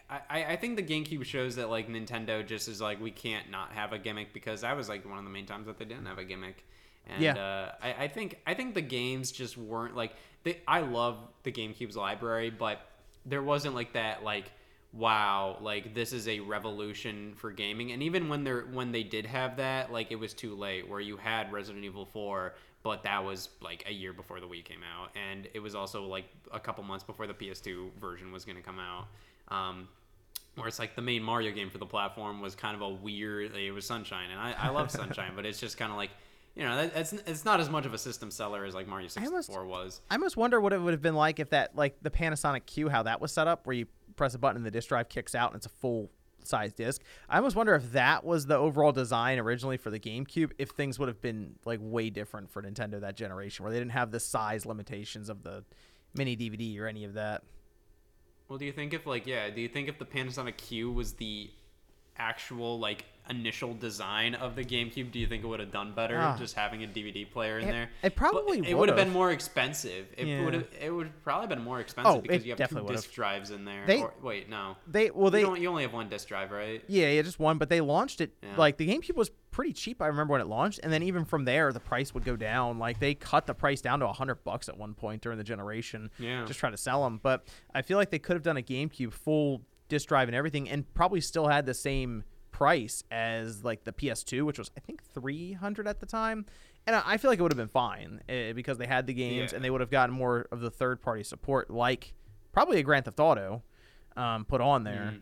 I, 0.10 0.45
I 0.49 0.56
think 0.58 0.76
the 0.76 0.84
GameCube 0.84 1.26
shows 1.26 1.56
that 1.56 1.70
like 1.72 1.89
Nintendo 1.89 2.45
just 2.45 2.68
is 2.68 2.80
like 2.80 3.01
we 3.01 3.10
can't 3.10 3.49
not 3.49 3.72
have 3.72 3.93
a 3.93 3.97
gimmick 3.97 4.32
because 4.32 4.62
that 4.62 4.78
was 4.78 4.88
like 4.88 5.08
one 5.10 5.18
of 5.18 5.24
the 5.24 5.30
main 5.32 5.47
times 5.47 5.66
that 5.66 5.80
they 5.80 5.86
didn't 5.86 6.06
have 6.06 6.20
a 6.20 6.24
gimmick. 6.24 6.64
And 7.08 7.22
Yeah. 7.24 7.34
uh, 7.38 7.72
I, 7.82 8.04
I 8.04 8.08
think 8.08 8.39
I 8.47 8.54
think 8.54 8.74
the 8.74 8.82
games 8.82 9.32
just 9.32 9.58
weren't 9.58 9.95
like 9.95 10.14
they, 10.43 10.60
I 10.68 10.80
love 10.82 11.18
the 11.43 11.51
GameCube's 11.51 11.95
library, 11.97 12.49
but 12.49 12.80
there 13.26 13.43
wasn't 13.43 13.76
like 13.76 13.93
that 13.93 14.24
like 14.24 14.51
wow, 14.95 15.58
like 15.60 15.95
this 15.95 16.14
is 16.14 16.28
a 16.28 16.39
revolution 16.39 17.34
for 17.36 17.51
gaming. 17.51 17.91
And 17.91 18.04
even 18.04 18.30
when 18.30 18.43
they're 18.43 18.62
when 18.72 18.91
they 18.91 19.04
did 19.04 19.26
have 19.26 19.58
that, 19.58 19.91
like 19.91 20.12
it 20.12 20.16
was 20.18 20.34
too 20.34 20.56
late. 20.56 20.88
Where 20.88 20.99
you 20.99 21.18
had 21.18 21.51
Resident 21.51 21.84
Evil 21.84 22.06
4, 22.06 22.54
but 22.84 23.04
that 23.04 23.24
was 23.24 23.49
like 23.62 23.84
a 23.88 23.91
year 23.91 24.14
before 24.14 24.39
the 24.39 24.45
Wii 24.47 24.64
came 24.64 24.82
out, 24.84 25.10
and 25.16 25.47
it 25.54 25.60
was 25.60 25.74
also 25.76 26.06
like 26.06 26.26
a 26.51 26.60
couple 26.60 26.84
months 26.84 27.04
before 27.04 27.26
the 27.28 27.34
PS2 27.34 27.93
version 27.99 28.32
was 28.32 28.45
going 28.45 28.58
to 28.58 28.62
come 28.62 28.80
out. 28.80 29.08
Um, 29.49 29.88
where 30.56 30.68
it's 30.68 30.78
like 30.78 30.95
the 30.95 31.01
main 31.01 31.24
Mario 31.24 31.51
game 31.51 31.72
for 31.72 31.80
the 31.80 31.86
platform 31.88 32.39
was 32.39 32.54
kind 32.54 32.76
of 32.76 32.82
a 32.84 32.89
weird. 32.89 33.56
It 33.56 33.72
was 33.72 33.88
Sunshine, 33.88 34.30
and 34.30 34.39
I, 34.39 34.54
I 34.60 34.70
love 34.70 34.91
Sunshine, 35.01 35.32
but 35.36 35.45
it's 35.45 35.60
just 35.60 35.78
kind 35.78 35.91
of 35.91 35.97
like 35.97 36.12
you 36.56 36.64
know, 36.64 36.76
that, 36.76 36.95
it's 36.95 37.14
it's 37.14 37.45
not 37.45 37.60
as 37.60 37.70
much 37.70 37.86
of 37.86 37.93
a 37.93 37.97
system 37.97 38.30
seller 38.30 38.64
as 38.66 38.76
like 38.76 38.88
Mario 38.88 39.08
64 39.08 39.66
was. 39.66 40.01
I 40.10 40.16
almost 40.16 40.38
wonder 40.38 40.62
what 40.62 40.72
it 40.72 40.80
would 40.80 40.93
have 40.93 41.01
been 41.01 41.16
like 41.16 41.39
if 41.39 41.49
that 41.49 41.76
like 41.76 41.97
the 42.01 42.12
Panasonic 42.12 42.66
Q, 42.66 42.89
how 42.89 43.04
that 43.04 43.20
was 43.20 43.32
set 43.32 43.47
up, 43.47 43.66
where 43.66 43.76
you 43.76 43.88
press 44.16 44.36
a 44.36 44.39
button 44.39 44.58
and 44.58 44.66
the 44.66 44.72
disk 44.72 44.89
drive 44.89 45.10
kicks 45.10 45.34
out 45.34 45.51
and 45.51 45.58
it's 45.58 45.66
a 45.66 45.70
full 45.70 46.12
size 46.43 46.74
disc. 46.74 47.01
I 47.28 47.38
almost 47.38 47.56
wonder 47.56 47.74
if 47.74 47.93
that 47.93 48.24
was 48.24 48.45
the 48.45 48.58
overall 48.58 48.91
design 48.91 49.39
originally 49.39 49.78
for 49.78 49.89
the 49.89 49.99
GameCube, 49.99 50.51
if 50.58 50.70
things 50.70 50.99
would 50.99 51.08
have 51.08 51.22
been 51.22 51.56
like 51.66 51.80
way 51.82 52.10
different 52.10 52.51
for 52.51 52.62
Nintendo 52.62 52.99
that 53.01 53.16
generation, 53.16 53.64
where 53.64 53.72
they 53.72 53.80
didn't 53.80 53.93
have 53.93 54.12
the 54.12 54.20
size 54.20 54.66
limitations 54.66 55.30
of 55.30 55.43
the 55.43 55.64
mini 56.14 56.38
DVD 56.38 56.80
or 56.80 56.88
any 56.88 57.04
of 57.04 57.14
that. 57.14 57.43
Well, 58.47 58.60
do 58.60 58.66
you 58.66 58.74
think 58.74 58.93
if 58.93 59.08
like 59.08 59.26
yeah, 59.26 59.49
do 59.49 59.62
you 59.62 59.70
think 59.70 59.89
if 59.89 59.97
the 59.97 60.06
Panasonic 60.06 60.58
Q 60.58 60.91
was 60.91 61.14
the 61.14 61.49
actual 62.18 62.78
like 62.78 63.06
initial 63.30 63.74
design 63.74 64.36
of 64.36 64.55
the 64.55 64.63
GameCube, 64.63 65.11
do 65.11 65.19
you 65.19 65.28
think 65.28 65.43
it 65.43 65.47
would 65.47 65.59
have 65.61 65.71
done 65.71 65.93
better 65.93 66.17
Ah. 66.19 66.36
just 66.38 66.55
having 66.55 66.84
a 66.84 66.88
DVD 66.88 67.24
player 67.30 67.57
in 67.59 67.67
It- 67.69 67.71
there? 67.71 67.89
it 68.03 68.15
probably 68.15 68.59
But 68.61 68.69
it 68.69 68.78
would 68.78 68.89
have 68.89 68.97
been 68.97 69.11
more 69.13 69.32
expensive. 69.32 70.07
It 70.17 70.28
Yeah. 70.28 70.43
would 70.43 70.53
have 70.53 70.67
it 70.80 70.89
would 70.91 71.24
probably 71.24 71.47
been 71.47 71.63
more 71.63 71.80
expensive 71.80 72.13
Oh, 72.15 72.21
because 72.21 72.45
you 72.45 72.53
have 72.57 72.69
two 72.69 72.76
would've. 72.76 72.89
disc 72.97 73.13
drives 73.13 73.49
in 73.51 73.63
there. 73.65 73.86
They- 73.86 74.01
or, 74.01 74.13
wait, 74.21 74.49
no. 74.49 74.76
They 74.88 75.09
well 75.11 75.32
they 75.32 75.39
you, 75.39 75.45
don't, 75.45 75.61
you 75.61 75.69
only 75.69 75.84
have 75.84 75.93
one 75.93 76.09
disc 76.09 76.28
drive, 76.28 76.51
right? 76.51 76.84
Yeah, 76.88 77.09
yeah, 77.09 77.21
just 77.21 77.39
one. 77.39 77.57
But 77.57 77.69
they 77.69 77.80
launched 77.82 78.19
it 78.21 78.32
Yeah. 78.43 78.55
like 78.57 78.78
the 78.78 78.88
GameCube 78.89 79.15
was 79.15 79.30
pretty 79.51 79.71
cheap. 79.74 80.01
I 80.01 80.07
remember 80.07 80.32
when 80.34 80.41
it 80.41 80.47
launched, 80.47 80.80
and 80.84 80.91
then 80.91 81.03
even 81.03 81.26
from 81.26 81.45
there, 81.45 81.71
the 81.71 81.80
price 81.80 82.13
would 82.13 82.26
go 82.26 82.36
down. 82.36 82.78
Like 82.80 82.99
they 82.99 83.13
cut 83.13 83.45
the 83.45 83.53
price 83.53 83.82
down 83.82 83.99
to 83.99 84.07
a 84.07 84.13
hundred 84.13 84.43
bucks 84.43 84.67
at 84.67 84.78
one 84.78 84.93
point 84.95 85.21
during 85.21 85.38
the 85.38 85.43
generation. 85.43 86.09
Yeah. 86.19 86.43
just 86.45 86.59
trying 86.59 86.74
to 86.74 86.78
sell 86.78 87.03
them. 87.03 87.19
But 87.24 87.47
I 87.74 87.82
feel 87.84 87.97
like 87.97 88.09
they 88.09 88.19
could 88.19 88.36
have 88.36 88.43
done 88.43 88.57
a 88.57 88.61
GameCube 88.61 89.13
full 89.13 89.61
disc 89.89 90.07
drive 90.09 90.28
and 90.28 90.36
everything, 90.36 90.67
and 90.69 90.91
probably 90.93 91.21
still 91.21 91.47
had 91.47 91.65
the 91.65 91.74
same 91.74 92.24
price 92.54 93.04
as 93.12 93.66
like 93.66 93.84
the 93.84 93.91
PS2, 93.91 94.45
which 94.45 94.58
was 94.58 94.72
I 94.78 94.80
think 94.80 95.04
three 95.14 95.51
hundred 95.51 95.86
at 95.89 95.99
the 95.99 96.06
time. 96.06 96.45
And 96.88 96.95
I 96.95 97.18
feel 97.18 97.30
like 97.32 97.39
it 97.39 97.41
would 97.41 97.51
have 97.51 97.58
been 97.58 97.68
fine 97.68 98.22
uh, 98.30 98.54
because 98.54 98.78
they 98.78 98.88
had 98.88 99.08
the 99.08 99.14
games 99.14 99.51
Yeah. 99.51 99.56
and 99.58 99.66
they 99.66 99.70
would 99.70 99.82
have 99.82 99.89
gotten 99.89 100.14
more 100.16 100.47
of 100.51 100.60
the 100.62 100.70
third 100.70 101.01
party 101.01 101.24
support, 101.24 101.70
like 101.70 102.14
probably 102.51 102.78
a 102.80 102.84
Grand 102.84 103.06
Theft 103.06 103.20
Auto, 103.22 103.64
um, 104.18 104.43
put 104.45 104.60
on 104.62 104.84
there. 104.84 105.14
Mhm. 105.16 105.20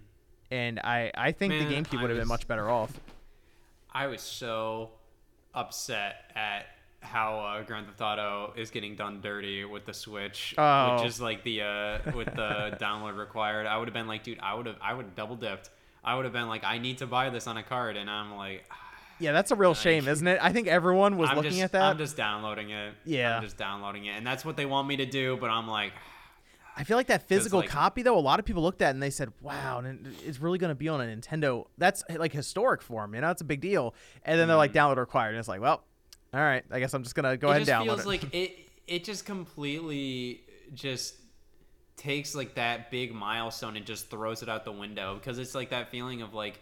And 0.49 0.79
I, 0.79 1.11
I 1.15 1.31
think 1.31 1.53
the 1.53 1.65
GameCube 1.65 2.01
would 2.01 2.09
have 2.09 2.19
been 2.19 2.27
much 2.27 2.47
better 2.47 2.69
off. 2.69 2.99
I 3.93 4.07
was 4.07 4.21
so 4.21 4.89
upset 5.53 6.15
at 6.35 6.65
how 7.01 7.39
uh, 7.39 7.63
Grand 7.63 7.87
Theft 7.87 8.01
Auto 8.01 8.53
is 8.55 8.69
getting 8.71 8.95
done 8.95 9.21
dirty 9.21 9.63
with 9.65 9.85
the 9.85 9.93
Switch, 9.93 10.53
Oh. 10.57 10.95
which 10.95 11.05
is 11.05 11.21
like 11.21 11.43
the 11.43 11.61
uh, 11.61 11.97
with 12.15 12.27
the 12.35 12.77
download 12.81 13.17
required. 13.17 13.65
I 13.67 13.77
would 13.77 13.87
have 13.87 13.93
been 13.93 14.07
like, 14.07 14.23
dude, 14.23 14.39
I 14.39 14.53
would 14.53 14.65
have 14.65 14.77
I 14.81 14.93
would 14.93 15.05
have 15.05 15.15
double 15.15 15.35
dipped. 15.35 15.69
I 16.03 16.15
would 16.15 16.25
have 16.25 16.33
been 16.33 16.47
like, 16.47 16.63
I 16.63 16.77
need 16.79 16.97
to 16.99 17.07
buy 17.07 17.29
this 17.29 17.47
on 17.47 17.57
a 17.57 17.63
card, 17.63 17.95
and 17.97 18.09
I'm 18.09 18.35
like, 18.35 18.65
Yeah, 19.19 19.33
that's 19.33 19.51
a 19.51 19.55
real 19.55 19.75
shame, 19.75 20.07
isn't 20.07 20.27
it? 20.27 20.39
I 20.41 20.51
think 20.51 20.67
everyone 20.67 21.15
was 21.15 21.29
I'm 21.29 21.35
looking 21.35 21.51
just, 21.51 21.61
at 21.65 21.71
that. 21.73 21.83
I'm 21.83 21.97
just 21.99 22.17
downloading 22.17 22.71
it. 22.71 22.95
Yeah. 23.05 23.37
I'm 23.37 23.43
just 23.43 23.55
downloading 23.55 24.05
it, 24.05 24.13
and 24.17 24.25
that's 24.25 24.43
what 24.43 24.57
they 24.57 24.65
want 24.65 24.87
me 24.87 24.97
to 24.97 25.05
do. 25.05 25.37
But 25.39 25.51
I'm 25.51 25.67
like, 25.67 25.93
I 26.77 26.83
feel 26.85 26.97
like 26.97 27.07
that 27.07 27.27
physical 27.27 27.59
like- 27.59 27.69
copy 27.69 28.01
though, 28.01 28.17
a 28.17 28.19
lot 28.19 28.39
of 28.39 28.45
people 28.45 28.63
looked 28.63 28.81
at 28.81 28.87
it 28.87 28.89
and 28.91 29.03
they 29.03 29.11
said, 29.11 29.31
"Wow, 29.41 29.77
and 29.79 30.11
it's 30.25 30.39
really 30.39 30.57
going 30.57 30.71
to 30.71 30.75
be 30.75 30.87
on 30.89 31.01
a 31.01 31.03
Nintendo." 31.05 31.65
That's 31.77 32.03
like 32.09 32.31
historic 32.31 32.81
for 32.81 33.01
them, 33.03 33.13
you 33.13 33.21
know. 33.21 33.29
It's 33.29 33.41
a 33.41 33.45
big 33.45 33.61
deal. 33.61 33.93
And 34.25 34.39
then 34.39 34.47
they're 34.47 34.57
like 34.57 34.73
download 34.73 34.97
required, 34.97 35.31
and 35.31 35.37
it's 35.37 35.47
like, 35.49 35.61
well, 35.61 35.83
all 36.33 36.39
right, 36.39 36.63
I 36.71 36.79
guess 36.79 36.93
I'm 36.95 37.03
just 37.03 37.13
gonna 37.13 37.37
go 37.37 37.49
Mm. 37.49 37.61
it 37.61 37.67
ahead 37.67 37.81
and 37.81 37.89
download 37.89 38.03
feels 38.03 38.15
it. 38.15 38.21
feels 38.21 38.33
like 38.33 38.33
it. 38.33 38.57
It 38.87 39.03
just 39.03 39.25
completely 39.25 40.41
just 40.73 41.15
takes 42.01 42.33
like 42.33 42.55
that 42.55 42.89
big 42.89 43.13
milestone 43.13 43.77
and 43.77 43.85
just 43.85 44.09
throws 44.09 44.41
it 44.41 44.49
out 44.49 44.65
the 44.65 44.71
window 44.71 45.15
because 45.15 45.37
it's 45.37 45.53
like 45.53 45.69
that 45.69 45.91
feeling 45.91 46.23
of 46.23 46.33
like, 46.33 46.59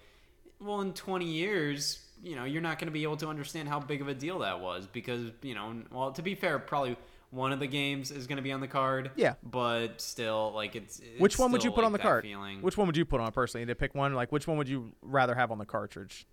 well, 0.59 0.81
in 0.81 0.91
20 0.93 1.25
years, 1.25 1.99
you 2.21 2.35
know, 2.35 2.43
you're 2.43 2.61
not 2.61 2.77
going 2.77 2.87
to 2.87 2.91
be 2.91 3.03
able 3.03 3.15
to 3.17 3.27
understand 3.27 3.69
how 3.69 3.79
big 3.79 4.01
of 4.01 4.09
a 4.09 4.13
deal 4.13 4.39
that 4.39 4.59
was 4.59 4.85
because 4.85 5.31
you 5.41 5.55
know, 5.55 5.81
well, 5.91 6.11
to 6.11 6.21
be 6.21 6.35
fair, 6.35 6.59
probably. 6.59 6.97
One 7.31 7.51
of 7.51 7.59
the 7.59 7.67
games 7.67 8.09
is 8.09 8.25
going 8.25 8.37
to 8.37 8.41
be 8.41 8.51
on 8.51 8.59
the 8.59 8.67
card. 8.67 9.11
Yeah. 9.15 9.35
But 9.43 10.01
still, 10.01 10.51
like, 10.55 10.75
it's. 10.75 10.97
it's 10.97 11.19
which 11.19 11.37
one 11.37 11.51
would 11.51 11.63
you 11.63 11.69
put 11.69 11.81
like, 11.81 11.85
on 11.85 11.91
the 11.91 11.99
card? 11.99 12.23
Feeling. 12.23 12.63
Which 12.63 12.75
one 12.75 12.87
would 12.87 12.97
you 12.97 13.05
put 13.05 13.21
on 13.21 13.31
personally? 13.31 13.67
To 13.67 13.75
pick 13.75 13.93
one, 13.93 14.15
like 14.15 14.31
which 14.31 14.47
one 14.47 14.57
would 14.57 14.67
you 14.67 14.93
rather 15.03 15.35
have 15.35 15.51
on 15.51 15.59
the 15.59 15.65
cartridge? 15.67 16.25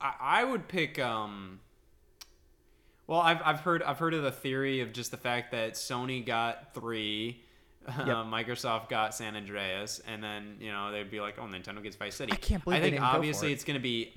I, 0.00 0.14
I 0.20 0.44
would 0.44 0.68
pick 0.68 1.00
um 1.00 1.58
well 3.08 3.18
I've, 3.18 3.40
I've 3.44 3.60
heard 3.60 3.82
I've 3.82 3.98
heard 3.98 4.14
of 4.14 4.22
the 4.22 4.30
theory 4.30 4.80
of 4.80 4.92
just 4.92 5.10
the 5.10 5.16
fact 5.16 5.50
that 5.50 5.72
Sony 5.72 6.24
got 6.24 6.72
three 6.72 7.42
uh, 7.88 8.24
Microsoft 8.24 8.88
got 8.88 9.14
San 9.14 9.36
Andreas 9.36 10.00
and 10.06 10.22
then 10.22 10.56
you 10.60 10.70
know 10.70 10.92
they'd 10.92 11.10
be 11.10 11.20
like 11.20 11.36
oh 11.38 11.42
Nintendo 11.42 11.82
gets 11.82 11.96
Vice 11.96 12.14
City 12.14 12.32
I 12.32 12.36
can't 12.36 12.62
believe 12.62 12.76
I 12.76 12.80
they 12.80 12.84
think 12.90 12.94
didn't 12.96 13.06
go 13.06 13.10
for 13.10 13.16
obviously 13.16 13.50
it. 13.50 13.54
it's 13.54 13.64
gonna 13.64 13.80
be 13.80 14.12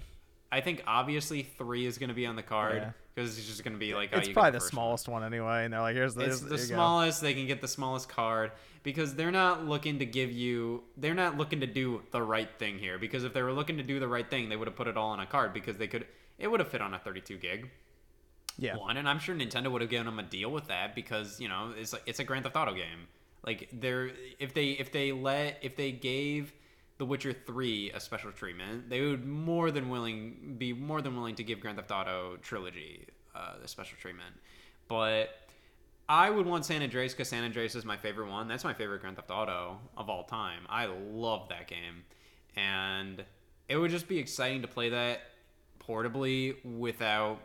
I 0.52 0.62
think 0.62 0.84
obviously 0.86 1.44
three 1.44 1.86
is 1.86 1.98
gonna 1.98 2.14
be 2.14 2.26
on 2.26 2.36
the 2.36 2.44
card 2.44 2.76
Yeah. 2.76 2.92
because 3.16 3.38
it's 3.38 3.48
just 3.48 3.64
gonna 3.64 3.78
be 3.78 3.94
like 3.96 4.10
oh, 4.14 4.20
it's 4.20 4.30
probably 4.30 4.52
the, 4.52 4.58
one. 4.60 4.68
smallest 4.68 5.08
one. 5.08 5.24
anyway, 5.24 5.64
and 5.66 5.74
they're 5.74 5.82
like, 5.82 5.96
"Here's 5.96 6.14
the, 6.14 6.26
It's 6.26 6.40
here's, 6.42 6.50
the 6.50 6.56
you 6.58 6.70
go. 6.70 6.76
smallest. 6.76 7.22
They 7.22 7.34
can 7.34 7.48
get 7.48 7.60
the 7.62 7.68
smallest 7.68 8.08
card 8.10 8.52
because 8.84 9.16
they're 9.16 9.32
not 9.32 9.66
looking 9.66 9.98
to 10.00 10.06
give 10.06 10.32
you. 10.32 10.84
They're 10.98 11.16
not 11.16 11.38
looking 11.38 11.62
to 11.62 11.66
do 11.68 12.04
the 12.12 12.22
right 12.22 12.50
thing 12.60 12.78
here. 12.78 13.00
Because 13.00 13.24
if 13.24 13.34
they 13.34 13.42
were 13.42 13.52
looking 13.54 13.78
to 13.78 13.84
do 13.84 14.00
the 14.00 14.08
right 14.08 14.30
thing, 14.30 14.48
they 14.50 14.56
would 14.56 14.68
have 14.68 14.76
put 14.78 14.88
it 14.88 14.96
all 14.96 15.10
on 15.10 15.20
a 15.20 15.26
card 15.26 15.54
because 15.54 15.78
they 15.78 15.88
could. 15.88 16.06
It 16.38 16.48
would 16.50 16.60
have 16.60 16.70
fit 16.70 16.82
on 16.82 16.94
a 16.94 17.00
32 17.00 17.38
gig 17.38 17.70
Yeah, 18.60 18.78
one, 18.78 18.98
and 18.98 19.10
I'm 19.10 19.18
sure 19.20 19.34
Nintendo 19.36 19.72
would 19.72 19.82
have 19.82 19.90
given 19.90 20.06
them 20.06 20.20
a 20.20 20.24
deal 20.24 20.52
with 20.52 20.68
that 20.68 20.94
because 20.94 21.40
you 21.40 21.48
know 21.48 21.72
it's 21.76 21.94
like 21.94 22.04
it's 22.06 22.20
a 22.20 22.24
Grand 22.24 22.44
Theft 22.44 22.56
Auto 22.56 22.76
game. 22.76 23.08
Like 23.46 23.70
they're 23.74 24.12
if 24.40 24.54
they 24.54 24.72
if 24.72 24.92
they 24.92 25.12
let 25.12 25.60
if 25.62 25.76
they 25.76 25.92
gave 25.92 26.54
The 26.98 27.06
Witcher 27.06 27.34
Three 27.34 27.92
a 27.92 28.00
special 28.00 28.32
treatment, 28.32 28.90
they 28.90 29.02
would 29.02 29.26
more 29.26 29.72
than 29.72 29.90
willing 29.90 30.56
be 30.58 30.74
more 30.74 31.02
than 31.02 31.16
willing 31.16 31.36
to 31.36 31.44
give 31.44 31.60
Grand 31.60 31.78
Theft 31.78 31.92
Auto 31.92 32.38
trilogy 32.42 33.08
uh, 33.36 33.56
the 33.62 33.68
special 33.68 33.98
treatment. 34.00 34.36
But 34.88 35.30
I 36.08 36.30
would 36.30 36.46
want 36.46 36.66
San 36.66 36.82
Andreas 36.82 37.14
because 37.14 37.30
San 37.30 37.44
Andreas 37.44 37.76
is 37.76 37.86
my 37.86 37.98
favorite 37.98 38.30
one. 38.30 38.48
That's 38.48 38.64
my 38.64 38.74
favorite 38.74 39.02
Grand 39.02 39.16
Theft 39.16 39.32
Auto 39.32 39.80
of 39.98 40.10
all 40.10 40.24
time. 40.24 40.62
I 40.70 40.86
love 40.86 41.50
that 41.50 41.68
game, 41.68 42.04
and 42.56 43.24
it 43.68 43.78
would 43.78 43.92
just 43.92 44.08
be 44.08 44.20
exciting 44.20 44.62
to 44.62 44.68
play 44.68 44.90
that 44.90 45.22
portably 45.86 46.64
without 46.64 47.40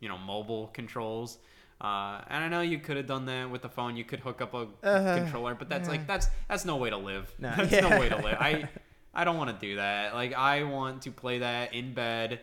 you 0.00 0.08
know 0.08 0.18
mobile 0.18 0.68
controls. 0.68 1.38
Uh, 1.82 2.20
and 2.28 2.44
I 2.44 2.48
know 2.48 2.60
you 2.60 2.78
could 2.78 2.96
have 2.96 3.08
done 3.08 3.26
that 3.26 3.50
with 3.50 3.62
the 3.62 3.68
phone. 3.68 3.96
You 3.96 4.04
could 4.04 4.20
hook 4.20 4.40
up 4.40 4.54
a 4.54 4.68
Uh, 4.86 5.16
controller, 5.16 5.56
but 5.56 5.68
that's 5.68 5.88
like 5.88 6.06
that's 6.06 6.28
that's 6.48 6.64
no 6.64 6.76
way 6.76 6.90
to 6.90 6.96
live. 6.96 7.34
No, 7.40 7.52
that's 7.56 7.72
yeah. 7.72 7.80
no 7.80 7.98
way 7.98 8.08
to 8.08 8.16
live. 8.16 8.36
I 8.40 8.68
I 9.12 9.24
don't 9.24 9.36
want 9.36 9.50
to 9.58 9.66
do 9.66 9.76
that. 9.76 10.14
Like 10.14 10.32
I 10.32 10.62
want 10.62 11.02
to 11.02 11.10
play 11.10 11.40
that 11.40 11.74
in 11.74 11.92
bed 11.92 12.38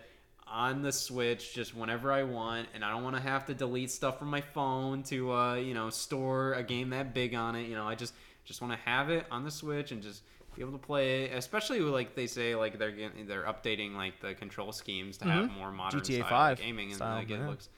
on 0.46 0.82
the 0.82 0.92
Switch 0.92 1.54
just 1.54 1.74
whenever 1.74 2.12
I 2.12 2.24
want, 2.24 2.68
and 2.74 2.84
I 2.84 2.92
don't 2.92 3.04
want 3.04 3.16
to 3.16 3.22
have 3.22 3.46
to 3.46 3.54
delete 3.54 3.92
stuff 3.92 4.20
from 4.20 4.30
my 4.30 4.42
phone 4.42 5.04
to 5.04 5.32
uh, 5.32 5.56
you 5.56 5.74
know 5.74 5.90
store 5.90 6.54
a 6.54 6.64
game 6.64 6.90
that 6.90 7.14
big 7.14 7.34
on 7.34 7.56
it. 7.56 7.68
You 7.70 7.76
know, 7.76 7.88
I 7.88 7.96
just 7.96 8.14
just 8.44 8.62
want 8.62 8.74
to 8.74 8.80
have 8.90 9.10
it 9.10 9.26
on 9.32 9.46
the 9.46 9.52
Switch 9.52 9.94
and 9.94 10.04
just 10.04 10.24
be 10.56 10.62
able 10.62 10.74
to 10.74 10.78
play 10.80 11.24
it. 11.26 11.34
Especially 11.38 11.80
like 11.80 12.14
they 12.14 12.28
say 12.28 12.56
like 12.56 12.78
they're 12.78 12.92
getting, 12.92 13.26
they're 13.26 13.44
updating 13.44 13.96
like 13.96 14.20
the 14.20 14.34
control 14.34 14.74
schemes 14.74 15.18
to 15.20 15.26
have 15.26 15.50
more 15.52 15.72
modern 15.72 16.02
GTA 16.02 16.26
style 16.26 16.30
5 16.30 16.58
gaming, 16.60 16.88
and 16.88 16.96
style, 16.96 17.16
like 17.16 17.30
it 17.30 17.40
looks. 17.42 17.70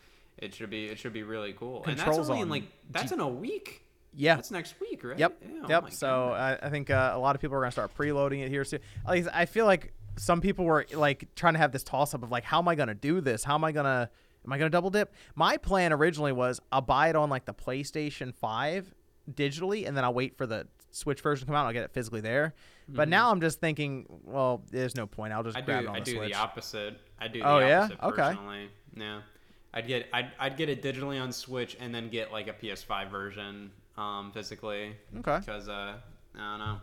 It 0.41 0.53
should 0.55 0.69
be 0.69 0.85
it 0.87 0.97
should 0.99 1.13
be 1.13 1.23
really 1.23 1.53
cool. 1.53 1.81
Controls 1.81 2.17
and 2.17 2.17
that's 2.17 2.29
only 2.29 2.41
in 2.41 2.49
like 2.49 2.63
that's 2.89 3.09
G- 3.09 3.13
in 3.15 3.19
a 3.21 3.27
week. 3.27 3.83
yeah. 4.13 4.35
That's 4.35 4.51
next 4.51 4.75
week, 4.81 5.03
right? 5.03 5.17
Yep. 5.17 5.37
Yeah, 5.41 5.47
oh 5.63 5.69
yep. 5.69 5.83
my 5.83 5.89
So. 5.89 6.29
I, 6.31 6.57
I 6.61 6.69
think 6.69 6.89
uh, 6.89 7.11
a 7.13 7.19
lot 7.19 7.35
of 7.35 7.41
people 7.41 7.55
are 7.57 7.61
gonna 7.61 7.71
start 7.71 7.95
preloading 7.95 8.41
it 8.43 8.49
here 8.49 8.63
soon. 8.65 8.79
Like 9.07 9.25
I 9.33 9.45
feel 9.45 9.65
like 9.65 9.93
some 10.17 10.41
people 10.41 10.65
were 10.65 10.85
like 10.93 11.27
trying 11.35 11.53
to 11.53 11.59
have 11.59 11.71
this 11.71 11.83
toss 11.83 12.13
up 12.13 12.23
of 12.23 12.31
like, 12.31 12.43
how 12.43 12.59
am 12.59 12.67
I 12.67 12.75
gonna 12.75 12.95
do 12.95 13.21
this? 13.21 13.43
How 13.43 13.55
am 13.55 13.63
I 13.63 13.71
gonna 13.71 14.09
am 14.45 14.51
I 14.51 14.57
gonna 14.57 14.69
double 14.71 14.89
dip? 14.89 15.13
My 15.35 15.57
plan 15.57 15.93
originally 15.93 16.31
was 16.33 16.59
I'll 16.71 16.81
buy 16.81 17.09
it 17.09 17.15
on 17.15 17.29
like 17.29 17.45
the 17.45 17.53
PlayStation 17.53 18.33
Five 18.33 18.93
digitally, 19.31 19.87
and 19.87 19.95
then 19.95 20.03
I'll 20.03 20.13
wait 20.13 20.35
for 20.37 20.45
the 20.47 20.67
Switch 20.89 21.21
version 21.21 21.45
to 21.45 21.45
come 21.45 21.55
out. 21.55 21.59
and 21.61 21.67
I'll 21.67 21.73
get 21.73 21.83
it 21.83 21.93
physically 21.93 22.21
there. 22.21 22.53
But 22.89 23.07
now 23.07 23.31
I'm 23.31 23.39
just 23.39 23.61
thinking, 23.61 24.05
well, 24.25 24.63
there's 24.69 24.97
no 24.97 25.07
point. 25.07 25.31
I'll 25.31 25.43
just 25.43 25.55
Mm-hmm. 25.57 25.63
I 25.69 25.73
grab 25.73 25.79
do 25.83 25.85
it 25.85 25.89
on 25.91 25.95
I 25.95 25.99
the 25.99 26.05
do 26.05 26.17
Switch. 26.17 26.31
the 26.33 26.37
opposite. 26.37 26.97
I 27.17 27.27
do 27.29 27.39
the 27.39 27.47
Oh, 27.47 27.59
yeah? 27.59 27.83
opposite 27.83 28.03
Okay. 28.03 28.37
Yeah. 28.97 29.21
I'd 29.73 29.87
get 29.87 30.07
I'd, 30.13 30.31
I'd 30.39 30.57
get 30.57 30.69
it 30.69 30.81
digitally 30.81 31.21
on 31.21 31.31
Switch 31.31 31.77
and 31.79 31.93
then 31.93 32.09
get 32.09 32.31
like 32.31 32.47
a 32.47 32.53
PS5 32.53 33.09
version 33.09 33.71
um 33.97 34.31
physically 34.33 34.95
Okay. 35.19 35.39
because 35.39 35.69
uh 35.69 35.93
I 36.35 36.37
don't 36.37 36.59
know. 36.59 36.77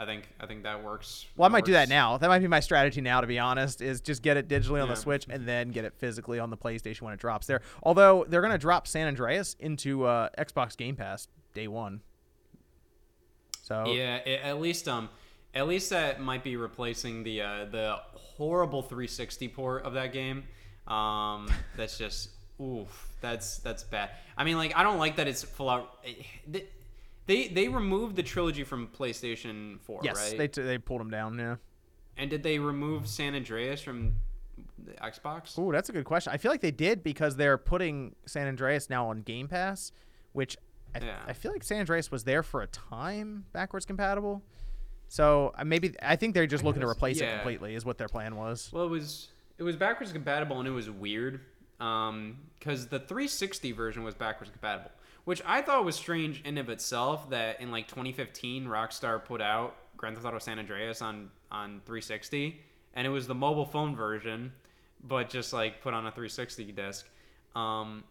I 0.00 0.04
think 0.06 0.28
I 0.38 0.46
think 0.46 0.62
that 0.62 0.84
works. 0.84 1.26
Well, 1.36 1.48
I 1.48 1.50
might 1.50 1.64
do 1.64 1.72
that 1.72 1.88
now. 1.88 2.16
That 2.18 2.28
might 2.28 2.38
be 2.38 2.46
my 2.46 2.60
strategy 2.60 3.00
now, 3.00 3.20
to 3.20 3.26
be 3.26 3.38
honest, 3.40 3.80
is 3.82 4.00
just 4.00 4.22
get 4.22 4.36
it 4.36 4.46
digitally 4.48 4.80
on 4.80 4.88
the 4.88 4.94
Switch 4.94 5.26
and 5.28 5.44
then 5.46 5.70
get 5.70 5.84
it 5.84 5.92
physically 5.98 6.38
on 6.38 6.50
the 6.50 6.56
PlayStation 6.56 7.02
when 7.02 7.12
it 7.12 7.18
drops 7.18 7.48
there. 7.48 7.62
Although 7.82 8.24
they're 8.28 8.40
going 8.40 8.52
to 8.52 8.58
drop 8.58 8.86
San 8.86 9.08
Andreas 9.08 9.56
into 9.58 10.04
uh, 10.04 10.28
Xbox 10.38 10.76
Game 10.76 10.94
Pass 10.94 11.26
day 11.52 11.66
one. 11.66 12.00
So 13.62 13.92
Yeah, 13.92 14.16
it, 14.18 14.40
at 14.42 14.60
least 14.60 14.86
um 14.88 15.08
At 15.54 15.66
least 15.66 15.90
that 15.90 16.20
might 16.20 16.44
be 16.44 16.56
replacing 16.56 17.24
the 17.24 17.42
uh, 17.42 17.64
the 17.64 17.96
horrible 18.14 18.82
360 18.82 19.48
port 19.48 19.84
of 19.84 19.94
that 19.94 20.12
game. 20.12 20.44
Um, 20.88 21.48
that's 21.76 21.98
just 21.98 22.30
oof. 22.60 23.08
That's 23.20 23.58
that's 23.58 23.84
bad. 23.84 24.10
I 24.36 24.44
mean, 24.44 24.56
like 24.56 24.74
I 24.76 24.82
don't 24.82 24.98
like 24.98 25.16
that 25.16 25.28
it's 25.28 25.42
full 25.42 25.68
out. 25.68 26.04
They 26.46 26.64
they, 27.26 27.48
they 27.48 27.68
removed 27.68 28.16
the 28.16 28.22
trilogy 28.22 28.64
from 28.64 28.86
PlayStation 28.88 29.78
4, 29.80 30.00
Yes, 30.02 30.16
right? 30.30 30.38
they 30.38 30.48
t- 30.48 30.62
they 30.62 30.78
pulled 30.78 31.00
them 31.00 31.10
down. 31.10 31.38
Yeah. 31.38 31.56
and 32.16 32.30
did 32.30 32.42
they 32.42 32.58
remove 32.58 33.06
San 33.06 33.34
Andreas 33.34 33.82
from 33.82 34.14
the 34.82 34.92
Xbox? 34.92 35.58
Ooh, 35.58 35.70
that's 35.70 35.90
a 35.90 35.92
good 35.92 36.06
question. 36.06 36.32
I 36.32 36.38
feel 36.38 36.50
like 36.50 36.62
they 36.62 36.70
did 36.70 37.02
because 37.02 37.36
they're 37.36 37.58
putting 37.58 38.14
San 38.24 38.48
Andreas 38.48 38.88
now 38.88 39.10
on 39.10 39.20
Game 39.20 39.46
Pass, 39.46 39.92
which 40.32 40.56
I, 40.94 41.04
Yeah. 41.04 41.18
I 41.26 41.34
feel 41.34 41.52
like 41.52 41.62
San 41.64 41.80
Andreas 41.80 42.10
was 42.10 42.24
there 42.24 42.42
for 42.42 42.62
a 42.62 42.66
time 42.66 43.44
backwards 43.52 43.84
compatible. 43.84 44.42
So 45.08 45.52
uh, 45.58 45.64
maybe 45.64 45.94
I 46.02 46.16
think 46.16 46.32
they're 46.34 46.46
just 46.46 46.64
looking 46.64 46.80
to 46.80 46.86
guess, 46.86 46.96
replace 46.96 47.20
it 47.20 47.30
completely. 47.30 47.74
Is 47.74 47.84
what 47.84 47.98
their 47.98 48.08
plan 48.08 48.36
was. 48.36 48.70
Well, 48.72 48.84
it 48.84 48.90
was 48.90 49.28
it 49.58 49.62
was 49.62 49.76
backwards 49.76 50.12
compatible 50.12 50.58
and 50.58 50.68
it 50.68 50.72
was 50.72 50.88
weird 50.88 51.40
because 51.78 52.88
the 52.88 52.98
360 52.98 53.72
version 53.72 54.02
was 54.02 54.14
backwards 54.14 54.50
compatible, 54.50 54.90
which 55.24 55.42
I 55.44 55.62
thought 55.62 55.84
was 55.84 55.96
strange 55.96 56.42
in 56.44 56.58
of 56.58 56.68
itself. 56.68 57.30
That 57.30 57.60
in 57.60 57.70
like 57.70 57.88
2015, 57.88 58.66
Rockstar 58.66 59.24
put 59.24 59.40
out 59.40 59.76
Grand 59.96 60.16
Theft 60.16 60.26
Auto 60.26 60.38
San 60.38 60.58
Andreas 60.58 61.02
on 61.02 61.30
on 61.50 61.80
360, 61.86 62.60
and 62.94 63.06
it 63.06 63.10
was 63.10 63.26
the 63.26 63.34
mobile 63.34 63.64
phone 63.64 63.94
version, 63.94 64.52
but 65.04 65.30
just 65.30 65.52
like 65.52 65.80
put 65.82 65.94
on 65.94 66.06
a 66.06 66.10
360 66.10 66.72
disc. 66.72 67.08
Um, 67.54 68.04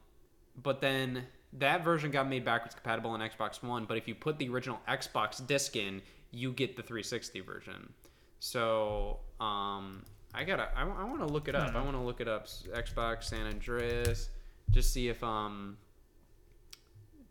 but 0.63 0.81
then 0.81 1.25
that 1.53 1.83
version 1.83 2.11
got 2.11 2.27
made 2.27 2.43
backwards 2.43 2.73
compatible 2.73 3.11
on 3.11 3.19
Xbox 3.19 3.61
One. 3.63 3.85
But 3.85 3.97
if 3.97 4.07
you 4.07 4.15
put 4.15 4.37
the 4.37 4.49
original 4.49 4.79
Xbox 4.87 5.45
disc 5.45 5.75
in, 5.75 6.01
you 6.31 6.51
get 6.51 6.75
the 6.75 6.83
360 6.83 7.41
version. 7.41 7.93
So 8.39 9.19
um, 9.39 10.03
I 10.37 10.43
gotta, 10.43 10.69
I, 10.75 10.83
want 10.83 11.19
to 11.19 11.25
look 11.25 11.47
it 11.47 11.55
up. 11.55 11.73
I 11.75 11.81
want 11.81 11.93
to 11.93 12.01
look 12.01 12.21
it 12.21 12.27
up. 12.27 12.45
Xbox 12.45 13.23
San 13.23 13.47
Andreas, 13.47 14.29
just 14.69 14.93
see 14.93 15.09
if 15.09 15.23
um, 15.23 15.77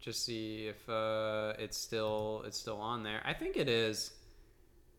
just 0.01 0.25
see 0.25 0.67
if 0.67 0.89
uh, 0.89 1.53
it's 1.57 1.79
still 1.79 2.43
it's 2.47 2.59
still 2.59 2.81
on 2.81 3.05
there. 3.05 3.23
I 3.25 3.33
think 3.33 3.57
it 3.57 3.69
is. 3.69 4.11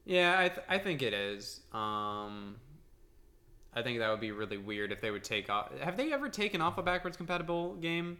Yeah, 0.05 0.39
I 0.39 0.47
th- 0.47 0.65
I 0.69 0.77
think 0.77 1.01
it 1.01 1.13
is. 1.13 1.59
Um, 1.73 2.55
I 3.75 3.81
think 3.83 3.99
that 3.99 4.09
would 4.09 4.21
be 4.21 4.31
really 4.31 4.57
weird 4.57 4.93
if 4.93 5.01
they 5.01 5.11
would 5.11 5.25
take 5.25 5.49
off. 5.49 5.77
Have 5.79 5.97
they 5.97 6.13
ever 6.13 6.29
taken 6.29 6.61
off 6.61 6.77
a 6.77 6.83
backwards 6.83 7.17
compatible 7.17 7.75
game 7.75 8.19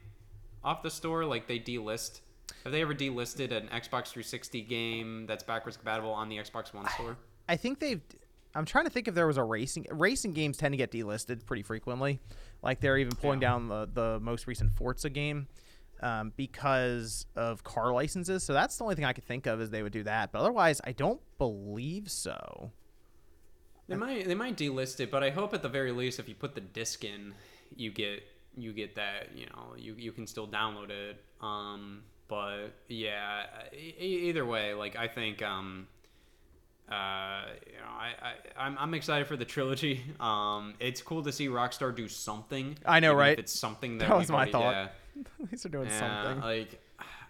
off 0.65 0.83
the 0.83 0.91
store? 0.91 1.23
Like 1.23 1.47
they 1.47 1.59
delist? 1.59 2.19
Have 2.65 2.73
they 2.73 2.81
ever 2.81 2.93
delisted 2.93 3.51
an 3.51 3.67
Xbox 3.67 4.09
360 4.09 4.61
game 4.63 5.25
that's 5.27 5.43
backwards 5.43 5.77
compatible 5.77 6.11
on 6.11 6.27
the 6.27 6.37
Xbox 6.37 6.73
One 6.73 6.87
store? 6.89 7.15
I 7.47 7.55
think 7.55 7.79
they've. 7.79 8.01
I'm 8.57 8.65
trying 8.65 8.85
to 8.85 8.89
think 8.89 9.07
if 9.07 9.13
there 9.15 9.27
was 9.27 9.37
a 9.37 9.43
racing 9.43 9.85
racing 9.91 10.33
games 10.33 10.57
tend 10.57 10.73
to 10.73 10.77
get 10.77 10.91
delisted 10.91 11.45
pretty 11.45 11.63
frequently. 11.63 12.19
Like 12.61 12.79
they're 12.81 12.97
even 12.97 13.15
pulling 13.15 13.41
Yeah. 13.41 13.49
down 13.49 13.67
the 13.69 13.87
the 13.91 14.19
most 14.19 14.47
recent 14.47 14.71
Forza 14.73 15.09
game 15.09 15.47
um, 16.01 16.33
because 16.35 17.25
of 17.35 17.63
car 17.63 17.93
licenses. 17.93 18.43
So 18.43 18.53
that's 18.53 18.77
the 18.77 18.83
only 18.83 18.95
thing 18.95 19.05
I 19.05 19.13
could 19.13 19.25
think 19.25 19.45
of 19.45 19.61
is 19.61 19.69
they 19.69 19.83
would 19.83 19.93
do 19.93 20.03
that. 20.03 20.31
But 20.31 20.39
otherwise, 20.39 20.81
I 20.83 20.91
don't 20.91 21.21
believe 21.37 22.09
so. 22.09 22.71
They 23.87 23.95
might 23.95 24.27
they 24.27 24.35
might 24.35 24.57
delist 24.57 24.99
it, 24.99 25.11
but 25.11 25.23
I 25.23 25.29
hope 25.29 25.53
at 25.53 25.61
the 25.61 25.69
very 25.69 25.91
least 25.91 26.19
if 26.19 26.27
you 26.27 26.35
put 26.35 26.55
the 26.55 26.61
disc 26.61 27.03
in, 27.05 27.33
you 27.75 27.91
get 27.91 28.23
you 28.57 28.73
get 28.73 28.95
that 28.95 29.29
you 29.35 29.45
know 29.45 29.75
you, 29.77 29.95
you 29.97 30.11
can 30.11 30.25
still 30.27 30.47
download 30.47 30.89
it. 30.89 31.23
Um, 31.41 32.03
but 32.27 32.73
yeah, 32.89 33.43
e- 33.71 33.93
e- 33.99 34.29
either 34.29 34.45
way, 34.45 34.73
like 34.73 34.95
I 34.97 35.07
think 35.07 35.41
um, 35.41 35.87
uh, 36.91 37.41
you 37.65 37.73
know 37.73 37.89
I, 37.89 38.13
I 38.21 38.33
I'm, 38.65 38.77
I'm 38.79 38.93
excited 38.93 39.27
for 39.27 39.35
the 39.37 39.45
trilogy. 39.45 40.01
Um, 40.19 40.73
it's 40.79 41.01
cool 41.01 41.23
to 41.23 41.31
see 41.31 41.47
Rockstar 41.47 41.95
do 41.95 42.07
something. 42.07 42.77
I 42.85 42.99
know, 42.99 43.13
right? 43.13 43.37
It's 43.37 43.57
something 43.57 43.97
that, 43.97 44.07
That 44.09 44.17
was 44.17 44.29
my 44.29 44.35
already- 44.37 44.51
thought. 44.51 44.71
yeah. 44.73 44.87
At 45.43 45.51
least 45.51 45.63
they're 45.63 45.71
doing 45.71 45.87
Yeah, 45.89 46.23
something. 46.23 46.41
like 46.43 46.79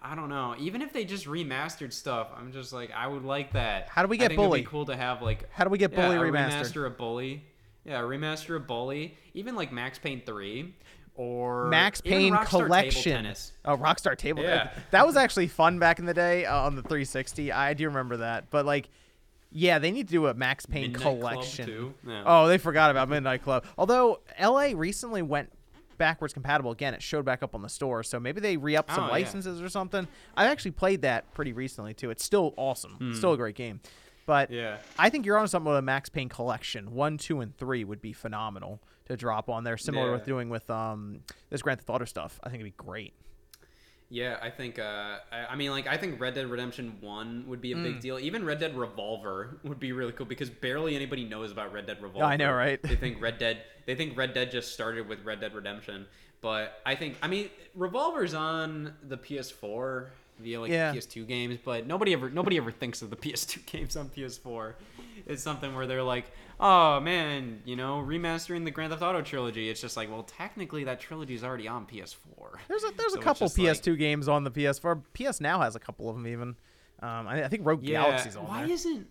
I 0.01 0.13
don't 0.15 0.29
know. 0.29 0.55
Even 0.59 0.81
if 0.81 0.93
they 0.93 1.05
just 1.05 1.25
remastered 1.25 1.91
stuff, 1.93 2.27
I'm 2.37 2.51
just 2.51 2.71
like 2.73 2.91
I 2.91 3.07
would 3.07 3.23
like 3.23 3.53
that. 3.53 3.89
How 3.89 4.03
do 4.03 4.07
we 4.09 4.17
get 4.17 4.35
Bully? 4.35 4.61
be 4.61 4.67
cool 4.67 4.85
to 4.85 4.95
have 4.95 5.21
like 5.21 5.49
How 5.51 5.63
do 5.63 5.69
we 5.69 5.77
get 5.77 5.91
yeah, 5.93 6.01
Bully 6.07 6.17
a 6.17 6.19
remastered? 6.19 6.51
Remaster 6.63 6.85
a 6.87 6.89
Bully. 6.89 7.43
Yeah, 7.85 8.01
a 8.01 8.03
remaster 8.03 8.57
a 8.57 8.59
Bully. 8.59 9.17
Even 9.33 9.55
like 9.55 9.71
Max 9.71 9.97
Payne 9.97 10.21
three 10.25 10.75
or 11.15 11.67
Max 11.69 11.99
Payne 12.01 12.37
Collection. 12.45 13.25
Oh, 13.65 13.75
Rockstar 13.77 14.15
Table. 14.17 14.43
Yeah. 14.43 14.69
That 14.91 15.07
was 15.07 15.15
actually 15.17 15.47
fun 15.47 15.79
back 15.79 15.97
in 15.99 16.05
the 16.05 16.13
day 16.13 16.45
uh, 16.45 16.57
on 16.59 16.75
the 16.75 16.81
360. 16.83 17.51
I 17.51 17.73
do 17.73 17.85
remember 17.87 18.17
that. 18.17 18.51
But 18.51 18.65
like, 18.67 18.89
yeah, 19.51 19.79
they 19.79 19.91
need 19.91 20.07
to 20.07 20.11
do 20.11 20.27
a 20.27 20.33
Max 20.33 20.65
Payne 20.65 20.91
Midnight 20.91 21.01
collection. 21.01 21.65
too. 21.65 21.93
Yeah. 22.07 22.23
Oh, 22.25 22.47
they 22.47 22.57
forgot 22.57 22.91
about 22.91 23.09
Midnight 23.09 23.43
Club. 23.43 23.65
Although 23.77 24.21
LA 24.39 24.71
recently 24.75 25.21
went 25.21 25.51
backwards 25.97 26.31
compatible 26.33 26.69
again. 26.71 26.93
It 26.93 27.01
showed 27.01 27.25
back 27.25 27.41
up 27.41 27.55
on 27.55 27.63
the 27.63 27.69
store, 27.69 28.03
so 28.03 28.19
maybe 28.19 28.39
they 28.39 28.55
re-upped 28.55 28.91
some 28.93 29.05
Oh, 29.05 29.07
yeah. 29.07 29.13
licenses 29.13 29.61
or 29.61 29.69
something. 29.69 30.07
I 30.35 30.45
actually 30.45 30.71
played 30.71 31.01
that 31.01 31.33
pretty 31.33 31.53
recently 31.53 31.93
too. 31.95 32.11
It's 32.11 32.23
still 32.23 32.53
awesome. 32.55 32.97
It's 33.01 33.17
still 33.17 33.33
a 33.33 33.37
great 33.37 33.55
game. 33.55 33.79
But 34.27 34.49
Hmm. 34.49 34.55
Yeah. 34.55 34.77
I 34.99 35.09
think 35.09 35.25
you're 35.25 35.37
on 35.39 35.47
something 35.47 35.69
with 35.69 35.77
a 35.79 35.81
Max 35.81 36.09
Payne 36.09 36.29
collection. 36.29 36.93
One, 36.93 37.17
two, 37.17 37.39
and 37.41 37.55
three 37.57 37.83
would 37.83 38.01
be 38.01 38.13
phenomenal 38.13 38.79
to 39.05 39.15
drop 39.17 39.49
on 39.49 39.63
there. 39.63 39.77
Similar 39.77 40.07
Yeah. 40.07 40.11
with 40.11 40.25
doing 40.25 40.49
with 40.49 40.69
um 40.69 41.21
this 41.49 41.61
Grand 41.63 41.79
Theft 41.79 41.89
Auto 41.89 42.05
stuff. 42.05 42.39
I 42.43 42.49
think 42.49 42.61
it'd 42.61 42.77
be 42.77 42.83
great. 42.83 43.13
Yeah, 44.09 44.37
I 44.41 44.49
think. 44.49 44.79
Uh, 44.79 45.17
I, 45.31 45.47
I 45.51 45.55
mean, 45.55 45.71
like, 45.71 45.85
I 45.85 45.97
think 45.97 46.19
Red 46.21 46.33
Dead 46.35 46.47
Redemption 46.47 46.95
One 47.01 47.43
would 47.47 47.59
be 47.61 47.73
a 47.73 47.75
Mm. 47.75 47.83
big 47.83 47.99
deal. 47.99 48.17
Even 48.19 48.45
Red 48.45 48.59
Dead 48.59 48.77
Revolver 48.77 49.57
would 49.63 49.79
be 49.79 49.91
really 49.91 50.13
cool 50.13 50.25
because 50.25 50.49
barely 50.49 50.95
anybody 50.95 51.25
knows 51.25 51.51
about 51.51 51.73
Red 51.73 51.87
Dead 51.87 52.01
Revolver. 52.01 52.25
I 52.25 52.37
know, 52.37 52.53
right? 52.53 52.81
They 52.81 52.95
think 52.95 53.21
Red 53.21 53.37
Dead. 53.37 53.63
They 53.85 53.95
think 53.95 54.17
Red 54.17 54.33
Dead 54.33 54.49
just 54.49 54.71
started 54.73 55.07
with 55.09 55.23
Red 55.25 55.41
Dead 55.41 55.53
Redemption, 55.53 56.05
but 56.41 56.79
I 56.85 56.95
think. 56.95 57.17
I 57.21 57.27
mean, 57.27 57.49
Revolver's 57.75 58.33
on 58.33 58.93
the 59.07 59.17
PS4 59.17 60.05
via 60.39 60.61
like 60.61 60.71
Yeah. 60.71 60.93
PS2 60.93 61.27
games, 61.27 61.57
but 61.63 61.85
nobody 61.85 62.13
ever 62.13 62.29
nobody 62.29 62.55
ever 62.57 62.71
thinks 62.71 63.01
of 63.01 63.09
the 63.09 63.15
PS2 63.23 63.65
games 63.65 63.97
on 63.97 64.07
PS4. 64.09 64.73
It's 65.25 65.43
something 65.43 65.75
where 65.75 65.85
they're 65.87 66.03
like, 66.03 66.25
oh 66.59 66.99
man, 66.99 67.61
you 67.65 67.75
know, 67.75 68.03
remastering 68.05 68.65
the 68.65 68.71
Grand 68.71 68.91
Theft 68.91 69.03
Auto 69.03 69.21
trilogy. 69.21 69.69
It's 69.69 69.81
just 69.81 69.97
like, 69.97 70.09
well, 70.09 70.23
technically 70.23 70.83
that 70.85 70.99
trilogy 70.99 71.35
is 71.35 71.43
already 71.43 71.67
on 71.67 71.85
PS4. 71.85 72.15
There's 72.67 72.83
a 72.83 72.91
there's 72.97 73.13
So 73.13 73.19
a 73.19 73.23
couple 73.23 73.47
PS2 73.47 73.97
games 73.97 74.27
on 74.27 74.43
the 74.43 74.51
PS4. 74.51 75.01
PS 75.13 75.41
Now 75.41 75.61
has 75.61 75.75
a 75.75 75.79
couple 75.79 76.09
of 76.09 76.15
them 76.15 76.27
even. 76.27 76.55
Um, 76.99 77.27
I, 77.27 77.43
I 77.43 77.47
think 77.47 77.65
Rogue 77.65 77.83
Galaxy's 77.83 78.35
on 78.35 78.47
Why 78.47 78.63
there. 78.63 78.73
isn't 78.73 79.07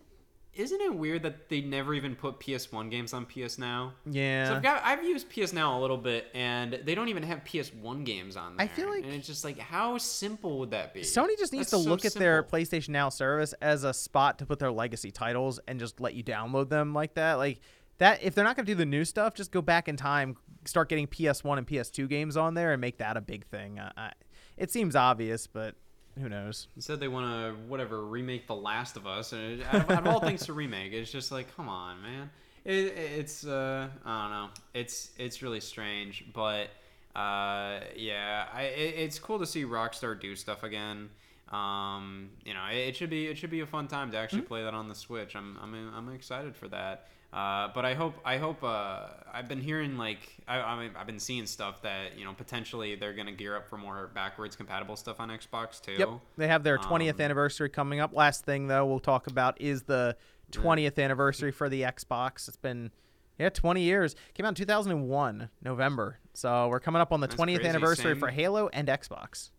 isn't 0.56 0.80
it 0.80 0.94
weird 0.94 1.22
that 1.22 1.48
they 1.48 1.60
never 1.60 1.94
even 1.94 2.14
put 2.16 2.40
PS1 2.40 2.90
games 2.90 3.12
on 3.12 3.26
PS 3.26 3.58
Now? 3.58 3.92
yeah. 4.04 4.48
So 4.48 4.54
I've 4.56 4.62
got 4.62 4.82
I've 4.84 5.04
used 5.04 5.28
PS 5.30 5.52
Now 5.52 5.78
a 5.78 5.80
little 5.80 5.96
bit, 5.96 6.26
and 6.34 6.80
they 6.84 6.94
don't 6.94 7.08
even 7.08 7.22
have 7.22 7.44
PS1 7.44 8.04
games 8.04 8.36
on 8.36 8.56
there. 8.56 8.64
I 8.64 8.68
feel 8.68 8.88
like- 8.88 9.04
and 9.04 9.12
it's 9.12 9.26
just 9.26 9.44
like 9.44 9.58
how 9.58 9.98
simple 9.98 10.58
would 10.60 10.70
that 10.70 10.94
be? 10.94 11.02
Sony 11.02 11.38
just 11.38 11.52
needs 11.52 11.70
That's 11.70 11.82
to 11.82 11.84
so 11.84 11.90
look 11.90 12.04
at 12.04 12.14
their. 12.14 12.42
PlayStation 12.42 12.90
Now 12.90 13.08
service 13.08 13.52
as 13.60 13.84
a 13.84 13.92
spot 13.92 14.38
to 14.38 14.46
put 14.46 14.58
their 14.58 14.70
legacy 14.72 15.10
titles 15.10 15.60
and 15.68 15.78
just 15.78 16.00
let 16.00 16.14
you 16.14 16.24
download 16.24 16.68
them 16.68 16.94
like 16.94 17.14
that. 17.14 17.34
Like 17.34 17.60
that 17.98 18.22
if 18.22 18.34
they're 18.34 18.44
not 18.44 18.56
going 18.56 18.66
to 18.66 18.72
do 18.72 18.76
the 18.76 18.86
new 18.86 19.04
stuff, 19.04 19.34
just 19.34 19.50
go 19.52 19.62
back 19.62 19.88
in 19.88 19.96
time, 19.96 20.36
start 20.64 20.88
getting 20.88 21.06
PS1 21.06 21.58
and 21.58 21.66
PS2 21.66 22.08
games 22.08 22.36
on 22.36 22.54
there 22.54 22.72
and 22.72 22.80
make 22.80 22.98
that 22.98 23.16
a 23.16 23.20
big 23.20 23.46
thing. 23.46 23.78
Uh, 23.78 23.90
I, 23.96 24.12
it 24.56 24.70
seems 24.70 24.96
obvious, 24.96 25.46
but 25.46 25.74
who 26.20 26.28
knows? 26.28 26.68
Instead, 26.76 27.00
they 27.00 27.08
want 27.08 27.26
to 27.26 27.62
whatever 27.68 28.04
remake 28.04 28.46
The 28.46 28.56
Last 28.56 28.96
of 28.96 29.06
Us, 29.06 29.32
and 29.32 29.60
it, 29.60 29.66
out, 29.66 29.74
of, 29.82 29.90
out 29.90 30.06
of 30.06 30.06
all 30.06 30.20
things 30.20 30.46
to 30.46 30.52
remake, 30.52 30.92
it's 30.92 31.12
just 31.12 31.30
like, 31.30 31.54
come 31.56 31.68
on, 31.68 32.02
man. 32.02 32.30
It, 32.64 32.94
it's 32.96 33.46
uh, 33.46 33.88
I 34.04 34.22
don't 34.22 34.30
know. 34.32 34.48
It's 34.74 35.10
it's 35.18 35.42
really 35.42 35.60
strange, 35.60 36.24
but 36.32 36.68
uh, 37.14 37.80
yeah, 37.94 38.46
I, 38.52 38.62
it, 38.62 38.94
it's 38.98 39.18
cool 39.18 39.38
to 39.38 39.46
see 39.46 39.64
Rockstar 39.64 40.20
do 40.20 40.34
stuff 40.34 40.62
again. 40.62 41.10
Um, 41.52 42.30
you 42.44 42.54
know, 42.54 42.64
it, 42.70 42.76
it 42.76 42.96
should 42.96 43.10
be 43.10 43.26
it 43.26 43.38
should 43.38 43.50
be 43.50 43.60
a 43.60 43.66
fun 43.66 43.88
time 43.88 44.10
to 44.12 44.18
actually 44.18 44.42
play 44.42 44.62
that 44.64 44.74
on 44.74 44.88
the 44.88 44.94
Switch. 44.94 45.36
I'm 45.36 45.56
I'm 45.62 45.74
I'm 45.94 46.14
excited 46.14 46.56
for 46.56 46.68
that. 46.68 47.08
Uh, 47.32 47.68
but 47.74 47.84
I 47.84 47.94
hope 47.94 48.14
I 48.24 48.38
hope 48.38 48.62
uh, 48.64 49.08
I've 49.32 49.48
been 49.48 49.60
hearing 49.60 49.98
like 49.98 50.36
I, 50.48 50.58
I 50.58 50.80
mean, 50.80 50.92
I've 50.96 51.06
been 51.06 51.18
seeing 51.18 51.46
stuff 51.46 51.82
that 51.82 52.18
you 52.18 52.24
know 52.24 52.32
potentially 52.32 52.94
they're 52.94 53.12
gonna 53.12 53.32
gear 53.32 53.56
up 53.56 53.68
for 53.68 53.76
more 53.76 54.10
backwards 54.14 54.56
compatible 54.56 54.96
stuff 54.96 55.20
on 55.20 55.28
Xbox 55.28 55.80
too. 55.80 55.92
Yep. 55.98 56.08
They 56.36 56.48
have 56.48 56.62
their 56.64 56.78
20th 56.78 57.14
Um, 57.14 57.20
anniversary 57.20 57.68
coming 57.68 58.00
up. 58.00 58.14
Last 58.14 58.44
thing 58.44 58.68
though 58.68 58.86
we'll 58.86 59.00
talk 59.00 59.26
about 59.26 59.60
is 59.60 59.82
the 59.82 60.16
20th 60.52 60.98
anniversary 61.02 61.50
for 61.50 61.68
the 61.68 61.82
Xbox. 61.82 62.48
It's 62.48 62.56
been 62.56 62.90
yeah, 63.38 63.50
20 63.50 63.82
years. 63.82 64.16
Came 64.34 64.46
out 64.46 64.50
in 64.50 64.54
2001, 64.54 65.50
November. 65.62 66.18
So 66.32 66.68
we're 66.68 66.80
coming 66.80 67.02
up 67.02 67.12
on 67.12 67.20
the 67.20 67.28
20th 67.28 67.56
crazy. 67.56 67.68
anniversary 67.68 68.12
Same- 68.14 68.20
for 68.20 68.28
Halo 68.28 68.68
and 68.72 68.88
Xbox. 68.88 69.50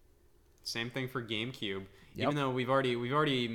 Same 0.68 0.90
thing 0.90 1.08
for 1.08 1.22
GameCube. 1.24 1.86
Yep. 2.16 2.24
Even 2.24 2.36
though 2.36 2.50
we've 2.50 2.70
already 2.70 2.96
we've 2.96 3.14
already 3.14 3.48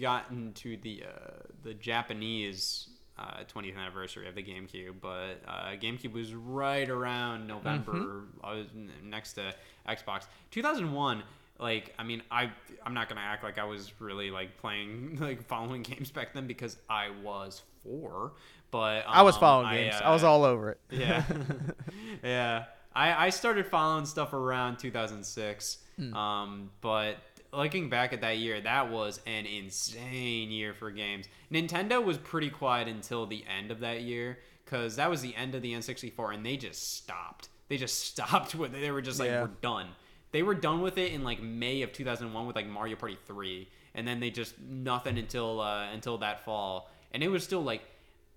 gotten 0.00 0.52
to 0.54 0.76
the 0.76 1.04
uh, 1.04 1.30
the 1.62 1.72
Japanese 1.72 2.90
uh, 3.18 3.44
20th 3.52 3.76
anniversary 3.76 4.28
of 4.28 4.34
the 4.34 4.42
GameCube, 4.42 4.94
but 5.00 5.40
uh, 5.46 5.70
GameCube 5.80 6.12
was 6.12 6.34
right 6.34 6.88
around 6.88 7.46
November. 7.46 7.92
Mm-hmm. 7.92 8.44
I 8.44 8.54
was 8.54 8.66
next 9.02 9.32
to 9.34 9.54
Xbox. 9.88 10.26
2001. 10.50 11.22
like 11.58 11.94
I 11.98 12.04
mean 12.04 12.22
I 12.30 12.50
I'm 12.84 12.92
not 12.92 13.08
gonna 13.08 13.22
act 13.22 13.44
like 13.44 13.58
I 13.58 13.64
was 13.64 13.92
really 13.98 14.30
like 14.30 14.58
playing 14.58 15.18
like 15.22 15.42
following 15.42 15.82
games 15.90 16.10
back 16.10 16.34
then 16.34 16.46
because 16.46 16.76
I 16.90 17.10
was 17.22 17.62
four, 17.82 18.32
but 18.70 19.04
I 19.08 19.22
was 19.22 19.36
um, 19.36 19.40
following 19.40 19.74
games. 19.74 19.94
I 20.04 20.12
was 20.12 20.22
uh, 20.22 20.30
all 20.30 20.44
over 20.44 20.72
it. 20.72 20.80
yeah, 20.90 21.24
yeah. 22.22 22.64
I 22.94 23.26
I 23.26 23.30
started 23.30 23.66
following 23.66 24.06
stuff 24.06 24.32
around 24.32 24.78
2006, 24.78 25.78
Hmm. 25.98 26.14
um, 26.14 26.70
but 26.80 27.16
looking 27.52 27.88
back 27.90 28.12
at 28.12 28.20
that 28.20 28.38
year, 28.38 28.60
that 28.60 28.90
was 28.90 29.20
an 29.26 29.46
insane 29.46 30.50
year 30.50 30.74
for 30.74 30.90
games. 30.90 31.26
Nintendo 31.52 32.02
was 32.04 32.18
pretty 32.18 32.50
quiet 32.50 32.88
until 32.88 33.26
the 33.26 33.44
end 33.58 33.70
of 33.70 33.80
that 33.80 34.02
year 34.02 34.38
because 34.64 34.96
that 34.96 35.10
was 35.10 35.22
the 35.22 35.34
end 35.34 35.54
of 35.54 35.62
the 35.62 35.72
N64, 35.72 36.34
and 36.34 36.44
they 36.46 36.56
just 36.56 36.96
stopped. 36.96 37.48
They 37.68 37.76
just 37.76 37.98
stopped 38.04 38.54
with 38.54 38.74
it. 38.74 38.80
They 38.80 38.90
were 38.90 39.02
just 39.02 39.18
like, 39.18 39.30
Yeah. 39.30 39.42
we're 39.42 39.50
done. 39.60 39.88
They 40.30 40.42
were 40.42 40.54
done 40.54 40.82
with 40.82 40.98
it 40.98 41.12
in 41.12 41.24
like 41.24 41.40
May 41.42 41.82
of 41.82 41.92
2001 41.92 42.46
with 42.46 42.54
like 42.54 42.66
Mario 42.68 42.96
Party 42.96 43.16
3, 43.26 43.66
and 43.94 44.06
then 44.06 44.20
they 44.20 44.30
just 44.30 44.58
nothing 44.60 45.16
until 45.18 45.60
uh, 45.60 45.90
until 45.92 46.18
that 46.18 46.44
fall, 46.44 46.90
and 47.12 47.22
it 47.22 47.28
was 47.28 47.42
still 47.44 47.62
like. 47.64 47.82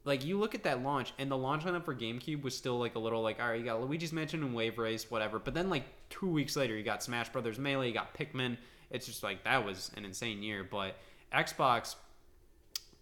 Like 0.04 0.26
you 0.26 0.40
look 0.40 0.56
at 0.56 0.64
that 0.64 0.82
launch, 0.82 1.14
and 1.20 1.30
the 1.30 1.38
launch 1.38 1.62
lineup 1.64 1.86
for 1.86 1.94
GameCube 1.94 2.42
was 2.42 2.58
still 2.58 2.80
like 2.80 2.96
a 2.96 3.00
little 3.00 3.22
like, 3.22 3.40
all 3.40 3.50
right, 3.50 3.60
you 3.60 3.64
got 3.64 3.82
Luigi's 3.82 4.12
Mansion 4.12 4.42
and 4.42 4.56
Wave 4.56 4.80
Race, 4.80 5.12
whatever. 5.12 5.38
But 5.38 5.54
then 5.54 5.70
like 5.70 5.84
two 6.12 6.28
weeks 6.28 6.56
later, 6.56 6.78
you 6.78 6.84
got 6.84 7.02
Smash 7.02 7.30
Brothers 7.30 7.58
Melee, 7.58 7.88
you 7.88 7.94
got 7.94 8.14
Pikmin. 8.16 8.58
It's 8.92 9.06
just 9.08 9.24
like 9.24 9.44
that 9.46 9.66
was 9.66 9.90
an 9.98 10.06
insane 10.06 10.44
year. 10.44 10.64
But 10.70 10.96
Xbox, 11.34 11.96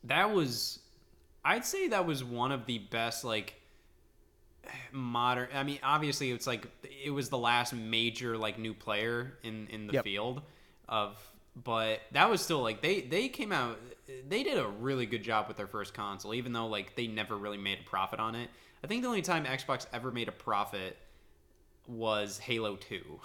that 0.05 0.32
was, 0.32 0.80
I'd 1.43 1.66
say 1.66 1.89
that 1.89 2.05
was 2.05 2.24
one 2.24 2.51
of 2.53 2.66
the 2.66 2.78
best 2.78 3.26
like 3.26 3.55
modern. 4.91 5.47
I 5.53 5.64
mean, 5.64 5.80
obviously, 5.84 6.32
it's 6.32 6.47
like 6.47 6.68
it 7.03 7.10
was 7.12 7.30
the 7.30 7.38
last 7.38 7.74
major 7.74 8.38
like 8.38 8.60
new 8.60 8.74
player 8.74 9.34
in 9.43 9.68
in 9.68 9.88
the 9.88 9.93
Yep. 9.93 10.03
field 10.03 10.41
of, 10.88 11.18
but 11.64 12.01
that 12.12 12.30
was 12.30 12.41
still 12.41 12.62
like 12.62 12.82
they 12.82 13.01
they 13.01 13.28
came 13.30 13.51
out. 13.51 13.80
They 14.28 14.43
did 14.43 14.57
a 14.57 14.68
really 14.68 15.05
good 15.05 15.24
job 15.24 15.47
with 15.47 15.57
their 15.57 15.68
first 15.68 15.93
console, 15.93 16.34
even 16.34 16.53
though 16.53 16.68
like 16.68 16.95
they 16.95 17.07
never 17.07 17.36
really 17.36 17.57
made 17.57 17.80
a 17.80 17.84
profit 17.89 18.20
on 18.20 18.36
it. 18.36 18.49
I 18.84 18.88
think 18.88 19.01
the 19.01 19.07
only 19.07 19.22
time 19.22 19.45
Xbox 19.45 19.86
ever 19.91 20.12
made 20.12 20.28
a 20.28 20.32
profit 20.32 20.97
was 21.90 22.38
Halo 22.40 22.76
Two. 22.76 23.20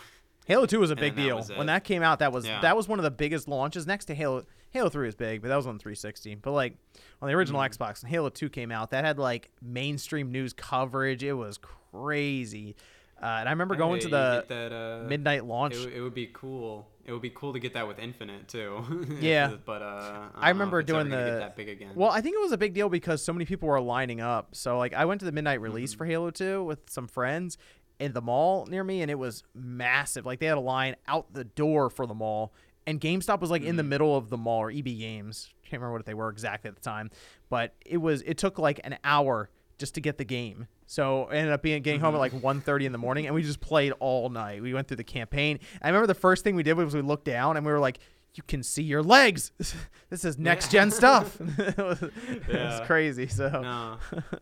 Halo 0.46 0.66
2 0.66 0.78
was 0.78 0.90
a 0.90 0.96
big 0.96 1.14
then 1.16 1.26
that 1.26 1.46
deal. 1.46 1.56
When 1.56 1.68
that 1.68 1.84
came 1.84 2.02
out, 2.02 2.18
that 2.18 2.30
was 2.32 2.44
Yeah. 2.46 2.60
that 2.60 2.76
was 2.76 2.86
one 2.86 2.98
of 2.98 3.02
the 3.02 3.10
biggest 3.10 3.48
launches 3.48 3.86
next 3.86 4.04
to 4.06 4.14
Halo 4.14 4.44
Halo 4.72 4.88
3 4.90 5.06
was 5.06 5.14
big, 5.14 5.40
but 5.40 5.48
that 5.48 5.56
was 5.56 5.66
on 5.66 5.78
360. 5.78 6.34
But 6.34 6.50
like 6.52 6.74
on 7.22 7.28
the 7.28 7.34
original 7.34 7.60
Mm-hmm. 7.62 7.82
Xbox 7.82 8.02
and 8.02 8.10
Halo 8.10 8.28
2 8.28 8.50
came 8.50 8.70
out, 8.70 8.90
that 8.90 9.04
had 9.04 9.18
like 9.18 9.50
mainstream 9.62 10.30
news 10.32 10.52
coverage. 10.52 11.22
It 11.24 11.32
was 11.32 11.58
crazy. 11.58 12.76
Uh, 13.22 13.26
and 13.40 13.48
I 13.48 13.52
remember 13.52 13.74
going 13.76 14.00
to 14.00 14.08
the 14.08 14.44
that, 14.48 14.72
uh, 14.72 15.08
midnight 15.08 15.46
launch. 15.46 15.76
It, 15.76 15.94
it 15.94 16.00
would 16.02 16.12
be 16.14 16.28
cool. 16.32 16.88
It 17.06 17.12
would 17.12 17.22
be 17.22 17.30
cool 17.30 17.52
to 17.52 17.58
get 17.58 17.72
that 17.74 17.86
with 17.86 17.98
Infinite 17.98 18.48
too. 18.48 19.06
Yeah. 19.20 19.54
but 19.64 19.80
uh, 19.80 20.28
I, 20.34 20.46
I 20.46 20.48
remember 20.50 20.82
doing 20.82 21.08
the 21.08 21.16
that 21.16 21.56
big 21.56 21.68
again. 21.68 21.92
Well, 21.94 22.10
I 22.10 22.20
think 22.20 22.34
it 22.34 22.40
was 22.40 22.52
a 22.52 22.58
big 22.58 22.74
deal 22.74 22.88
because 22.88 23.22
so 23.24 23.32
many 23.32 23.44
people 23.46 23.68
were 23.68 23.80
lining 23.80 24.20
up. 24.20 24.54
So 24.54 24.76
like 24.76 24.92
I 24.92 25.04
went 25.06 25.20
to 25.20 25.24
the 25.24 25.32
midnight 25.32 25.60
release 25.62 25.92
Mm-hmm. 25.92 25.98
for 25.98 26.04
Halo 26.06 26.30
2 26.30 26.64
with 26.64 26.90
some 26.90 27.06
friends 27.06 27.56
in 28.04 28.12
the 28.12 28.20
mall 28.22 28.66
near 28.66 28.84
me 28.84 29.02
and 29.02 29.10
it 29.10 29.18
was 29.18 29.42
massive. 29.54 30.24
Like 30.26 30.38
they 30.40 30.46
had 30.46 30.58
a 30.58 30.60
line 30.60 30.96
out 31.08 31.32
the 31.32 31.44
door 31.44 31.90
for 31.90 32.06
the 32.06 32.14
mall 32.14 32.52
and 32.86 33.00
GameStop 33.00 33.40
was 33.40 33.50
like 33.50 33.62
in 33.62 33.76
the 33.76 33.82
Mm-hmm. 33.82 33.88
middle 33.90 34.16
of 34.16 34.28
the 34.30 34.36
mall 34.36 34.60
or 34.60 34.70
EB 34.70 34.84
Games. 34.84 35.50
Can't 35.62 35.80
remember 35.80 35.94
what 35.96 36.06
they 36.06 36.14
were 36.14 36.28
exactly 36.28 36.68
at 36.68 36.74
the 36.76 36.82
time, 36.82 37.10
but 37.48 37.74
it 37.84 37.96
was 37.98 38.22
it 38.22 38.38
took 38.38 38.58
like 38.58 38.80
an 38.84 38.98
hour 39.04 39.48
just 39.78 39.94
to 39.94 40.00
get 40.00 40.18
the 40.18 40.24
game. 40.24 40.68
So 40.86 41.24
I 41.24 41.36
ended 41.36 41.52
up 41.52 41.62
being 41.62 41.82
getting 41.82 42.00
home 42.00 42.14
at 42.14 42.18
like 42.18 42.32
Mm-hmm. 42.32 42.46
1.30 42.70 42.84
in 42.84 42.92
the 42.92 42.98
morning 42.98 43.26
and 43.26 43.34
we 43.34 43.42
just 43.42 43.60
played 43.60 43.92
all 44.00 44.28
night. 44.28 44.62
We 44.62 44.74
went 44.74 44.86
through 44.86 44.98
the 44.98 45.04
campaign. 45.04 45.58
I 45.82 45.88
remember 45.88 46.06
the 46.06 46.14
first 46.14 46.44
thing 46.44 46.54
we 46.56 46.62
did 46.62 46.74
was 46.74 46.94
we 46.94 47.00
looked 47.00 47.24
down 47.24 47.56
and 47.56 47.64
we 47.64 47.72
were 47.72 47.80
like 47.80 47.98
you 48.34 48.42
can 48.42 48.62
see 48.62 48.82
your 48.82 49.02
legs. 49.02 49.52
this 50.10 50.24
is 50.24 50.38
next 50.38 50.70
gen 50.70 50.90
stuff. 50.90 51.38
Yeah. 52.48 52.84
crazy. 52.86 53.26
So 53.26 53.48
no, 53.48 53.96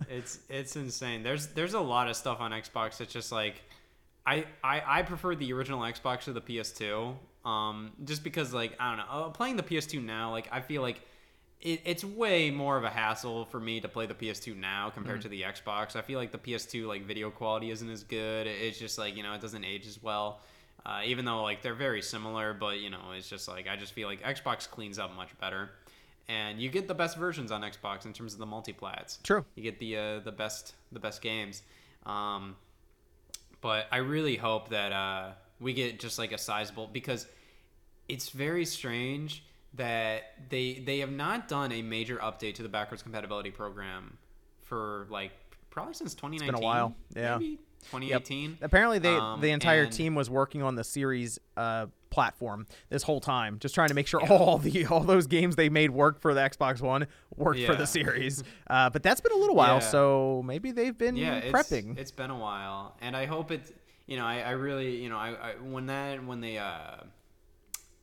it's 0.08 0.38
it's 0.48 0.76
insane. 0.76 1.22
There's 1.22 1.48
there's 1.48 1.74
a 1.74 1.80
lot 1.80 2.08
of 2.08 2.16
stuff 2.16 2.40
on 2.40 2.50
Xbox 2.52 3.00
It's 3.00 3.12
just 3.12 3.32
like, 3.32 3.62
I 4.26 4.44
I, 4.62 4.82
I 4.86 5.02
prefer 5.02 5.34
the 5.34 5.52
original 5.52 5.80
Xbox 5.80 6.24
to 6.24 6.32
the 6.32 6.40
PS2. 6.40 7.14
Um, 7.44 7.92
just 8.04 8.22
because 8.24 8.52
like 8.54 8.74
I 8.80 8.88
don't 8.90 8.98
know, 8.98 9.12
uh, 9.26 9.28
playing 9.30 9.56
the 9.56 9.62
PS2 9.62 10.02
now, 10.04 10.30
like 10.30 10.48
I 10.52 10.60
feel 10.60 10.82
like. 10.82 11.00
It, 11.64 11.80
it's 11.84 12.02
way 12.04 12.50
more 12.50 12.76
of 12.76 12.82
a 12.82 12.90
hassle 12.90 13.44
for 13.44 13.60
me 13.60 13.80
to 13.82 13.86
play 13.88 14.06
the 14.06 14.14
PS2 14.14 14.56
now 14.56 14.90
compared 14.90 15.20
Mm. 15.20 15.22
to 15.22 15.28
the 15.28 15.42
Xbox. 15.42 15.94
I 15.94 16.02
feel 16.02 16.18
like 16.18 16.32
the 16.32 16.38
PS2 16.38 16.88
like 16.88 17.04
video 17.06 17.30
quality 17.30 17.70
isn't 17.70 17.88
as 17.88 18.02
good. 18.02 18.48
It's 18.48 18.80
just 18.80 18.98
like 18.98 19.16
you 19.16 19.22
know 19.22 19.32
it 19.34 19.40
doesn't 19.40 19.64
age 19.64 19.86
as 19.86 20.02
well. 20.02 20.40
Uh, 20.84 21.02
even 21.04 21.24
though 21.24 21.42
like 21.42 21.62
they're 21.62 21.74
very 21.74 22.02
similar, 22.02 22.52
but 22.52 22.80
you 22.80 22.90
know 22.90 23.12
it's 23.16 23.28
just 23.28 23.46
like 23.48 23.68
I 23.68 23.76
just 23.76 23.92
feel 23.92 24.08
like 24.08 24.22
Xbox 24.22 24.68
cleans 24.68 24.98
up 24.98 25.14
much 25.14 25.28
better, 25.38 25.70
and 26.28 26.60
you 26.60 26.70
get 26.70 26.88
the 26.88 26.94
best 26.94 27.16
versions 27.16 27.52
on 27.52 27.62
Xbox 27.62 28.04
in 28.04 28.12
terms 28.12 28.32
of 28.32 28.40
the 28.40 28.46
multiplats. 28.46 29.22
true. 29.22 29.44
You 29.54 29.62
get 29.62 29.78
the 29.78 29.96
uh, 29.96 30.20
the 30.20 30.32
best 30.32 30.74
the 30.90 31.00
best 31.00 31.22
games. 31.22 31.62
Um, 32.04 32.56
but 33.60 33.86
I 33.92 33.98
really 33.98 34.36
hope 34.36 34.70
that 34.70 34.92
uh, 34.92 35.30
we 35.60 35.72
get 35.72 36.00
just 36.00 36.18
like 36.18 36.32
a 36.32 36.38
sizable 36.38 36.88
because 36.88 37.26
it's 38.08 38.30
very 38.30 38.64
strange 38.64 39.44
that 39.74 40.34
they 40.48 40.82
they 40.84 40.98
have 40.98 41.12
not 41.12 41.48
done 41.48 41.72
a 41.72 41.80
major 41.80 42.16
update 42.16 42.54
to 42.54 42.62
the 42.62 42.68
backwards 42.68 43.02
compatibility 43.02 43.50
program 43.50 44.18
for 44.62 45.06
like 45.08 45.30
probably 45.70 45.94
since 45.94 46.14
2019. 46.14 46.54
been 46.54 46.62
a 46.62 46.64
while, 46.64 46.94
yeah. 47.14 47.38
maybe 47.38 47.58
2018. 47.90 48.58
Apparently, 48.62 48.98
they 48.98 49.14
Um, 49.14 49.40
the 49.40 49.50
entire 49.50 49.86
team 49.86 50.14
was 50.14 50.30
working 50.30 50.62
on 50.62 50.74
the 50.76 50.84
series 50.84 51.38
uh, 51.56 51.86
platform 52.10 52.66
this 52.90 53.02
whole 53.02 53.20
time, 53.20 53.58
just 53.58 53.74
trying 53.74 53.88
to 53.88 53.94
make 53.94 54.06
sure 54.06 54.20
all 54.30 54.58
the 54.58 54.86
all 54.86 55.00
those 55.00 55.26
games 55.26 55.56
they 55.56 55.68
made 55.68 55.90
work 55.90 56.20
for 56.20 56.34
the 56.34 56.40
Xbox 56.40 56.80
One 56.80 57.06
worked 57.36 57.60
for 57.64 57.74
the 57.74 57.86
series. 57.86 58.42
Uh, 58.68 58.90
but 58.90 59.02
that's 59.02 59.20
been 59.20 59.32
a 59.32 59.36
little 59.36 59.56
while, 59.56 59.76
Yeah. 59.76 59.80
so 59.80 60.42
maybe 60.44 60.72
they've 60.72 60.96
been 60.96 61.16
yeah, 61.16 61.36
it's, 61.36 61.52
prepping. 61.52 61.98
It's 61.98 62.10
been 62.10 62.30
a 62.30 62.38
while, 62.38 62.96
and 63.00 63.16
I 63.16 63.26
hope 63.26 63.50
it's 63.50 63.72
You 64.06 64.16
know, 64.18 64.26
I, 64.26 64.40
I 64.40 64.50
really, 64.50 64.96
you 65.02 65.08
know, 65.08 65.16
I, 65.16 65.30
I 65.30 65.52
when 65.62 65.86
that 65.86 66.24
when 66.24 66.40
they 66.40 66.58
uh 66.58 66.96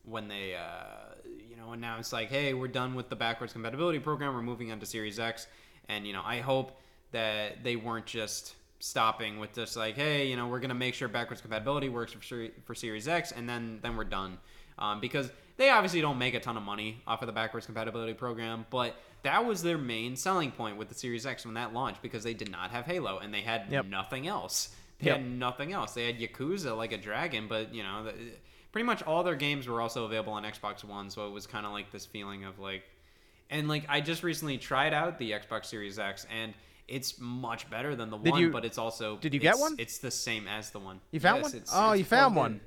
when 0.05 0.27
they 0.27 0.55
uh 0.55 1.13
you 1.49 1.55
know 1.55 1.71
announced 1.73 2.11
like, 2.13 2.29
hey, 2.29 2.53
we're 2.53 2.67
done 2.67 2.95
with 2.95 3.09
the 3.09 3.15
backwards 3.15 3.53
compatibility 3.53 3.99
program, 3.99 4.33
we're 4.33 4.41
moving 4.41 4.71
on 4.71 4.79
to 4.79 4.85
Series 4.85 5.19
X, 5.19 5.47
and 5.87 6.07
you 6.07 6.13
know, 6.13 6.23
I 6.25 6.39
hope 6.39 6.79
that 7.11 7.63
they 7.63 7.75
weren't 7.75 8.05
just 8.05 8.55
stopping 8.79 9.39
with 9.39 9.53
just 9.53 9.75
like, 9.75 9.95
hey, 9.95 10.27
you 10.27 10.35
know, 10.35 10.47
we're 10.47 10.59
gonna 10.59 10.73
make 10.73 10.93
sure 10.93 11.07
backwards 11.07 11.41
compatibility 11.41 11.89
works 11.89 12.13
for 12.13 12.47
for 12.65 12.75
Series 12.75 13.07
X, 13.07 13.31
and 13.31 13.47
then 13.47 13.79
then 13.81 13.95
we're 13.97 14.03
done, 14.05 14.37
um, 14.77 14.99
because 14.99 15.29
they 15.57 15.69
obviously 15.69 15.99
don't 16.01 16.17
make 16.17 16.33
a 16.33 16.39
ton 16.39 16.55
of 16.57 16.63
money 16.63 17.01
off 17.05 17.21
of 17.21 17.27
the 17.27 17.33
backwards 17.33 17.65
compatibility 17.65 18.13
program, 18.13 18.65
but 18.69 18.95
that 19.23 19.43
was 19.45 19.61
their 19.61 19.77
main 19.77 20.15
selling 20.15 20.49
point 20.51 20.77
with 20.77 20.87
the 20.87 20.95
Series 20.95 21.25
X 21.25 21.43
when 21.45 21.55
that 21.55 21.73
launched 21.73 22.01
because 22.01 22.23
they 22.23 22.33
did 22.33 22.49
not 22.49 22.71
have 22.71 22.85
Halo 22.85 23.17
and 23.19 23.33
they 23.33 23.41
had 23.41 23.65
Yep. 23.69 23.85
nothing 23.87 24.27
else. 24.27 24.73
They 24.99 25.07
Yep. 25.07 25.17
had 25.17 25.25
nothing 25.29 25.73
else. 25.73 25.93
They 25.93 26.05
had 26.05 26.17
Yakuza 26.19 26.77
like 26.77 26.93
a 26.93 26.97
dragon, 26.97 27.47
but 27.49 27.73
you 27.73 27.83
know, 27.83 28.05
the, 28.05 28.13
pretty 28.71 28.85
much 28.85 29.03
all 29.03 29.21
their 29.23 29.35
games 29.35 29.67
were 29.67 29.81
also 29.81 30.05
available 30.05 30.31
on 30.31 30.43
Xbox 30.43 30.85
One, 30.85 31.09
so 31.09 31.27
it 31.27 31.31
was 31.31 31.45
kind 31.45 31.65
of 31.65 31.73
like 31.73 31.91
this 31.91 32.05
feeling 32.05 32.45
of 32.45 32.57
like, 32.59 32.83
and 33.49 33.67
like 33.67 33.83
I 33.89 33.99
just 33.99 34.23
recently 34.23 34.57
tried 34.57 34.93
out 34.93 35.17
the 35.19 35.31
Xbox 35.31 35.65
Series 35.65 35.99
X 35.99 36.25
and. 36.33 36.53
It's 36.89 37.19
much 37.19 37.69
better 37.69 37.95
than 37.95 38.09
the 38.09 38.17
Did 38.17 38.31
one, 38.31 38.41
you- 38.41 38.49
but 38.51 38.65
it's 38.65 38.77
also 38.77 39.17
did 39.17 39.33
you 39.33 39.39
get 39.39 39.57
one? 39.59 39.75
It's 39.77 39.99
the 39.99 40.11
same 40.11 40.47
as 40.47 40.71
the 40.71 40.79
one. 40.79 40.99
You 41.11 41.19
found 41.19 41.37
Yes, 41.37 41.43
one? 41.43 41.53
it's- 41.61 41.71
Oh, 41.73 41.91
it's 41.91 41.99
you 41.99 42.05
found 42.05 42.35
one. 42.35 42.51
in. 42.53 42.61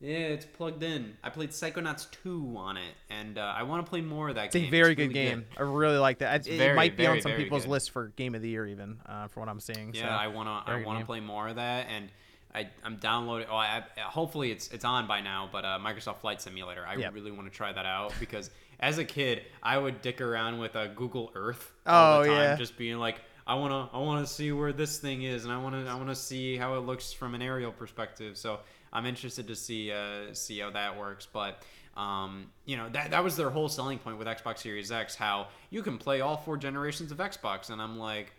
Yeah, 0.00 0.16
it's 0.18 0.44
plugged 0.44 0.82
in. 0.82 1.16
I 1.22 1.30
played 1.30 1.50
Psychonauts 1.50 2.10
2 2.22 2.54
on 2.58 2.76
it, 2.76 2.94
and 3.08 3.38
uh, 3.38 3.54
I 3.56 3.62
want 3.62 3.86
to 3.86 3.88
play 3.88 4.02
more 4.02 4.28
of 4.28 4.34
that 4.34 4.46
It's 4.46 4.54
a 4.56 4.60
game. 4.60 4.70
very 4.70 4.94
good 4.94 5.08
really 5.08 5.14
game. 5.14 5.46
I 5.56 5.62
really 5.62 5.96
like 5.96 6.18
that. 6.18 6.36
It's 6.36 6.48
it 6.48 6.58
very, 6.58 6.74
might 6.76 6.96
be 6.96 7.06
on 7.06 7.22
some 7.22 7.32
people's 7.32 7.64
good. 7.64 7.70
list 7.70 7.90
for 7.90 8.08
game 8.08 8.34
of 8.34 8.42
the 8.42 8.48
year, 8.50 8.66
even 8.66 8.98
uh, 9.06 9.28
for 9.28 9.40
what 9.40 9.48
I'm 9.48 9.60
seeing. 9.60 9.94
Yeah, 9.94 10.02
so. 10.02 10.08
I 10.08 10.26
want 10.26 10.48
to. 10.66 10.70
I 10.72 10.82
want 10.84 10.98
to 10.98 11.02
game. 11.02 11.06
play 11.06 11.20
more 11.20 11.48
of 11.48 11.56
that, 11.56 11.86
and 11.88 12.10
I, 12.54 12.68
I'm 12.84 12.96
downloading. 12.96 13.46
Oh, 13.50 13.56
I, 13.56 13.82
I- 13.96 14.00
hopefully 14.00 14.50
it's 14.50 14.68
it's 14.72 14.84
on 14.84 15.06
by 15.06 15.20
now. 15.22 15.48
But 15.50 15.64
uh, 15.64 15.78
Microsoft 15.80 16.18
Flight 16.18 16.42
Simulator, 16.42 16.84
I 16.86 16.96
Yep. 16.96 17.14
really 17.14 17.30
want 17.32 17.50
to 17.50 17.56
try 17.56 17.72
that 17.72 17.86
out 17.86 18.12
because 18.20 18.50
as 18.86 18.98
a 18.98 19.04
kid, 19.04 19.42
I 19.62 19.78
would 19.78 20.02
dick 20.02 20.20
around 20.20 20.58
with 20.58 20.74
a 20.76 20.88
Google 20.88 21.30
Earth 21.34 21.72
all 21.86 22.22
the 22.22 22.28
Oh, 22.30 22.32
time, 22.34 22.42
yeah. 22.42 22.56
just 22.56 22.76
being 22.76 22.98
like, 22.98 23.20
I 23.46 23.54
wanna 23.54 23.88
I 23.92 23.98
wanna 23.98 24.26
see 24.26 24.52
where 24.52 24.72
this 24.72 24.98
thing 24.98 25.22
is, 25.22 25.44
and 25.44 25.52
I 25.52 25.58
wanna 25.58 25.84
I 25.86 25.94
wanna 25.94 26.14
see 26.14 26.56
how 26.56 26.76
it 26.76 26.80
looks 26.80 27.12
from 27.12 27.34
an 27.34 27.42
aerial 27.42 27.72
perspective. 27.72 28.36
So 28.36 28.60
I'm 28.92 29.06
interested 29.06 29.46
to 29.48 29.56
see 29.56 29.90
uh, 29.92 30.32
see 30.34 30.58
how 30.60 30.70
that 30.70 30.96
works, 30.98 31.26
but. 31.32 31.62
Um, 31.96 32.50
you 32.64 32.76
know 32.76 32.88
that 32.88 33.12
that 33.12 33.22
was 33.22 33.36
their 33.36 33.50
whole 33.50 33.68
selling 33.68 34.00
point 34.00 34.18
with 34.18 34.26
Xbox 34.26 34.58
Series 34.58 34.90
X, 34.90 35.14
how 35.14 35.46
you 35.70 35.80
can 35.80 35.96
play 35.96 36.22
all 36.22 36.36
four 36.36 36.56
generations 36.56 37.12
of 37.12 37.18
Xbox, 37.18 37.70
and 37.70 37.80
I'm 37.80 37.96
like, 38.00 38.32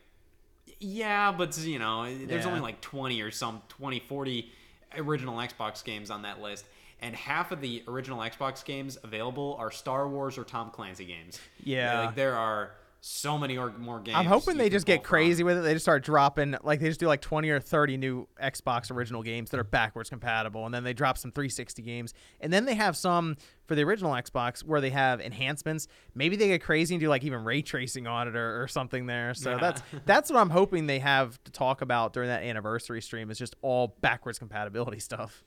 yeah, 0.82 1.32
but 1.32 1.58
you 1.60 1.80
know, 1.80 2.04
there's 2.26 2.44
Yeah. 2.44 2.50
only 2.50 2.60
like 2.60 2.82
20 2.82 3.22
or 3.22 3.32
some 3.32 3.62
20, 3.70 4.00
40 4.02 4.52
original 4.98 5.38
Xbox 5.38 5.84
games 5.86 6.12
on 6.12 6.24
that 6.24 6.42
list. 6.42 6.66
And 7.02 7.16
half 7.16 7.52
of 7.52 7.62
the 7.62 7.84
original 7.88 8.20
Xbox 8.20 8.64
games 8.64 8.98
available 9.04 9.56
are 9.60 9.70
Star 9.72 10.08
Wars 10.08 10.38
or 10.38 10.44
Tom 10.44 10.72
Clancy 10.72 11.06
games. 11.06 11.40
Yeah. 11.64 12.06
Like 12.08 12.16
there 12.16 12.36
are 12.36 12.72
so 13.08 13.38
many 13.38 13.56
or 13.56 13.70
more 13.74 14.00
games. 14.00 14.18
I'm 14.18 14.26
hoping 14.26 14.58
they 14.58 14.68
just 14.70 14.88
get 14.88 15.04
from. 15.04 15.10
crazy 15.10 15.44
with 15.44 15.60
it. 15.60 15.62
They 15.62 15.74
just 15.74 15.86
start 15.86 16.04
dropping 16.04 16.56
like 16.64 16.80
they 16.80 16.88
just 16.88 17.00
do 17.00 17.06
like 17.06 17.22
20 17.22 17.48
or 17.52 17.60
30 17.60 17.98
new 17.98 18.28
Xbox 18.42 18.90
original 18.90 19.22
games 19.22 19.52
that 19.52 19.60
are 19.60 19.64
backwards 19.64 20.10
compatible, 20.10 20.66
and 20.66 20.74
then 20.74 20.84
they 20.84 20.94
drop 20.94 21.20
some 21.20 21.32
360 21.32 21.84
games, 21.84 22.16
and 22.42 22.52
then 22.52 22.66
they 22.66 22.74
have 22.74 22.98
some 22.98 23.38
for 23.68 23.76
the 23.76 23.84
original 23.84 24.12
Xbox 24.14 24.64
where 24.64 24.82
they 24.82 24.90
have 24.90 25.22
enhancements. 25.22 25.88
Maybe 26.16 26.36
they 26.36 26.48
get 26.48 26.64
crazy 26.64 26.96
and 26.96 27.00
do 27.00 27.08
like 27.08 27.24
even 27.24 27.44
ray 27.44 27.62
tracing 27.62 28.08
on 28.08 28.28
it 28.28 28.36
or, 28.36 28.64
or 28.64 28.68
something 28.68 29.06
there. 29.06 29.36
So 29.36 29.52
Yeah. 29.52 29.58
that's 29.60 29.82
that's 30.08 30.32
what 30.32 30.40
I'm 30.40 30.50
hoping 30.50 30.88
they 30.88 31.00
have 31.00 31.38
to 31.44 31.52
talk 31.52 31.82
about 31.82 32.12
during 32.14 32.30
that 32.30 32.42
anniversary 32.42 33.04
stream 33.04 33.30
is 33.30 33.38
just 33.38 33.56
all 33.62 33.96
backwards 34.02 34.40
compatibility 34.40 34.98
stuff. 35.00 35.44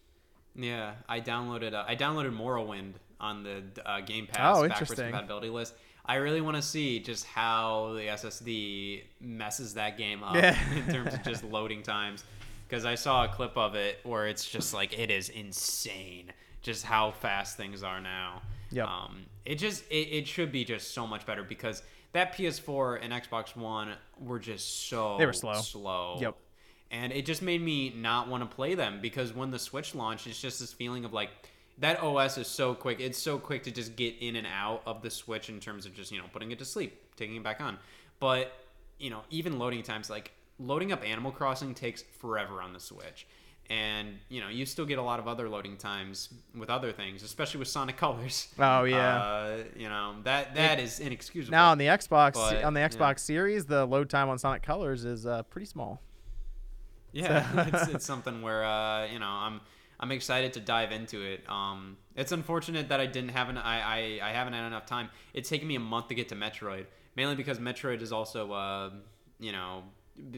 Yeah, 0.59 0.93
I 1.09 1.20
downloaded 1.20 1.72
uh, 1.72 1.85
I 1.86 1.94
downloaded 1.97 2.36
Morrowind 2.36 2.94
on 3.20 3.43
the 3.44 3.62
uh, 3.86 4.01
Game 4.01 4.26
Pass 4.26 4.56
Oh, 4.59 4.68
backwards 4.68 4.94
compatibility 4.94 5.48
list. 5.51 5.74
I 6.05 6.16
really 6.16 6.40
want 6.40 6.56
to 6.56 6.62
see 6.62 7.01
just 7.01 7.24
how 7.26 7.93
the 7.94 8.02
SSD 8.06 9.02
messes 9.20 9.74
that 9.74 9.97
game 9.98 10.22
up 10.24 10.35
Yeah. 10.35 10.59
in 10.74 10.93
terms 10.93 11.14
of 11.14 11.22
just 11.22 11.44
loading 11.51 11.82
times. 11.82 12.24
Because 12.68 12.85
I 12.85 12.97
saw 12.97 13.24
a 13.24 13.28
clip 13.28 13.56
of 13.56 13.74
it 13.74 14.01
where 14.05 14.26
it's 14.26 14.44
just 14.48 14.74
like 14.74 14.98
it 14.98 15.10
is 15.10 15.28
insane 15.30 16.32
just 16.60 16.85
how 16.85 17.12
fast 17.12 17.56
things 17.56 17.82
are 17.82 18.01
now. 18.01 18.43
Yep. 18.72 18.86
Um, 18.86 19.24
it 19.47 19.55
just 19.56 19.85
it, 19.90 20.09
it 20.09 20.26
should 20.26 20.51
be 20.52 20.64
just 20.64 20.93
so 20.93 21.06
much 21.06 21.24
better 21.24 21.43
because 21.43 21.82
that 22.12 22.35
PS4 22.35 22.98
and 23.02 23.12
Xbox 23.12 23.55
One 23.56 23.93
were 24.18 24.39
just 24.39 24.89
so 24.89 25.16
They 25.18 25.24
were 25.26 25.32
slow. 25.32 25.55
slow. 25.60 26.18
Yep. 26.20 26.36
And 26.90 27.12
it 27.12 27.27
just 27.27 27.43
made 27.43 27.60
me 27.60 27.93
not 27.94 28.28
want 28.28 28.48
to 28.48 28.55
play 28.55 28.74
them 28.74 29.01
because 29.02 29.35
when 29.35 29.51
the 29.51 29.59
Switch 29.59 29.94
launched, 29.94 30.27
it's 30.27 30.40
just 30.40 30.60
this 30.60 30.73
feeling 30.73 31.05
of 31.05 31.12
like 31.12 31.31
that 31.78 32.02
OS 32.02 32.39
is 32.39 32.47
so 32.47 32.74
quick. 32.74 33.01
It's 33.01 33.19
so 33.19 33.39
quick 33.39 33.62
to 33.65 33.70
just 33.70 33.97
get 33.97 34.15
in 34.20 34.36
and 34.36 34.47
out 34.47 34.82
of 34.86 35.02
the 35.02 35.10
Switch 35.10 35.48
in 35.48 35.60
terms 35.60 35.86
of 35.86 35.94
just, 35.94 36.10
you 36.10 36.19
know, 36.19 36.24
putting 36.32 36.51
it 36.51 36.59
to 36.59 36.65
sleep, 36.65 36.98
taking 37.16 37.36
it 37.36 37.43
back 37.43 37.60
on. 37.60 37.78
But, 38.20 38.52
you 38.98 39.10
know, 39.10 39.20
even 39.31 39.59
loading 39.59 39.82
times, 39.82 40.10
like 40.10 40.32
loading 40.59 40.93
up 40.93 41.05
Animal 41.06 41.31
Crossing 41.31 41.74
takes 41.74 42.02
forever 42.02 42.60
on 42.62 42.73
the 42.73 42.81
Switch. 42.81 43.27
And, 43.70 44.16
you 44.31 44.40
know, 44.40 44.48
you 44.48 44.65
still 44.65 44.86
get 44.86 44.98
a 44.98 45.02
lot 45.02 45.20
of 45.20 45.28
other 45.28 45.47
loading 45.47 45.77
times 45.77 46.31
with 46.56 46.70
other 46.70 46.90
things, 46.90 47.23
especially 47.23 47.59
with 47.59 47.69
Sonic 47.69 47.97
Colors. 47.98 48.48
Oh, 48.59 48.85
yeah. 48.85 49.23
Uh, 49.23 49.56
you 49.77 49.90
know, 49.90 50.15
that 50.24 50.55
that 50.55 50.81
is 50.81 51.01
inexcusable. 51.01 51.52
Now 51.52 51.70
on 51.70 51.78
the 51.78 51.86
Xbox 51.86 52.32
But, 52.32 52.65
on 52.65 52.73
the 52.73 52.81
yeah. 52.81 52.89
Xbox 52.89 53.20
Series, 53.20 53.66
the 53.66 53.85
load 53.85 54.09
time 54.09 54.31
on 54.31 54.39
Sonic 54.39 54.62
Colors 54.62 55.05
is 55.05 55.27
uh, 55.27 55.43
pretty 55.44 55.66
small. 55.66 56.01
Yeah, 57.12 57.66
it's, 57.72 57.89
it's 57.89 58.05
something 58.12 58.43
where 58.43 58.64
uh, 58.64 59.06
you 59.06 59.18
know 59.18 59.26
I'm 59.28 59.60
I'm 60.01 60.12
excited 60.12 60.52
to 60.55 60.60
dive 60.60 60.93
into 60.93 61.22
it. 61.22 61.48
Um, 61.48 61.97
it's 62.16 62.32
unfortunate 62.32 62.89
that 62.90 63.01
I 63.01 63.06
didn't 63.06 63.30
have 63.30 63.48
an 63.48 63.59
I, 63.59 63.80
I 63.80 64.28
I 64.28 64.32
haven't 64.32 64.52
had 64.52 64.66
enough 64.66 64.86
time. 64.86 65.09
It's 65.35 65.48
taken 65.48 65.66
me 65.68 65.74
a 65.76 65.80
month 65.80 66.09
to 66.09 66.14
get 66.14 66.28
to 66.30 66.36
Metroid, 66.36 66.86
mainly 67.16 67.35
because 67.35 67.59
Metroid 67.59 68.02
is 68.02 68.12
also 68.12 68.52
uh, 68.52 68.90
you 69.40 69.52
know 69.52 69.82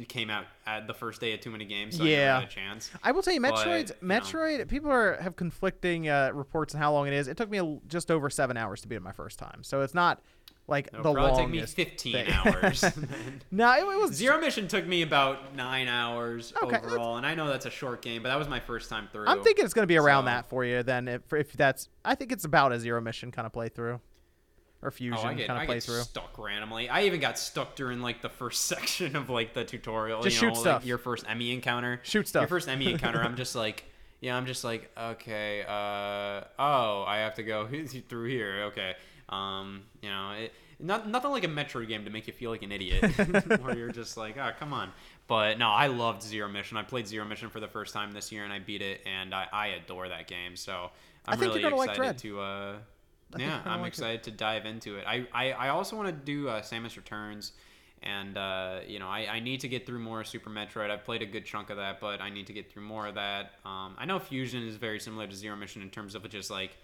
came 0.09 0.29
out 0.29 0.45
at 0.67 0.87
the 0.87 0.93
first 0.93 1.23
day 1.23 1.33
of 1.33 1.41
too 1.41 1.51
many 1.51 1.65
games, 1.65 1.97
so 1.97 2.05
I 2.05 2.09
Yeah. 2.09 2.17
never 2.17 2.41
had 2.41 2.49
a 2.51 2.53
chance. 2.53 2.91
I 3.03 3.13
will 3.13 3.23
tell 3.23 3.33
you, 3.33 3.41
But, 3.41 3.55
Metroid's 3.55 3.93
know. 4.03 4.09
Metroid. 4.21 4.69
People 4.69 4.91
are 4.91 5.17
have 5.23 5.37
conflicting 5.37 6.07
uh, 6.07 6.33
reports 6.35 6.75
on 6.75 6.83
how 6.83 6.93
long 6.93 7.07
it 7.07 7.15
is. 7.15 7.29
It 7.29 7.39
took 7.39 7.49
me 7.49 7.57
a, 7.59 7.79
just 7.89 8.11
over 8.11 8.29
seven 8.29 8.59
hours 8.59 8.83
to 8.83 8.89
beat 8.89 8.97
it 8.97 9.03
my 9.03 9.13
first 9.13 9.39
time, 9.39 9.63
so 9.63 9.81
it's 9.81 9.95
not 9.95 10.21
like 10.67 10.89
It'll 10.93 11.03
the 11.03 11.13
probably 11.15 11.43
longest. 11.43 11.77
take 11.77 11.87
me 11.89 11.91
15 11.91 12.13
thing. 12.13 12.33
hours. 12.33 12.83
no, 13.51 13.73
it, 13.75 13.81
it 13.83 13.99
was 14.01 14.13
Zero 14.13 14.41
Mission 14.41 14.69
took 14.69 14.87
me 14.87 15.03
about 15.03 15.55
nine 15.57 15.89
hours 15.89 16.53
Okay, 16.63 16.77
overall, 16.77 17.17
and 17.17 17.27
I 17.27 17.35
know 17.35 17.49
that's 17.49 17.67
a 17.67 17.71
short 17.71 18.03
game, 18.03 18.23
but 18.23 18.29
that 18.29 18.39
was 18.39 18.49
my 18.49 18.61
first 18.61 18.89
time 18.89 19.09
through. 19.13 19.27
I'm 19.27 19.43
thinking 19.43 19.65
it's 19.65 19.75
going 19.75 19.83
to 19.83 19.89
be 19.93 19.97
around 19.97 20.23
So- 20.25 20.27
that 20.27 20.49
for 20.49 20.65
you. 20.65 20.83
Then, 20.83 21.09
if, 21.09 21.33
if 21.33 21.53
that's, 21.55 21.89
I 22.05 22.15
think 22.15 22.31
it's 22.33 22.45
about 22.45 22.73
a 22.73 22.79
zero 22.79 23.01
mission 23.01 23.33
kind 23.33 23.47
of 23.47 23.53
playthrough, 23.53 23.99
or 24.83 24.91
fusion 24.91 25.19
Oh, 25.23 25.27
I 25.29 25.35
get, 25.35 25.49
kind 25.49 25.59
I 25.59 25.63
of 25.65 25.69
get 25.69 25.77
playthrough. 25.79 26.03
stuck 26.05 26.39
randomly. 26.39 26.89
I 26.89 27.03
even 27.03 27.21
got 27.21 27.39
stuck 27.39 27.75
during 27.75 28.01
like 28.01 28.23
the 28.23 28.29
first 28.31 28.65
section 28.67 29.17
of 29.17 29.29
like 29.29 29.53
the 29.55 29.65
tutorial. 29.65 30.23
Just 30.23 30.41
you 30.41 30.49
know, 30.49 30.55
shoot 30.55 30.61
like, 30.61 30.63
stuff. 30.63 30.85
your 30.87 30.99
first 30.99 31.25
E.M.M.I. 31.25 31.53
encounter. 31.55 32.01
Shoot 32.05 32.29
stuff. 32.29 32.43
Your 32.43 32.49
first 32.49 32.69
E.M.M.I. 32.69 32.91
encounter. 32.93 33.21
I'm 33.23 33.37
just 33.37 33.55
like, 33.57 33.85
yeah, 34.21 34.37
I'm 34.37 34.47
just 34.47 34.63
like, 34.65 34.91
okay, 34.97 35.63
uh, 35.67 36.45
oh, 36.59 37.05
I 37.07 37.19
have 37.19 37.35
to 37.35 37.43
go 37.43 37.67
through 38.09 38.29
here. 38.29 38.65
Okay, 38.69 38.95
um, 39.31 39.83
you 40.03 40.09
know, 40.09 40.33
it, 40.33 40.53
not 40.79 41.09
nothing 41.09 41.31
like 41.31 41.45
a 41.45 41.49
Metroid 41.49 41.89
game 41.89 42.05
to 42.05 42.11
make 42.11 42.27
you 42.27 42.33
feel 42.33 42.51
like 42.51 42.63
an 42.63 42.73
idiot, 42.73 43.05
where 43.63 43.77
you're 43.77 43.93
just 43.93 44.17
like, 44.17 44.37
oh, 44.37 44.51
come 44.59 44.73
on. 44.73 44.91
But 45.27 45.59
no, 45.59 45.69
I 45.69 45.87
loved 45.87 46.23
Zero 46.23 46.49
Mission. 46.49 46.77
I 46.77 46.83
played 46.83 47.07
Zero 47.07 47.25
Mission 47.25 47.51
for 47.51 47.61
the 47.61 47.69
first 47.69 47.95
time 47.95 48.13
this 48.13 48.33
year, 48.33 48.45
and 48.45 48.53
I 48.53 48.59
beat 48.59 48.83
it, 48.83 49.03
and 49.07 49.35
I, 49.35 49.47
I 49.53 49.67
adore 49.69 50.09
that 50.09 50.27
game. 50.27 50.57
So 50.57 50.91
I'm 51.27 51.39
really 51.39 51.63
gonna 51.63 51.77
like 51.77 51.91
excited 51.91 52.19
to. 52.19 52.41
Uh, 52.41 52.75
yeah, 53.37 53.61
I'm 53.65 53.81
like 53.81 53.89
it. 53.89 53.99
excited 53.99 54.23
to 54.25 54.31
dive 54.33 54.67
into 54.67 54.97
it. 54.97 55.05
I, 55.07 55.27
I, 55.33 55.53
I 55.53 55.69
also 55.69 55.97
want 55.97 56.09
to 56.09 56.13
do 56.13 56.49
uh, 56.49 56.63
Samus 56.63 56.97
Returns, 56.97 57.53
and 58.03 58.37
uh, 58.37 58.81
you 58.87 58.99
know 58.99 59.07
I, 59.07 59.27
I 59.31 59.41
need 59.41 59.61
to 59.61 59.69
get 59.69 59.87
through 59.87 60.01
more 60.01 60.25
Super 60.25 60.51
Metroid. 60.51 60.91
I've 60.91 61.05
played 61.05 61.23
a 61.23 61.27
good 61.27 61.45
chunk 61.45 61.71
of 61.71 61.77
that, 61.77 62.01
but 62.01 62.21
I 62.21 62.31
need 62.31 62.47
to 62.49 62.53
get 62.53 62.73
through 62.73 62.83
more 62.83 63.07
of 63.07 63.15
that. 63.15 63.53
Um, 63.65 63.95
I 63.99 64.07
know 64.07 64.19
Fusion 64.19 64.67
is 64.67 64.77
very 64.77 64.99
similar 64.99 65.27
to 65.27 65.37
Zero 65.37 65.57
Mission 65.57 65.83
in 65.83 65.91
terms 65.91 66.15
of 66.15 66.29
just 66.29 66.51
like 66.51 66.77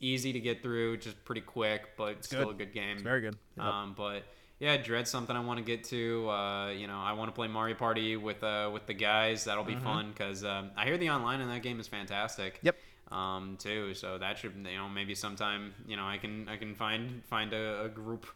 easy 0.00 0.32
to 0.32 0.40
get 0.40 0.62
through, 0.62 0.96
just 0.98 1.22
pretty 1.24 1.42
quick, 1.42 1.96
but 1.96 2.24
still 2.24 2.46
good. 2.46 2.54
a 2.54 2.58
good 2.58 2.72
game. 2.74 2.94
It's 2.94 3.02
very 3.02 3.20
good. 3.20 3.36
Yep. 3.56 3.66
Um, 3.66 3.94
but 3.96 4.22
yeah, 4.58 4.76
Dread's 4.76 5.10
something 5.10 5.34
I 5.36 5.40
want 5.40 5.58
to 5.58 5.64
get 5.64 5.84
to. 5.84 6.28
Uh, 6.28 6.70
you 6.70 6.86
know, 6.86 6.98
I 6.98 7.12
want 7.12 7.28
to 7.28 7.34
play 7.34 7.48
Mario 7.48 7.74
Party 7.76 8.16
with 8.16 8.42
uh, 8.42 8.70
with 8.72 8.86
the 8.86 8.94
guys. 8.94 9.44
That'll 9.44 9.64
be 9.64 9.76
fun 9.76 10.10
because 10.10 10.44
um, 10.44 10.70
I 10.76 10.84
hear 10.84 10.98
the 10.98 11.10
online 11.10 11.40
in 11.40 11.48
that 11.48 11.62
game 11.62 11.80
is 11.80 11.88
fantastic. 11.88 12.58
Yep. 12.62 12.76
Um, 13.10 13.56
too. 13.58 13.94
So 13.94 14.18
that 14.18 14.38
should 14.38 14.54
you 14.56 14.76
know 14.76 14.88
maybe 14.88 15.14
sometime 15.14 15.74
you 15.86 15.96
know 15.96 16.06
I 16.06 16.18
can 16.18 16.48
I 16.48 16.56
can 16.56 16.74
find 16.74 17.24
find 17.24 17.52
a, 17.52 17.84
a 17.84 17.88
group 17.88 18.26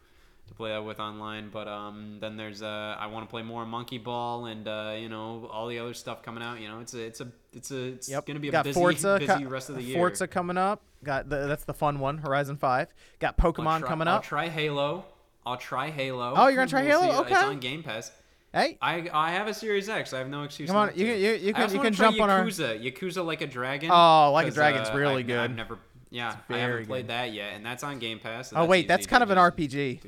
to 0.47 0.53
play 0.53 0.71
that 0.71 0.83
with 0.83 0.99
online. 0.99 1.49
But 1.49 1.67
um, 1.67 2.17
then 2.19 2.37
there's 2.37 2.61
uh, 2.61 2.95
I 2.99 3.07
want 3.07 3.25
to 3.25 3.29
play 3.29 3.41
more 3.41 3.65
Monkey 3.65 3.97
Ball 3.97 4.45
and 4.47 4.67
uh, 4.67 4.95
you 4.97 5.09
know 5.09 5.49
all 5.51 5.67
the 5.67 5.79
other 5.79 5.93
stuff 5.93 6.23
coming 6.23 6.43
out. 6.43 6.59
You 6.59 6.67
know, 6.67 6.79
it's 6.79 6.93
a 6.93 7.01
it's 7.05 7.21
a 7.21 7.27
it's 7.53 7.71
a 7.71 7.83
it's 7.85 8.09
Yep. 8.09 8.25
gonna 8.25 8.39
be 8.39 8.49
a 8.49 8.51
Got 8.51 8.65
busy 8.65 8.79
Forza, 8.79 9.17
busy 9.19 9.45
rest 9.45 9.69
of 9.69 9.75
the 9.75 9.83
year. 9.83 9.95
Forza 9.97 10.27
coming 10.27 10.57
up. 10.57 10.81
Got 11.05 11.29
the, 11.29 11.47
that's 11.47 11.63
the 11.63 11.73
fun 11.73 11.99
one. 11.99 12.17
Horizon 12.17 12.57
Five. 12.57 12.93
Got 13.19 13.37
Pokemon 13.37 13.79
try- 13.79 13.87
coming 13.87 14.07
up. 14.07 14.15
I'll 14.15 14.21
try 14.21 14.49
Halo. 14.49 15.05
I'll 15.45 15.57
try 15.57 15.89
Halo. 15.91 16.33
Oh, 16.35 16.47
you're 16.47 16.55
gonna 16.57 16.67
try 16.67 16.81
We'll 16.83 17.01
Halo? 17.01 17.23
see. 17.25 17.31
It's 17.31 17.43
on 17.43 17.59
Game 17.59 17.83
Pass. 17.83 18.11
hey, 18.51 18.77
I 18.81 19.09
I 19.13 19.31
have 19.31 19.47
a 19.47 19.53
Series 19.53 19.87
X. 19.87 20.11
I 20.13 20.17
have 20.19 20.27
no 20.29 20.43
excuse. 20.43 20.67
Come 20.69 20.77
on, 20.77 20.87
you 20.95 21.05
can- 21.05 21.19
you- 21.19 21.31
you 21.33 21.53
can- 21.53 21.71
you 21.73 21.79
can 21.79 21.93
jump 21.93 22.19
on 22.19 22.29
our- 22.29 22.43
Yakuza. 22.43 22.83
Yakuza 22.83 23.23
like 23.25 23.41
a 23.41 23.47
dragon. 23.47 23.91
Oh, 23.93 24.31
Like 24.33 24.47
a 24.47 24.51
Dragon's 24.51 24.89
uh, 24.89 24.93
really 24.97 25.19
I've, 25.21 25.27
good. 25.27 25.39
I've 25.39 25.55
never. 25.55 25.77
Yeah, 26.09 26.35
I 26.49 26.57
haven't 26.57 26.85
played 26.87 27.03
good. 27.03 27.09
that 27.09 27.33
yet, 27.33 27.53
and 27.55 27.65
that's 27.65 27.83
on 27.83 27.99
Game 27.99 28.19
Pass. 28.19 28.49
so 28.49 28.57
oh 28.57 28.65
wait, 28.65 28.87
that's 28.87 29.05
kind 29.05 29.21
of 29.21 29.29
an 29.31 29.37
RPG. 29.37 30.01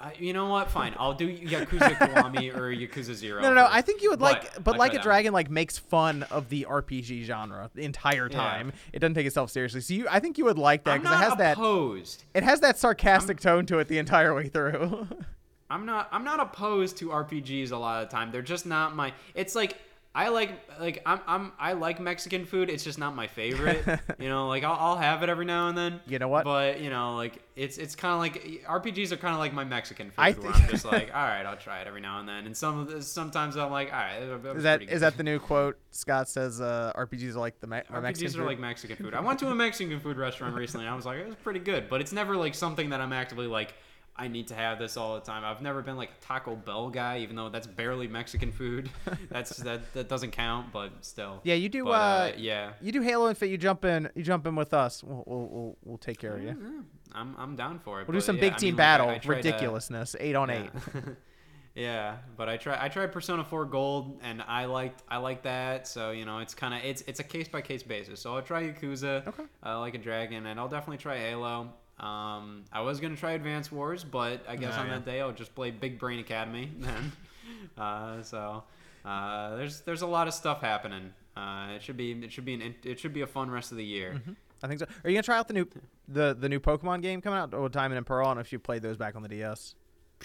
Uh, 0.00 0.08
you 0.18 0.32
know 0.32 0.48
what? 0.48 0.70
Fine, 0.70 0.94
I'll 0.98 1.12
do 1.12 1.28
Yakuza 1.28 1.90
Kiwami 1.98 2.56
or 2.56 2.74
Yakuza 2.74 3.12
Zero. 3.14 3.42
No, 3.42 3.50
no, 3.50 3.56
no. 3.56 3.68
I 3.70 3.82
think 3.82 4.02
you 4.02 4.08
would 4.08 4.18
But 4.18 4.32
like, 4.44 4.64
but 4.64 4.74
I'd 4.76 4.78
like 4.78 4.94
a 4.94 4.98
dragon, 5.02 5.34
like 5.34 5.50
makes 5.50 5.76
fun 5.76 6.22
of 6.30 6.48
the 6.48 6.66
RPG 6.70 7.24
genre 7.24 7.70
the 7.74 7.82
entire 7.82 8.28
Yeah. 8.30 8.36
time. 8.38 8.72
It 8.94 9.00
doesn't 9.00 9.14
take 9.14 9.26
itself 9.26 9.50
seriously. 9.50 9.82
So 9.82 9.92
you, 9.92 10.06
I 10.10 10.18
think 10.18 10.38
you 10.38 10.44
would 10.46 10.56
like 10.58 10.84
that 10.84 11.02
because 11.02 11.20
it 11.20 11.22
has 11.24 11.36
that, 11.36 11.56
opposed. 11.58 12.24
it 12.32 12.42
has 12.42 12.60
that 12.60 12.78
sarcastic 12.78 13.40
tone 13.40 13.66
to 13.66 13.78
it 13.78 13.88
the 13.88 13.98
entire 13.98 14.34
way 14.34 14.48
through. 14.48 15.06
I'm 15.68 15.84
not 15.86 16.08
I'm 16.10 16.24
not 16.24 16.40
opposed 16.40 16.96
to 16.98 17.10
RPGs 17.10 17.70
a 17.70 17.76
lot 17.76 18.02
of 18.02 18.08
the 18.08 18.16
time. 18.16 18.32
They're 18.32 18.42
just 18.42 18.66
not 18.66 18.96
my 18.96 19.12
it's 19.34 19.54
like 19.54 19.76
I 20.12 20.28
like 20.30 20.50
like 20.80 21.02
I'm 21.06 21.20
I'm 21.26 21.52
I 21.56 21.74
like 21.74 22.00
Mexican 22.00 22.44
food. 22.44 22.68
It's 22.68 22.82
just 22.82 22.98
not 22.98 23.14
my 23.14 23.28
favorite. 23.28 23.84
you 24.18 24.28
know, 24.28 24.48
like 24.48 24.64
I'll, 24.64 24.76
I'll 24.78 24.96
have 24.96 25.22
it 25.22 25.28
every 25.28 25.44
now 25.44 25.68
and 25.68 25.78
then. 25.78 26.00
You 26.04 26.18
know 26.18 26.26
what? 26.26 26.42
But 26.44 26.80
you 26.80 26.90
know, 26.90 27.14
like 27.14 27.40
it's 27.54 27.78
it's 27.78 27.94
kind 27.94 28.14
of 28.14 28.18
like 28.18 28.64
RPGs 28.66 29.12
are 29.12 29.16
kind 29.16 29.34
of 29.34 29.38
like 29.38 29.52
my 29.52 29.62
Mexican 29.62 30.08
food. 30.08 30.14
I 30.18 30.32
where 30.32 30.50
think- 30.52 30.64
I'm 30.64 30.68
just 30.68 30.84
like, 30.84 31.10
all 31.14 31.22
right, 31.22 31.46
I'll 31.46 31.56
try 31.56 31.80
it 31.80 31.86
every 31.86 32.00
now 32.00 32.18
and 32.18 32.28
then. 32.28 32.46
And 32.46 32.56
some 32.56 32.80
of 32.80 32.88
the, 32.88 33.02
sometimes 33.02 33.56
I'm 33.56 33.70
like, 33.70 33.92
all 33.92 34.00
right, 34.00 34.42
that 34.42 34.56
is 34.56 34.62
that 34.64 34.82
is 34.82 35.00
that 35.02 35.16
the 35.16 35.22
new 35.22 35.38
quote? 35.38 35.78
Scott 35.92 36.28
says 36.28 36.60
uh, 36.60 36.92
RPGs 36.96 37.36
are 37.36 37.40
like 37.40 37.60
the 37.60 37.68
Me- 37.68 37.76
RPGs 37.78 38.02
Mexican 38.02 38.26
are 38.26 38.32
food. 38.32 38.46
like 38.46 38.58
Mexican 38.58 38.96
food. 38.96 39.14
I 39.14 39.20
went 39.20 39.38
to 39.40 39.48
a 39.48 39.54
Mexican 39.54 40.00
food 40.00 40.16
restaurant 40.16 40.56
recently. 40.56 40.86
And 40.86 40.92
I 40.92 40.96
was 40.96 41.06
like, 41.06 41.18
it 41.18 41.26
was 41.26 41.36
pretty 41.36 41.60
good, 41.60 41.88
but 41.88 42.00
it's 42.00 42.12
never 42.12 42.36
like 42.36 42.56
something 42.56 42.90
that 42.90 43.00
I'm 43.00 43.12
actively 43.12 43.46
like. 43.46 43.74
I 44.20 44.28
need 44.28 44.48
to 44.48 44.54
have 44.54 44.78
this 44.78 44.98
all 44.98 45.14
the 45.14 45.22
time. 45.22 45.44
I've 45.44 45.62
never 45.62 45.80
been 45.80 45.96
like 45.96 46.10
a 46.10 46.24
Taco 46.24 46.54
Bell 46.54 46.90
guy, 46.90 47.20
even 47.20 47.36
though 47.36 47.48
that's 47.48 47.66
barely 47.66 48.06
Mexican 48.06 48.52
food. 48.52 48.90
That's 49.30 49.56
that 49.58 49.92
that 49.94 50.08
doesn't 50.08 50.32
count, 50.32 50.72
but 50.72 50.92
still. 51.00 51.40
yeah, 51.42 51.54
you 51.54 51.68
do. 51.68 51.84
But, 51.84 51.90
uh, 51.90 51.94
uh, 51.94 52.32
yeah. 52.36 52.72
You 52.82 52.92
do 52.92 53.00
Halo 53.00 53.28
Infinite. 53.30 53.50
You 53.52 53.58
jump 53.58 53.84
in. 53.84 54.10
You 54.14 54.22
jump 54.22 54.46
in 54.46 54.54
with 54.56 54.74
us. 54.74 55.02
We'll 55.02 55.24
we'll, 55.26 55.46
we'll, 55.46 55.76
we'll 55.84 55.98
take 55.98 56.18
care 56.18 56.36
of 56.36 56.42
you. 56.42 56.84
I'm 57.14 57.34
I'm 57.38 57.56
down 57.56 57.78
for 57.78 58.00
it. 58.00 58.08
We'll 58.08 58.14
do 58.14 58.20
some 58.20 58.36
yeah, 58.36 58.42
big 58.42 58.52
I 58.52 58.56
team 58.56 58.68
mean, 58.68 58.76
battle. 58.76 59.08
Uh, 59.08 59.18
ridiculousness. 59.24 60.16
eight 60.20 60.36
on 60.36 60.48
yeah. 60.50 60.64
eight. 60.64 60.70
yeah, 61.74 62.16
but 62.36 62.48
I 62.48 62.56
try 62.56 62.76
I 62.82 62.88
tried 62.88 63.12
Persona 63.12 63.44
4 63.44 63.64
Gold 63.66 64.20
and 64.22 64.42
I 64.42 64.66
liked 64.66 65.02
I 65.08 65.16
like 65.16 65.42
that. 65.44 65.86
So 65.88 66.10
you 66.10 66.24
know 66.26 66.38
it's 66.38 66.54
kind 66.54 66.74
of 66.74 66.80
it's 66.84 67.02
it's 67.06 67.20
a 67.20 67.24
case 67.24 67.48
by 67.48 67.62
case 67.62 67.82
basis. 67.82 68.20
So 68.20 68.34
I'll 68.34 68.42
try 68.42 68.64
Yakuza, 68.64 69.26
Okay. 69.26 69.44
uh, 69.64 69.80
like 69.80 69.94
a 69.94 69.98
dragon, 69.98 70.46
and 70.46 70.60
I'll 70.60 70.68
definitely 70.68 70.98
try 70.98 71.16
Halo. 71.16 71.72
Um, 72.00 72.64
I 72.72 72.80
was 72.80 72.98
gonna 73.00 73.16
try 73.16 73.32
Advance 73.32 73.70
Wars, 73.70 74.04
but 74.04 74.42
I 74.48 74.56
guess 74.56 74.74
Oh, 74.76 74.80
on 74.80 74.86
yeah. 74.86 74.94
that 74.94 75.04
day 75.04 75.20
I'll 75.20 75.32
just 75.32 75.54
play 75.54 75.70
Big 75.70 75.98
Brain 75.98 76.18
Academy 76.18 76.70
then. 76.78 77.12
uh, 77.76 78.22
so 78.22 78.64
uh, 79.04 79.56
there's 79.56 79.80
there's 79.82 80.02
a 80.02 80.06
lot 80.06 80.26
of 80.26 80.34
stuff 80.34 80.60
happening. 80.62 81.12
Uh, 81.36 81.68
it 81.76 81.82
should 81.82 81.96
be 81.96 82.12
it 82.12 82.32
should 82.32 82.44
be 82.44 82.54
an 82.54 82.74
it 82.84 82.98
should 82.98 83.12
be 83.12 83.20
a 83.20 83.26
fun 83.26 83.50
rest 83.50 83.70
of 83.70 83.76
the 83.76 83.84
year. 83.84 84.14
Mm-hmm. 84.16 84.32
I 84.62 84.68
think 84.68 84.80
so. 84.80 84.86
Are 85.04 85.10
you 85.10 85.16
gonna 85.16 85.22
try 85.22 85.38
out 85.38 85.46
the 85.48 85.54
new 85.54 85.66
the 86.08 86.34
the 86.38 86.48
new 86.48 86.58
Pokemon 86.60 87.02
game 87.02 87.20
coming 87.20 87.38
out? 87.38 87.52
Oh, 87.54 87.68
Diamond 87.68 87.98
and 87.98 88.06
Pearl. 88.06 88.26
I 88.26 88.30
don't 88.30 88.36
know 88.36 88.40
if 88.40 88.52
you 88.52 88.58
played 88.58 88.82
those 88.82 88.96
back 88.96 89.14
on 89.16 89.22
the 89.22 89.28
DS. 89.28 89.74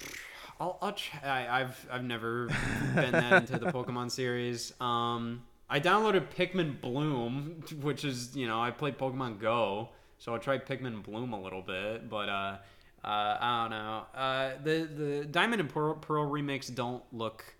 I'll, 0.59 0.77
I'll 0.81 0.93
try. 0.93 1.47
I've 1.49 1.85
I've 1.91 2.03
never 2.05 2.47
been 2.95 3.11
that 3.11 3.33
into 3.51 3.59
the 3.59 3.71
Pokemon 3.71 4.11
series. 4.11 4.73
Um, 4.79 5.43
I 5.69 5.81
downloaded 5.81 6.27
Pikmin 6.33 6.79
Bloom, 6.79 7.61
which 7.81 8.05
is 8.05 8.35
you 8.35 8.47
know 8.47 8.61
I 8.61 8.71
played 8.71 8.97
Pokemon 8.97 9.39
Go, 9.39 9.89
so 10.17 10.33
I'll 10.33 10.39
try 10.39 10.57
Pikmin 10.57 11.03
Bloom 11.03 11.33
a 11.33 11.41
little 11.41 11.61
bit, 11.61 12.09
but 12.09 12.29
uh, 12.29 12.57
uh 13.03 13.37
I 13.39 13.61
don't 13.61 13.71
know. 13.71 14.03
Uh, 14.15 14.51
the 14.63 14.89
the 14.95 15.25
Diamond 15.25 15.61
and 15.61 15.69
Pearl, 15.69 15.95
Pearl 15.95 16.25
remakes 16.25 16.67
don't 16.67 17.03
look 17.11 17.55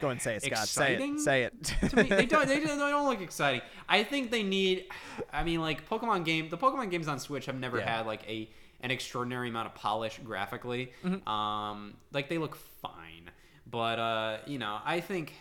Go 0.00 0.08
and 0.08 0.20
say 0.20 0.36
it, 0.36 0.42
Scott. 0.42 0.64
Exciting? 0.64 1.18
Say 1.18 1.42
it. 1.42 1.52
Say 1.66 1.76
it. 1.82 1.90
to 1.90 1.96
me, 1.96 2.02
they 2.08 2.26
don't 2.26 2.48
they, 2.48 2.56
don't- 2.64 2.78
they 2.78 2.90
don't 2.90 3.06
look 3.06 3.20
exciting. 3.20 3.60
I 3.88 4.02
think 4.02 4.30
they 4.30 4.42
need. 4.42 4.86
I 5.32 5.44
mean, 5.44 5.60
like 5.60 5.88
Pokemon 5.88 6.24
game, 6.24 6.48
the 6.48 6.56
Pokemon 6.56 6.90
games 6.90 7.06
on 7.06 7.18
Switch 7.18 7.46
have 7.46 7.58
never 7.58 7.78
Yeah. 7.78 7.98
had 7.98 8.06
like 8.06 8.26
a 8.26 8.48
an 8.82 8.90
extraordinary 8.90 9.50
amount 9.50 9.66
of 9.66 9.74
polish 9.74 10.18
graphically. 10.24 10.92
Mm-hmm. 11.04 11.28
Um, 11.28 11.94
like 12.12 12.30
they 12.30 12.38
look 12.38 12.56
fine, 12.56 13.30
but 13.70 13.98
uh, 13.98 14.38
you 14.46 14.58
know, 14.58 14.78
I 14.84 15.00
think 15.00 15.34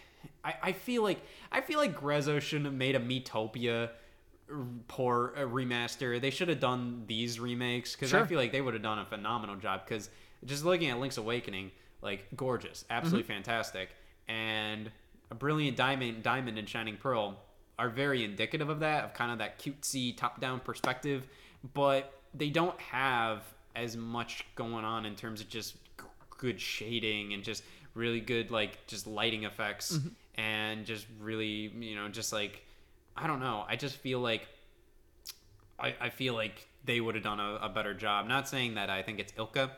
I, 0.43 0.55
I 0.61 0.71
feel 0.73 1.03
like 1.03 1.21
I 1.53 1.61
feel 1.61 1.79
like 1.79 1.97
Grezzo 1.97 2.41
shouldn't 2.41 2.65
have 2.65 2.75
made 2.75 2.95
a 2.95 2.99
Miitopia 2.99 3.91
poor 4.87 5.33
uh, 5.35 5.41
remaster. 5.41 6.19
They 6.19 6.29
should 6.29 6.49
have 6.49 6.59
done 6.59 7.03
these 7.07 7.39
remakes 7.39 7.93
because 7.95 8.13
I 8.13 8.25
feel 8.25 8.37
like 8.39 8.51
they 8.51 8.61
would 8.61 8.73
have 8.73 8.83
done 8.83 8.99
a 8.99 9.05
phenomenal 9.05 9.55
job. 9.55 9.81
Because 9.85 10.09
just 10.45 10.63
looking 10.65 10.89
at 10.89 10.99
Link's 10.99 11.17
Awakening, 11.17 11.71
like 12.01 12.27
gorgeous, 12.35 12.85
absolutely 12.89 13.23
Mm-hmm. 13.23 13.33
fantastic, 13.43 13.89
and 14.27 14.91
a 15.31 15.35
brilliant 15.35 15.77
diamond, 15.77 16.23
diamond 16.23 16.57
and 16.57 16.67
shining 16.67 16.97
pearl 16.97 17.37
are 17.77 17.89
very 17.89 18.23
indicative 18.23 18.69
of 18.69 18.79
that, 18.81 19.03
of 19.05 19.13
kind 19.13 19.31
of 19.31 19.37
that 19.37 19.59
cutesy 19.59 20.15
top-down 20.17 20.59
perspective, 20.59 21.27
but 21.73 22.13
they 22.33 22.49
don't 22.49 22.79
have 22.81 23.43
as 23.75 23.95
much 23.95 24.45
going 24.55 24.83
on 24.83 25.05
in 25.05 25.15
terms 25.15 25.39
of 25.41 25.47
just 25.49 25.75
good 26.37 26.59
shading 26.59 27.33
and 27.33 27.43
just 27.43 27.63
really 27.95 28.19
good 28.21 28.49
like 28.51 28.85
just 28.87 29.05
lighting 29.07 29.43
effects 29.43 29.99
and 30.35 30.85
just 30.85 31.05
really 31.19 31.71
you 31.79 31.95
know 31.95 32.07
just 32.07 32.31
like 32.31 32.63
I 33.21 33.27
don't 33.27 33.39
know. 33.39 33.65
I 33.67 33.75
just 33.75 33.97
feel 33.97 34.19
like 34.19 34.47
I, 35.79 35.95
I 35.99 36.09
feel 36.09 36.33
like 36.33 36.67
they 36.85 36.99
would 37.01 37.15
have 37.15 37.23
done 37.23 37.39
a, 37.39 37.55
a 37.61 37.69
better 37.69 37.93
job. 37.93 38.27
Not 38.27 38.47
saying 38.47 38.75
that 38.75 38.89
I 38.89 39.01
think 39.01 39.19
it's 39.19 39.31
ILCA 39.33 39.69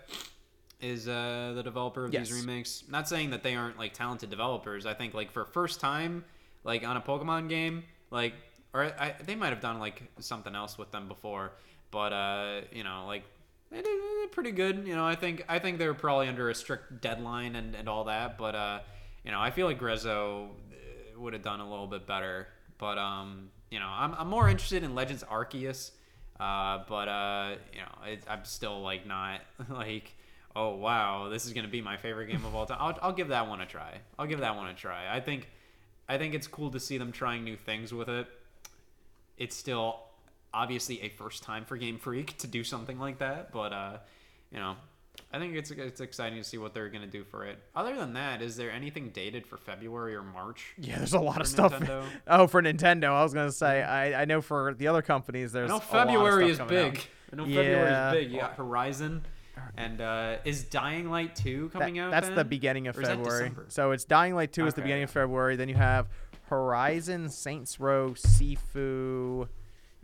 is 0.79 1.07
uh, 1.07 1.53
the 1.55 1.63
developer 1.63 2.05
of 2.05 2.13
Yes. 2.13 2.29
these 2.29 2.41
remakes. 2.41 2.83
Not 2.89 3.07
saying 3.07 3.31
that 3.31 3.43
they 3.43 3.55
aren't 3.55 3.77
like 3.77 3.93
talented 3.93 4.29
developers. 4.29 4.85
I 4.85 4.93
think 4.93 5.13
like 5.13 5.31
for 5.31 5.45
first 5.45 5.79
time, 5.79 6.23
like 6.63 6.85
on 6.85 6.97
a 6.97 7.01
Pokemon 7.01 7.49
game, 7.49 7.83
like 8.11 8.33
or 8.73 8.85
I, 8.85 9.15
they 9.25 9.35
might 9.35 9.49
have 9.49 9.59
done 9.61 9.79
like 9.79 10.03
something 10.19 10.55
else 10.55 10.77
with 10.77 10.91
them 10.91 11.07
before, 11.07 11.51
but 11.91 12.13
uh, 12.13 12.61
you 12.71 12.83
know, 12.83 13.05
like 13.07 13.23
they 13.71 13.81
did, 13.81 14.31
pretty 14.31 14.51
good. 14.51 14.87
You 14.87 14.95
know, 14.95 15.05
I 15.05 15.15
think 15.15 15.43
I 15.49 15.59
think 15.59 15.77
they 15.77 15.87
were 15.87 15.93
probably 15.93 16.27
under 16.27 16.49
a 16.49 16.55
strict 16.55 17.01
deadline 17.01 17.55
and, 17.55 17.75
and 17.75 17.89
all 17.89 18.05
that, 18.05 18.37
but 18.37 18.55
uh, 18.55 18.79
you 19.25 19.31
know, 19.31 19.39
I 19.39 19.51
feel 19.51 19.67
like 19.67 19.79
Grezzo 19.79 20.47
uh, 20.49 21.19
would 21.19 21.33
have 21.33 21.41
done 21.43 21.59
a 21.59 21.69
little 21.69 21.87
bit 21.87 22.07
better. 22.07 22.47
But 22.81 22.97
um, 22.97 23.51
you 23.69 23.79
know, 23.79 23.87
I'm, 23.87 24.13
I'm 24.15 24.27
more 24.27 24.49
interested 24.49 24.83
in 24.83 24.93
Legends 24.95 25.23
Arceus. 25.23 25.91
Uh, 26.39 26.83
but 26.89 27.07
uh, 27.07 27.55
you 27.71 27.79
know, 27.79 28.11
it, 28.11 28.23
I'm 28.27 28.43
still 28.43 28.81
like 28.81 29.05
not 29.05 29.41
like, 29.69 30.11
oh 30.55 30.75
wow, 30.75 31.29
this 31.29 31.45
is 31.45 31.53
gonna 31.53 31.67
be 31.67 31.81
my 31.81 31.95
favorite 31.95 32.25
game 32.25 32.43
of 32.43 32.55
all 32.55 32.65
time. 32.65 32.77
I'll, 32.81 32.97
I'll 33.01 33.13
give 33.13 33.27
that 33.27 33.47
one 33.47 33.61
a 33.61 33.65
try. 33.67 33.99
I'll 34.17 34.25
give 34.25 34.39
that 34.39 34.57
one 34.57 34.67
a 34.67 34.73
try. 34.73 35.15
I 35.15 35.19
think, 35.21 35.47
I 36.09 36.17
think 36.17 36.33
it's 36.33 36.47
cool 36.47 36.71
to 36.71 36.79
see 36.79 36.97
them 36.97 37.11
trying 37.11 37.43
new 37.43 37.55
things 37.55 37.93
with 37.93 38.09
it. 38.09 38.27
It's 39.37 39.55
still 39.55 39.99
obviously 40.51 41.01
a 41.03 41.09
first 41.09 41.43
time 41.43 41.63
for 41.63 41.77
Game 41.77 41.99
Freak 41.99 42.35
to 42.39 42.47
do 42.47 42.63
something 42.63 42.97
like 42.97 43.19
that, 43.19 43.51
but 43.51 43.71
uh, 43.71 43.97
you 44.51 44.57
know, 44.57 44.75
I 45.33 45.39
think 45.39 45.55
it's 45.55 45.71
it's 45.71 46.01
exciting 46.01 46.37
to 46.39 46.43
see 46.43 46.57
what 46.57 46.73
they're 46.73 46.89
gonna 46.89 47.07
do 47.07 47.23
for 47.23 47.45
it. 47.45 47.57
Other 47.75 47.95
than 47.95 48.13
that, 48.13 48.41
is 48.41 48.57
there 48.57 48.69
anything 48.71 49.09
dated 49.09 49.45
for 49.47 49.57
February 49.57 50.13
or 50.15 50.23
March? 50.23 50.73
Yeah, 50.77 50.97
there's 50.97 51.13
a 51.13 51.19
lot 51.19 51.39
of 51.41 51.47
stuff. 51.47 51.73
Nintendo? 51.73 52.03
Oh, 52.27 52.47
for 52.47 52.61
Nintendo, 52.61 53.05
I 53.13 53.23
was 53.23 53.33
gonna 53.33 53.51
say. 53.51 53.81
I, 53.81 54.21
I 54.23 54.25
know 54.25 54.41
for 54.41 54.73
the 54.73 54.87
other 54.87 55.01
companies, 55.01 55.55
I 55.55 55.59
there's 55.59 55.69
know 55.69 55.75
a 55.75 55.77
lot 55.77 55.83
of 55.83 55.89
February 55.89 56.49
is 56.51 56.57
coming 56.57 56.77
out. 56.77 56.93
big. 56.93 57.03
I 57.31 57.35
know 57.37 57.45
February 57.45 57.91
is 57.91 58.25
big. 58.25 58.31
You 58.33 58.39
got 58.41 58.55
Horizon, 58.55 59.25
and 59.77 60.01
uh, 60.01 60.37
is 60.43 60.63
Dying 60.65 61.09
Light 61.09 61.33
two 61.35 61.69
That- 61.69 61.79
coming 61.79 61.99
out? 61.99 62.11
that's 62.11 62.29
the 62.29 62.43
beginning 62.43 62.87
of 62.87 62.95
that 62.97 63.05
February. 63.05 63.51
So 63.69 63.91
it's 63.91 64.03
Dying 64.03 64.35
Light 64.35 64.51
2 64.51 64.67
is 64.67 64.73
the 64.73 64.81
beginning 64.81 65.03
of 65.03 65.11
February. 65.11 65.55
Then 65.55 65.69
you 65.69 65.75
have 65.75 66.09
Horizon, 66.49 67.29
Saints 67.29 67.79
Row, 67.79 68.11
Sifu, 68.11 69.47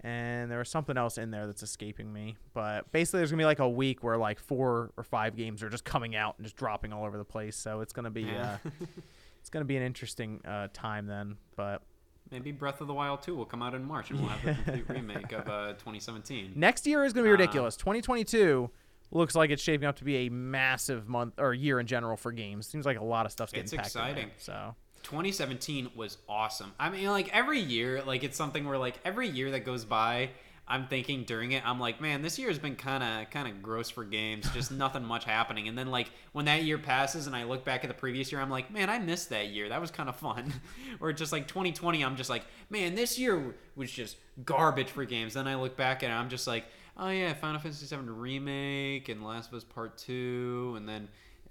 and 0.01 0.49
there 0.51 0.59
was 0.59 0.69
something 0.69 0.97
else 0.97 1.17
in 1.17 1.31
there 1.31 1.47
that's 1.47 1.63
escaping 1.63 2.11
me. 2.13 2.37
But 2.53 2.91
basically, 2.91 3.19
there's 3.19 3.31
gonna 3.31 3.41
be 3.41 3.45
like 3.45 3.59
a 3.59 3.69
week 3.69 4.03
where 4.03 4.17
like 4.17 4.39
four 4.39 4.91
or 4.97 5.03
five 5.03 5.35
games 5.35 5.63
are 5.63 5.69
just 5.69 5.83
coming 5.85 6.15
out 6.15 6.35
and 6.37 6.45
just 6.45 6.55
dropping 6.55 6.93
all 6.93 7.05
over 7.05 7.17
the 7.17 7.25
place. 7.25 7.55
So 7.55 7.81
it's 7.81 7.93
gonna 7.93 8.11
be 8.11 8.23
Yeah. 8.23 8.57
uh, 8.65 8.69
it's 9.39 9.49
gonna 9.49 9.65
be 9.65 9.77
an 9.77 9.83
interesting 9.83 10.41
uh, 10.45 10.67
time 10.73 11.07
then. 11.07 11.37
But 11.55 11.81
Maybe 12.29 12.51
Breath 12.51 12.81
of 12.81 12.87
the 12.87 12.93
Wild 12.93 13.21
2 13.21 13.35
will 13.35 13.45
come 13.45 13.61
out 13.63 13.73
in 13.73 13.85
March 13.85 14.11
and 14.11 14.19
we'll 14.19 14.27
have 14.29 14.43
the 14.43 14.53
complete 14.71 14.89
remake 14.89 15.31
of 15.31 15.47
uh, 15.47 15.67
2017. 15.73 16.51
next 16.55 16.85
year 16.85 17.05
is 17.05 17.13
gonna 17.13 17.23
be 17.25 17.31
ridiculous. 17.31 17.77
2022 17.77 18.69
looks 19.11 19.33
like 19.35 19.49
it's 19.49 19.63
shaping 19.63 19.87
up 19.87 19.95
to 19.95 20.03
be 20.03 20.27
a 20.27 20.29
massive 20.29 21.07
month 21.07 21.35
or 21.37 21.53
year 21.53 21.79
in 21.79 21.87
general 21.87 22.17
for 22.17 22.33
games. 22.33 22.67
Seems 22.67 22.85
like 22.85 22.99
a 22.99 23.03
lot 23.03 23.25
of 23.25 23.31
stuff's 23.31 23.53
getting 23.53 23.63
It's 23.63 23.73
packed 23.73 23.95
in 23.95 24.01
there, 24.01 24.09
exciting. 24.09 24.31
so 24.37 24.75
2017 25.07 25.91
was 25.95 26.17
awesome. 26.27 26.73
I 26.77 26.89
mean, 26.89 27.07
like 27.07 27.33
every 27.33 27.61
year, 27.61 28.03
like 28.05 28.25
it's 28.25 28.35
something 28.35 28.67
where 28.67 28.77
like 28.77 28.99
every 29.05 29.29
year 29.29 29.51
that 29.51 29.63
goes 29.63 29.85
by, 29.85 30.31
I'm 30.67 30.87
thinking 30.87 31.23
during 31.23 31.53
it, 31.53 31.65
I'm 31.65 31.79
like, 31.79 32.01
man, 32.01 32.21
this 32.21 32.37
year 32.37 32.49
has 32.49 32.59
been 32.59 32.75
kind 32.75 33.01
of 33.01 33.29
kind 33.29 33.47
of 33.47 33.63
gross 33.63 33.89
for 33.89 34.03
games. 34.03 34.49
Just 34.53 34.69
nothing 34.69 35.05
much 35.05 35.23
happening. 35.23 35.69
And 35.69 35.77
then 35.77 35.87
like 35.87 36.11
when 36.33 36.43
that 36.45 36.63
year 36.63 36.77
passes 36.77 37.25
and 37.25 37.37
I 37.37 37.45
look 37.45 37.63
back 37.63 37.85
at 37.85 37.87
the 37.87 37.93
previous 37.93 38.33
year, 38.33 38.41
I'm 38.41 38.49
like, 38.49 38.69
man, 38.69 38.89
I 38.89 38.99
missed 38.99 39.29
that 39.29 39.47
year. 39.47 39.69
That 39.69 39.79
was 39.79 39.91
kind 39.91 40.09
of 40.09 40.17
fun. 40.17 40.53
or 40.99 41.13
just 41.13 41.31
like 41.31 41.47
2020, 41.47 42.03
I'm 42.03 42.17
just 42.17 42.29
like, 42.29 42.43
man, 42.69 42.93
this 42.93 43.17
year 43.17 43.55
was 43.77 43.89
just 43.89 44.17
garbage 44.43 44.89
for 44.89 45.05
games. 45.05 45.35
Then 45.35 45.47
I 45.47 45.55
look 45.55 45.77
back 45.77 46.03
at 46.03 46.09
it, 46.09 46.13
I'm 46.13 46.27
just 46.27 46.47
like, 46.47 46.65
oh 46.97 47.07
yeah, 47.07 47.33
Final 47.33 47.61
Fantasy 47.61 47.95
VII 47.95 48.09
remake 48.09 49.07
and 49.07 49.25
Last 49.25 49.51
of 49.51 49.55
Us 49.55 49.63
Part 49.63 49.97
Two, 49.97 50.73
and 50.75 50.87
then. 50.87 51.07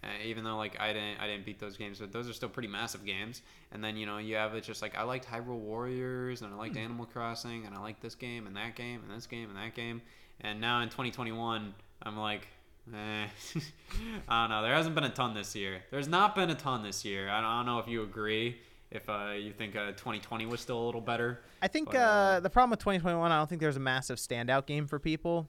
Uh, 0.06 0.24
even 0.24 0.44
though 0.44 0.56
like 0.56 0.78
I 0.78 0.92
didn't 0.92 1.18
I 1.20 1.26
didn't 1.26 1.44
beat 1.44 1.58
those 1.58 1.76
games, 1.76 1.98
but 1.98 2.12
those 2.12 2.28
are 2.28 2.32
still 2.32 2.48
pretty 2.48 2.68
massive 2.68 3.04
games. 3.04 3.42
And 3.72 3.82
then 3.82 3.96
you 3.96 4.06
know 4.06 4.18
you 4.18 4.36
have 4.36 4.54
it 4.54 4.62
just 4.62 4.80
like 4.80 4.96
I 4.96 5.02
liked 5.02 5.26
Hyrule 5.26 5.58
Warriors 5.58 6.42
and 6.42 6.54
I 6.54 6.56
liked 6.56 6.76
Animal 6.76 7.06
Crossing 7.06 7.66
and 7.66 7.74
I 7.74 7.80
liked 7.80 8.02
this 8.02 8.14
game 8.14 8.46
and 8.46 8.56
that 8.56 8.76
game 8.76 9.02
and 9.02 9.16
this 9.16 9.26
game 9.26 9.48
and 9.48 9.58
that 9.58 9.74
game. 9.74 10.02
And 10.42 10.60
now 10.60 10.80
in 10.82 10.88
2021, 10.90 11.74
I'm 12.02 12.18
like, 12.18 12.46
eh, 12.92 13.26
I 14.28 14.42
don't 14.42 14.50
know. 14.50 14.62
There 14.62 14.74
hasn't 14.74 14.94
been 14.94 15.04
a 15.04 15.10
ton 15.10 15.34
this 15.34 15.56
year. 15.56 15.82
There's 15.90 16.08
not 16.08 16.34
been 16.34 16.50
a 16.50 16.54
ton 16.54 16.82
this 16.82 17.04
year. 17.04 17.28
I 17.28 17.40
don't, 17.40 17.50
I 17.50 17.56
don't 17.58 17.66
know 17.66 17.78
if 17.78 17.88
you 17.88 18.02
agree. 18.02 18.58
If 18.90 19.08
uh, 19.08 19.32
you 19.36 19.52
think 19.52 19.74
uh, 19.74 19.92
2020 19.92 20.46
was 20.46 20.60
still 20.60 20.78
a 20.78 20.86
little 20.86 21.00
better. 21.00 21.40
I 21.60 21.68
think 21.68 21.88
But, 21.88 21.96
uh, 21.96 22.00
uh, 22.00 22.40
the 22.40 22.50
problem 22.50 22.70
with 22.70 22.78
2021, 22.80 23.32
I 23.32 23.36
don't 23.36 23.48
think 23.48 23.60
there's 23.60 23.76
a 23.76 23.80
massive 23.80 24.18
standout 24.18 24.66
game 24.66 24.86
for 24.86 24.98
people. 25.00 25.48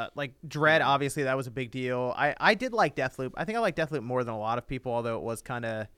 Uh, 0.00 0.08
like 0.14 0.32
Dread, 0.48 0.80
obviously 0.80 1.24
that 1.24 1.36
was 1.36 1.46
a 1.46 1.50
big 1.50 1.70
deal. 1.70 2.14
I, 2.16 2.34
I 2.40 2.54
did 2.54 2.72
like 2.72 2.96
Deathloop. 2.96 3.32
I 3.36 3.44
think 3.44 3.58
I 3.58 3.60
like 3.60 3.76
Deathloop 3.76 4.02
more 4.02 4.24
than 4.24 4.32
a 4.32 4.38
lot 4.38 4.56
of 4.56 4.66
people, 4.66 4.92
although 4.92 5.16
it 5.16 5.22
was 5.22 5.42
kind 5.42 5.66
of 5.66 5.88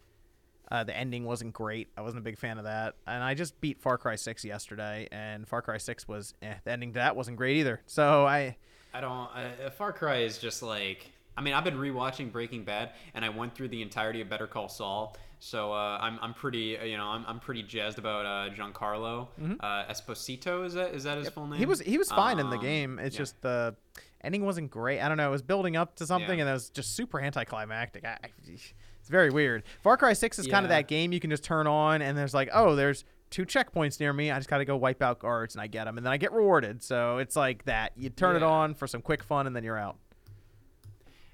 uh, 0.73 0.83
the 0.83 0.97
ending 0.97 1.25
wasn't 1.25 1.53
great. 1.53 1.89
I 1.97 2.01
wasn't 2.01 2.21
a 2.21 2.25
big 2.25 2.37
fan 2.37 2.59
of 2.59 2.65
that. 2.65 2.97
And 3.07 3.23
I 3.23 3.35
just 3.35 3.61
beat 3.61 3.81
Far 3.81 3.99
Cry 3.99 4.17
6 4.17 4.45
yesterday, 4.45 5.07
and 5.13 5.47
Far 5.47 5.63
Cry 5.63 5.79
6 5.79 6.09
was 6.09 6.35
eh, 6.43 6.55
the 6.65 6.73
ending 6.73 6.95
to 6.95 6.99
that 6.99 7.15
wasn't 7.15 7.37
great 7.37 7.59
either. 7.59 7.81
So 7.87 8.27
I 8.27 8.57
I 8.93 9.01
don't. 9.01 9.29
Uh, 9.35 9.71
Far 9.71 9.93
Cry 9.93 10.23
is 10.23 10.39
just 10.39 10.63
like. 10.65 11.13
I 11.37 11.41
mean, 11.41 11.55
I've 11.55 11.65
been 11.65 11.79
rewatching 11.79 12.33
Breaking 12.33 12.65
Bad, 12.65 12.91
and 13.15 13.25
I 13.25 13.29
went 13.29 13.55
through 13.55 13.69
the 13.69 13.83
entirety 13.83 14.21
of 14.21 14.29
Better 14.29 14.47
Call 14.47 14.69
Saul. 14.69 15.17
So 15.45 15.73
uh, 15.73 15.99
I'm, 16.01 16.21
I'm 16.23 16.35
pretty, 16.35 16.79
uh, 16.79 16.85
you 16.85 16.97
know, 16.97 17.07
I'm, 17.07 17.25
I'm 17.27 17.41
pretty 17.41 17.65
jazzed 17.65 17.99
about 17.99 18.25
uh, 18.25 18.55
Giancarlo 18.55 19.27
uh, 19.59 19.85
Esposito. 19.93 20.65
Is 20.65 20.75
that 20.75 20.95
is 20.95 21.03
that 21.03 21.19
his 21.19 21.31
full 21.31 21.49
name? 21.49 21.59
he 21.59 21.67
was 21.67 21.81
he 21.81 21.99
was 21.99 22.09
fine 22.11 22.39
in 22.39 22.49
the 22.49 22.59
Um, 22.59 22.63
game. 22.63 22.99
It's 23.01 23.17
yeah. 23.17 23.19
just 23.19 23.43
the 23.43 23.75
ending 24.23 24.45
wasn't 24.45 24.71
great. 24.71 25.01
I 25.01 25.09
don't 25.09 25.17
know. 25.17 25.27
It 25.27 25.33
was 25.33 25.43
building 25.43 25.75
up 25.77 25.97
to 25.97 26.07
something, 26.07 26.39
Yeah. 26.39 26.43
and 26.45 26.49
it 26.49 26.53
was 26.53 26.71
just 26.71 26.95
super 26.95 27.21
anticlimactic. 27.21 28.05
I, 28.05 28.19
it's 28.47 29.09
very 29.09 29.31
weird. 29.31 29.65
Far 29.83 29.97
Cry 29.97 30.13
Six 30.13 30.39
is 30.39 30.47
kind 30.47 30.65
of 30.65 30.69
that 30.69 30.87
game 30.87 31.13
you 31.13 31.19
can 31.19 31.29
just 31.31 31.43
turn 31.43 31.67
on, 31.67 32.03
and 32.03 32.17
there's 32.17 32.35
like, 32.35 32.49
oh, 32.53 32.77
there's 32.77 33.05
two 33.31 33.45
checkpoints 33.45 33.99
near 33.99 34.13
me. 34.13 34.31
I 34.31 34.37
just 34.39 34.49
got 34.49 34.59
to 34.59 34.65
go 34.65 34.77
wipe 34.77 35.03
out 35.03 35.19
guards, 35.19 35.57
and 35.57 35.61
I 35.63 35.67
get 35.67 35.87
them, 35.87 35.97
and 35.97 36.07
then 36.07 36.13
I 36.13 36.19
get 36.19 36.31
rewarded. 36.33 36.85
So 36.85 37.19
it's 37.19 37.35
like 37.35 37.65
that. 37.65 37.95
You 37.97 38.11
turn 38.11 38.37
it 38.37 38.45
on 38.45 38.75
for 38.75 38.87
some 38.87 39.03
quick 39.03 39.25
fun, 39.25 39.49
and 39.49 39.57
then 39.57 39.65
you're 39.65 39.77
out. 39.77 39.97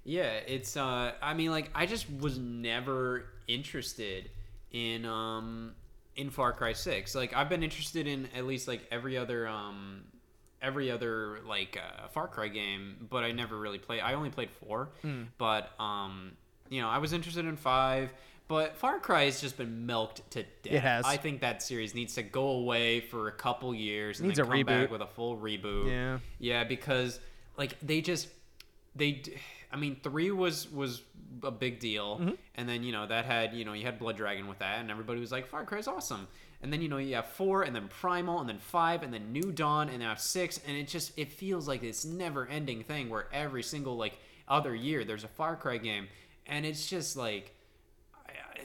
Yeah, 0.04 0.30
it's. 0.46 0.78
Uh, 0.78 1.12
I 1.20 1.34
mean, 1.34 1.50
like, 1.50 1.68
I 1.74 1.84
just 1.84 2.06
was 2.10 2.38
never 2.38 3.26
interested 3.48 4.30
in 4.70 5.04
um 5.04 5.72
in 6.16 6.30
Far 6.30 6.52
Cry 6.52 6.72
Six. 6.74 7.14
Like, 7.14 7.34
I've 7.34 7.48
been 7.48 7.62
interested 7.62 8.06
in 8.06 8.28
at 8.36 8.44
least 8.44 8.68
like 8.68 8.82
every 8.90 9.16
other 9.16 9.48
um 9.48 10.02
every 10.60 10.90
other 10.90 11.38
like 11.46 11.76
uh, 11.78 12.08
Far 12.08 12.28
Cry 12.28 12.48
game, 12.48 13.06
but 13.08 13.24
I 13.24 13.32
never 13.32 13.56
really 13.56 13.78
played. 13.78 14.00
I 14.00 14.14
only 14.14 14.30
played 14.30 14.50
four, 14.50 14.90
but 15.38 15.70
um 15.80 16.32
you 16.68 16.80
know 16.82 16.88
I 16.88 16.98
was 16.98 17.12
interested 17.12 17.46
in 17.46 17.56
five, 17.56 18.10
But 18.48 18.76
Far 18.76 18.98
Cry 18.98 19.24
has 19.24 19.40
just 19.40 19.56
been 19.56 19.86
milked 19.86 20.28
to 20.32 20.42
death. 20.42 20.72
It 20.72 20.80
has. 20.82 21.04
I 21.06 21.16
think 21.16 21.40
that 21.42 21.62
series 21.62 21.94
needs 21.94 22.14
to 22.16 22.22
go 22.22 22.48
away 22.48 23.00
for 23.00 23.28
a 23.28 23.32
couple 23.32 23.74
years 23.74 24.18
and 24.20 24.28
Needs 24.28 24.38
then 24.38 24.46
a 24.46 24.50
come 24.50 24.62
back 24.64 24.88
reboot. 24.88 24.90
with 24.90 25.00
a 25.02 25.06
full 25.06 25.36
reboot. 25.36 25.86
Yeah. 25.88 26.18
Yeah, 26.38 26.64
because 26.64 27.20
like 27.56 27.78
they 27.80 28.00
just 28.00 28.28
they 28.96 29.22
I 29.72 29.76
mean 29.76 29.96
3 30.02 30.30
was 30.32 30.70
was 30.70 31.02
a 31.42 31.50
big 31.50 31.78
deal 31.78 32.16
Mm-hmm. 32.18 32.30
and 32.56 32.68
then 32.68 32.82
you 32.82 32.92
know 32.92 33.06
that 33.06 33.24
had 33.24 33.54
you 33.54 33.64
know 33.64 33.72
you 33.74 33.84
had 33.84 33.98
Blood 33.98 34.16
Dragon 34.16 34.48
with 34.48 34.58
that 34.60 34.80
and 34.80 34.90
everybody 34.90 35.20
was 35.20 35.32
like 35.32 35.46
Far 35.46 35.64
Cry's 35.64 35.86
awesome. 35.86 36.26
And 36.60 36.72
then 36.72 36.82
you 36.82 36.88
know 36.88 36.96
you 36.98 37.14
have 37.14 37.26
4 37.26 37.62
and 37.62 37.76
then 37.76 37.88
Primal 37.88 38.40
and 38.40 38.48
then 38.48 38.58
5 38.58 39.02
and 39.04 39.14
then 39.14 39.32
New 39.32 39.52
Dawn 39.52 39.88
and 39.88 40.00
now 40.00 40.14
6 40.14 40.60
and 40.66 40.76
it 40.76 40.88
just 40.88 41.16
it 41.16 41.30
feels 41.30 41.68
like 41.68 41.82
this 41.82 42.04
never-ending 42.04 42.82
thing 42.82 43.08
where 43.10 43.26
every 43.32 43.62
single 43.62 43.96
like 43.96 44.18
other 44.48 44.74
year 44.74 45.04
there's 45.04 45.24
a 45.24 45.28
Far 45.28 45.54
Cry 45.54 45.76
game 45.76 46.08
and 46.46 46.66
it's 46.66 46.88
just 46.88 47.16
like 47.16 47.54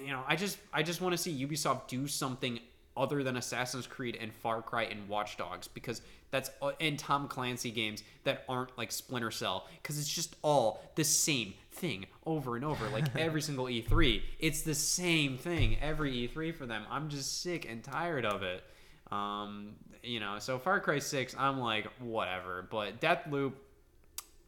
you 0.03 0.11
know, 0.11 0.23
I 0.27 0.35
just 0.35 0.57
I 0.73 0.83
just 0.83 1.01
want 1.01 1.13
to 1.13 1.17
see 1.17 1.45
Ubisoft 1.45 1.87
do 1.87 2.07
something 2.07 2.59
other 2.97 3.23
than 3.23 3.37
Assassin's 3.37 3.87
Creed 3.87 4.17
and 4.19 4.33
Far 4.33 4.61
Cry 4.61 4.83
and 4.83 5.07
Watch 5.07 5.37
Dogs 5.37 5.67
because 5.67 6.01
that's 6.33 6.49
uh, 6.61 6.71
and 6.81 6.97
Tom 6.97 7.27
Clancy 7.27 7.69
games 7.69 8.03
that 8.23 8.43
aren't 8.49 8.75
like 8.77 8.91
Splinter 8.91 9.29
Cell 9.31 9.67
because 9.81 9.99
it's 9.99 10.09
just 10.09 10.35
all 10.41 10.83
the 10.95 11.03
same 11.03 11.53
thing 11.71 12.07
over 12.25 12.55
and 12.55 12.65
over 12.65 12.89
like 12.89 13.15
every 13.15 13.41
single 13.41 13.65
E3 13.65 14.21
it's 14.39 14.63
the 14.63 14.75
same 14.75 15.37
thing 15.37 15.77
every 15.79 16.27
E3 16.27 16.55
for 16.55 16.65
them 16.65 16.83
I'm 16.89 17.09
just 17.09 17.41
sick 17.41 17.69
and 17.69 17.83
tired 17.83 18.25
of 18.25 18.41
it 18.41 18.63
um 19.11 19.75
you 20.01 20.19
know 20.19 20.39
so 20.39 20.57
Far 20.57 20.79
Cry 20.79 20.99
6 20.99 21.35
I'm 21.37 21.59
like 21.59 21.87
whatever 21.99 22.67
but 22.69 22.99
Deathloop 22.99 23.53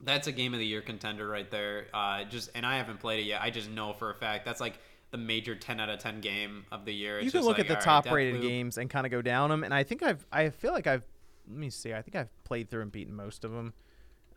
that's 0.01 0.27
a 0.27 0.31
game 0.31 0.53
of 0.53 0.59
the 0.59 0.65
year 0.65 0.81
contender 0.81 1.27
right 1.27 1.49
there. 1.49 1.87
Uh, 1.93 2.25
just 2.25 2.49
and 2.53 2.65
I 2.65 2.77
haven't 2.77 2.99
played 2.99 3.21
it 3.21 3.27
yet. 3.27 3.41
I 3.41 3.49
just 3.49 3.69
know 3.69 3.93
for 3.93 4.11
a 4.11 4.13
fact 4.13 4.45
that's 4.45 4.59
like 4.59 4.77
the 5.11 5.17
major 5.17 5.55
10 5.55 5.79
out 5.79 5.89
of 5.89 5.99
10 5.99 6.19
game 6.19 6.65
of 6.71 6.83
the 6.83 6.93
year. 6.93 7.17
It's 7.17 7.25
you 7.25 7.31
can 7.31 7.41
look 7.41 7.57
like, 7.57 7.61
at 7.61 7.67
the 7.67 7.75
all 7.75 7.95
right, 7.95 8.03
top 8.03 8.11
rated 8.11 8.41
Deathloop- 8.41 8.47
games 8.47 8.77
and 8.77 8.89
kind 8.89 9.05
of 9.05 9.11
go 9.11 9.21
down 9.21 9.49
them, 9.49 9.63
and 9.63 9.73
I 9.73 9.83
think 9.83 10.03
I've 10.03 10.25
I 10.31 10.49
feel 10.49 10.73
like 10.73 10.87
I've 10.87 11.05
let 11.47 11.57
me 11.57 11.69
see, 11.69 11.93
I 11.93 12.01
think 12.01 12.15
I've 12.15 12.43
played 12.43 12.69
through 12.69 12.81
and 12.81 12.91
beaten 12.91 13.13
most 13.13 13.43
of 13.43 13.51
them 13.51 13.73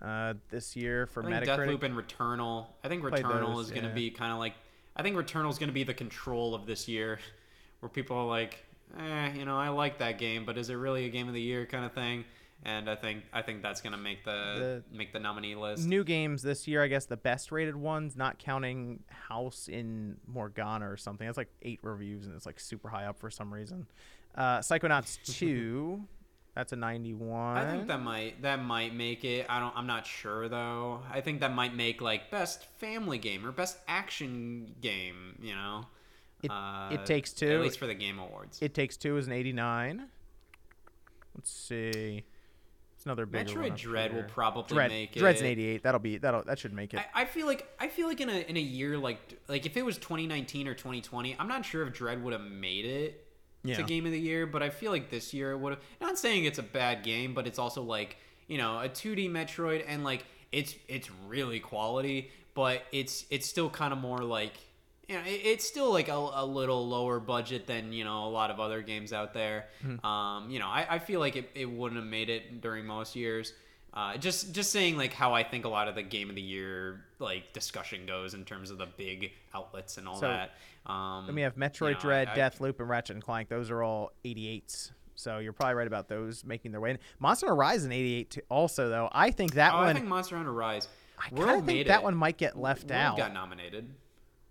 uh, 0.02 0.34
this 0.50 0.76
year 0.76 1.06
for 1.06 1.24
I 1.24 1.30
think 1.30 1.44
Metacritic. 1.44 1.80
Deathloop 1.80 1.82
and 1.82 1.94
Returnal. 1.96 2.66
I 2.84 2.88
think 2.88 3.02
Played 3.02 3.24
Returnal 3.24 3.56
those, 3.56 3.66
is 3.66 3.70
going 3.70 3.82
to 3.82 3.88
yeah. 3.88 3.94
be 3.94 4.10
kind 4.10 4.32
of 4.32 4.38
like 4.38 4.54
I 4.96 5.02
think 5.02 5.16
Returnal 5.16 5.50
is 5.50 5.58
going 5.58 5.68
to 5.68 5.74
be 5.74 5.84
the 5.84 5.94
control 5.94 6.54
of 6.54 6.66
this 6.66 6.88
year, 6.88 7.18
where 7.80 7.88
people 7.88 8.16
are 8.16 8.26
like, 8.26 8.64
eh, 8.98 9.32
you 9.34 9.44
know, 9.44 9.56
I 9.56 9.68
like 9.68 9.98
that 9.98 10.18
game, 10.18 10.44
but 10.44 10.58
is 10.58 10.70
it 10.70 10.74
really 10.74 11.06
a 11.06 11.08
game 11.08 11.28
of 11.28 11.34
the 11.34 11.40
year 11.40 11.66
kind 11.66 11.84
of 11.84 11.92
thing? 11.92 12.24
And 12.64 12.90
I 12.90 12.96
think 12.96 13.22
I 13.32 13.42
think 13.42 13.62
that's 13.62 13.80
going 13.80 13.92
to 13.92 13.98
make 13.98 14.24
the, 14.24 14.82
make 14.92 15.12
the 15.12 15.20
nominee 15.20 15.54
list. 15.54 15.86
New 15.86 16.02
games 16.02 16.42
this 16.42 16.66
year, 16.66 16.82
I 16.82 16.88
guess 16.88 17.06
the 17.06 17.16
best 17.16 17.52
rated 17.52 17.76
ones, 17.76 18.16
not 18.16 18.40
counting 18.40 19.04
House 19.28 19.68
in 19.68 20.16
Morgana 20.26 20.90
or 20.90 20.96
something. 20.96 21.24
That's 21.24 21.38
like 21.38 21.52
eight 21.62 21.78
reviews 21.82 22.26
and 22.26 22.34
it's 22.34 22.46
like 22.46 22.58
super 22.58 22.88
high 22.88 23.04
up 23.04 23.20
for 23.20 23.30
some 23.30 23.54
reason. 23.54 23.86
Uh, 24.34 24.58
Psychonauts 24.58 25.18
2, 25.38 26.02
that's 26.58 26.72
a 26.72 26.76
91. 26.76 27.56
I 27.56 27.70
think 27.70 27.86
that 27.86 28.02
might 28.02 28.42
that 28.42 28.60
might 28.64 28.92
make 28.92 29.24
it. 29.24 29.46
I 29.48 29.60
don't. 29.60 29.72
I'm 29.76 29.86
not 29.86 30.04
sure 30.04 30.48
though. 30.48 31.04
I 31.08 31.20
think 31.20 31.38
that 31.38 31.54
might 31.54 31.72
make 31.72 32.00
like 32.00 32.32
best 32.32 32.64
family 32.78 33.16
game 33.16 33.46
or 33.46 33.52
best 33.52 33.78
action 33.86 34.74
game. 34.80 35.38
You 35.40 35.54
know, 35.54 35.84
It- 36.42 36.50
uh, 36.50 36.88
It 36.90 37.06
Takes 37.06 37.32
Two. 37.32 37.48
At 37.52 37.60
least 37.60 37.78
for 37.78 37.86
the 37.86 37.94
Game 37.94 38.18
Awards. 38.18 38.58
It 38.60 38.74
Takes 38.74 38.96
Two 38.96 39.16
is 39.18 39.28
an 39.28 39.34
89. 39.34 40.08
Let's 41.36 41.48
see. 41.48 42.24
It's 42.96 43.04
another 43.06 43.24
big 43.24 43.46
Metroid 43.46 43.76
Dread 43.76 44.12
will 44.12 44.24
probably 44.24 44.74
Dread, 44.74 44.90
make 44.90 45.16
it. 45.16 45.20
Dread's 45.20 45.40
an 45.40 45.46
88. 45.46 45.84
That'll 45.84 46.00
be 46.00 46.18
that'll 46.18 46.42
that 46.42 46.58
should 46.58 46.72
make 46.72 46.92
it. 46.92 46.98
I, 47.14 47.22
I 47.22 47.24
feel 47.24 47.46
like 47.46 47.68
I 47.78 47.86
feel 47.86 48.08
like 48.08 48.20
in 48.20 48.30
a 48.30 48.40
in 48.40 48.56
a 48.56 48.60
year 48.60 48.98
like 48.98 49.20
like 49.46 49.64
if 49.64 49.76
it 49.76 49.84
was 49.84 49.96
2019 49.98 50.66
or 50.66 50.74
2020, 50.74 51.36
I'm 51.38 51.46
not 51.46 51.64
sure 51.64 51.86
if 51.86 51.94
Dread 51.94 52.20
would 52.24 52.32
have 52.32 52.42
made 52.42 52.84
it 52.84 53.27
Yeah. 53.68 53.76
to 53.76 53.82
Game 53.82 54.06
of 54.06 54.12
the 54.12 54.20
Year, 54.20 54.46
but 54.46 54.62
I 54.62 54.70
feel 54.70 54.90
like 54.90 55.10
this 55.10 55.32
year 55.34 55.52
it 55.52 55.58
would 55.58 55.72
have. 55.74 55.82
Not 56.00 56.18
saying 56.18 56.44
it's 56.44 56.58
a 56.58 56.62
bad 56.62 57.02
game, 57.02 57.34
but 57.34 57.46
it's 57.46 57.58
also 57.58 57.82
like 57.82 58.16
you 58.46 58.58
know 58.58 58.80
a 58.80 58.88
2D 58.88 59.30
Metroid 59.30 59.84
and 59.86 60.04
like 60.04 60.24
it's 60.52 60.74
it's 60.88 61.10
really 61.26 61.60
quality, 61.60 62.30
but 62.54 62.82
it's 62.92 63.24
it's 63.30 63.46
still 63.46 63.68
kind 63.70 63.92
of 63.92 63.98
more 63.98 64.18
like 64.18 64.54
you 65.08 65.14
know 65.16 65.22
it, 65.22 65.40
it's 65.44 65.66
still 65.66 65.92
like 65.92 66.08
a, 66.08 66.12
a 66.12 66.44
little 66.46 66.86
lower 66.88 67.20
budget 67.20 67.66
than 67.66 67.92
you 67.92 68.04
know 68.04 68.24
a 68.26 68.30
lot 68.30 68.50
of 68.50 68.58
other 68.60 68.80
games 68.82 69.12
out 69.12 69.34
there. 69.34 69.66
Um, 70.04 70.50
you 70.50 70.58
know 70.58 70.66
I, 70.68 70.86
I 70.90 70.98
feel 70.98 71.20
like 71.20 71.36
it, 71.36 71.50
it 71.54 71.66
wouldn't 71.70 72.00
have 72.00 72.08
made 72.10 72.30
it 72.30 72.60
during 72.60 72.86
most 72.86 73.14
years. 73.16 73.52
Uh, 73.94 74.16
just 74.16 74.52
just 74.52 74.70
saying 74.70 74.96
like 74.96 75.12
how 75.12 75.32
I 75.34 75.42
think 75.42 75.64
a 75.64 75.68
lot 75.68 75.88
of 75.88 75.94
the 75.94 76.02
game 76.02 76.28
of 76.28 76.36
the 76.36 76.42
year 76.42 77.04
like 77.18 77.52
discussion 77.52 78.06
goes 78.06 78.34
in 78.34 78.44
terms 78.44 78.70
of 78.70 78.78
the 78.78 78.86
big 78.86 79.32
outlets 79.54 79.98
and 79.98 80.06
all 80.06 80.16
So, 80.20 80.28
that. 80.28 80.52
Um, 80.86 81.26
Then 81.26 81.34
we 81.34 81.42
have 81.42 81.56
Metroid 81.56 81.88
you 81.88 81.94
know, 81.94 82.00
Dread, 82.00 82.28
I- 82.28 82.32
I- 82.34 82.36
Deathloop, 82.36 82.78
and 82.80 82.88
Ratchet 82.88 83.16
and 83.16 83.22
Clank. 83.24 83.48
Those 83.48 83.70
are 83.70 83.82
all 83.82 84.12
88s. 84.24 84.92
So 85.14 85.38
you're 85.38 85.52
probably 85.52 85.74
right 85.74 85.86
about 85.86 86.08
those 86.08 86.44
making 86.44 86.70
their 86.70 86.80
way 86.80 86.92
in. 86.92 86.98
Monster 87.18 87.46
Hunter 87.46 87.56
Rise 87.58 87.84
in 87.84 87.90
88 87.90 88.30
too, 88.30 88.40
also 88.48 88.88
though. 88.88 89.08
I 89.10 89.30
think 89.32 89.54
that 89.54 89.74
oh, 89.74 89.78
one 89.78 89.88
I 89.88 89.92
think 89.94 90.06
Monster 90.06 90.36
Hunter 90.36 90.52
Rise. 90.52 90.86
I 91.18 91.30
kind 91.30 91.50
of 91.60 91.66
think 91.66 91.88
that 91.88 92.00
it. 92.00 92.04
one 92.04 92.14
might 92.14 92.36
get 92.36 92.56
left 92.56 92.84
World 92.90 92.92
out. 92.92 93.16
got 93.16 93.32
nominated. 93.32 93.86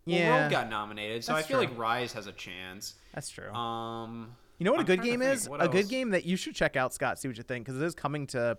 Well, 0.05 0.15
Yeah. 0.18 0.39
World 0.39 0.51
got 0.51 0.69
nominated, 0.69 1.23
so 1.23 1.34
That's 1.34 1.45
I 1.45 1.47
feel 1.47 1.59
true. 1.59 1.68
like 1.69 1.77
Rise 1.77 2.11
has 2.14 2.27
a 2.27 2.34
chance. 2.34 2.95
That's 3.14 3.30
true. 3.30 3.49
Um, 3.53 4.35
you 4.57 4.65
know 4.65 4.72
what 4.72 4.80
a 4.80 4.81
I'm 4.81 4.85
good 4.88 5.03
game 5.03 5.22
is? 5.22 5.47
A 5.59 5.69
good 5.69 5.88
game 5.88 6.09
that 6.09 6.26
you 6.26 6.35
should 6.35 6.55
check 6.55 6.76
out, 6.76 6.93
Scott. 6.93 7.19
See 7.19 7.27
what 7.30 7.38
you 7.38 7.43
think, 7.43 7.65
because 7.65 7.81
it 7.81 7.85
is 7.85 7.95
coming 7.95 8.27
to 8.27 8.57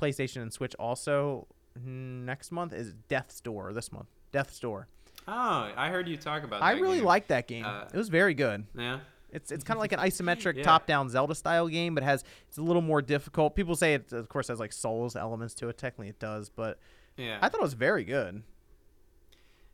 PlayStation 0.00 0.42
and 0.42 0.52
Switch 0.52 0.74
also 0.78 1.46
next 1.84 2.50
month. 2.52 2.72
Is 2.72 2.94
Death's 3.08 3.40
Door 3.40 3.72
this 3.74 3.92
month? 3.92 4.08
Death's 4.32 4.58
Door. 4.58 4.88
Oh, 5.28 5.70
I 5.76 5.88
heard 5.90 6.08
you 6.08 6.16
talk 6.16 6.42
about. 6.44 6.62
I 6.62 6.72
really 6.72 6.96
game. 6.96 7.04
liked 7.04 7.28
that 7.28 7.46
game. 7.46 7.64
Uh, 7.64 7.84
it 7.92 7.96
was 7.96 8.08
very 8.08 8.34
good. 8.34 8.66
Yeah. 8.76 9.00
It's 9.32 9.52
it's 9.52 9.62
kind 9.62 9.76
of 9.76 9.80
like 9.80 9.92
an 9.92 10.00
isometric 10.00 10.56
Yeah. 10.56 10.64
top-down 10.64 11.08
Zelda 11.08 11.36
style 11.36 11.68
game, 11.68 11.94
but 11.94 12.02
has 12.02 12.24
it's 12.48 12.58
a 12.58 12.62
little 12.62 12.82
more 12.82 13.00
difficult. 13.00 13.54
People 13.54 13.76
say 13.76 13.94
it, 13.94 14.12
of 14.12 14.28
course, 14.28 14.48
has 14.48 14.58
like 14.58 14.72
Souls 14.72 15.14
elements 15.14 15.54
to 15.54 15.68
it. 15.68 15.78
Technically, 15.78 16.08
it 16.08 16.18
does, 16.18 16.48
but 16.48 16.80
Yeah. 17.16 17.38
I 17.40 17.48
thought 17.48 17.60
it 17.60 17.62
was 17.62 17.74
very 17.74 18.02
good. 18.04 18.42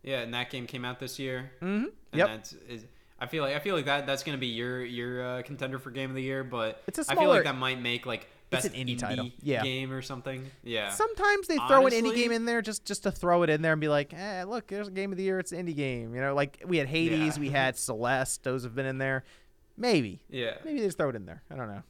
yeah, 0.03 0.19
and 0.21 0.35
that 0.35 0.51
game 0.51 0.67
came 0.67 0.85
out 0.85 1.01
this 1.01 1.19
year. 1.19 1.53
Mm-hmm. 1.63 1.85
And 1.85 1.93
Yep. 2.13 2.29
That's, 2.29 2.53
is, 2.69 2.85
I 3.19 3.27
feel 3.27 3.43
like 3.43 3.57
I 3.57 3.59
feel 3.61 3.75
like 3.75 3.87
that 3.87 4.07
that's 4.07 4.23
gonna 4.23 4.37
be 4.39 4.49
your 4.49 4.85
your 4.85 5.25
uh, 5.39 5.43
contender 5.43 5.79
for 5.79 5.91
game 5.91 6.11
of 6.11 6.17
the 6.17 6.23
year, 6.23 6.45
but 6.45 6.83
It's 6.87 6.99
a 6.99 7.05
I 7.09 7.15
feel 7.17 7.29
like 7.31 7.45
that 7.45 7.57
might 7.57 7.81
make 7.81 8.05
like 8.05 8.29
It's 8.53 8.65
an 8.65 8.73
indie 8.73 8.99
title. 8.99 9.31
Yeah. 9.43 9.63
game 9.63 9.93
or 9.93 10.03
something. 10.03 10.51
Yeah. 10.63 10.91
Sometimes 10.91 11.49
they 11.49 11.57
throw 11.69 11.87
an 11.87 11.93
indie 11.93 12.15
game 12.15 12.31
in 12.33 12.45
there 12.45 12.63
just 12.63 12.85
just 12.85 13.03
to 13.03 13.11
throw 13.11 13.43
it 13.43 13.51
in 13.51 13.61
there 13.63 13.73
and 13.73 13.81
be 13.81 13.89
like, 13.89 14.15
eh, 14.15 14.45
look, 14.45 14.69
there's 14.69 14.89
a 14.89 14.93
game 14.93 15.11
of 15.13 15.19
the 15.19 15.25
year. 15.25 15.39
It's 15.39 15.53
an 15.53 15.67
indie 15.67 15.75
game. 15.77 16.15
You 16.15 16.21
know, 16.21 16.35
like 16.35 16.63
we 16.67 16.77
had 16.79 16.87
Hades, 16.89 17.37
Yeah. 17.37 17.41
we 17.41 17.51
had 17.51 17.77
Celeste. 17.77 18.45
Those 18.45 18.63
have 18.65 18.75
been 18.75 18.87
in 18.87 18.99
there. 18.99 19.25
Maybe, 19.77 20.23
yeah. 20.31 20.55
maybe 20.65 20.81
they 20.81 20.87
just 20.87 20.97
throw 20.97 21.11
it 21.11 21.17
in 21.17 21.27
there. 21.27 21.43
I 21.51 21.57
don't 21.57 21.69
know. 21.69 21.83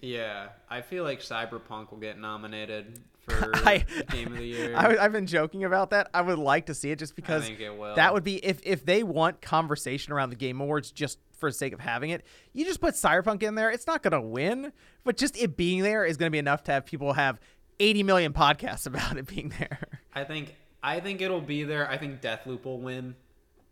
Yeah. 0.00 0.48
I 0.68 0.82
feel 0.82 1.04
like 1.04 1.20
Cyberpunk 1.20 1.90
will 1.92 1.98
get 1.98 2.18
nominated 2.18 2.98
for 3.28 3.50
I- 3.66 3.84
game 4.10 4.28
of 4.32 4.38
the 4.38 4.44
year. 4.46 4.76
I, 4.76 4.96
I've 4.96 5.12
been 5.12 5.26
joking 5.26 5.64
about 5.64 5.90
that. 5.90 6.10
I 6.14 6.22
would 6.22 6.38
like 6.38 6.66
to 6.66 6.74
see 6.74 6.90
it 6.90 6.98
just 6.98 7.14
because 7.16 7.48
it 7.48 7.58
that 7.96 8.14
would 8.14 8.24
be 8.24 8.36
if 8.44 8.60
if 8.64 8.84
they 8.84 9.02
want 9.02 9.40
conversation 9.40 10.12
around 10.12 10.30
the 10.30 10.36
Game 10.36 10.60
Awards 10.60 10.90
just 10.90 11.18
for 11.38 11.48
the 11.50 11.54
sake 11.54 11.72
of 11.72 11.80
having 11.80 12.10
it. 12.10 12.24
You 12.52 12.64
just 12.64 12.80
put 12.80 12.94
Cyberpunk 12.94 13.42
in 13.42 13.54
there. 13.54 13.70
It's 13.70 13.86
not 13.86 14.02
gonna 14.02 14.20
win, 14.22 14.72
but 15.04 15.16
just 15.16 15.36
it 15.36 15.56
being 15.56 15.82
there 15.82 16.04
is 16.04 16.16
gonna 16.16 16.30
be 16.30 16.38
enough 16.38 16.62
to 16.64 16.72
have 16.72 16.86
people 16.86 17.12
have 17.14 17.40
80 17.80 18.02
million 18.04 18.32
podcasts 18.32 18.86
about 18.86 19.16
it 19.16 19.26
being 19.26 19.52
there. 19.58 19.78
I 20.14 20.24
think 20.24 20.54
I 20.82 21.00
think 21.00 21.20
it'll 21.20 21.40
be 21.40 21.64
there. 21.64 21.88
I 21.88 21.96
think 21.98 22.20
Deathloop 22.20 22.64
will 22.64 22.80
win. 22.80 23.14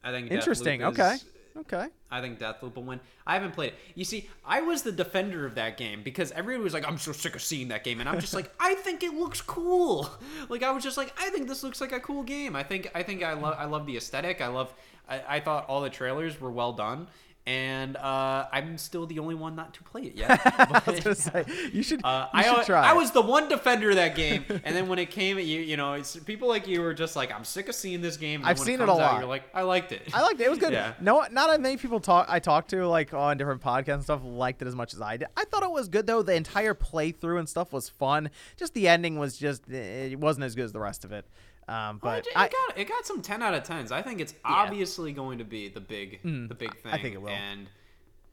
I 0.02 0.10
think 0.12 0.28
Deathloop 0.28 0.32
Interesting. 0.32 0.80
is- 0.82 1.24
Okay. 1.60 1.88
I 2.10 2.20
think 2.20 2.38
Deathloop 2.38 2.74
will 2.74 2.84
win. 2.84 3.00
I 3.26 3.34
haven't 3.34 3.52
played 3.52 3.72
it. 3.72 3.78
You 3.94 4.04
see, 4.04 4.28
I 4.44 4.62
was 4.62 4.82
the 4.82 4.92
defender 4.92 5.46
of 5.46 5.54
that 5.56 5.76
game 5.76 6.02
because 6.02 6.32
everyone 6.32 6.64
was 6.64 6.74
like, 6.74 6.86
"I'm 6.86 6.98
so 6.98 7.12
sick 7.12 7.34
of 7.36 7.42
seeing 7.42 7.68
that 7.68 7.84
game," 7.84 8.00
and 8.00 8.08
I'm 8.08 8.18
just 8.18 8.34
like, 8.34 8.50
"I 8.60 8.74
think 8.74 9.02
it 9.02 9.14
looks 9.14 9.40
cool." 9.40 10.10
Like 10.48 10.62
I 10.62 10.70
was 10.70 10.82
just 10.82 10.96
like, 10.96 11.14
"I 11.20 11.30
think 11.30 11.48
this 11.48 11.62
looks 11.62 11.80
like 11.80 11.92
a 11.92 12.00
cool 12.00 12.22
game." 12.22 12.56
I 12.56 12.62
think 12.62 12.90
I 12.94 13.02
think 13.02 13.22
I 13.22 13.34
love 13.34 13.54
I 13.58 13.66
love 13.66 13.86
the 13.86 13.96
aesthetic. 13.96 14.40
I 14.40 14.48
love. 14.48 14.72
I, 15.08 15.36
I 15.36 15.40
thought 15.40 15.66
all 15.68 15.80
the 15.80 15.90
trailers 15.90 16.40
were 16.40 16.50
well 16.50 16.72
done, 16.72 17.08
and 17.50 17.96
uh, 17.96 18.46
I'm 18.52 18.78
still 18.78 19.06
the 19.06 19.18
only 19.18 19.34
one 19.34 19.56
not 19.56 19.74
to 19.74 19.82
play 19.82 20.02
it 20.02 20.14
yet. 20.14 20.40
I 20.44 20.82
was 20.86 21.00
gonna 21.00 21.14
say 21.16 21.44
you 21.72 21.82
should. 21.82 22.00
uh, 22.04 22.28
you 22.32 22.40
I, 22.40 22.42
should 22.42 22.66
try. 22.66 22.88
I 22.88 22.92
was 22.92 23.10
the 23.10 23.22
one 23.22 23.48
defender 23.48 23.90
of 23.90 23.96
that 23.96 24.14
game, 24.14 24.44
and 24.48 24.76
then 24.76 24.86
when 24.86 25.00
it 25.00 25.10
came, 25.10 25.36
you 25.38 25.44
you 25.60 25.76
know, 25.76 25.94
it's, 25.94 26.16
people 26.16 26.48
like 26.48 26.68
you 26.68 26.80
were 26.80 26.94
just 26.94 27.16
like, 27.16 27.32
"I'm 27.32 27.42
sick 27.42 27.68
of 27.68 27.74
seeing 27.74 28.02
this 28.02 28.16
game." 28.16 28.42
And 28.42 28.48
I've 28.48 28.58
seen 28.58 28.74
it 28.74 28.86
comes 28.86 28.90
a 28.90 28.92
out, 28.92 28.98
lot. 28.98 29.18
You're 29.18 29.28
like, 29.28 29.44
"I 29.52 29.62
liked 29.62 29.90
it." 29.90 30.02
I 30.14 30.22
liked 30.22 30.40
it. 30.40 30.44
It 30.44 30.50
was 30.50 30.60
good. 30.60 30.72
Yeah. 30.72 30.92
No, 31.00 31.26
not 31.32 31.50
that 31.50 31.60
many 31.60 31.76
people 31.76 31.98
talk. 31.98 32.26
I 32.28 32.38
talked 32.38 32.70
to 32.70 32.86
like 32.86 33.12
on 33.12 33.36
different 33.36 33.62
podcasts 33.62 33.94
and 33.94 34.02
stuff 34.04 34.20
liked 34.22 34.62
it 34.62 34.68
as 34.68 34.76
much 34.76 34.94
as 34.94 35.00
I 35.00 35.16
did. 35.16 35.28
I 35.36 35.44
thought 35.44 35.64
it 35.64 35.72
was 35.72 35.88
good 35.88 36.06
though. 36.06 36.22
The 36.22 36.34
entire 36.34 36.74
playthrough 36.74 37.40
and 37.40 37.48
stuff 37.48 37.72
was 37.72 37.88
fun. 37.88 38.30
Just 38.56 38.74
the 38.74 38.86
ending 38.86 39.18
was 39.18 39.36
just 39.36 39.68
it 39.68 40.20
wasn't 40.20 40.44
as 40.44 40.54
good 40.54 40.66
as 40.66 40.72
the 40.72 40.80
rest 40.80 41.04
of 41.04 41.10
it. 41.10 41.26
Um, 41.70 42.00
Well, 42.02 42.16
but 42.16 42.26
it, 42.26 42.30
it 42.30 42.36
I, 42.36 42.48
got 42.48 42.78
it 42.78 42.88
got 42.88 43.06
some 43.06 43.22
ten 43.22 43.42
out 43.42 43.54
of 43.54 43.62
tens. 43.62 43.92
I 43.92 44.02
think 44.02 44.20
it's 44.20 44.34
obviously 44.44 45.12
going 45.12 45.38
to 45.38 45.44
be 45.44 45.68
the 45.68 45.80
big 45.80 46.20
the 46.22 46.54
big 46.54 46.76
thing. 46.80 46.92
Mm, 46.92 46.94
I 46.94 46.98
think 46.98 47.14
it 47.14 47.22
will. 47.22 47.28
And 47.30 47.68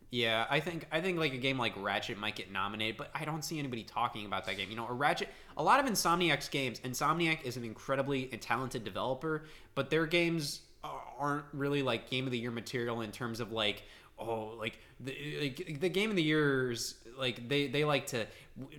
yeah, 0.09 0.47
I 0.49 0.59
think 0.59 0.87
I 0.91 1.01
think 1.01 1.19
like 1.19 1.33
a 1.33 1.37
game 1.37 1.57
like 1.57 1.73
Ratchet 1.77 2.17
might 2.17 2.35
get 2.35 2.51
nominated, 2.51 2.97
but 2.97 3.11
I 3.13 3.25
don't 3.25 3.43
see 3.43 3.59
anybody 3.59 3.83
talking 3.83 4.25
about 4.25 4.45
that 4.45 4.57
game. 4.57 4.69
You 4.69 4.75
know, 4.75 4.87
a 4.87 4.93
Ratchet. 4.93 5.29
A 5.57 5.63
lot 5.63 5.79
of 5.79 5.85
Insomniac's 5.85 6.49
games. 6.49 6.79
Insomniac 6.79 7.43
is 7.43 7.57
an 7.57 7.63
incredibly 7.63 8.25
talented 8.25 8.83
developer, 8.83 9.43
but 9.75 9.89
their 9.89 10.05
games 10.05 10.61
are, 10.83 11.01
aren't 11.19 11.45
really 11.53 11.83
like 11.83 12.09
game 12.09 12.25
of 12.25 12.31
the 12.31 12.39
year 12.39 12.51
material 12.51 13.01
in 13.01 13.11
terms 13.11 13.39
of 13.39 13.51
like 13.51 13.83
oh 14.17 14.55
like 14.57 14.79
the 14.99 15.39
like 15.41 15.79
the 15.79 15.89
game 15.89 16.09
of 16.09 16.15
the 16.15 16.23
years 16.23 16.95
like 17.19 17.47
they 17.47 17.67
they 17.67 17.85
like 17.85 18.07
to 18.07 18.25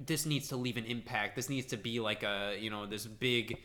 this 0.04 0.26
needs 0.26 0.48
to 0.48 0.56
leave 0.56 0.76
an 0.76 0.84
impact. 0.84 1.36
This 1.36 1.48
needs 1.48 1.66
to 1.68 1.76
be 1.76 2.00
like 2.00 2.22
a 2.22 2.56
you 2.58 2.70
know 2.70 2.86
this 2.86 3.06
big 3.06 3.58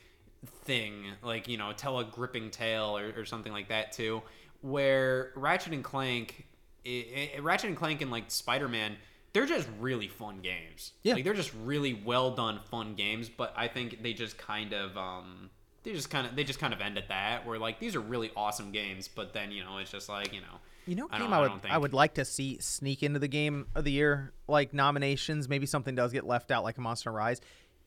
thing 0.46 1.06
like 1.22 1.48
you 1.48 1.58
know 1.58 1.72
tell 1.74 2.00
a 2.00 2.06
gripping 2.06 2.50
tale 2.50 2.98
or, 2.98 3.14
or 3.18 3.26
something 3.26 3.52
like 3.52 3.70
that 3.70 3.92
too. 3.92 4.22
Where 4.62 5.32
Ratchet 5.36 5.74
and 5.74 5.84
Clank, 5.84 6.48
i 6.86 7.32
i 7.36 7.40
Ratchet 7.40 7.70
and 7.70 7.78
Clank 7.78 8.02
and 8.02 8.12
like 8.12 8.32
Spider 8.32 8.68
Man 8.68 8.96
they're 9.34 9.48
just 9.48 9.68
really 9.80 10.08
fun 10.08 10.40
games. 10.42 10.94
Yeah. 11.02 11.16
Like 11.16 11.24
they're 11.24 11.34
just 11.34 11.54
really 11.64 11.94
well 11.94 12.32
done 12.32 12.60
fun 12.70 12.94
games, 12.94 13.30
but 13.30 13.52
I 13.58 13.68
think 13.68 14.04
they 14.04 14.14
just 14.14 14.38
kind 14.38 14.74
of 14.74 14.96
um 14.96 15.50
they 15.82 15.92
just 15.92 16.10
kind 16.10 16.26
of 16.28 16.36
they 16.36 16.44
just 16.44 16.60
kind 16.60 16.74
of 16.74 16.80
end 16.80 16.98
at 16.98 17.10
that 17.10 17.46
where 17.46 17.60
like 17.60 17.80
these 17.80 17.96
are 17.96 18.00
really 18.00 18.32
awesome 18.38 18.72
games, 18.72 19.08
but 19.08 19.34
then 19.34 19.52
you 19.52 19.64
know 19.64 19.80
it's 19.80 19.92
just 19.92 20.08
like, 20.08 20.34
you 20.34 20.42
know, 20.42 20.60
You 20.86 20.96
know, 20.96 21.08
I 21.12 21.18
game 21.18 21.34
I, 21.34 21.38
I 21.38 21.42
would 21.42 21.48
don't 21.50 21.62
think- 21.62 21.74
I 21.74 21.78
would 21.78 21.94
like 21.94 22.14
to 22.16 22.26
see 22.26 22.60
sneak 22.62 23.02
into 23.02 23.20
the 23.20 23.28
game 23.28 23.66
of 23.76 23.84
the 23.84 23.92
year 23.92 24.34
like 24.48 24.72
nominations. 24.74 25.50
Maybe 25.50 25.66
something 25.66 25.96
does 25.96 26.14
get 26.14 26.26
left 26.26 26.52
out, 26.52 26.64
like 26.64 26.78
a 26.78 26.82
Monster 26.82 27.12
Rise. 27.12 27.42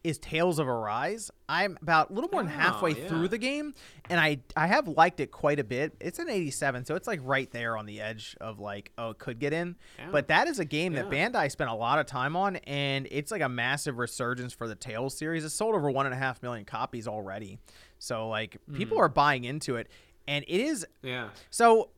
Is 0.07 0.19
Tales 0.19 0.59
of 0.59 0.69
Arise? 0.69 1.31
I'm 1.49 1.77
about 1.83 2.11
a 2.11 2.13
little 2.13 2.31
more 2.33 2.43
than 2.43 2.53
Oh, 2.53 2.55
halfway 2.55 2.93
yeah. 2.95 3.09
through 3.09 3.29
the 3.29 3.39
game, 3.39 3.75
and 4.09 4.21
I 4.21 4.39
I 4.57 4.69
have 4.69 4.87
liked 4.87 5.19
it 5.21 5.33
quite 5.33 5.59
a 5.59 5.65
bit. 5.65 5.95
It's 6.01 6.19
an 6.19 6.29
87, 6.29 6.85
so 6.85 6.95
it's 6.95 7.09
like 7.09 7.21
right 7.25 7.51
there 7.51 7.77
on 7.77 7.87
the 7.87 8.01
edge 8.01 8.37
of 8.41 8.61
like 8.61 8.93
oh 8.99 9.11
it 9.11 9.19
could 9.19 9.39
get 9.41 9.53
in. 9.53 9.75
Yeah. 9.99 10.09
But 10.13 10.29
that 10.29 10.47
is 10.47 10.59
a 10.61 10.65
game 10.65 10.93
that 10.95 11.11
Bandai 11.11 11.51
spent 11.51 11.71
a 11.71 11.75
lot 11.75 11.99
of 11.99 12.07
time 12.07 12.37
on, 12.37 12.57
and 12.57 13.09
it's 13.11 13.31
like 13.33 13.43
a 13.43 13.49
massive 13.49 13.99
resurgence 13.99 14.53
for 14.53 14.69
the 14.69 14.77
Tales 14.77 15.17
series. 15.19 15.45
It's 15.45 15.55
sold 15.55 15.75
over 15.75 15.91
one 15.91 16.07
and 16.07 16.15
a 16.15 16.19
half 16.19 16.43
million 16.43 16.65
copies 16.65 17.09
already, 17.09 17.59
so 17.99 18.29
like 18.29 18.59
Hmm. 18.69 18.77
people 18.77 18.99
are 18.99 19.09
buying 19.09 19.43
into 19.45 19.75
it, 19.77 19.89
and 20.29 20.45
it 20.47 20.61
is 20.61 20.87
yeah. 21.03 21.31
so, 21.51 21.91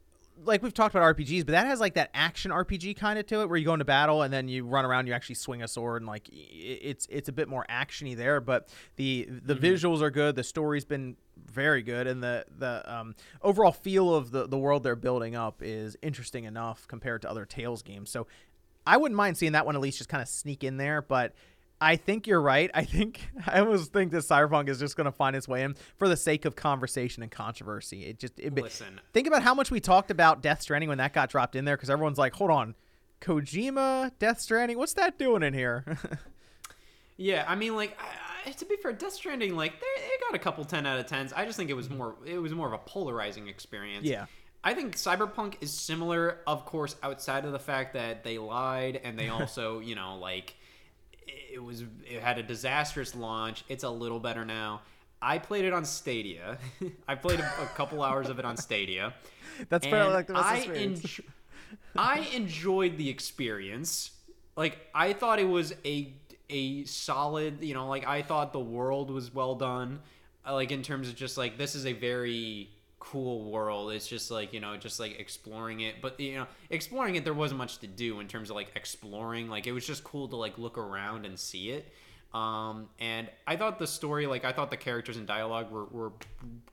like 0.44 0.62
we've 0.62 0.74
talked 0.74 0.94
about 0.94 1.16
RPGs, 1.16 1.44
but 1.47 1.52
that 1.52 1.66
has 1.66 1.81
like 1.81 1.94
that 1.94 2.10
action 2.15 2.51
RPG 2.51 2.97
kind 2.97 3.19
of 3.19 3.27
to 3.27 3.40
it, 3.43 3.48
where 3.48 3.56
you 3.56 3.65
go 3.65 3.73
into 3.73 3.85
battle 3.85 4.23
and 4.23 4.32
then 4.32 4.48
you 4.48 4.65
run 4.65 4.85
around, 4.85 5.06
you 5.06 5.12
actually 5.12 5.35
swing 5.35 5.62
a 5.62 5.69
sword, 5.69 6.02
and 6.02 6.06
like 6.09 6.28
it's 6.32 7.06
it's 7.10 7.28
a 7.28 7.32
bit 7.32 7.48
more 7.48 7.65
actiony 7.70 8.16
there. 8.16 8.40
But 8.40 8.69
the 8.97 9.28
the 9.28 9.55
visuals 9.55 10.01
are 10.01 10.10
good, 10.10 10.36
the 10.36 10.44
story's 10.44 10.85
been 10.85 11.16
very 11.51 11.82
good, 11.82 12.06
and 12.06 12.23
the 12.23 12.44
the 12.56 12.93
um, 12.93 13.15
overall 13.43 13.73
feel 13.73 14.15
of 14.15 14.31
the 14.31 14.47
the 14.47 14.59
world 14.59 14.82
they're 14.82 14.97
building 14.97 15.35
up 15.36 15.62
is 15.62 15.97
interesting 16.02 16.44
enough 16.44 16.86
compared 16.89 17.23
to 17.23 17.31
other 17.31 17.44
Tales 17.44 17.82
games. 17.82 18.10
So, 18.10 18.27
I 18.86 18.97
wouldn't 18.97 19.16
mind 19.16 19.36
seeing 19.36 19.52
that 19.52 19.66
one 19.66 19.74
at 19.74 19.81
least 19.81 19.98
just 19.98 20.10
kind 20.10 20.23
of 20.23 20.28
sneak 20.28 20.65
in 20.65 20.77
there, 20.77 21.02
but. 21.02 21.35
I 21.81 21.97
think 21.97 22.27
you're 22.27 22.41
right. 22.41 22.71
I 22.75 22.85
think 22.85 23.29
I 23.47 23.61
almost 23.61 23.93
think 23.93 24.11
that 24.13 24.25
Cyberpunk 24.25 24.69
is 24.69 24.79
just 24.79 24.97
going 24.97 25.07
to 25.07 25.13
find 25.13 25.37
its 25.37 25.47
way 25.47 25.63
in 25.63 25.77
for 25.97 26.09
the 26.09 26.17
sake 26.17 26.45
of 26.45 26.57
conversation 26.57 27.23
and 27.23 27.31
controversy. 27.31 28.07
It 28.07 28.19
just 28.19 28.39
it, 28.39 28.55
Listen. 28.55 29.01
Think 29.13 29.27
about 29.27 29.43
how 29.43 29.55
much 29.55 29.71
we 29.71 29.81
talked 29.81 30.11
about 30.11 30.43
Death 30.43 30.63
Stranding 30.63 30.89
when 30.89 30.99
that 30.99 31.13
got 31.13 31.31
dropped 31.31 31.57
in 31.57 31.65
there 31.65 31.77
because 31.77 31.91
everyone's 31.91 32.19
like, 32.19 32.35
hold 32.35 32.51
on, 32.51 32.75
Kojima, 33.21 34.13
Death 34.19 34.41
Stranding, 34.41 34.79
what's 34.79 34.95
that 34.95 35.19
doing 35.19 35.43
in 35.43 35.55
here? 35.55 35.99
Yeah, 37.19 37.45
I 37.49 37.57
mean, 37.57 37.75
like 37.75 37.99
I, 38.01 38.49
I, 38.49 38.53
to 38.53 38.65
be 38.65 38.77
fair, 38.77 38.93
Death 38.93 39.13
Stranding, 39.13 39.57
like 39.57 39.73
they 39.81 40.03
they 40.03 40.27
got 40.27 40.35
a 40.35 40.39
couple 40.39 40.65
ten 40.65 40.87
out 40.87 40.99
of 40.99 41.07
tens. 41.07 41.33
I 41.33 41.45
just 41.45 41.59
think 41.59 41.69
it 41.69 41.75
was 41.75 41.91
more 41.91 42.15
it 42.25 42.39
was 42.39 42.53
more 42.53 42.69
of 42.69 42.73
a 42.73 42.79
polarizing 42.79 43.49
experience. 43.49 44.07
Yeah. 44.07 44.27
I 44.65 44.75
think 44.75 44.97
Cyberpunk 44.97 45.55
is 45.61 45.73
similar, 45.73 46.39
of 46.47 46.65
course, 46.65 46.97
outside 47.03 47.45
of 47.45 47.53
the 47.53 47.59
fact 47.59 47.95
that 47.95 48.25
they 48.25 48.39
lied 48.39 49.01
and 49.03 49.19
they 49.19 49.29
also, 49.29 49.81
you 49.81 49.95
know, 49.95 50.17
like 50.17 50.55
it 51.53 51.63
was 51.63 51.83
it 52.05 52.23
had 52.23 52.39
a 52.39 52.43
disastrous 52.43 53.15
launch. 53.15 53.65
It's 53.69 53.85
a 53.85 53.91
little 53.91 54.21
better 54.21 54.45
now. 54.45 54.83
I 55.21 55.39
played 55.39 55.65
it 55.65 55.73
on 55.73 55.85
Stadia. 55.85 56.59
I 57.09 57.15
played 57.17 57.41
a, 57.41 57.45
a 57.63 57.67
couple 57.67 58.03
hours 58.03 58.29
of 58.29 58.39
it 58.39 58.45
on 58.45 58.57
Stadia. 58.57 59.15
That's 59.69 59.87
fairly 59.87 60.07
And 60.07 60.15
like 60.15 60.27
the 60.27 60.35
best 60.35 60.47
I 60.47 60.57
I 61.97 62.21
enjoyed 62.35 62.97
the 62.97 63.09
experience. 63.09 64.13
Like 64.57 64.79
I 64.95 65.13
thought 65.13 65.39
it 65.39 65.49
was 65.49 65.75
a 65.85 66.15
a 66.51 66.85
solid, 66.85 67.63
you 67.63 67.75
know, 67.75 67.89
like 67.89 68.07
I 68.07 68.23
thought 68.23 68.53
the 68.53 68.61
world 68.61 69.11
was 69.11 69.35
well 69.35 69.55
done. 69.55 70.01
uh, 70.47 70.55
Like 70.55 70.73
in 70.73 70.83
terms 70.83 71.09
of 71.09 71.17
just 71.17 71.37
like 71.37 71.59
this 71.59 71.75
is 71.75 71.87
a 71.87 71.93
very 71.93 72.71
cool 73.10 73.51
world. 73.51 73.93
It's 73.93 74.06
just 74.06 74.30
like, 74.30 74.52
you 74.52 74.60
know, 74.60 74.76
just 74.76 75.01
like 75.01 75.18
exploring 75.18 75.80
it. 75.80 75.97
But 76.02 76.20
you 76.20 76.36
know, 76.36 76.47
exploring 76.70 77.16
it 77.16 77.24
there 77.24 77.35
wasn't 77.35 77.59
much 77.59 77.78
to 77.78 77.86
do 77.86 78.20
in 78.20 78.28
terms 78.28 78.51
of 78.51 78.56
like 78.56 78.70
exploring. 78.74 79.48
Like 79.48 79.66
it 79.66 79.72
was 79.72 79.86
just 79.86 80.05
cool 80.05 80.28
to 80.28 80.36
like 80.36 80.59
look 80.59 80.76
around 80.76 81.24
and 81.24 81.39
see 81.39 81.70
it. 81.70 81.90
Um, 82.35 82.89
and 83.01 83.28
I 83.47 83.56
thought 83.56 83.78
the 83.78 83.86
story, 83.86 84.26
like 84.26 84.44
I 84.44 84.52
thought 84.52 84.70
the 84.70 84.76
characters 84.76 85.16
and 85.16 85.26
dialogue 85.26 85.70
were, 85.70 85.86
were 85.86 86.12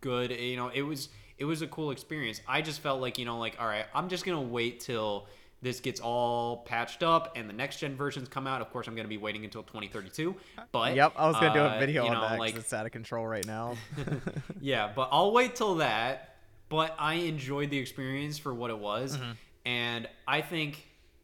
good. 0.02 0.32
You 0.32 0.58
know, 0.58 0.70
it 0.74 0.82
was 0.82 1.10
it 1.38 1.46
was 1.46 1.62
a 1.62 1.68
cool 1.68 1.92
experience. 1.92 2.42
I 2.48 2.62
just 2.62 2.82
felt 2.82 3.00
like 3.00 3.18
you 3.18 3.26
know, 3.26 3.40
like 3.40 3.56
all 3.60 3.68
right, 3.68 3.86
I'm 3.94 4.10
just 4.10 4.26
gonna 4.26 4.42
wait 4.42 4.82
till 4.82 5.28
this 5.62 5.80
gets 5.80 6.00
all 6.00 6.58
patched 6.58 7.02
up 7.02 7.36
and 7.36 7.50
the 7.50 7.54
next 7.54 7.80
gen 7.80 7.96
versions 7.96 8.28
come 8.28 8.46
out. 8.46 8.62
Of 8.62 8.70
course, 8.72 8.88
I'm 8.88 8.96
gonna 8.96 9.08
be 9.08 9.18
waiting 9.18 9.44
until 9.46 9.64
2032. 9.64 10.36
But 10.72 10.96
yep, 10.96 11.14
I 11.16 11.28
was 11.28 11.36
gonna 11.38 11.54
do 11.54 11.62
uh, 11.62 11.76
a 11.76 11.80
video 11.80 12.04
you 12.04 12.10
on 12.10 12.16
know, 12.16 12.22
that 12.22 12.40
Like, 12.40 12.56
it's 12.56 12.74
out 12.74 12.86
of 12.86 12.92
control 12.92 13.26
right 13.26 13.46
now. 13.48 13.76
yeah, 14.62 14.92
but 14.96 15.10
I'll 15.12 15.32
wait 15.32 15.56
till 15.56 15.76
that. 15.76 16.36
But 16.70 16.96
I 17.00 17.16
enjoyed 17.16 17.70
the 17.70 17.78
experience 17.78 18.38
for 18.38 18.54
what 18.54 18.70
it 18.72 18.78
was, 18.78 19.18
Mm-hmm. 19.18 19.32
and 19.66 20.08
I 20.28 20.42
think 20.42 20.84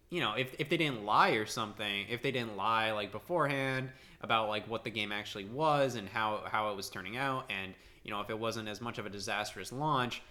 you 0.10 0.20
know 0.22 0.34
if 0.34 0.53
if 0.60 0.70
they 0.70 0.78
didn't 0.78 1.03
lie 1.06 1.32
or 1.32 1.45
something, 1.45 2.06
if 2.10 2.22
they 2.22 2.32
didn't 2.32 2.58
lie 2.58 2.91
like 2.91 3.12
beforehand 3.12 3.90
about 4.22 4.49
like 4.49 4.68
what 4.70 4.84
the 4.84 4.91
game 4.91 5.12
actually 5.12 5.45
was 5.45 5.95
and 5.95 6.08
how 6.08 6.44
how 6.45 6.72
it 6.72 6.76
was 6.76 6.90
turning 6.90 7.18
out, 7.18 7.45
and 7.49 7.74
you 8.03 8.12
know 8.12 8.22
if 8.22 8.30
it 8.30 8.38
wasn't 8.38 8.68
as 8.68 8.82
much 8.82 8.98
of 8.99 9.06
a 9.06 9.10
disastrous 9.10 9.72
launch, 9.72 10.22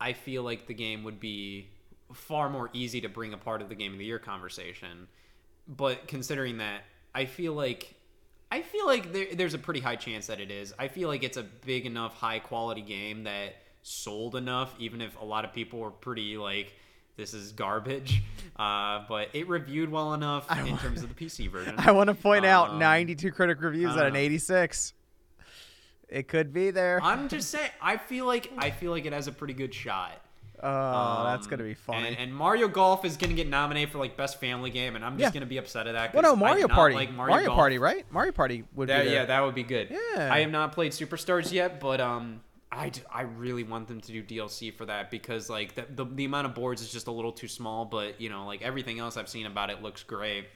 I 0.00 0.12
feel 0.12 0.42
like 0.42 0.66
the 0.66 0.74
game 0.74 1.02
would 1.04 1.18
be 1.18 1.68
far 2.12 2.48
more 2.48 2.70
easy 2.72 3.00
to 3.02 3.08
bring 3.08 3.32
a 3.34 3.38
part 3.38 3.62
of 3.62 3.68
the 3.68 3.74
game 3.74 3.92
of 3.92 3.98
the 3.98 4.04
year 4.04 4.18
conversation. 4.18 5.08
But 5.66 6.08
considering 6.08 6.58
that, 6.58 6.82
I 7.14 7.26
feel 7.26 7.52
like 7.52 7.94
I 8.50 8.62
feel 8.62 8.86
like 8.86 9.12
there, 9.12 9.26
there's 9.34 9.54
a 9.54 9.58
pretty 9.58 9.80
high 9.80 9.96
chance 9.96 10.28
that 10.28 10.40
it 10.40 10.50
is. 10.50 10.72
I 10.78 10.88
feel 10.88 11.08
like 11.08 11.22
it's 11.22 11.36
a 11.36 11.42
big 11.42 11.84
enough, 11.84 12.14
high 12.14 12.38
quality 12.38 12.80
game 12.80 13.24
that 13.24 13.56
sold 13.82 14.36
enough, 14.36 14.74
even 14.78 15.00
if 15.02 15.20
a 15.20 15.24
lot 15.24 15.44
of 15.44 15.52
people 15.52 15.80
were 15.80 15.90
pretty 15.90 16.38
like, 16.38 16.74
this 17.16 17.34
is 17.34 17.52
garbage. 17.52 18.22
Uh, 18.56 19.04
but 19.08 19.28
it 19.34 19.48
reviewed 19.48 19.90
well 19.90 20.14
enough 20.14 20.50
in 20.66 20.78
terms 20.78 21.02
of 21.02 21.14
the 21.14 21.26
PC 21.26 21.50
version. 21.50 21.74
I 21.78 21.92
want 21.92 22.08
to 22.08 22.14
point 22.14 22.46
out 22.46 22.70
Um, 22.70 22.78
92 22.78 23.30
critic 23.32 23.60
reviews 23.60 23.94
I 23.96 24.00
at 24.00 24.06
an 24.06 24.16
86. 24.16 24.94
It 26.08 26.26
could 26.26 26.52
be 26.54 26.70
there. 26.70 27.00
I'm 27.02 27.28
just 27.28 27.50
saying, 27.50 27.70
I 27.82 27.98
feel 27.98 28.24
like 28.24 28.50
I 28.56 28.70
feel 28.80 28.92
like 28.92 29.04
it 29.04 29.12
has 29.12 29.26
a 29.26 29.32
pretty 29.32 29.54
good 29.54 29.74
shot. 29.74 30.20
Oh, 30.62 31.24
that's 31.24 31.46
Um, 31.46 31.50
gonna 31.50 31.62
be 31.64 31.74
fun. 31.74 32.04
And, 32.04 32.16
and 32.18 32.34
Mario 32.34 32.68
Golf 32.68 33.04
is 33.04 33.16
gonna 33.16 33.34
get 33.34 33.48
nominated 33.48 33.90
for 33.90 33.98
like 33.98 34.16
best 34.16 34.40
family 34.40 34.70
game, 34.70 34.96
and 34.96 35.04
I'm 35.04 35.18
just 35.18 35.32
Yeah. 35.34 35.38
gonna 35.40 35.46
be 35.48 35.58
upset 35.58 35.86
at 35.86 35.92
that. 35.92 36.12
well, 36.14 36.22
no, 36.22 36.36
Mario 36.36 36.68
Party. 36.68 36.94
like 36.94 37.12
Mario, 37.12 37.34
Mario, 37.36 37.54
Party, 37.54 37.78
right? 37.78 38.04
Mario 38.10 38.32
Party 38.32 38.64
would 38.74 38.88
That, 38.88 39.04
be 39.04 39.10
yeah, 39.10 39.24
that 39.24 39.40
would 39.40 39.54
be 39.54 39.62
good. 39.62 39.88
Yeah. 39.90 40.28
I 40.32 40.40
have 40.40 40.50
not 40.50 40.72
played 40.72 40.92
Superstars 40.92 41.52
yet, 41.52 41.80
but 41.80 42.00
um, 42.00 42.40
I, 42.70 42.92
I 43.12 43.22
really 43.22 43.62
want 43.62 43.88
them 43.88 44.00
to 44.00 44.12
do 44.12 44.22
DLC 44.22 44.74
for 44.74 44.84
that 44.86 45.10
because 45.10 45.48
like 45.48 45.74
the, 45.74 45.86
the 45.88 46.04
the 46.04 46.24
amount 46.24 46.46
of 46.46 46.54
boards 46.54 46.82
is 46.82 46.92
just 46.92 47.06
a 47.06 47.10
little 47.12 47.32
too 47.32 47.48
small. 47.48 47.84
But 47.84 48.20
you 48.20 48.28
know, 48.28 48.46
like 48.46 48.60
everything 48.62 48.98
else 48.98 49.16
I've 49.16 49.28
seen 49.28 49.46
about 49.46 49.70
it 49.70 49.82
looks 49.82 50.02
great. 50.02 50.46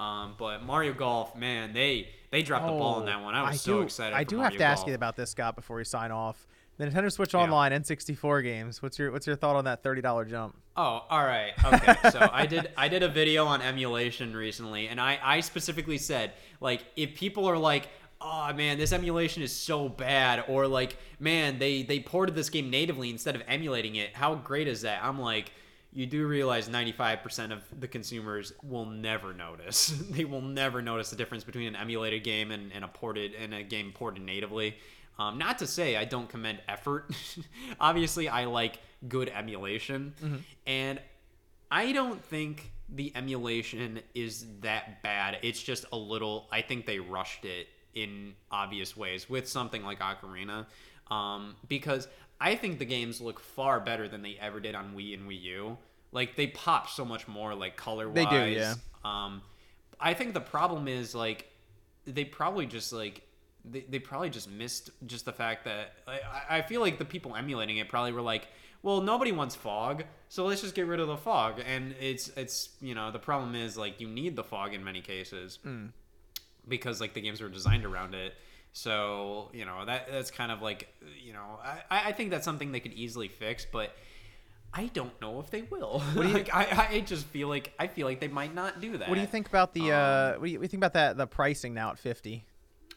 Um, 0.00 0.34
but 0.38 0.64
Mario 0.64 0.92
Golf, 0.92 1.36
man, 1.36 1.72
they 1.72 2.08
they 2.30 2.42
dropped 2.42 2.66
the 2.66 2.72
ball 2.72 2.96
on 2.96 3.06
that 3.06 3.22
one. 3.22 3.34
I 3.34 3.48
was 3.50 3.60
so 3.60 3.74
Oh, 3.74 3.76
do, 3.78 3.82
excited. 3.84 4.14
I 4.16 4.24
do 4.24 4.36
Mario 4.38 4.50
have 4.50 4.58
to 4.58 4.64
ask 4.64 4.86
you 4.88 4.94
about 4.94 5.14
this, 5.16 5.30
Scott, 5.30 5.54
before 5.54 5.76
we 5.76 5.84
sign 5.84 6.10
off. 6.10 6.46
The 6.76 6.86
Nintendo 6.86 7.12
Switch 7.12 7.34
Yeah. 7.34 7.40
Online 7.40 7.72
N64 7.72 8.42
games. 8.42 8.82
What's 8.82 8.98
your 8.98 9.12
What's 9.12 9.26
your 9.26 9.36
thought 9.36 9.56
on 9.56 9.64
that 9.64 9.82
thirty 9.82 10.00
dollar 10.02 10.24
jump? 10.24 10.56
Oh, 10.76 11.04
all 11.08 11.24
right. 11.24 11.52
Okay. 11.64 11.94
So 12.10 12.28
I 12.32 12.46
did 12.46 12.70
I 12.76 12.88
did 12.88 13.02
a 13.02 13.08
video 13.08 13.46
on 13.46 13.62
emulation 13.62 14.34
recently 14.36 14.88
and 14.88 15.00
I 15.00 15.18
I 15.22 15.40
specifically 15.40 15.98
said 15.98 16.32
like 16.60 16.84
if 16.96 17.14
people 17.14 17.46
are 17.46 17.58
like 17.58 17.88
Oh 18.20 18.52
man, 18.54 18.78
this 18.78 18.92
emulation 18.92 19.42
is 19.42 19.52
so 19.52 19.88
bad 19.88 20.44
or 20.48 20.66
like 20.66 20.96
man, 21.20 21.58
they 21.58 21.82
they 21.82 22.00
ported 22.00 22.34
this 22.34 22.50
game 22.50 22.70
natively 22.70 23.10
instead 23.10 23.36
of 23.36 23.42
emulating 23.46 23.96
it. 23.96 24.14
How 24.14 24.34
great 24.34 24.66
is 24.66 24.82
that? 24.82 25.04
I'm 25.04 25.20
like 25.20 25.52
you 25.92 26.06
do 26.06 26.26
realize 26.26 26.68
95% 26.68 27.52
of 27.52 27.60
the 27.78 27.86
consumers 27.86 28.52
will 28.64 28.84
never 28.86 29.32
notice. 29.32 29.86
they 30.10 30.24
will 30.24 30.40
never 30.40 30.82
notice 30.82 31.10
the 31.10 31.16
difference 31.16 31.44
between 31.44 31.68
an 31.68 31.76
emulated 31.76 32.24
game 32.24 32.50
and, 32.50 32.72
and 32.72 32.84
a 32.84 32.88
ported 32.88 33.32
and 33.34 33.54
a 33.54 33.62
game 33.62 33.92
ported 33.92 34.24
natively. 34.24 34.76
Um, 35.18 35.38
not 35.38 35.58
to 35.58 35.66
say 35.66 35.96
I 35.96 36.04
don't 36.04 36.28
commend 36.28 36.60
effort. 36.68 37.10
Obviously, 37.80 38.28
I 38.28 38.46
like 38.46 38.80
good 39.08 39.28
emulation, 39.28 40.14
and 40.66 41.00
I 41.70 41.92
don't 41.92 42.24
think 42.24 42.72
the 42.88 43.12
emulation 43.14 44.00
is 44.14 44.44
that 44.60 45.02
bad. 45.02 45.38
It's 45.42 45.62
just 45.62 45.84
a 45.92 45.96
little. 45.96 46.48
I 46.50 46.62
think 46.62 46.86
they 46.86 46.98
rushed 46.98 47.44
it 47.44 47.68
in 47.94 48.34
obvious 48.50 48.96
ways 48.96 49.30
with 49.30 49.48
something 49.48 49.84
like 49.84 50.00
Ocarina, 50.00 50.66
um, 51.10 51.54
because 51.68 52.08
I 52.40 52.56
think 52.56 52.78
the 52.78 52.84
games 52.84 53.20
look 53.20 53.38
far 53.38 53.78
better 53.80 54.08
than 54.08 54.22
they 54.22 54.36
ever 54.40 54.58
did 54.60 54.74
on 54.74 54.94
Wii 54.96 55.14
and 55.14 55.28
Wii 55.28 55.42
U. 55.42 55.78
Like 56.12 56.36
they 56.36 56.48
pop 56.48 56.88
so 56.88 57.04
much 57.04 57.26
more, 57.28 57.54
like 57.54 57.76
color 57.76 58.08
wise. 58.08 58.14
They 58.14 58.26
do, 58.26 58.44
yeah. 58.50 58.74
Um, 59.04 59.42
I 60.00 60.14
think 60.14 60.34
the 60.34 60.40
problem 60.40 60.88
is 60.88 61.14
like 61.14 61.50
they 62.06 62.24
probably 62.24 62.66
just 62.66 62.92
like 62.92 63.22
they, 63.64 63.80
they 63.88 63.98
probably 63.98 64.30
just 64.30 64.50
missed 64.50 64.90
just 65.06 65.24
the 65.24 65.32
fact 65.32 65.64
that 65.64 65.94
I, 66.06 66.58
I 66.58 66.62
feel 66.62 66.80
like 66.80 66.98
the 66.98 67.04
people 67.04 67.34
emulating 67.34 67.78
it 67.78 67.88
probably 67.88 68.12
were 68.12 68.20
like, 68.22 68.48
well, 68.82 69.00
nobody 69.00 69.32
wants 69.32 69.54
fog, 69.54 70.04
so 70.28 70.44
let's 70.44 70.60
just 70.60 70.74
get 70.74 70.86
rid 70.86 71.00
of 71.00 71.08
the 71.08 71.16
fog. 71.16 71.60
And 71.66 71.94
it's 72.00 72.28
it's 72.36 72.70
you 72.82 72.94
know 72.94 73.10
the 73.10 73.18
problem 73.18 73.54
is 73.54 73.76
like 73.78 74.00
you 74.00 74.08
need 74.08 74.36
the 74.36 74.44
fog 74.44 74.74
in 74.74 74.84
many 74.84 75.00
cases 75.00 75.58
because 76.68 77.00
like 77.00 77.14
the 77.14 77.20
games 77.20 77.40
were 77.40 77.48
designed 77.48 77.84
around 77.84 78.14
it. 78.14 78.34
So 78.72 79.50
you 79.52 79.64
know 79.64 79.84
that 79.86 80.08
that's 80.10 80.30
kind 80.30 80.50
of 80.50 80.60
like 80.60 80.88
you 81.24 81.32
know 81.32 81.58
I, 81.90 82.08
I 82.08 82.12
think 82.12 82.30
that's 82.30 82.44
something 82.44 82.72
they 82.72 82.80
could 82.80 82.92
easily 82.92 83.28
fix, 83.28 83.64
but 83.64 83.94
I 84.76 84.86
don't 84.92 85.18
know 85.20 85.38
if 85.40 85.50
they 85.50 85.62
will. 85.62 86.02
do 86.14 86.22
you- 86.26 86.28
like 86.34 86.52
I, 86.52 86.88
I 86.96 87.00
just 87.00 87.26
feel 87.26 87.48
like 87.48 87.72
I 87.78 87.86
feel 87.86 88.06
like 88.06 88.20
they 88.20 88.28
might 88.28 88.54
not 88.54 88.80
do 88.80 88.98
that. 88.98 89.08
What 89.08 89.14
do 89.14 89.20
you 89.20 89.26
think 89.28 89.48
about 89.48 89.72
the? 89.74 89.92
uh, 89.92 90.32
what, 90.32 90.44
do 90.46 90.50
you, 90.50 90.58
what 90.58 90.62
do 90.62 90.64
you 90.64 90.68
think 90.68 90.80
about 90.80 90.94
that? 90.94 91.16
The 91.16 91.26
pricing 91.26 91.72
now 91.72 91.90
at 91.90 91.98
fifty. 91.98 92.44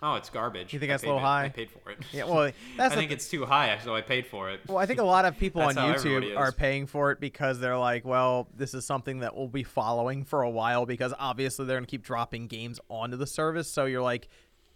Oh, 0.02 0.15
it's 0.15 0.30
garbage. 0.30 0.74
You 0.74 0.80
think 0.80 0.91
I 0.91 0.94
that's 0.94 1.03
a 1.03 1.07
little 1.07 1.19
it- 1.19 1.24
high? 1.24 1.45
I 1.45 1.49
paid 1.49 1.72
for 1.72 1.90
it. 1.90 1.98
Yeah, 2.11 2.26
well, 2.26 2.52
that's 2.78 2.94
I 2.94 2.98
think 2.98 3.11
it's 3.11 3.28
too 3.30 3.45
high, 3.45 3.78
so 3.84 3.95
I 3.95 4.02
paid 4.02 4.28
for 4.28 4.49
it. 4.49 4.61
Well, 4.68 4.78
I 4.78 4.86
think 4.86 4.99
a 4.99 5.03
lot 5.03 5.26
of 5.26 5.38
people 5.38 5.61
on 5.61 5.76
That's 5.76 5.78
how 5.80 5.94
everybody 5.94 6.32
YouTube 6.32 6.38
are 6.38 6.52
paying 6.52 6.86
for 6.86 7.11
it 7.11 7.19
because 7.19 7.60
they're 7.60 7.78
like, 7.78 8.06
well, 8.06 8.48
this 8.56 8.74
is 8.74 8.86
something 8.86 9.19
that 9.19 9.36
we'll 9.36 9.48
be 9.48 9.64
following 9.64 10.24
for 10.24 10.44
a 10.44 10.49
while 10.49 10.86
because 10.86 11.14
obviously 11.18 11.65
they're 11.65 11.78
going 11.78 11.86
to 11.86 11.90
keep 11.91 12.03
dropping 12.03 12.48
games 12.48 12.80
onto 12.90 13.18
the 13.18 13.28
service. 13.28 13.72
So 13.72 13.86
you're 13.86 14.02
like, 14.03 14.28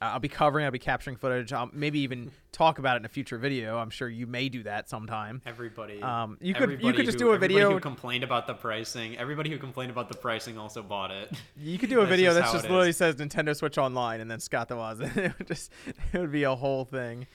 I'll 0.02 0.19
be 0.19 0.28
covering, 0.30 0.65
I'll 0.65 0.72
be 0.72 0.80
capturing 0.80 1.15
footage, 1.15 1.53
I'll 1.53 1.69
maybe 1.72 1.99
even 1.99 2.32
talk 2.52 2.80
about 2.80 2.95
it 2.95 3.02
in 3.02 3.06
a 3.06 3.10
future 3.10 3.38
video. 3.38 3.78
I'm 3.78 3.90
sure 3.91 4.10
you 4.10 4.26
may 4.26 4.49
do 4.49 4.64
that 4.64 4.90
sometime. 4.90 5.41
Everybody. 5.45 6.02
Um, 6.02 6.38
you 6.41 6.53
could- 6.56 6.82
you 6.82 6.91
could 6.94 7.06
just 7.06 7.19
who- 7.19 7.26
do 7.26 7.32
a 7.32 7.36
everybody 7.36 7.53
video- 7.53 7.72
Who 7.73 7.80
complained 7.80 8.23
about 8.23 8.48
the 8.48 8.53
pricing? 8.56 9.18
Everybody 9.18 9.49
who 9.52 9.57
complained 9.60 9.91
about 9.91 10.10
the 10.10 10.18
pricing 10.18 10.57
also 10.57 10.82
bought 10.82 11.11
it. 11.11 11.32
You 11.57 11.78
could 11.78 11.90
do 11.90 12.02
a 12.02 12.06
video 12.06 12.34
that 12.34 12.52
just 12.52 12.64
literally 12.64 12.90
is. 12.90 12.98
says 12.98 13.15
Nintendo 13.18 13.56
Switch 13.56 13.78
Online 13.78 14.19
and 14.22 14.30
then 14.32 14.40
Scott 14.40 14.68
The 14.68 14.76
Woz. 14.76 14.99
it 15.15 15.38
would 15.38 15.48
just, 15.48 15.72
it 16.14 16.18
would 16.19 16.32
be 16.32 16.44
a 16.44 16.56
whole 16.56 16.86
thing. 16.86 17.28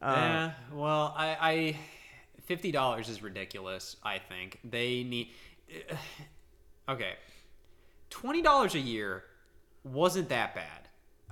Uh, 0.00 0.12
Yeah. 0.16 0.50
Well, 0.72 1.14
I, 1.16 1.36
I 1.40 1.78
fifty 2.44 2.72
dollars 2.72 3.08
is 3.10 3.22
ridiculous. 3.22 3.96
I 4.02 4.18
think 4.18 4.60
they 4.64 5.02
need. 5.04 5.28
Okay, 6.88 7.14
twenty 8.10 8.42
dollars 8.42 8.74
a 8.74 8.78
year 8.78 9.24
wasn't 9.84 10.28
that 10.28 10.54
bad. 10.54 10.83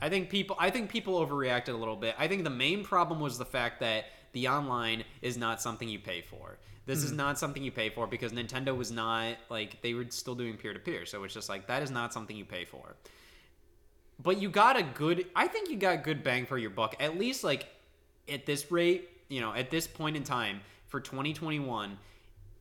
I 0.02 0.08
think 0.08 0.28
people. 0.30 0.56
I 0.58 0.68
think 0.70 0.90
people 0.90 1.24
overreacted 1.24 1.68
a 1.68 1.76
little 1.76 1.94
bit. 1.94 2.16
I 2.18 2.26
think 2.26 2.42
the 2.42 2.50
main 2.50 2.84
problem 2.84 3.20
was 3.20 3.38
the 3.38 3.44
fact 3.44 3.78
that 3.80 4.06
the 4.32 4.48
online 4.48 5.04
is 5.22 5.36
not 5.36 5.62
something 5.62 5.88
you 5.88 6.00
pay 6.00 6.22
for. 6.22 6.58
This 6.86 7.04
is 7.04 7.10
hmm. 7.10 7.18
not 7.18 7.38
something 7.38 7.62
you 7.62 7.70
pay 7.70 7.88
for 7.88 8.08
because 8.08 8.32
Nintendo 8.32 8.76
was 8.76 8.90
not 8.90 9.36
like 9.48 9.80
they 9.80 9.94
were 9.94 10.06
still 10.10 10.34
doing 10.34 10.56
peer 10.56 10.74
to 10.74 10.80
peer. 10.80 11.06
So 11.06 11.22
it's 11.22 11.32
just 11.32 11.48
like 11.48 11.68
that 11.68 11.84
is 11.84 11.92
not 11.92 12.12
something 12.12 12.36
you 12.36 12.44
pay 12.44 12.64
for. 12.64 12.96
But 14.20 14.42
you 14.42 14.50
got 14.50 14.76
a 14.76 14.82
good. 14.82 15.26
I 15.36 15.46
think 15.46 15.70
you 15.70 15.76
got 15.76 16.02
good 16.02 16.24
bang 16.24 16.46
for 16.46 16.58
your 16.58 16.70
buck. 16.70 16.96
At 16.98 17.16
least 17.16 17.44
like 17.44 17.68
at 18.28 18.44
this 18.44 18.72
rate, 18.72 19.08
you 19.28 19.40
know, 19.40 19.54
at 19.54 19.70
this 19.70 19.86
point 19.86 20.16
in 20.16 20.24
time 20.24 20.62
for 20.88 20.98
2021, 20.98 21.96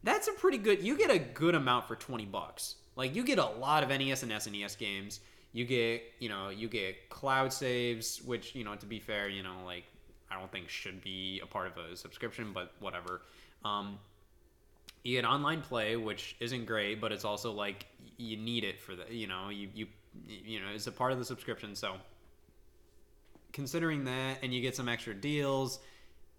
that's 0.04 0.28
a 0.28 0.34
pretty 0.34 0.60
good. 0.60 0.84
You 0.84 0.96
get 0.96 1.10
a 1.10 1.18
good 1.18 1.56
amount 1.56 1.88
for 1.88 1.96
20 1.96 2.26
bucks. 2.26 2.76
Like 2.96 3.16
you 3.16 3.24
get 3.24 3.40
a 3.40 3.46
lot 3.46 3.82
of 3.82 3.90
NES 3.90 4.22
and 4.22 4.32
SNES 4.32 4.78
games. 4.78 5.22
You 5.54 5.66
get, 5.66 6.04
you 6.20 6.30
know, 6.30 6.50
you 6.50 6.68
get 6.70 7.10
cloud 7.10 7.52
saves, 7.52 8.22
which 8.24 8.56
you 8.56 8.64
know, 8.64 8.76
to 8.76 8.86
be 8.86 9.00
fair, 9.00 9.28
you 9.28 9.44
know, 9.44 9.58
like 9.66 9.84
I 10.30 10.40
don't 10.40 10.52
think 10.52 10.70
should 10.70 11.02
be 11.04 11.42
a 11.44 11.46
part 11.46 11.68
of 11.68 11.78
a 11.78 11.96
subscription, 11.96 12.54
but 12.54 12.72
whatever. 12.80 13.22
Um, 13.66 14.00
you 15.04 15.20
get 15.20 15.28
online 15.28 15.62
play, 15.62 15.96
which 15.96 16.36
isn't 16.40 16.66
great, 16.66 17.02
but 17.02 17.12
it's 17.12 17.26
also 17.26 17.52
like 17.52 17.88
you 18.18 18.38
need 18.38 18.64
it 18.64 18.80
for 18.80 18.96
the, 18.96 19.04
you 19.14 19.28
know, 19.28 19.50
you 19.50 19.70
you 19.74 19.88
you 20.28 20.60
know, 20.60 20.68
it's 20.74 20.88
a 20.88 20.92
part 20.92 21.12
of 21.12 21.20
the 21.20 21.26
subscription. 21.26 21.76
So 21.76 21.96
considering 23.52 24.06
that, 24.06 24.38
and 24.44 24.54
you 24.54 24.62
get 24.62 24.76
some 24.76 24.88
extra 24.88 25.14
deals, 25.14 25.80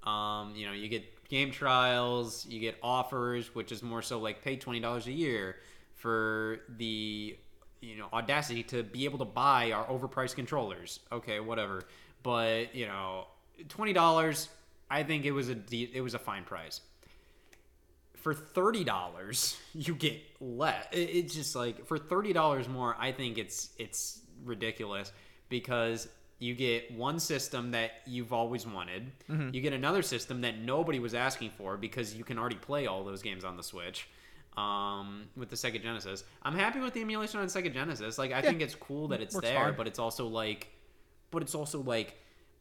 um, 0.04 0.54
you 0.54 0.66
know, 0.66 0.72
you 0.72 0.88
get 0.88 1.28
game 1.28 1.50
trials, 1.50 2.46
you 2.46 2.60
get 2.60 2.76
offers, 2.82 3.54
which 3.54 3.72
is 3.72 3.82
more 3.82 4.02
so 4.02 4.18
like 4.20 4.42
pay 4.42 4.56
twenty 4.56 4.80
dollars 4.80 5.06
a 5.06 5.12
year 5.12 5.56
for 5.94 6.60
the 6.76 7.36
you 7.82 7.96
know 7.96 8.08
audacity 8.12 8.62
to 8.64 8.82
be 8.82 9.04
able 9.04 9.18
to 9.18 9.26
buy 9.26 9.72
our 9.72 9.84
overpriced 9.84 10.34
controllers. 10.34 11.00
Okay, 11.10 11.40
whatever, 11.40 11.82
but 12.22 12.74
you 12.74 12.86
know, 12.86 13.26
twenty 13.68 13.92
dollars. 13.92 14.48
I 14.90 15.02
think 15.02 15.24
it 15.24 15.32
was 15.32 15.48
a 15.48 15.54
de- 15.54 15.90
it 15.92 16.00
was 16.00 16.14
a 16.14 16.18
fine 16.18 16.44
price 16.44 16.80
for 18.22 18.32
thirty 18.32 18.84
dollars 18.84 19.56
you 19.74 19.94
get 19.94 20.20
less. 20.40 20.86
It's 20.92 21.34
just 21.34 21.54
like 21.54 21.86
for 21.86 21.98
thirty 21.98 22.32
dollars 22.32 22.68
more, 22.68 22.96
I 22.98 23.12
think 23.12 23.36
it's 23.36 23.70
it's 23.78 24.20
ridiculous 24.44 25.12
because 25.48 26.08
you 26.38 26.54
get 26.54 26.90
one 26.92 27.20
system 27.20 27.70
that 27.72 27.92
you've 28.06 28.32
always 28.32 28.66
wanted. 28.66 29.12
Mm-hmm. 29.30 29.54
You 29.54 29.60
get 29.60 29.72
another 29.72 30.02
system 30.02 30.40
that 30.40 30.58
nobody 30.58 30.98
was 30.98 31.14
asking 31.14 31.50
for 31.50 31.76
because 31.76 32.14
you 32.14 32.24
can 32.24 32.38
already 32.38 32.56
play 32.56 32.86
all 32.86 33.04
those 33.04 33.22
games 33.22 33.44
on 33.44 33.56
the 33.56 33.62
Switch. 33.62 34.08
Um, 34.56 35.28
with 35.34 35.48
the 35.48 35.56
Sega 35.56 35.82
Genesis, 35.82 36.24
I'm 36.42 36.54
happy 36.54 36.78
with 36.78 36.92
the 36.92 37.00
emulation 37.00 37.40
on 37.40 37.46
Sega 37.46 37.72
Genesis. 37.72 38.18
Like, 38.18 38.32
I 38.32 38.42
think 38.42 38.60
it's 38.60 38.74
cool 38.74 39.08
that 39.08 39.22
it's 39.22 39.34
Works 39.34 39.48
there, 39.48 39.64
fine. 39.64 39.74
but 39.76 39.86
it's 39.86 39.98
also 39.98 40.26
like, 40.26 40.68
but 41.30 41.40
it's 41.42 41.54
also 41.54 41.80
like, 41.80 42.18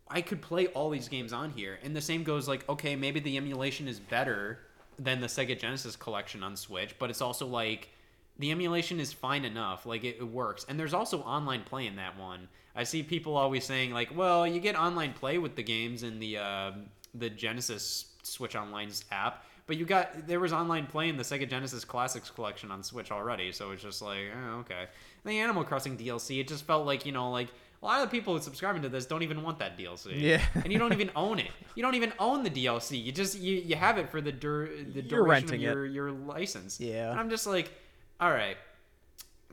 I 0.07 0.21
could 0.21 0.41
play 0.41 0.67
all 0.67 0.89
these 0.89 1.09
games 1.09 1.33
on 1.33 1.51
here. 1.51 1.79
And 1.83 1.93
the 1.93 2.01
same 2.01 2.23
goes 2.23 2.47
like, 2.47 2.67
okay, 2.69 2.95
maybe 2.95 3.19
the 3.19 3.35
emulation 3.35 3.89
is 3.89 3.99
better 3.99 4.59
than 4.99 5.19
the 5.19 5.27
Sega 5.27 5.59
Genesis 5.59 5.95
collection 5.95 6.43
on 6.43 6.55
Switch, 6.55 6.97
but 6.99 7.09
it's 7.09 7.21
also 7.21 7.47
like 7.47 7.89
the 8.37 8.51
emulation 8.51 8.99
is 8.99 9.11
fine 9.11 9.45
enough. 9.45 9.85
Like 9.85 10.03
it, 10.03 10.17
it 10.19 10.27
works. 10.27 10.65
And 10.69 10.79
there's 10.79 10.93
also 10.93 11.21
online 11.21 11.63
play 11.63 11.87
in 11.87 11.95
that 11.97 12.17
one. 12.17 12.47
I 12.75 12.83
see 12.83 13.03
people 13.03 13.35
always 13.35 13.65
saying 13.65 13.91
like, 13.91 14.15
well, 14.15 14.47
you 14.47 14.59
get 14.59 14.75
online 14.77 15.13
play 15.13 15.37
with 15.37 15.55
the 15.55 15.63
games 15.63 16.03
in 16.03 16.19
the 16.19 16.37
uh, 16.37 16.71
the 17.13 17.29
Genesis 17.29 18.05
Switch 18.23 18.55
Online's 18.55 19.05
app. 19.11 19.45
But 19.67 19.77
you 19.77 19.85
got 19.85 20.27
there 20.27 20.39
was 20.39 20.53
online 20.53 20.87
play 20.87 21.09
in 21.09 21.17
the 21.17 21.23
Sega 21.23 21.49
Genesis 21.49 21.85
Classics 21.85 22.29
collection 22.29 22.71
on 22.71 22.83
Switch 22.83 23.11
already, 23.11 23.51
so 23.51 23.71
it's 23.71 23.81
just 23.83 24.01
like, 24.01 24.31
oh, 24.35 24.59
okay. 24.59 24.87
The 25.23 25.39
Animal 25.39 25.63
Crossing 25.63 25.97
DLC, 25.97 26.39
it 26.39 26.47
just 26.47 26.65
felt 26.65 26.85
like 26.85 27.05
you 27.05 27.11
know, 27.11 27.31
like 27.31 27.47
a 27.81 27.85
lot 27.85 28.03
of 28.03 28.09
the 28.09 28.15
people 28.15 28.39
subscribing 28.39 28.81
to 28.83 28.89
this 28.89 29.05
don't 29.05 29.23
even 29.23 29.41
want 29.41 29.59
that 29.59 29.77
DLC. 29.77 30.19
Yeah. 30.19 30.41
and 30.55 30.71
you 30.71 30.77
don't 30.77 30.93
even 30.93 31.09
own 31.15 31.39
it. 31.39 31.51
You 31.75 31.81
don't 31.81 31.95
even 31.95 32.13
own 32.19 32.43
the 32.43 32.49
DLC. 32.49 33.03
You 33.03 33.11
just 33.11 33.39
you, 33.39 33.55
you 33.57 33.75
have 33.75 33.97
it 33.97 34.09
for 34.09 34.21
the 34.21 34.31
dur- 34.31 34.69
the 34.93 35.01
You're 35.01 35.23
duration 35.23 35.53
of 35.55 35.61
your 35.61 35.85
your 35.85 36.11
license. 36.11 36.79
Yeah. 36.79 37.11
And 37.11 37.19
I'm 37.19 37.29
just 37.29 37.47
like, 37.47 37.71
all 38.19 38.31
right, 38.31 38.57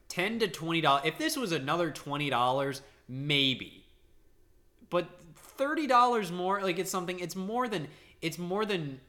ten 0.08 0.38
to 0.40 0.48
twenty 0.48 0.80
dollars. 0.80 1.02
If 1.06 1.18
this 1.18 1.36
was 1.36 1.52
another 1.52 1.90
twenty 1.90 2.28
dollars, 2.28 2.82
maybe. 3.08 3.84
But 4.90 5.08
thirty 5.36 5.86
dollars 5.86 6.30
more, 6.30 6.60
like 6.60 6.78
it's 6.78 6.90
something. 6.90 7.20
It's 7.20 7.36
more 7.36 7.66
than 7.68 7.88
it's 8.20 8.38
more 8.38 8.66
than 8.66 9.00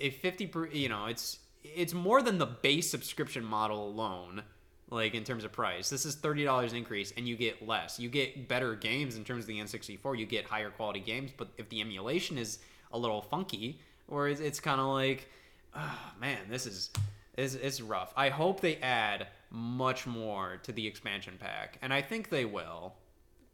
a 0.00 0.10
fifty 0.10 0.46
per. 0.46 0.66
You 0.66 0.88
know, 0.88 1.06
it's 1.06 1.38
it's 1.62 1.94
more 1.94 2.22
than 2.22 2.38
the 2.38 2.46
base 2.46 2.90
subscription 2.90 3.44
model 3.44 3.88
alone. 3.88 4.42
Like 4.88 5.14
in 5.14 5.24
terms 5.24 5.42
of 5.42 5.50
price, 5.50 5.90
this 5.90 6.06
is 6.06 6.14
thirty 6.14 6.44
dollars 6.44 6.72
increase, 6.72 7.12
and 7.16 7.26
you 7.26 7.36
get 7.36 7.66
less. 7.66 7.98
You 7.98 8.08
get 8.08 8.46
better 8.46 8.76
games 8.76 9.16
in 9.16 9.24
terms 9.24 9.44
of 9.44 9.48
the 9.48 9.58
N64. 9.58 10.16
You 10.16 10.26
get 10.26 10.44
higher 10.44 10.70
quality 10.70 11.00
games, 11.00 11.32
but 11.36 11.48
if 11.58 11.68
the 11.68 11.80
emulation 11.80 12.38
is 12.38 12.60
a 12.92 12.98
little 12.98 13.20
funky, 13.20 13.80
or 14.06 14.28
it's, 14.28 14.40
it's 14.40 14.60
kind 14.60 14.80
of 14.80 14.86
like, 14.86 15.28
oh, 15.74 15.98
man, 16.20 16.38
this 16.48 16.66
is 16.66 16.90
it's, 17.36 17.54
it's 17.54 17.80
rough. 17.80 18.12
I 18.16 18.28
hope 18.28 18.60
they 18.60 18.76
add 18.76 19.26
much 19.50 20.06
more 20.06 20.58
to 20.62 20.72
the 20.72 20.86
expansion 20.86 21.34
pack, 21.38 21.78
and 21.82 21.92
I 21.92 22.02
think 22.02 22.28
they 22.28 22.44
will. 22.44 22.94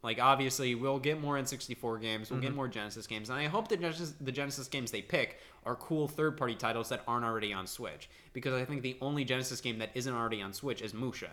Like 0.03 0.19
obviously, 0.19 0.75
we'll 0.75 0.99
get 0.99 1.21
more 1.21 1.35
N64 1.37 2.01
games, 2.01 2.29
we'll 2.29 2.41
get 2.41 2.49
mm-hmm. 2.49 2.57
more 2.57 2.67
Genesis 2.67 3.07
games, 3.07 3.29
and 3.29 3.39
I 3.39 3.45
hope 3.45 3.69
the 3.69 3.77
Genesis 3.77 4.13
the 4.19 4.33
Genesis 4.33 4.67
games 4.67 4.91
they 4.91 5.01
pick 5.01 5.39
are 5.65 5.75
cool 5.75 6.09
third 6.09 6.35
party 6.35 6.55
titles 6.55 6.89
that 6.89 7.03
aren't 7.07 7.23
already 7.23 7.53
on 7.53 7.65
Switch. 7.65 8.09
Because 8.33 8.53
I 8.53 8.65
think 8.65 8.81
the 8.81 8.97
only 8.99 9.23
Genesis 9.23 9.61
game 9.61 9.79
that 9.79 9.91
isn't 9.95 10.13
already 10.13 10.41
on 10.41 10.51
Switch 10.51 10.81
is 10.81 10.93
Musha. 10.93 11.31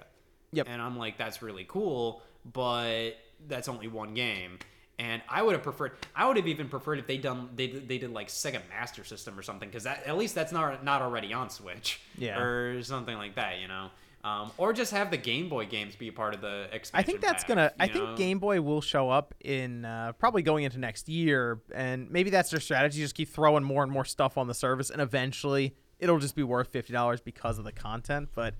Yep. 0.52 0.68
And 0.68 0.80
I'm 0.80 0.97
like, 0.97 1.18
that's 1.18 1.42
really 1.42 1.64
cool, 1.68 2.22
but 2.52 3.12
that's 3.48 3.68
only 3.68 3.88
one 3.88 4.14
game. 4.14 4.59
And 5.01 5.22
I 5.28 5.42
would 5.42 5.55
have 5.55 5.62
preferred. 5.62 5.92
I 6.14 6.28
would 6.28 6.36
have 6.36 6.47
even 6.47 6.68
preferred 6.68 6.98
if 6.98 7.06
they 7.06 7.16
done 7.16 7.48
they 7.56 7.68
they 7.68 7.98
did 7.98 8.12
like 8.12 8.28
Sega 8.28 8.60
Master 8.68 9.02
System 9.02 9.38
or 9.38 9.42
something, 9.42 9.68
because 9.68 9.86
at 9.86 10.16
least 10.16 10.34
that's 10.34 10.52
not 10.52 10.84
not 10.84 11.02
already 11.02 11.32
on 11.32 11.51
Switch. 11.51 12.01
Yeah. 12.18 12.38
Or 12.38 12.82
something 12.82 13.16
like 13.16 13.34
that, 13.34 13.59
you 13.60 13.66
know. 13.66 13.90
Um, 14.22 14.51
or 14.59 14.74
just 14.74 14.92
have 14.92 15.10
the 15.10 15.16
Game 15.16 15.48
Boy 15.48 15.64
games 15.64 15.97
be 15.97 16.09
a 16.09 16.12
part 16.12 16.34
of 16.34 16.42
the 16.42 16.68
expansion. 16.72 16.90
I 16.94 17.02
think 17.02 17.20
that's 17.22 17.42
pack, 17.44 17.48
gonna. 17.48 17.72
I 17.80 17.86
you 17.86 17.92
think? 17.92 18.18
Game 18.18 18.38
Boy 18.38 18.60
will 18.60 18.82
show 18.82 19.09
up 19.09 19.34
in 19.40 19.86
uh, 19.86 20.12
probably 20.18 20.42
going 20.42 20.64
into 20.64 20.78
next 20.78 21.09
year, 21.09 21.60
and 21.74 22.10
maybe 22.10 22.28
that's 22.28 22.51
their 22.51 22.60
strategy. 22.60 23.01
Just 23.01 23.14
keep 23.14 23.30
throwing 23.30 23.64
more 23.64 23.82
and 23.82 23.90
more 23.90 24.05
stuff 24.05 24.36
on 24.36 24.47
the 24.47 24.55
service, 24.55 24.90
and 24.90 25.01
eventually 25.01 25.74
it'll 25.98 26.18
just 26.18 26.34
be 26.34 26.42
worth 26.42 26.68
fifty 26.68 26.92
dollars 26.92 27.22
because 27.22 27.59
of 27.59 27.64
the 27.64 27.72
content. 27.72 28.28
But 28.34 28.55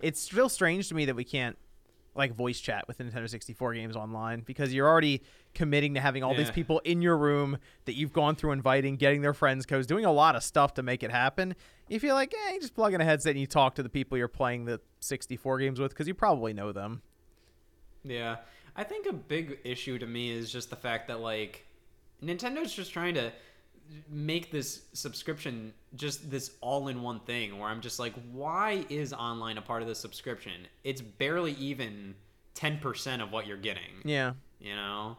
it's 0.00 0.20
still 0.20 0.48
strange 0.48 0.88
to 0.88 0.96
me 0.96 1.04
that 1.04 1.14
we 1.14 1.24
can't 1.24 1.56
like 2.14 2.34
voice 2.34 2.60
chat 2.60 2.86
with 2.86 2.98
Nintendo 2.98 3.28
64 3.28 3.74
games 3.74 3.96
online 3.96 4.40
because 4.40 4.72
you're 4.72 4.88
already 4.88 5.22
committing 5.54 5.94
to 5.94 6.00
having 6.00 6.22
all 6.22 6.34
these 6.34 6.50
people 6.50 6.80
in 6.80 7.02
your 7.02 7.16
room 7.16 7.58
that 7.86 7.94
you've 7.94 8.12
gone 8.12 8.36
through 8.36 8.52
inviting, 8.52 8.96
getting 8.96 9.22
their 9.22 9.34
friends 9.34 9.66
codes, 9.66 9.86
doing 9.86 10.04
a 10.04 10.12
lot 10.12 10.36
of 10.36 10.42
stuff 10.44 10.74
to 10.74 10.82
make 10.82 11.02
it 11.02 11.10
happen. 11.10 11.54
You 11.88 11.98
feel 11.98 12.14
like, 12.14 12.32
eh, 12.32 12.54
you 12.54 12.60
just 12.60 12.74
plug 12.74 12.94
in 12.94 13.00
a 13.00 13.04
headset 13.04 13.30
and 13.30 13.40
you 13.40 13.46
talk 13.46 13.74
to 13.74 13.82
the 13.82 13.88
people 13.88 14.16
you're 14.16 14.28
playing 14.28 14.64
the 14.64 14.80
64 15.00 15.58
games 15.58 15.80
with 15.80 15.90
because 15.90 16.06
you 16.06 16.14
probably 16.14 16.52
know 16.52 16.72
them. 16.72 17.02
Yeah. 18.04 18.36
I 18.76 18.84
think 18.84 19.06
a 19.06 19.12
big 19.12 19.58
issue 19.64 19.98
to 19.98 20.06
me 20.06 20.30
is 20.30 20.50
just 20.50 20.70
the 20.70 20.76
fact 20.76 21.08
that 21.08 21.20
like 21.20 21.66
Nintendo's 22.22 22.72
just 22.72 22.92
trying 22.92 23.14
to 23.14 23.32
make 24.08 24.50
this 24.50 24.82
subscription 24.92 25.72
just 25.94 26.30
this 26.30 26.52
all-in-one 26.60 27.20
thing 27.20 27.58
where 27.58 27.68
I'm 27.68 27.80
just 27.80 27.98
like, 27.98 28.14
why 28.32 28.84
is 28.88 29.12
online 29.12 29.58
a 29.58 29.62
part 29.62 29.82
of 29.82 29.88
the 29.88 29.94
subscription? 29.94 30.66
It's 30.84 31.00
barely 31.00 31.52
even 31.52 32.14
10% 32.54 33.22
of 33.22 33.32
what 33.32 33.46
you're 33.46 33.56
getting. 33.56 34.02
Yeah. 34.04 34.32
You 34.60 34.74
know? 34.76 35.16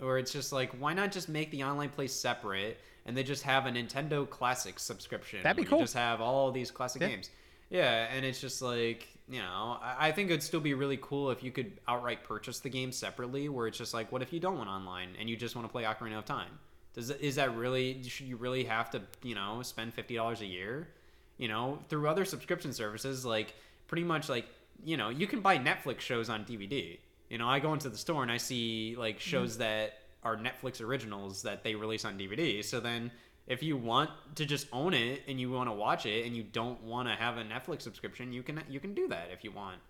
Or 0.00 0.18
it's 0.18 0.32
just 0.32 0.52
like, 0.52 0.72
why 0.78 0.92
not 0.94 1.12
just 1.12 1.28
make 1.28 1.50
the 1.50 1.64
online 1.64 1.88
place 1.90 2.12
separate 2.12 2.78
and 3.06 3.16
they 3.16 3.22
just 3.22 3.42
have 3.44 3.66
a 3.66 3.70
Nintendo 3.70 4.28
Classic 4.28 4.78
subscription? 4.78 5.42
That'd 5.42 5.62
be 5.62 5.68
cool. 5.68 5.80
Just 5.80 5.94
have 5.94 6.20
all 6.20 6.50
these 6.52 6.70
classic 6.70 7.02
Yeah. 7.02 7.08
games. 7.08 7.30
Yeah, 7.70 8.06
and 8.14 8.24
it's 8.24 8.40
just 8.40 8.62
like, 8.62 9.08
you 9.28 9.40
know, 9.40 9.78
I 9.82 10.08
I 10.08 10.12
think 10.12 10.30
it'd 10.30 10.42
still 10.42 10.60
be 10.60 10.74
really 10.74 10.98
cool 11.02 11.30
if 11.32 11.42
you 11.42 11.50
could 11.50 11.80
outright 11.88 12.22
purchase 12.22 12.60
the 12.60 12.68
game 12.68 12.92
separately, 12.92 13.48
where 13.48 13.66
it's 13.66 13.76
just 13.78 13.92
like, 13.92 14.12
what 14.12 14.22
if 14.22 14.32
you 14.32 14.38
don't 14.38 14.56
want 14.56 14.68
online 14.70 15.16
and 15.18 15.28
you 15.28 15.36
just 15.36 15.56
want 15.56 15.66
to 15.66 15.72
play 15.72 15.82
Ocarina 15.82 16.16
of 16.18 16.24
Time? 16.24 16.60
Does 16.96 17.10
is 17.10 17.36
that 17.36 17.54
really 17.54 18.02
should 18.04 18.26
you 18.26 18.36
really 18.36 18.64
have 18.64 18.90
to 18.90 19.02
you 19.22 19.34
know 19.34 19.62
spend 19.62 19.94
fifty 19.94 20.16
dollars 20.16 20.40
a 20.40 20.46
year? 20.46 20.88
You 21.36 21.48
know, 21.48 21.78
through 21.88 22.08
other 22.08 22.24
subscription 22.24 22.72
services, 22.72 23.24
like 23.24 23.54
pretty 23.86 24.02
much 24.02 24.28
like 24.28 24.46
you 24.84 24.96
know 24.96 25.10
you 25.10 25.26
can 25.26 25.40
buy 25.40 25.58
Netflix 25.58 26.00
shows 26.00 26.28
on 26.30 26.44
DVD. 26.44 26.98
You 27.28 27.38
know, 27.38 27.48
I 27.48 27.60
go 27.60 27.72
into 27.74 27.90
the 27.90 27.98
store 27.98 28.22
and 28.22 28.32
I 28.32 28.38
see 28.38 28.96
like 28.98 29.20
shows 29.20 29.58
that 29.58 29.98
are 30.24 30.36
Netflix 30.36 30.80
originals 30.80 31.42
that 31.42 31.62
they 31.62 31.74
release 31.74 32.04
on 32.04 32.18
DVD. 32.18 32.64
So 32.64 32.80
then 32.80 33.10
if 33.46 33.62
you 33.62 33.76
want 33.76 34.10
to 34.36 34.46
just 34.46 34.66
own 34.72 34.94
it 34.94 35.22
and 35.28 35.38
you 35.38 35.50
want 35.50 35.68
to 35.68 35.72
watch 35.72 36.06
it 36.06 36.26
and 36.26 36.36
you 36.36 36.42
don't 36.42 36.82
want 36.82 37.08
to 37.08 37.14
have 37.14 37.36
a 37.36 37.44
Netflix 37.44 37.82
subscription, 37.82 38.32
you 38.32 38.42
can 38.42 38.62
you 38.70 38.80
can 38.80 38.94
do 38.94 39.06
that 39.08 39.28
if 39.32 39.44
you 39.44 39.52
want. 39.52 39.80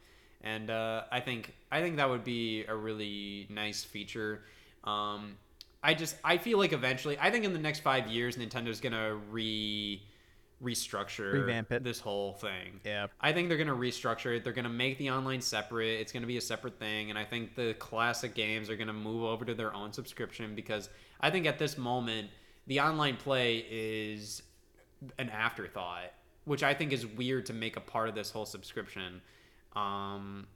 And 0.43 0.71
uh, 0.71 1.05
I 1.13 1.21
think 1.21 1.55
I 1.71 1.81
think 1.81 1.97
that 1.97 2.09
would 2.11 2.25
be 2.25 2.65
a 2.67 2.75
really 2.75 3.47
nice 3.49 3.85
feature. 3.85 4.43
Um, 4.85 5.37
I 5.87 5.95
just 5.95 6.17
I 6.25 6.37
feel 6.39 6.59
like 6.59 6.73
eventually 6.73 7.17
I 7.21 7.31
think 7.31 7.45
in 7.45 7.53
the 7.53 7.59
next 7.61 7.81
five 7.81 8.09
years 8.09 8.37
Nintendo's 8.37 8.81
gonna 8.81 9.15
re 9.31 10.03
restructure 10.63 11.33
Revamp 11.35 11.71
it. 11.71 11.85
this 11.85 12.01
whole 12.01 12.33
thing. 12.33 12.81
Yeah. 12.85 13.07
I 13.21 13.33
think 13.33 13.49
they're 13.49 13.59
gonna 13.59 13.75
restructure 13.75 14.37
it. 14.37 14.43
They're 14.43 14.53
gonna 14.55 14.69
make 14.69 14.99
the 14.99 15.11
online 15.11 15.41
separate. 15.41 16.01
It's 16.01 16.13
gonna 16.13 16.27
be 16.27 16.39
a 16.39 16.41
separate 16.41 16.79
thing, 16.79 17.11
and 17.11 17.19
I 17.19 17.25
think 17.25 17.55
the 17.55 17.75
classic 17.75 18.35
games 18.35 18.69
are 18.71 18.77
gonna 18.77 18.93
move 18.93 19.23
over 19.25 19.45
to 19.45 19.55
their 19.55 19.73
own 19.75 19.93
subscription 19.93 20.55
because 20.55 20.89
I 21.21 21.31
think 21.31 21.47
at 21.47 21.59
this 21.59 21.77
moment 21.79 22.31
the 22.67 22.81
online 22.81 23.17
play 23.17 23.65
is 23.71 24.43
an 25.19 25.29
afterthought, 25.29 26.11
which 26.47 26.63
I 26.63 26.75
think 26.75 26.93
is 26.93 27.07
weird 27.07 27.47
to 27.47 27.53
make 27.53 27.77
a 27.77 27.81
part 27.81 28.09
of 28.09 28.15
this 28.15 28.31
whole 28.31 28.47
subscription. 28.47 29.21
Um, 29.77 30.47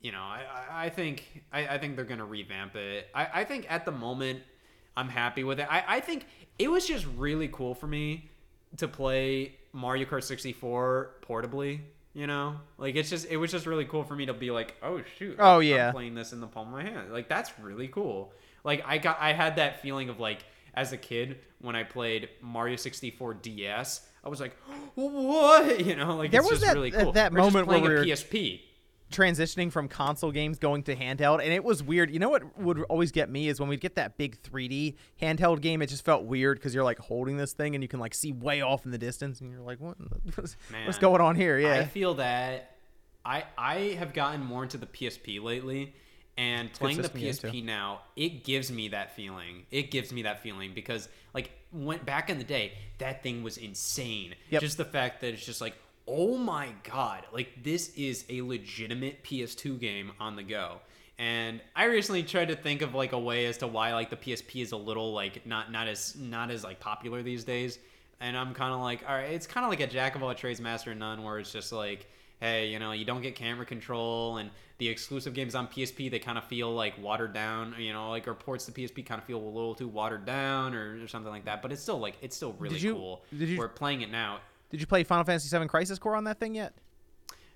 you 0.00 0.10
know, 0.12 0.22
I, 0.22 0.42
I- 0.86 0.88
think 0.88 1.44
I, 1.52 1.68
I 1.74 1.78
think 1.78 1.94
they're 1.94 2.04
gonna 2.06 2.24
revamp 2.24 2.74
it. 2.74 3.08
I, 3.14 3.28
I 3.40 3.44
think 3.44 3.66
at 3.70 3.84
the 3.84 3.92
moment 3.92 4.40
I'm 4.96 5.08
happy 5.08 5.44
with 5.44 5.58
it. 5.60 5.66
I, 5.70 5.84
I 5.96 6.00
think 6.00 6.26
it 6.58 6.70
was 6.70 6.86
just 6.86 7.06
really 7.16 7.48
cool 7.48 7.74
for 7.74 7.86
me 7.86 8.28
to 8.76 8.88
play 8.88 9.56
Mario 9.72 10.04
Kart 10.06 10.22
64 10.24 11.10
portably. 11.28 11.80
You 12.14 12.26
know, 12.26 12.56
like 12.76 12.94
it's 12.94 13.08
just 13.08 13.26
it 13.30 13.38
was 13.38 13.50
just 13.50 13.64
really 13.64 13.86
cool 13.86 14.04
for 14.04 14.14
me 14.14 14.26
to 14.26 14.34
be 14.34 14.50
like, 14.50 14.74
oh 14.82 15.00
shoot, 15.18 15.36
Oh, 15.38 15.56
I'm 15.60 15.62
yeah. 15.62 15.92
playing 15.92 16.14
this 16.14 16.34
in 16.34 16.40
the 16.42 16.46
palm 16.46 16.66
of 16.68 16.72
my 16.74 16.82
hand. 16.82 17.10
Like 17.10 17.26
that's 17.26 17.50
really 17.58 17.88
cool. 17.88 18.34
Like 18.64 18.84
I 18.86 18.98
got 18.98 19.16
I 19.18 19.32
had 19.32 19.56
that 19.56 19.80
feeling 19.80 20.10
of 20.10 20.20
like 20.20 20.44
as 20.74 20.92
a 20.92 20.98
kid 20.98 21.38
when 21.62 21.74
I 21.74 21.84
played 21.84 22.28
Mario 22.42 22.76
64 22.76 23.34
DS, 23.34 24.06
I 24.24 24.28
was 24.28 24.40
like, 24.40 24.54
what? 24.94 25.80
You 25.86 25.96
know, 25.96 26.16
like 26.16 26.30
There 26.32 26.42
it's 26.42 26.50
was 26.50 26.60
just 26.60 26.66
that- 26.70 26.74
really 26.76 26.90
cool. 26.90 27.12
that 27.12 27.32
just 27.32 27.36
moment 27.36 27.66
where 27.66 27.80
we 27.80 27.88
were- 27.88 28.04
PSP. 28.04 28.60
Transitioning 29.12 29.70
from 29.70 29.86
console 29.86 30.32
games 30.32 30.58
going 30.58 30.82
to 30.82 30.96
handheld 30.96 31.40
and 31.42 31.52
it 31.52 31.62
was 31.62 31.82
weird 31.82 32.10
you 32.10 32.18
know 32.18 32.28
what 32.30 32.58
would 32.58 32.82
always 32.84 33.12
get 33.12 33.30
me 33.30 33.48
is 33.48 33.60
when 33.60 33.68
we'd 33.68 33.80
get 33.80 33.94
that 33.94 34.16
big 34.16 34.40
3d 34.42 34.96
handheld 35.20 35.60
game 35.60 35.80
it 35.82 35.86
just 35.86 36.04
felt 36.04 36.24
weird 36.24 36.58
because 36.58 36.74
you're 36.74 36.84
like 36.84 36.98
holding 36.98 37.36
this 37.36 37.52
thing 37.52 37.74
and 37.74 37.84
you 37.84 37.88
can 37.88 38.00
like 38.00 38.14
see 38.14 38.32
way 38.32 38.60
off 38.62 38.84
in 38.84 38.90
the 38.90 38.98
distance 38.98 39.40
and 39.40 39.50
you're 39.50 39.60
like 39.60 39.80
what 39.80 39.96
in 39.98 40.06
the- 40.10 40.32
what's, 40.40 40.56
what's 40.84 40.98
going 40.98 41.20
on 41.20 41.36
here 41.36 41.58
yeah 41.58 41.74
I 41.74 41.84
feel 41.84 42.14
that 42.14 42.72
I 43.24 43.44
I 43.56 43.74
have 43.98 44.12
gotten 44.12 44.42
more 44.42 44.62
into 44.62 44.78
the 44.78 44.86
PSP 44.86 45.42
lately, 45.42 45.94
and 46.36 46.72
playing 46.72 46.96
the 46.96 47.04
system 47.04 47.20
to 47.20 47.26
get 47.26 47.36
PSP 47.36 47.64
now, 47.64 48.00
it 48.16 48.44
gives 48.44 48.72
me 48.72 48.88
that 48.88 49.14
feeling. 49.14 49.66
It 49.70 49.90
gives 49.90 50.12
me 50.12 50.22
that 50.22 50.42
feeling 50.42 50.72
because 50.74 51.08
like 51.34 51.50
went 51.72 52.04
back 52.04 52.30
in 52.30 52.38
the 52.38 52.44
day, 52.44 52.72
that 52.98 53.22
thing 53.22 53.42
was 53.42 53.58
insane. 53.58 54.34
Yep. 54.50 54.60
Just 54.62 54.76
the 54.76 54.84
fact 54.84 55.20
that 55.20 55.34
it's 55.34 55.44
just 55.44 55.60
like, 55.60 55.74
oh 56.08 56.36
my 56.36 56.68
god, 56.84 57.24
like 57.32 57.62
this 57.62 57.94
is 57.96 58.24
a 58.28 58.42
legitimate 58.42 59.22
PS2 59.24 59.78
game 59.80 60.12
on 60.20 60.36
the 60.36 60.42
go. 60.42 60.80
And 61.18 61.60
I 61.76 61.84
recently 61.84 62.22
tried 62.24 62.48
to 62.48 62.56
think 62.56 62.82
of 62.82 62.94
like 62.94 63.12
a 63.12 63.18
way 63.18 63.46
as 63.46 63.58
to 63.58 63.66
why 63.66 63.92
like 63.94 64.10
the 64.10 64.16
PSP 64.16 64.62
is 64.62 64.72
a 64.72 64.76
little 64.76 65.12
like 65.12 65.46
not 65.46 65.70
not 65.70 65.86
as 65.88 66.16
not 66.16 66.50
as 66.50 66.64
like 66.64 66.80
popular 66.80 67.22
these 67.22 67.44
days. 67.44 67.78
And 68.20 68.36
I'm 68.36 68.54
kind 68.54 68.72
of 68.72 68.80
like, 68.80 69.04
all 69.08 69.14
right, 69.16 69.30
it's 69.32 69.46
kind 69.48 69.64
of 69.64 69.70
like 69.70 69.80
a 69.80 69.86
jack 69.86 70.14
of 70.14 70.22
all 70.22 70.32
trades, 70.34 70.60
master 70.60 70.92
of 70.92 70.98
none, 70.98 71.24
where 71.24 71.40
it's 71.40 71.50
just 71.52 71.72
like, 71.72 72.06
hey, 72.40 72.68
you 72.68 72.78
know, 72.78 72.92
you 72.92 73.04
don't 73.04 73.20
get 73.20 73.34
camera 73.34 73.66
control, 73.66 74.36
and 74.36 74.48
the 74.78 74.88
exclusive 74.88 75.34
games 75.34 75.54
on 75.56 75.66
PSP 75.68 76.08
they 76.10 76.18
kind 76.20 76.38
of 76.38 76.44
feel 76.44 76.72
like 76.72 77.00
watered 77.02 77.32
down, 77.32 77.74
you 77.78 77.92
know, 77.92 78.10
like 78.10 78.26
or 78.28 78.34
ports 78.34 78.64
to 78.66 78.72
PSP 78.72 79.04
kind 79.04 79.20
of 79.20 79.26
feel 79.26 79.38
a 79.38 79.44
little 79.44 79.74
too 79.74 79.88
watered 79.88 80.24
down 80.24 80.74
or, 80.74 81.02
or 81.02 81.08
something 81.08 81.30
like 81.32 81.44
that. 81.44 81.62
But 81.62 81.72
it's 81.72 81.82
still 81.82 81.98
like 81.98 82.14
it's 82.20 82.34
still 82.36 82.54
really 82.58 82.74
Did 82.76 82.82
you- 82.82 82.94
cool. 82.94 83.22
did 83.36 83.48
you- 83.48 83.58
We're 83.58 83.68
playing 83.68 84.02
it 84.02 84.10
now. 84.10 84.40
Did 84.72 84.80
you 84.80 84.86
play 84.88 85.04
final 85.04 85.24
fantasy 85.24 85.48
7 85.48 85.68
crisis 85.68 85.98
core 86.00 86.16
on 86.16 86.24
that 86.24 86.40
thing 86.40 86.54
yet 86.56 86.74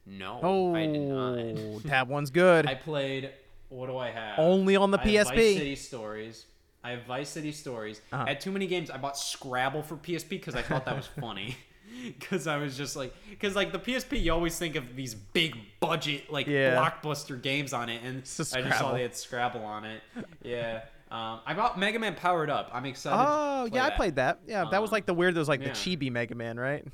No, 0.07 0.39
oh 0.43 0.75
I 0.75 0.87
did 0.87 1.01
not. 1.01 1.83
that 1.85 2.07
one's 2.07 2.31
good 2.31 2.67
I 2.67 2.75
played. 2.77 3.31
What 3.69 3.89
do 3.89 3.97
I 3.99 4.11
have? 4.11 4.39
Only 4.39 4.77
on 4.77 4.93
the 4.93 5.01
I 5.01 5.09
have 5.09 5.27
PSP. 5.27 5.35
Vice 5.35 5.57
City 5.57 5.75
Stories. 5.77 6.47
I 6.85 6.91
have 6.91 7.03
Vice 7.03 7.29
City 7.31 7.51
Stories. 7.51 8.01
Uh-huh. 8.13 8.23
I 8.25 8.29
had 8.29 8.41
too 8.41 8.53
many 8.53 8.69
games. 8.69 8.91
I 8.93 8.97
bought 8.97 9.19
Scrabble 9.19 9.83
for 9.83 9.97
PSP 9.97 10.29
because 10.29 10.55
I 10.55 10.63
thought 10.63 10.85
that 10.85 10.95
was 10.97 11.07
funny. 11.21 11.57
Because 12.05 12.47
I 12.47 12.59
was 12.59 12.77
just 12.77 12.95
like, 12.95 13.13
because 13.29 13.57
like 13.57 13.73
the 13.73 13.81
PSP, 13.81 14.23
you 14.23 14.33
always 14.33 14.57
think 14.57 14.77
of 14.77 14.95
these 14.95 15.15
big 15.17 15.57
budget 15.81 16.31
like 16.31 16.47
Yeah. 16.47 16.77
blockbuster 16.77 17.43
games 17.43 17.73
on 17.73 17.89
it, 17.89 18.03
and 18.05 18.19
I 18.19 18.21
just 18.21 18.53
saw 18.79 18.93
they 18.93 19.03
had 19.03 19.17
Scrabble 19.17 19.65
on 19.65 19.85
it. 19.85 20.01
Yeah. 20.45 20.83
Um, 21.11 21.41
I 21.45 21.55
bought 21.55 21.77
Mega 21.79 21.99
Man 21.99 22.15
Powered 22.15 22.51
Up. 22.51 22.71
I'm 22.73 22.85
excited. 22.87 23.17
oh 23.29 23.69
yeah 23.73 23.87
i 23.87 23.91
played 23.91 24.17
that 24.17 24.41
yeah 24.47 24.65
that 24.71 24.81
was 24.83 24.91
Um, 24.91 24.93
like 24.93 25.07
the 25.07 25.15
weird 25.15 25.35
those 25.37 25.49
like 25.49 25.61
yeah. 25.61 25.69
the 25.69 25.73
chibi 25.75 26.11
mega 26.11 26.35
man 26.35 26.59
right 26.59 26.85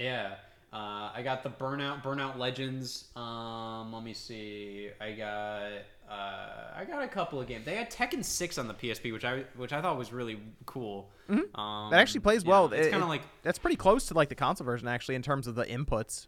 Yeah. 0.00 0.34
Uh, 0.72 1.10
I 1.14 1.20
got 1.24 1.42
the 1.42 1.50
Burnout 1.50 2.02
Burnout 2.02 2.38
Legends. 2.38 3.08
Um, 3.16 3.92
let 3.92 4.02
me 4.04 4.12
see. 4.14 4.88
I 5.00 5.12
got 5.12 5.62
uh, 6.08 6.72
I 6.76 6.84
got 6.88 7.02
a 7.02 7.08
couple 7.08 7.40
of 7.40 7.46
games. 7.48 7.64
They 7.64 7.74
had 7.74 7.90
Tekken 7.90 8.24
Six 8.24 8.56
on 8.56 8.68
the 8.68 8.74
PSP, 8.74 9.12
which 9.12 9.24
I 9.24 9.44
which 9.56 9.72
I 9.72 9.82
thought 9.82 9.98
was 9.98 10.12
really 10.12 10.40
cool. 10.66 11.10
Um, 11.28 11.36
Mm-hmm. 11.38 11.90
that 11.92 12.00
actually 12.00 12.20
plays 12.20 12.42
yeah, 12.42 12.50
well 12.50 12.72
It's 12.72 12.88
It- 12.88 12.90
kind 12.90 13.02
of 13.04 13.08
like 13.08 13.22
that's 13.44 13.58
pretty 13.58 13.76
close 13.76 14.06
to 14.06 14.14
like 14.14 14.28
the 14.30 14.34
console 14.34 14.64
version 14.64 14.88
actually 14.88 15.14
in 15.14 15.22
terms 15.22 15.46
of 15.46 15.54
the 15.54 15.64
inputs 15.64 16.26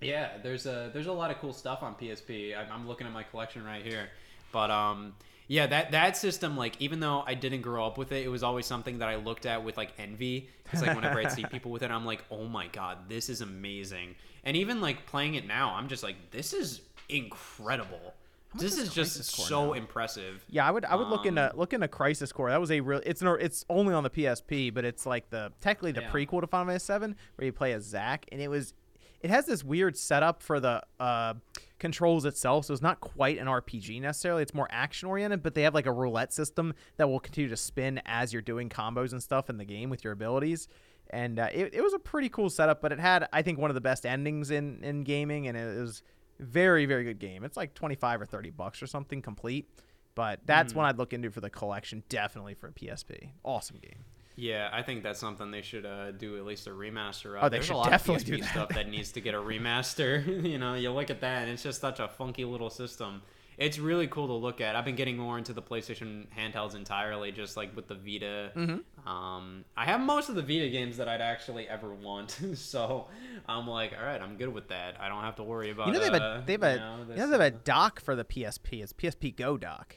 yeah. 0.00 0.32
There's 0.42 0.66
a 0.66 0.90
there's 0.92 1.06
a 1.06 1.12
lot 1.12 1.30
of 1.30 1.38
cool 1.38 1.52
stuff 1.54 1.82
on 1.82 1.94
PSP. 1.94 2.56
I'm, 2.56 2.70
I'm 2.70 2.86
looking 2.88 3.06
at 3.06 3.12
my 3.14 3.22
collection 3.22 3.64
right 3.64 3.82
here, 3.84 4.08
but 4.52 4.70
um. 4.70 5.14
Yeah, 5.48 5.66
that 5.68 5.92
that 5.92 6.16
system, 6.16 6.56
like, 6.56 6.80
even 6.80 6.98
though 7.00 7.22
I 7.26 7.34
didn't 7.34 7.62
grow 7.62 7.86
up 7.86 7.98
with 7.98 8.10
it, 8.12 8.24
it 8.24 8.28
was 8.28 8.42
always 8.42 8.66
something 8.66 8.98
that 8.98 9.08
I 9.08 9.16
looked 9.16 9.46
at 9.46 9.62
with 9.62 9.76
like 9.76 9.92
envy. 9.98 10.48
Because 10.64 10.82
like 10.82 10.96
whenever 10.96 11.20
I'd 11.20 11.30
see 11.32 11.44
people 11.50 11.70
with 11.70 11.82
it, 11.82 11.90
I'm 11.90 12.04
like, 12.04 12.24
oh 12.30 12.44
my 12.46 12.66
god, 12.68 13.08
this 13.08 13.28
is 13.28 13.40
amazing. 13.40 14.16
And 14.44 14.56
even 14.56 14.80
like 14.80 15.06
playing 15.06 15.34
it 15.34 15.46
now, 15.46 15.74
I'm 15.74 15.86
just 15.88 16.02
like, 16.02 16.16
this 16.32 16.52
is 16.52 16.80
incredible. 17.08 18.14
This 18.54 18.72
is 18.78 18.88
is 18.88 18.94
just 18.94 19.24
so 19.24 19.66
now? 19.66 19.72
impressive. 19.74 20.42
Yeah, 20.48 20.66
I 20.66 20.70
would 20.70 20.84
I 20.86 20.94
would 20.94 21.08
look 21.08 21.26
into 21.26 21.50
Um, 21.52 21.58
look 21.58 21.72
into 21.74 21.88
Crisis 21.88 22.32
Core. 22.32 22.48
That 22.50 22.60
was 22.60 22.70
a 22.70 22.80
real. 22.80 23.00
It's 23.04 23.20
no. 23.20 23.32
It's 23.34 23.64
only 23.68 23.92
on 23.92 24.02
the 24.02 24.08
PSP, 24.10 24.72
but 24.72 24.84
it's 24.84 25.04
like 25.04 25.28
the 25.30 25.52
technically 25.60 25.92
the 25.92 26.00
Yeah. 26.02 26.10
prequel 26.10 26.40
to 26.40 26.46
Final 26.46 26.66
Fantasy 26.68 26.92
VII, 27.06 27.14
where 27.36 27.46
you 27.46 27.52
play 27.52 27.72
as 27.72 27.84
Zack, 27.84 28.24
and 28.32 28.40
it 28.40 28.48
was. 28.48 28.72
It 29.20 29.30
has 29.30 29.46
this 29.46 29.62
weird 29.64 29.96
setup 29.96 30.42
for 30.42 30.60
the 30.60 30.82
uh, 31.00 31.34
controls 31.78 32.24
itself, 32.24 32.64
so 32.66 32.72
it's 32.72 32.82
not 32.82 33.00
quite 33.00 33.38
an 33.38 33.46
RPG 33.46 34.00
necessarily. 34.00 34.42
It's 34.42 34.54
more 34.54 34.68
action 34.70 35.08
oriented, 35.08 35.42
but 35.42 35.54
they 35.54 35.62
have 35.62 35.74
like 35.74 35.86
a 35.86 35.92
roulette 35.92 36.32
system 36.32 36.74
that 36.96 37.08
will 37.08 37.20
continue 37.20 37.50
to 37.50 37.56
spin 37.56 38.00
as 38.06 38.32
you're 38.32 38.42
doing 38.42 38.68
combos 38.68 39.12
and 39.12 39.22
stuff 39.22 39.50
in 39.50 39.58
the 39.58 39.64
game 39.64 39.90
with 39.90 40.02
your 40.04 40.12
abilities. 40.12 40.68
And 41.10 41.38
uh, 41.38 41.48
it, 41.52 41.74
it 41.74 41.82
was 41.82 41.94
a 41.94 41.98
pretty 41.98 42.28
cool 42.28 42.50
setup, 42.50 42.80
but 42.82 42.92
it 42.92 42.98
had 42.98 43.28
I 43.32 43.42
think 43.42 43.58
one 43.58 43.70
of 43.70 43.74
the 43.74 43.80
best 43.80 44.04
endings 44.06 44.50
in 44.50 44.82
in 44.82 45.04
gaming, 45.04 45.46
and 45.46 45.56
it 45.56 45.80
was 45.80 46.02
very 46.40 46.84
very 46.86 47.04
good 47.04 47.18
game. 47.18 47.44
It's 47.44 47.56
like 47.56 47.74
twenty 47.74 47.94
five 47.94 48.20
or 48.20 48.26
thirty 48.26 48.50
bucks 48.50 48.82
or 48.82 48.86
something 48.86 49.22
complete. 49.22 49.68
But 50.14 50.40
that's 50.46 50.72
Hmm. 50.72 50.78
one 50.78 50.86
I'd 50.86 50.98
look 50.98 51.12
into 51.12 51.30
for 51.30 51.40
the 51.42 51.50
collection, 51.50 52.02
definitely 52.08 52.54
for 52.54 52.68
a 52.68 52.72
PSP. 52.72 53.32
Awesome 53.44 53.76
game. 53.82 54.04
Yeah, 54.36 54.68
I 54.70 54.82
think 54.82 55.02
that's 55.02 55.18
something 55.18 55.50
they 55.50 55.62
should 55.62 55.86
uh, 55.86 56.12
do 56.12 56.36
at 56.36 56.44
least 56.44 56.66
a 56.66 56.70
remaster 56.70 57.36
of. 57.36 57.44
Oh, 57.44 57.48
they 57.48 57.56
There's 57.56 57.66
should 57.66 57.74
a 57.74 57.78
lot 57.78 57.90
definitely 57.90 58.22
of 58.22 58.22
PSP 58.22 58.26
do 58.26 58.42
that. 58.42 58.50
stuff 58.50 58.68
that 58.70 58.88
needs 58.88 59.12
to 59.12 59.20
get 59.22 59.34
a 59.34 59.38
remaster. 59.38 60.44
you 60.44 60.58
know, 60.58 60.74
you 60.74 60.92
look 60.92 61.08
at 61.08 61.22
that 61.22 61.42
and 61.42 61.50
it's 61.50 61.62
just 61.62 61.80
such 61.80 62.00
a 62.00 62.06
funky 62.06 62.44
little 62.44 62.68
system. 62.68 63.22
It's 63.56 63.78
really 63.78 64.06
cool 64.06 64.26
to 64.26 64.34
look 64.34 64.60
at. 64.60 64.76
I've 64.76 64.84
been 64.84 64.96
getting 64.96 65.16
more 65.16 65.38
into 65.38 65.54
the 65.54 65.62
PlayStation 65.62 66.26
handhelds 66.36 66.74
entirely, 66.74 67.32
just 67.32 67.56
like 67.56 67.74
with 67.74 67.88
the 67.88 67.94
Vita. 67.94 68.52
Mm-hmm. 68.54 69.08
Um, 69.08 69.64
I 69.74 69.86
have 69.86 70.02
most 70.02 70.28
of 70.28 70.34
the 70.34 70.42
Vita 70.42 70.68
games 70.68 70.98
that 70.98 71.08
I'd 71.08 71.22
actually 71.22 71.66
ever 71.66 71.94
want, 71.94 72.38
so 72.54 73.06
I'm 73.48 73.66
like, 73.66 73.94
all 73.98 74.04
right, 74.04 74.20
I'm 74.20 74.36
good 74.36 74.52
with 74.52 74.68
that. 74.68 75.00
I 75.00 75.08
don't 75.08 75.22
have 75.22 75.36
to 75.36 75.42
worry 75.42 75.70
about. 75.70 75.86
You 75.86 75.94
know 75.94 76.00
they 76.00 76.04
have 76.04 76.14
uh, 76.14 76.40
a 76.42 76.44
they 76.44 76.52
have 76.52 76.62
a 76.62 76.72
you 76.72 76.78
know, 76.78 76.96
you 76.98 77.16
know 77.16 77.26
they 77.28 77.44
have 77.44 77.54
a 77.54 77.56
uh, 77.56 77.60
dock 77.64 78.00
for 78.00 78.14
the 78.14 78.24
PSP. 78.24 78.82
It's 78.82 78.92
PSP 78.92 79.34
Go 79.34 79.56
dock. 79.56 79.96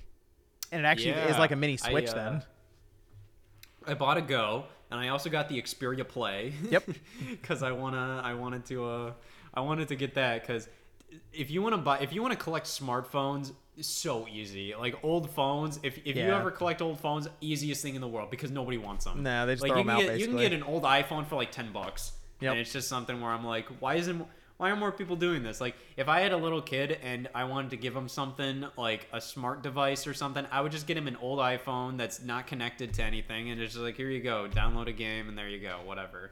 And 0.71 0.81
it 0.81 0.85
actually 0.85 1.11
is 1.11 1.37
like 1.37 1.51
a 1.51 1.57
mini 1.57 1.73
I, 1.73 1.89
Switch 1.89 2.09
uh, 2.09 2.13
then. 2.13 2.43
I 3.89 3.93
bought 3.95 4.17
a 4.17 4.21
Go, 4.21 4.65
and 4.91 4.99
I 4.99 5.09
also 5.09 5.29
got 5.29 5.49
the 5.49 5.61
Xperia 5.61 6.07
Play. 6.07 6.53
Yep. 6.69 6.89
Because 7.29 7.63
I 7.63 7.71
wanna, 7.71 8.21
I 8.23 8.33
wanted 8.33 8.65
to, 8.65 8.85
uh, 8.85 9.13
I 9.53 9.61
wanted 9.61 9.87
to 9.89 9.95
get 9.95 10.13
that 10.15 10.41
because 10.41 10.67
if 11.33 11.49
you 11.49 11.61
want 11.61 11.73
to 11.73 11.81
buy, 11.81 11.99
if 11.99 12.13
you 12.13 12.21
want 12.21 12.33
to 12.33 12.39
collect 12.39 12.67
smartphones, 12.67 13.51
so 13.81 14.27
easy. 14.27 14.75
Like 14.75 15.03
old 15.03 15.29
phones, 15.31 15.79
if 15.83 15.97
if 16.05 16.15
you 16.15 16.23
ever 16.23 16.51
collect 16.51 16.81
old 16.81 16.99
phones, 16.99 17.27
easiest 17.41 17.81
thing 17.81 17.95
in 17.95 18.01
the 18.01 18.07
world 18.07 18.29
because 18.29 18.51
nobody 18.51 18.77
wants 18.77 19.05
them. 19.05 19.23
No, 19.23 19.45
they 19.45 19.53
just 19.53 19.63
like 19.63 19.71
throw 19.71 19.77
you 19.77 19.81
'em 19.81 19.87
can 19.87 19.95
out, 19.95 20.11
get, 20.11 20.19
You 20.19 20.27
can 20.27 20.37
get 20.37 20.53
an 20.53 20.63
old 20.63 20.83
iPhone 20.83 21.25
for 21.25 21.35
like 21.35 21.51
ten 21.51 21.71
bucks. 21.71 22.13
Yep. 22.41 22.51
And 22.51 22.59
it's 22.61 22.71
just 22.71 22.87
something 22.87 23.19
where 23.19 23.31
I'm 23.31 23.45
like, 23.45 23.67
why 23.79 23.95
isn't 23.95 24.25
why 24.59 24.69
are 24.69 24.75
more 24.75 24.91
people 24.91 25.15
doing 25.15 25.41
this? 25.41 25.61
Like, 25.61 25.73
if 25.95 26.09
I 26.09 26.19
had 26.19 26.33
a 26.33 26.37
little 26.37 26.61
kid 26.61 26.97
and 27.01 27.29
I 27.33 27.45
wanted 27.45 27.69
to 27.71 27.77
give 27.77 27.95
him 27.95 28.09
something 28.09 28.65
like 28.77 29.07
a 29.13 29.21
smart 29.21 29.63
device 29.63 30.05
or 30.05 30.13
something, 30.13 30.45
I 30.51 30.59
would 30.59 30.73
just 30.73 30.85
get 30.85 30.97
him 30.97 31.07
an 31.07 31.15
old 31.15 31.39
iPhone 31.39 31.97
that's 31.97 32.21
not 32.21 32.45
connected 32.45 32.93
to 32.95 33.03
anything, 33.03 33.49
and 33.51 33.61
it's 33.61 33.71
just 33.73 33.83
like, 33.83 33.95
here 33.95 34.09
you 34.09 34.21
go, 34.21 34.49
download 34.51 34.87
a 34.87 34.91
game, 34.91 35.29
and 35.29 35.37
there 35.37 35.47
you 35.47 35.59
go, 35.61 35.77
whatever. 35.85 36.31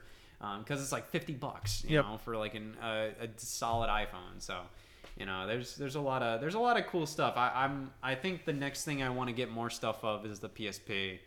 Because 0.59 0.81
it's 0.83 0.91
like 0.91 1.07
fifty 1.07 1.33
bucks, 1.33 1.85
you 1.87 1.95
Yep. 1.95 2.05
know, 2.05 2.17
for 2.17 2.35
like 2.35 2.53
an, 2.53 2.75
uh, 2.83 3.07
a 3.21 3.27
solid 3.37 3.89
iPhone. 3.89 4.39
So, 4.39 4.59
you 5.17 5.25
know, 5.25 5.47
there's 5.47 5.77
there's 5.77 5.95
a 5.95 6.01
lot 6.01 6.21
of 6.21 6.41
there's 6.41 6.53
a 6.55 6.59
lot 6.59 6.77
of 6.77 6.85
cool 6.87 7.05
stuff. 7.05 7.35
I, 7.37 7.51
I'm 7.55 7.91
I 8.03 8.13
think 8.15 8.43
the 8.43 8.51
next 8.53 8.83
thing 8.83 9.01
I 9.01 9.09
want 9.09 9.29
to 9.29 9.33
get 9.33 9.49
more 9.49 9.69
stuff 9.69 10.03
of 10.03 10.25
is 10.25 10.39
the 10.39 10.49
PSP. 10.49 11.19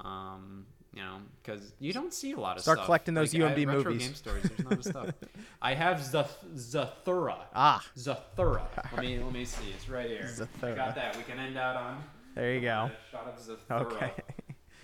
Um, 0.00 0.66
you 0.94 1.02
know, 1.02 1.16
because 1.42 1.72
you 1.80 1.92
don't 1.92 2.14
see 2.14 2.32
a 2.32 2.36
lot 2.38 2.56
of 2.56 2.62
stuff. 2.62 2.64
Start 2.74 2.78
stuff. 2.78 2.86
collecting 2.86 3.14
those 3.14 3.34
Like, 3.34 3.56
UMD 3.56 3.66
retro 3.66 3.84
movies. 3.92 4.06
Game 4.06 4.14
stores, 4.14 4.42
there's 4.44 4.70
not 4.70 4.84
stuff. 4.84 5.14
I 5.62 5.74
have 5.74 5.98
Zathura. 5.98 7.36
Ah, 7.54 7.84
Zathura. 7.96 8.62
Let 8.92 9.00
me 9.02 9.18
let 9.18 9.32
me 9.32 9.44
see. 9.44 9.70
It's 9.74 9.88
right 9.88 10.08
here. 10.08 10.24
I 10.28 10.42
Zathura. 10.66 10.76
got 10.76 10.94
that. 10.94 11.16
We 11.16 11.22
can 11.24 11.38
end 11.38 11.56
out 11.58 11.76
on 11.76 12.02
there 12.34 12.52
you 12.54 12.60
go. 12.60 12.90
shot 13.12 13.26
of 13.26 13.38
Zathura. 13.40 13.92
Okay. 13.92 14.12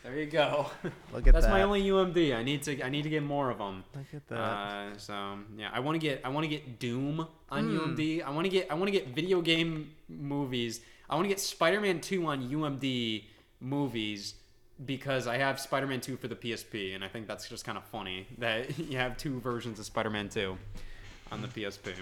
There 0.02 0.16
you 0.16 0.24
go. 0.30 0.64
Look 0.82 0.92
at 1.14 1.24
that. 1.26 1.32
That's 1.34 1.46
my 1.46 1.60
only 1.62 1.82
UMD. 1.82 2.34
I 2.34 2.42
need 2.42 2.62
to 2.62 2.82
I 2.82 2.88
need 2.88 3.02
to 3.02 3.10
get 3.10 3.22
more 3.22 3.50
of 3.50 3.58
them. 3.58 3.84
Look 3.94 4.06
at 4.14 4.26
that. 4.28 4.38
Uh, 4.38 4.96
so 4.96 5.38
yeah, 5.58 5.68
I 5.74 5.80
want 5.80 5.94
to 5.96 5.98
get 5.98 6.22
I 6.24 6.30
want 6.30 6.44
to 6.44 6.48
get 6.48 6.78
Doom 6.78 7.26
on 7.50 7.64
Hmm. 7.68 7.76
UMD. 7.78 8.24
I 8.24 8.30
want 8.30 8.46
to 8.46 8.48
get 8.48 8.70
I 8.70 8.74
want 8.74 8.86
to 8.86 8.92
get 8.92 9.08
video 9.14 9.42
game 9.42 9.90
movies. 10.08 10.80
I 11.10 11.16
want 11.16 11.26
to 11.26 11.28
get 11.28 11.38
Spider-Man 11.38 12.00
2 12.00 12.24
on 12.24 12.48
UMD 12.48 13.24
movies 13.60 14.34
because 14.86 15.26
I 15.26 15.36
have 15.38 15.60
Spider-Man 15.60 16.00
2 16.00 16.16
for 16.16 16.28
the 16.28 16.36
PSP, 16.36 16.94
and 16.94 17.04
I 17.04 17.08
think 17.08 17.26
that's 17.26 17.48
just 17.48 17.64
kind 17.64 17.76
of 17.78 17.84
funny 17.84 18.26
that 18.38 18.78
you 18.90 18.96
have 18.98 19.16
two 19.16 19.40
versions 19.40 19.78
of 19.78 19.84
Spider-Man 19.86 20.28
2 20.28 20.56
on 21.32 21.42
the 21.42 21.48
PSP. 21.48 21.92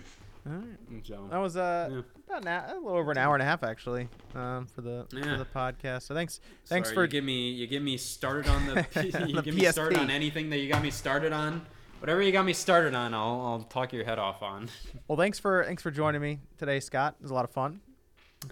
All 0.46 0.52
right. 0.54 1.06
So 1.06 1.26
That 1.30 1.38
was 1.38 1.56
uh, 1.56 1.88
Yeah. 1.92 2.00
about 2.38 2.46
an, 2.70 2.76
a 2.76 2.80
little 2.80 2.96
over 2.98 3.10
an 3.10 3.18
hour 3.18 3.34
and 3.34 3.42
a 3.42 3.44
half 3.44 3.62
actually 3.62 4.08
um, 4.34 4.66
for 4.66 4.80
the 4.80 5.06
Yeah. 5.12 5.22
for 5.32 5.38
the 5.38 5.44
podcast. 5.44 6.02
So 6.02 6.14
thanks 6.14 6.40
thanks 6.66 6.88
Sorry, 6.88 6.94
for 6.94 7.02
you 7.02 7.08
get 7.08 7.24
me 7.24 7.50
you 7.50 7.66
get 7.66 7.82
me 7.82 7.96
started 7.98 8.48
on 8.48 8.66
the 8.66 8.86
P- 8.94 9.06
you 9.28 9.34
The 9.36 9.42
get 9.42 9.54
me 9.54 9.64
started 9.66 9.98
on 9.98 10.10
anything 10.10 10.48
that 10.50 10.58
you 10.58 10.68
got 10.72 10.82
me 10.82 10.90
started 10.90 11.32
on. 11.32 11.66
Whatever 11.98 12.22
you 12.22 12.30
got 12.32 12.46
me 12.46 12.52
started 12.54 12.94
on, 12.94 13.12
I'll 13.12 13.40
I'll 13.42 13.62
talk 13.68 13.92
your 13.92 14.04
head 14.04 14.18
off 14.20 14.40
on. 14.42 14.68
well 15.08 15.18
thanks 15.18 15.38
for 15.38 15.64
thanks 15.64 15.82
for 15.82 15.90
joining 15.90 16.22
me 16.22 16.38
today, 16.56 16.80
Scott. 16.80 17.16
It 17.18 17.22
was 17.24 17.30
a 17.32 17.34
lot 17.34 17.44
of 17.44 17.50
fun. 17.50 17.80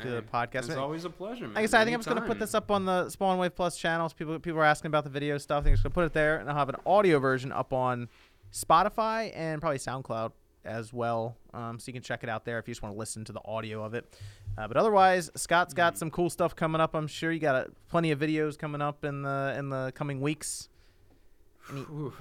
The 0.03 0.23
podcast. 0.33 0.67
It's 0.67 0.71
always 0.71 1.05
a 1.05 1.11
pleasure, 1.11 1.45
man. 1.45 1.55
Like 1.55 1.63
I 1.63 1.67
said, 1.67 1.81
I 1.81 1.85
think 1.85 1.95
I'm 1.95 2.01
just 2.01 2.09
gonna 2.09 2.27
put 2.27 2.39
this 2.39 2.55
up 2.55 2.71
on 2.71 2.85
the 2.85 3.09
Spawn 3.09 3.39
Wave 3.39 3.55
Plus 3.55 3.77
channels. 3.79 4.13
People 4.13 4.39
people 4.41 4.61
are 4.61 4.65
asking 4.65 4.89
about 4.89 5.05
the 5.05 5.11
video 5.11 5.39
stuff. 5.39 5.61
I 5.61 5.63
think 5.63 5.71
I'm 5.73 5.75
just 5.75 5.85
gonna 5.85 5.95
put 5.95 6.05
it 6.05 6.13
there, 6.13 6.39
and 6.39 6.51
I'll 6.51 6.57
have 6.57 6.69
an 6.69 6.77
audio 6.85 7.19
version 7.19 7.53
up 7.53 7.73
on 7.73 8.09
Spotify 8.53 9.33
and 9.35 9.61
probably 9.61 9.79
SoundCloud 9.79 10.33
as 10.65 10.93
well. 10.93 11.37
Um, 11.55 11.79
so 11.79 11.89
you 11.89 11.93
can 11.93 12.03
check 12.03 12.25
it 12.25 12.29
out 12.29 12.45
there 12.45 12.59
if 12.59 12.67
you 12.67 12.75
just 12.75 12.83
want 12.83 12.95
to 12.95 12.99
listen 12.99 13.25
to 13.27 13.33
the 13.33 13.41
audio 13.45 13.85
of 13.85 13.95
it. 13.95 14.19
Uh, 14.59 14.67
but 14.67 14.77
otherwise, 14.77 15.31
Scott's 15.37 15.73
got 15.73 15.93
Mm-hmm. 15.93 15.99
some 16.01 16.11
cool 16.11 16.31
stuff 16.31 16.57
coming 16.57 16.81
up. 16.81 16.95
I'm 16.95 17.07
sure 17.07 17.31
you 17.31 17.39
got 17.39 17.55
uh, 17.55 17.65
plenty 17.89 18.11
of 18.11 18.19
videos 18.19 18.59
coming 18.59 18.83
up 18.83 19.05
in 19.05 19.23
the 19.23 19.55
in 19.57 19.71
the 19.71 19.93
coming 19.95 20.21
weeks. 20.21 20.69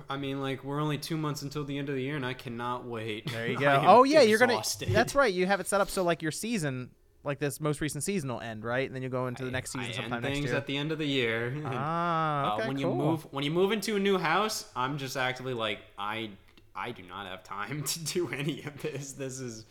I 0.10 0.18
mean, 0.18 0.42
like 0.42 0.64
we're 0.64 0.80
only 0.82 0.98
two 0.98 1.18
months 1.18 1.42
until 1.44 1.64
the 1.64 1.78
end 1.78 1.90
of 1.90 1.96
the 1.96 2.02
year, 2.02 2.16
and 2.16 2.26
I 2.26 2.34
cannot 2.34 2.86
wait. 2.86 3.32
There 3.32 3.48
you 3.48 3.58
go. 3.60 3.84
Oh 3.86 4.04
yeah, 4.04 4.22
you're 4.22 4.40
gonna. 4.40 4.62
That's 4.88 5.14
right. 5.16 5.34
You 5.34 5.46
have 5.46 5.60
it 5.60 5.68
set 5.68 5.82
up 5.82 5.90
so 5.90 6.04
like 6.04 6.22
your 6.22 6.32
season, 6.32 6.90
like 7.26 7.40
this 7.40 7.60
most 7.60 7.82
recent 7.82 8.04
season 8.04 8.30
will 8.30 8.40
end, 8.40 8.64
right? 8.64 8.86
And 8.86 8.96
then 8.96 9.02
you 9.02 9.10
go 9.10 9.28
into 9.28 9.44
the 9.44 9.52
next 9.52 9.72
season 9.72 9.86
I 9.86 9.88
end 9.88 9.96
sometime 9.96 10.22
next 10.22 10.34
things 10.34 10.46
year. 10.48 10.56
at 10.56 10.68
the 10.68 10.78
end 10.78 10.92
of 10.92 10.98
the 10.98 11.06
year. 11.06 11.56
ah, 11.66 12.54
uh, 12.54 12.56
okay, 12.56 12.68
when 12.68 12.78
cool. 12.78 12.90
you 12.92 12.96
move, 12.96 13.28
when 13.32 13.44
you 13.44 13.52
move 13.52 13.72
into 13.72 13.96
a 13.96 14.00
new 14.00 14.18
house, 14.18 14.70
I'm 14.76 14.98
just 14.98 15.18
actively 15.18 15.54
like, 15.54 15.80
I, 15.98 16.30
I 16.76 16.92
do 16.92 17.04
not 17.04 17.26
have 17.28 17.44
time 17.44 17.84
to 17.88 18.00
do 18.00 18.30
any 18.30 18.64
of 18.64 18.82
this. 18.82 19.14
This 19.14 19.40
is, 19.40 19.66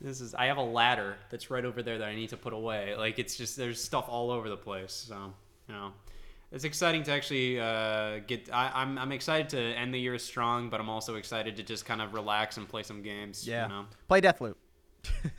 this 0.00 0.20
is. 0.20 0.34
I 0.34 0.46
have 0.46 0.58
a 0.58 0.62
ladder 0.62 1.16
that's 1.30 1.50
right 1.50 1.64
over 1.64 1.82
there 1.82 1.98
that 1.98 2.08
I 2.08 2.14
need 2.14 2.28
to 2.30 2.36
put 2.36 2.52
away. 2.52 2.94
Like 2.96 3.18
it's 3.18 3.36
just 3.36 3.56
there's 3.56 3.82
stuff 3.82 4.06
all 4.08 4.30
over 4.30 4.48
the 4.48 4.56
place. 4.56 4.92
So 4.92 5.32
you 5.68 5.74
know. 5.74 5.92
It's 6.54 6.64
exciting 6.64 7.02
to 7.04 7.12
actually 7.12 7.58
uh, 7.58 8.18
get. 8.26 8.50
I, 8.52 8.70
I'm 8.74 8.98
I'm 8.98 9.10
excited 9.10 9.48
to 9.50 9.58
end 9.58 9.94
the 9.94 9.98
year 9.98 10.18
strong, 10.18 10.68
but 10.68 10.80
I'm 10.80 10.90
also 10.90 11.14
excited 11.14 11.56
to 11.56 11.62
just 11.62 11.86
kind 11.86 12.02
of 12.02 12.12
relax 12.12 12.58
and 12.58 12.68
play 12.68 12.82
some 12.82 13.00
games. 13.00 13.48
Yeah. 13.48 13.62
You 13.62 13.68
know? 13.70 13.86
Play 14.06 14.20
Deathloop. 14.20 14.56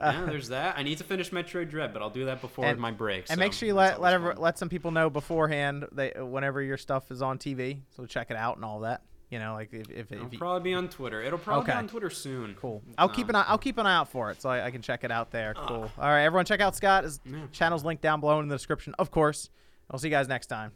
yeah, 0.00 0.24
there's 0.26 0.48
that. 0.48 0.76
I 0.78 0.82
need 0.82 0.98
to 0.98 1.04
finish 1.04 1.30
Metroid 1.30 1.70
Dread, 1.70 1.92
but 1.92 2.02
I'll 2.02 2.10
do 2.10 2.26
that 2.26 2.40
before 2.40 2.64
And- 2.64 2.78
my 2.80 2.90
break. 2.90 3.20
And 3.28 3.36
so 3.36 3.40
make 3.40 3.52
sure 3.52 3.66
you 3.66 3.74
let 3.74 4.00
let, 4.00 4.12
ever, 4.12 4.34
let 4.34 4.58
some 4.58 4.68
people 4.68 4.90
know 4.90 5.10
beforehand 5.10 5.86
they 5.92 6.12
whenever 6.18 6.62
your 6.62 6.76
stuff 6.76 7.10
is 7.10 7.22
on 7.22 7.38
TV, 7.38 7.80
so 7.96 8.06
check 8.06 8.30
it 8.30 8.36
out 8.36 8.56
and 8.56 8.64
all 8.64 8.80
that. 8.80 9.02
You 9.30 9.38
know, 9.38 9.54
like 9.54 9.72
if 9.72 9.90
if, 9.90 10.12
It'll 10.12 10.26
if 10.26 10.32
you, 10.32 10.38
probably 10.38 10.70
be 10.70 10.74
on 10.74 10.88
Twitter. 10.88 11.20
It'll 11.22 11.38
probably 11.38 11.62
Okay. 11.64 11.72
be 11.72 11.78
on 11.78 11.88
Twitter 11.88 12.10
soon. 12.10 12.54
cool. 12.60 12.82
I'll 12.98 13.08
keep 13.08 13.26
Uh, 13.26 13.30
an 13.30 13.36
eye, 13.36 13.44
I'll 13.48 13.58
keep 13.58 13.78
an 13.78 13.86
eye 13.86 13.96
out 13.96 14.08
for 14.08 14.30
it 14.30 14.40
so 14.40 14.48
I, 14.48 14.66
I 14.66 14.70
can 14.70 14.80
check 14.82 15.02
it 15.02 15.10
out 15.10 15.30
there. 15.32 15.54
Ah. 15.56 15.66
Cool. 15.66 15.90
All 15.98 16.08
right, 16.08 16.24
everyone, 16.24 16.44
check 16.44 16.60
out 16.60 16.76
Scott. 16.76 17.04
His 17.04 17.20
Yeah. 17.24 17.46
channel's 17.50 17.84
linked 17.84 18.02
down 18.02 18.20
below 18.20 18.38
in 18.40 18.48
the 18.48 18.54
description, 18.54 18.94
of 18.98 19.10
course. 19.10 19.50
I'll 19.90 19.98
see 19.98 20.08
you 20.08 20.12
guys 20.14 20.28
next 20.28 20.46
time. 20.46 20.72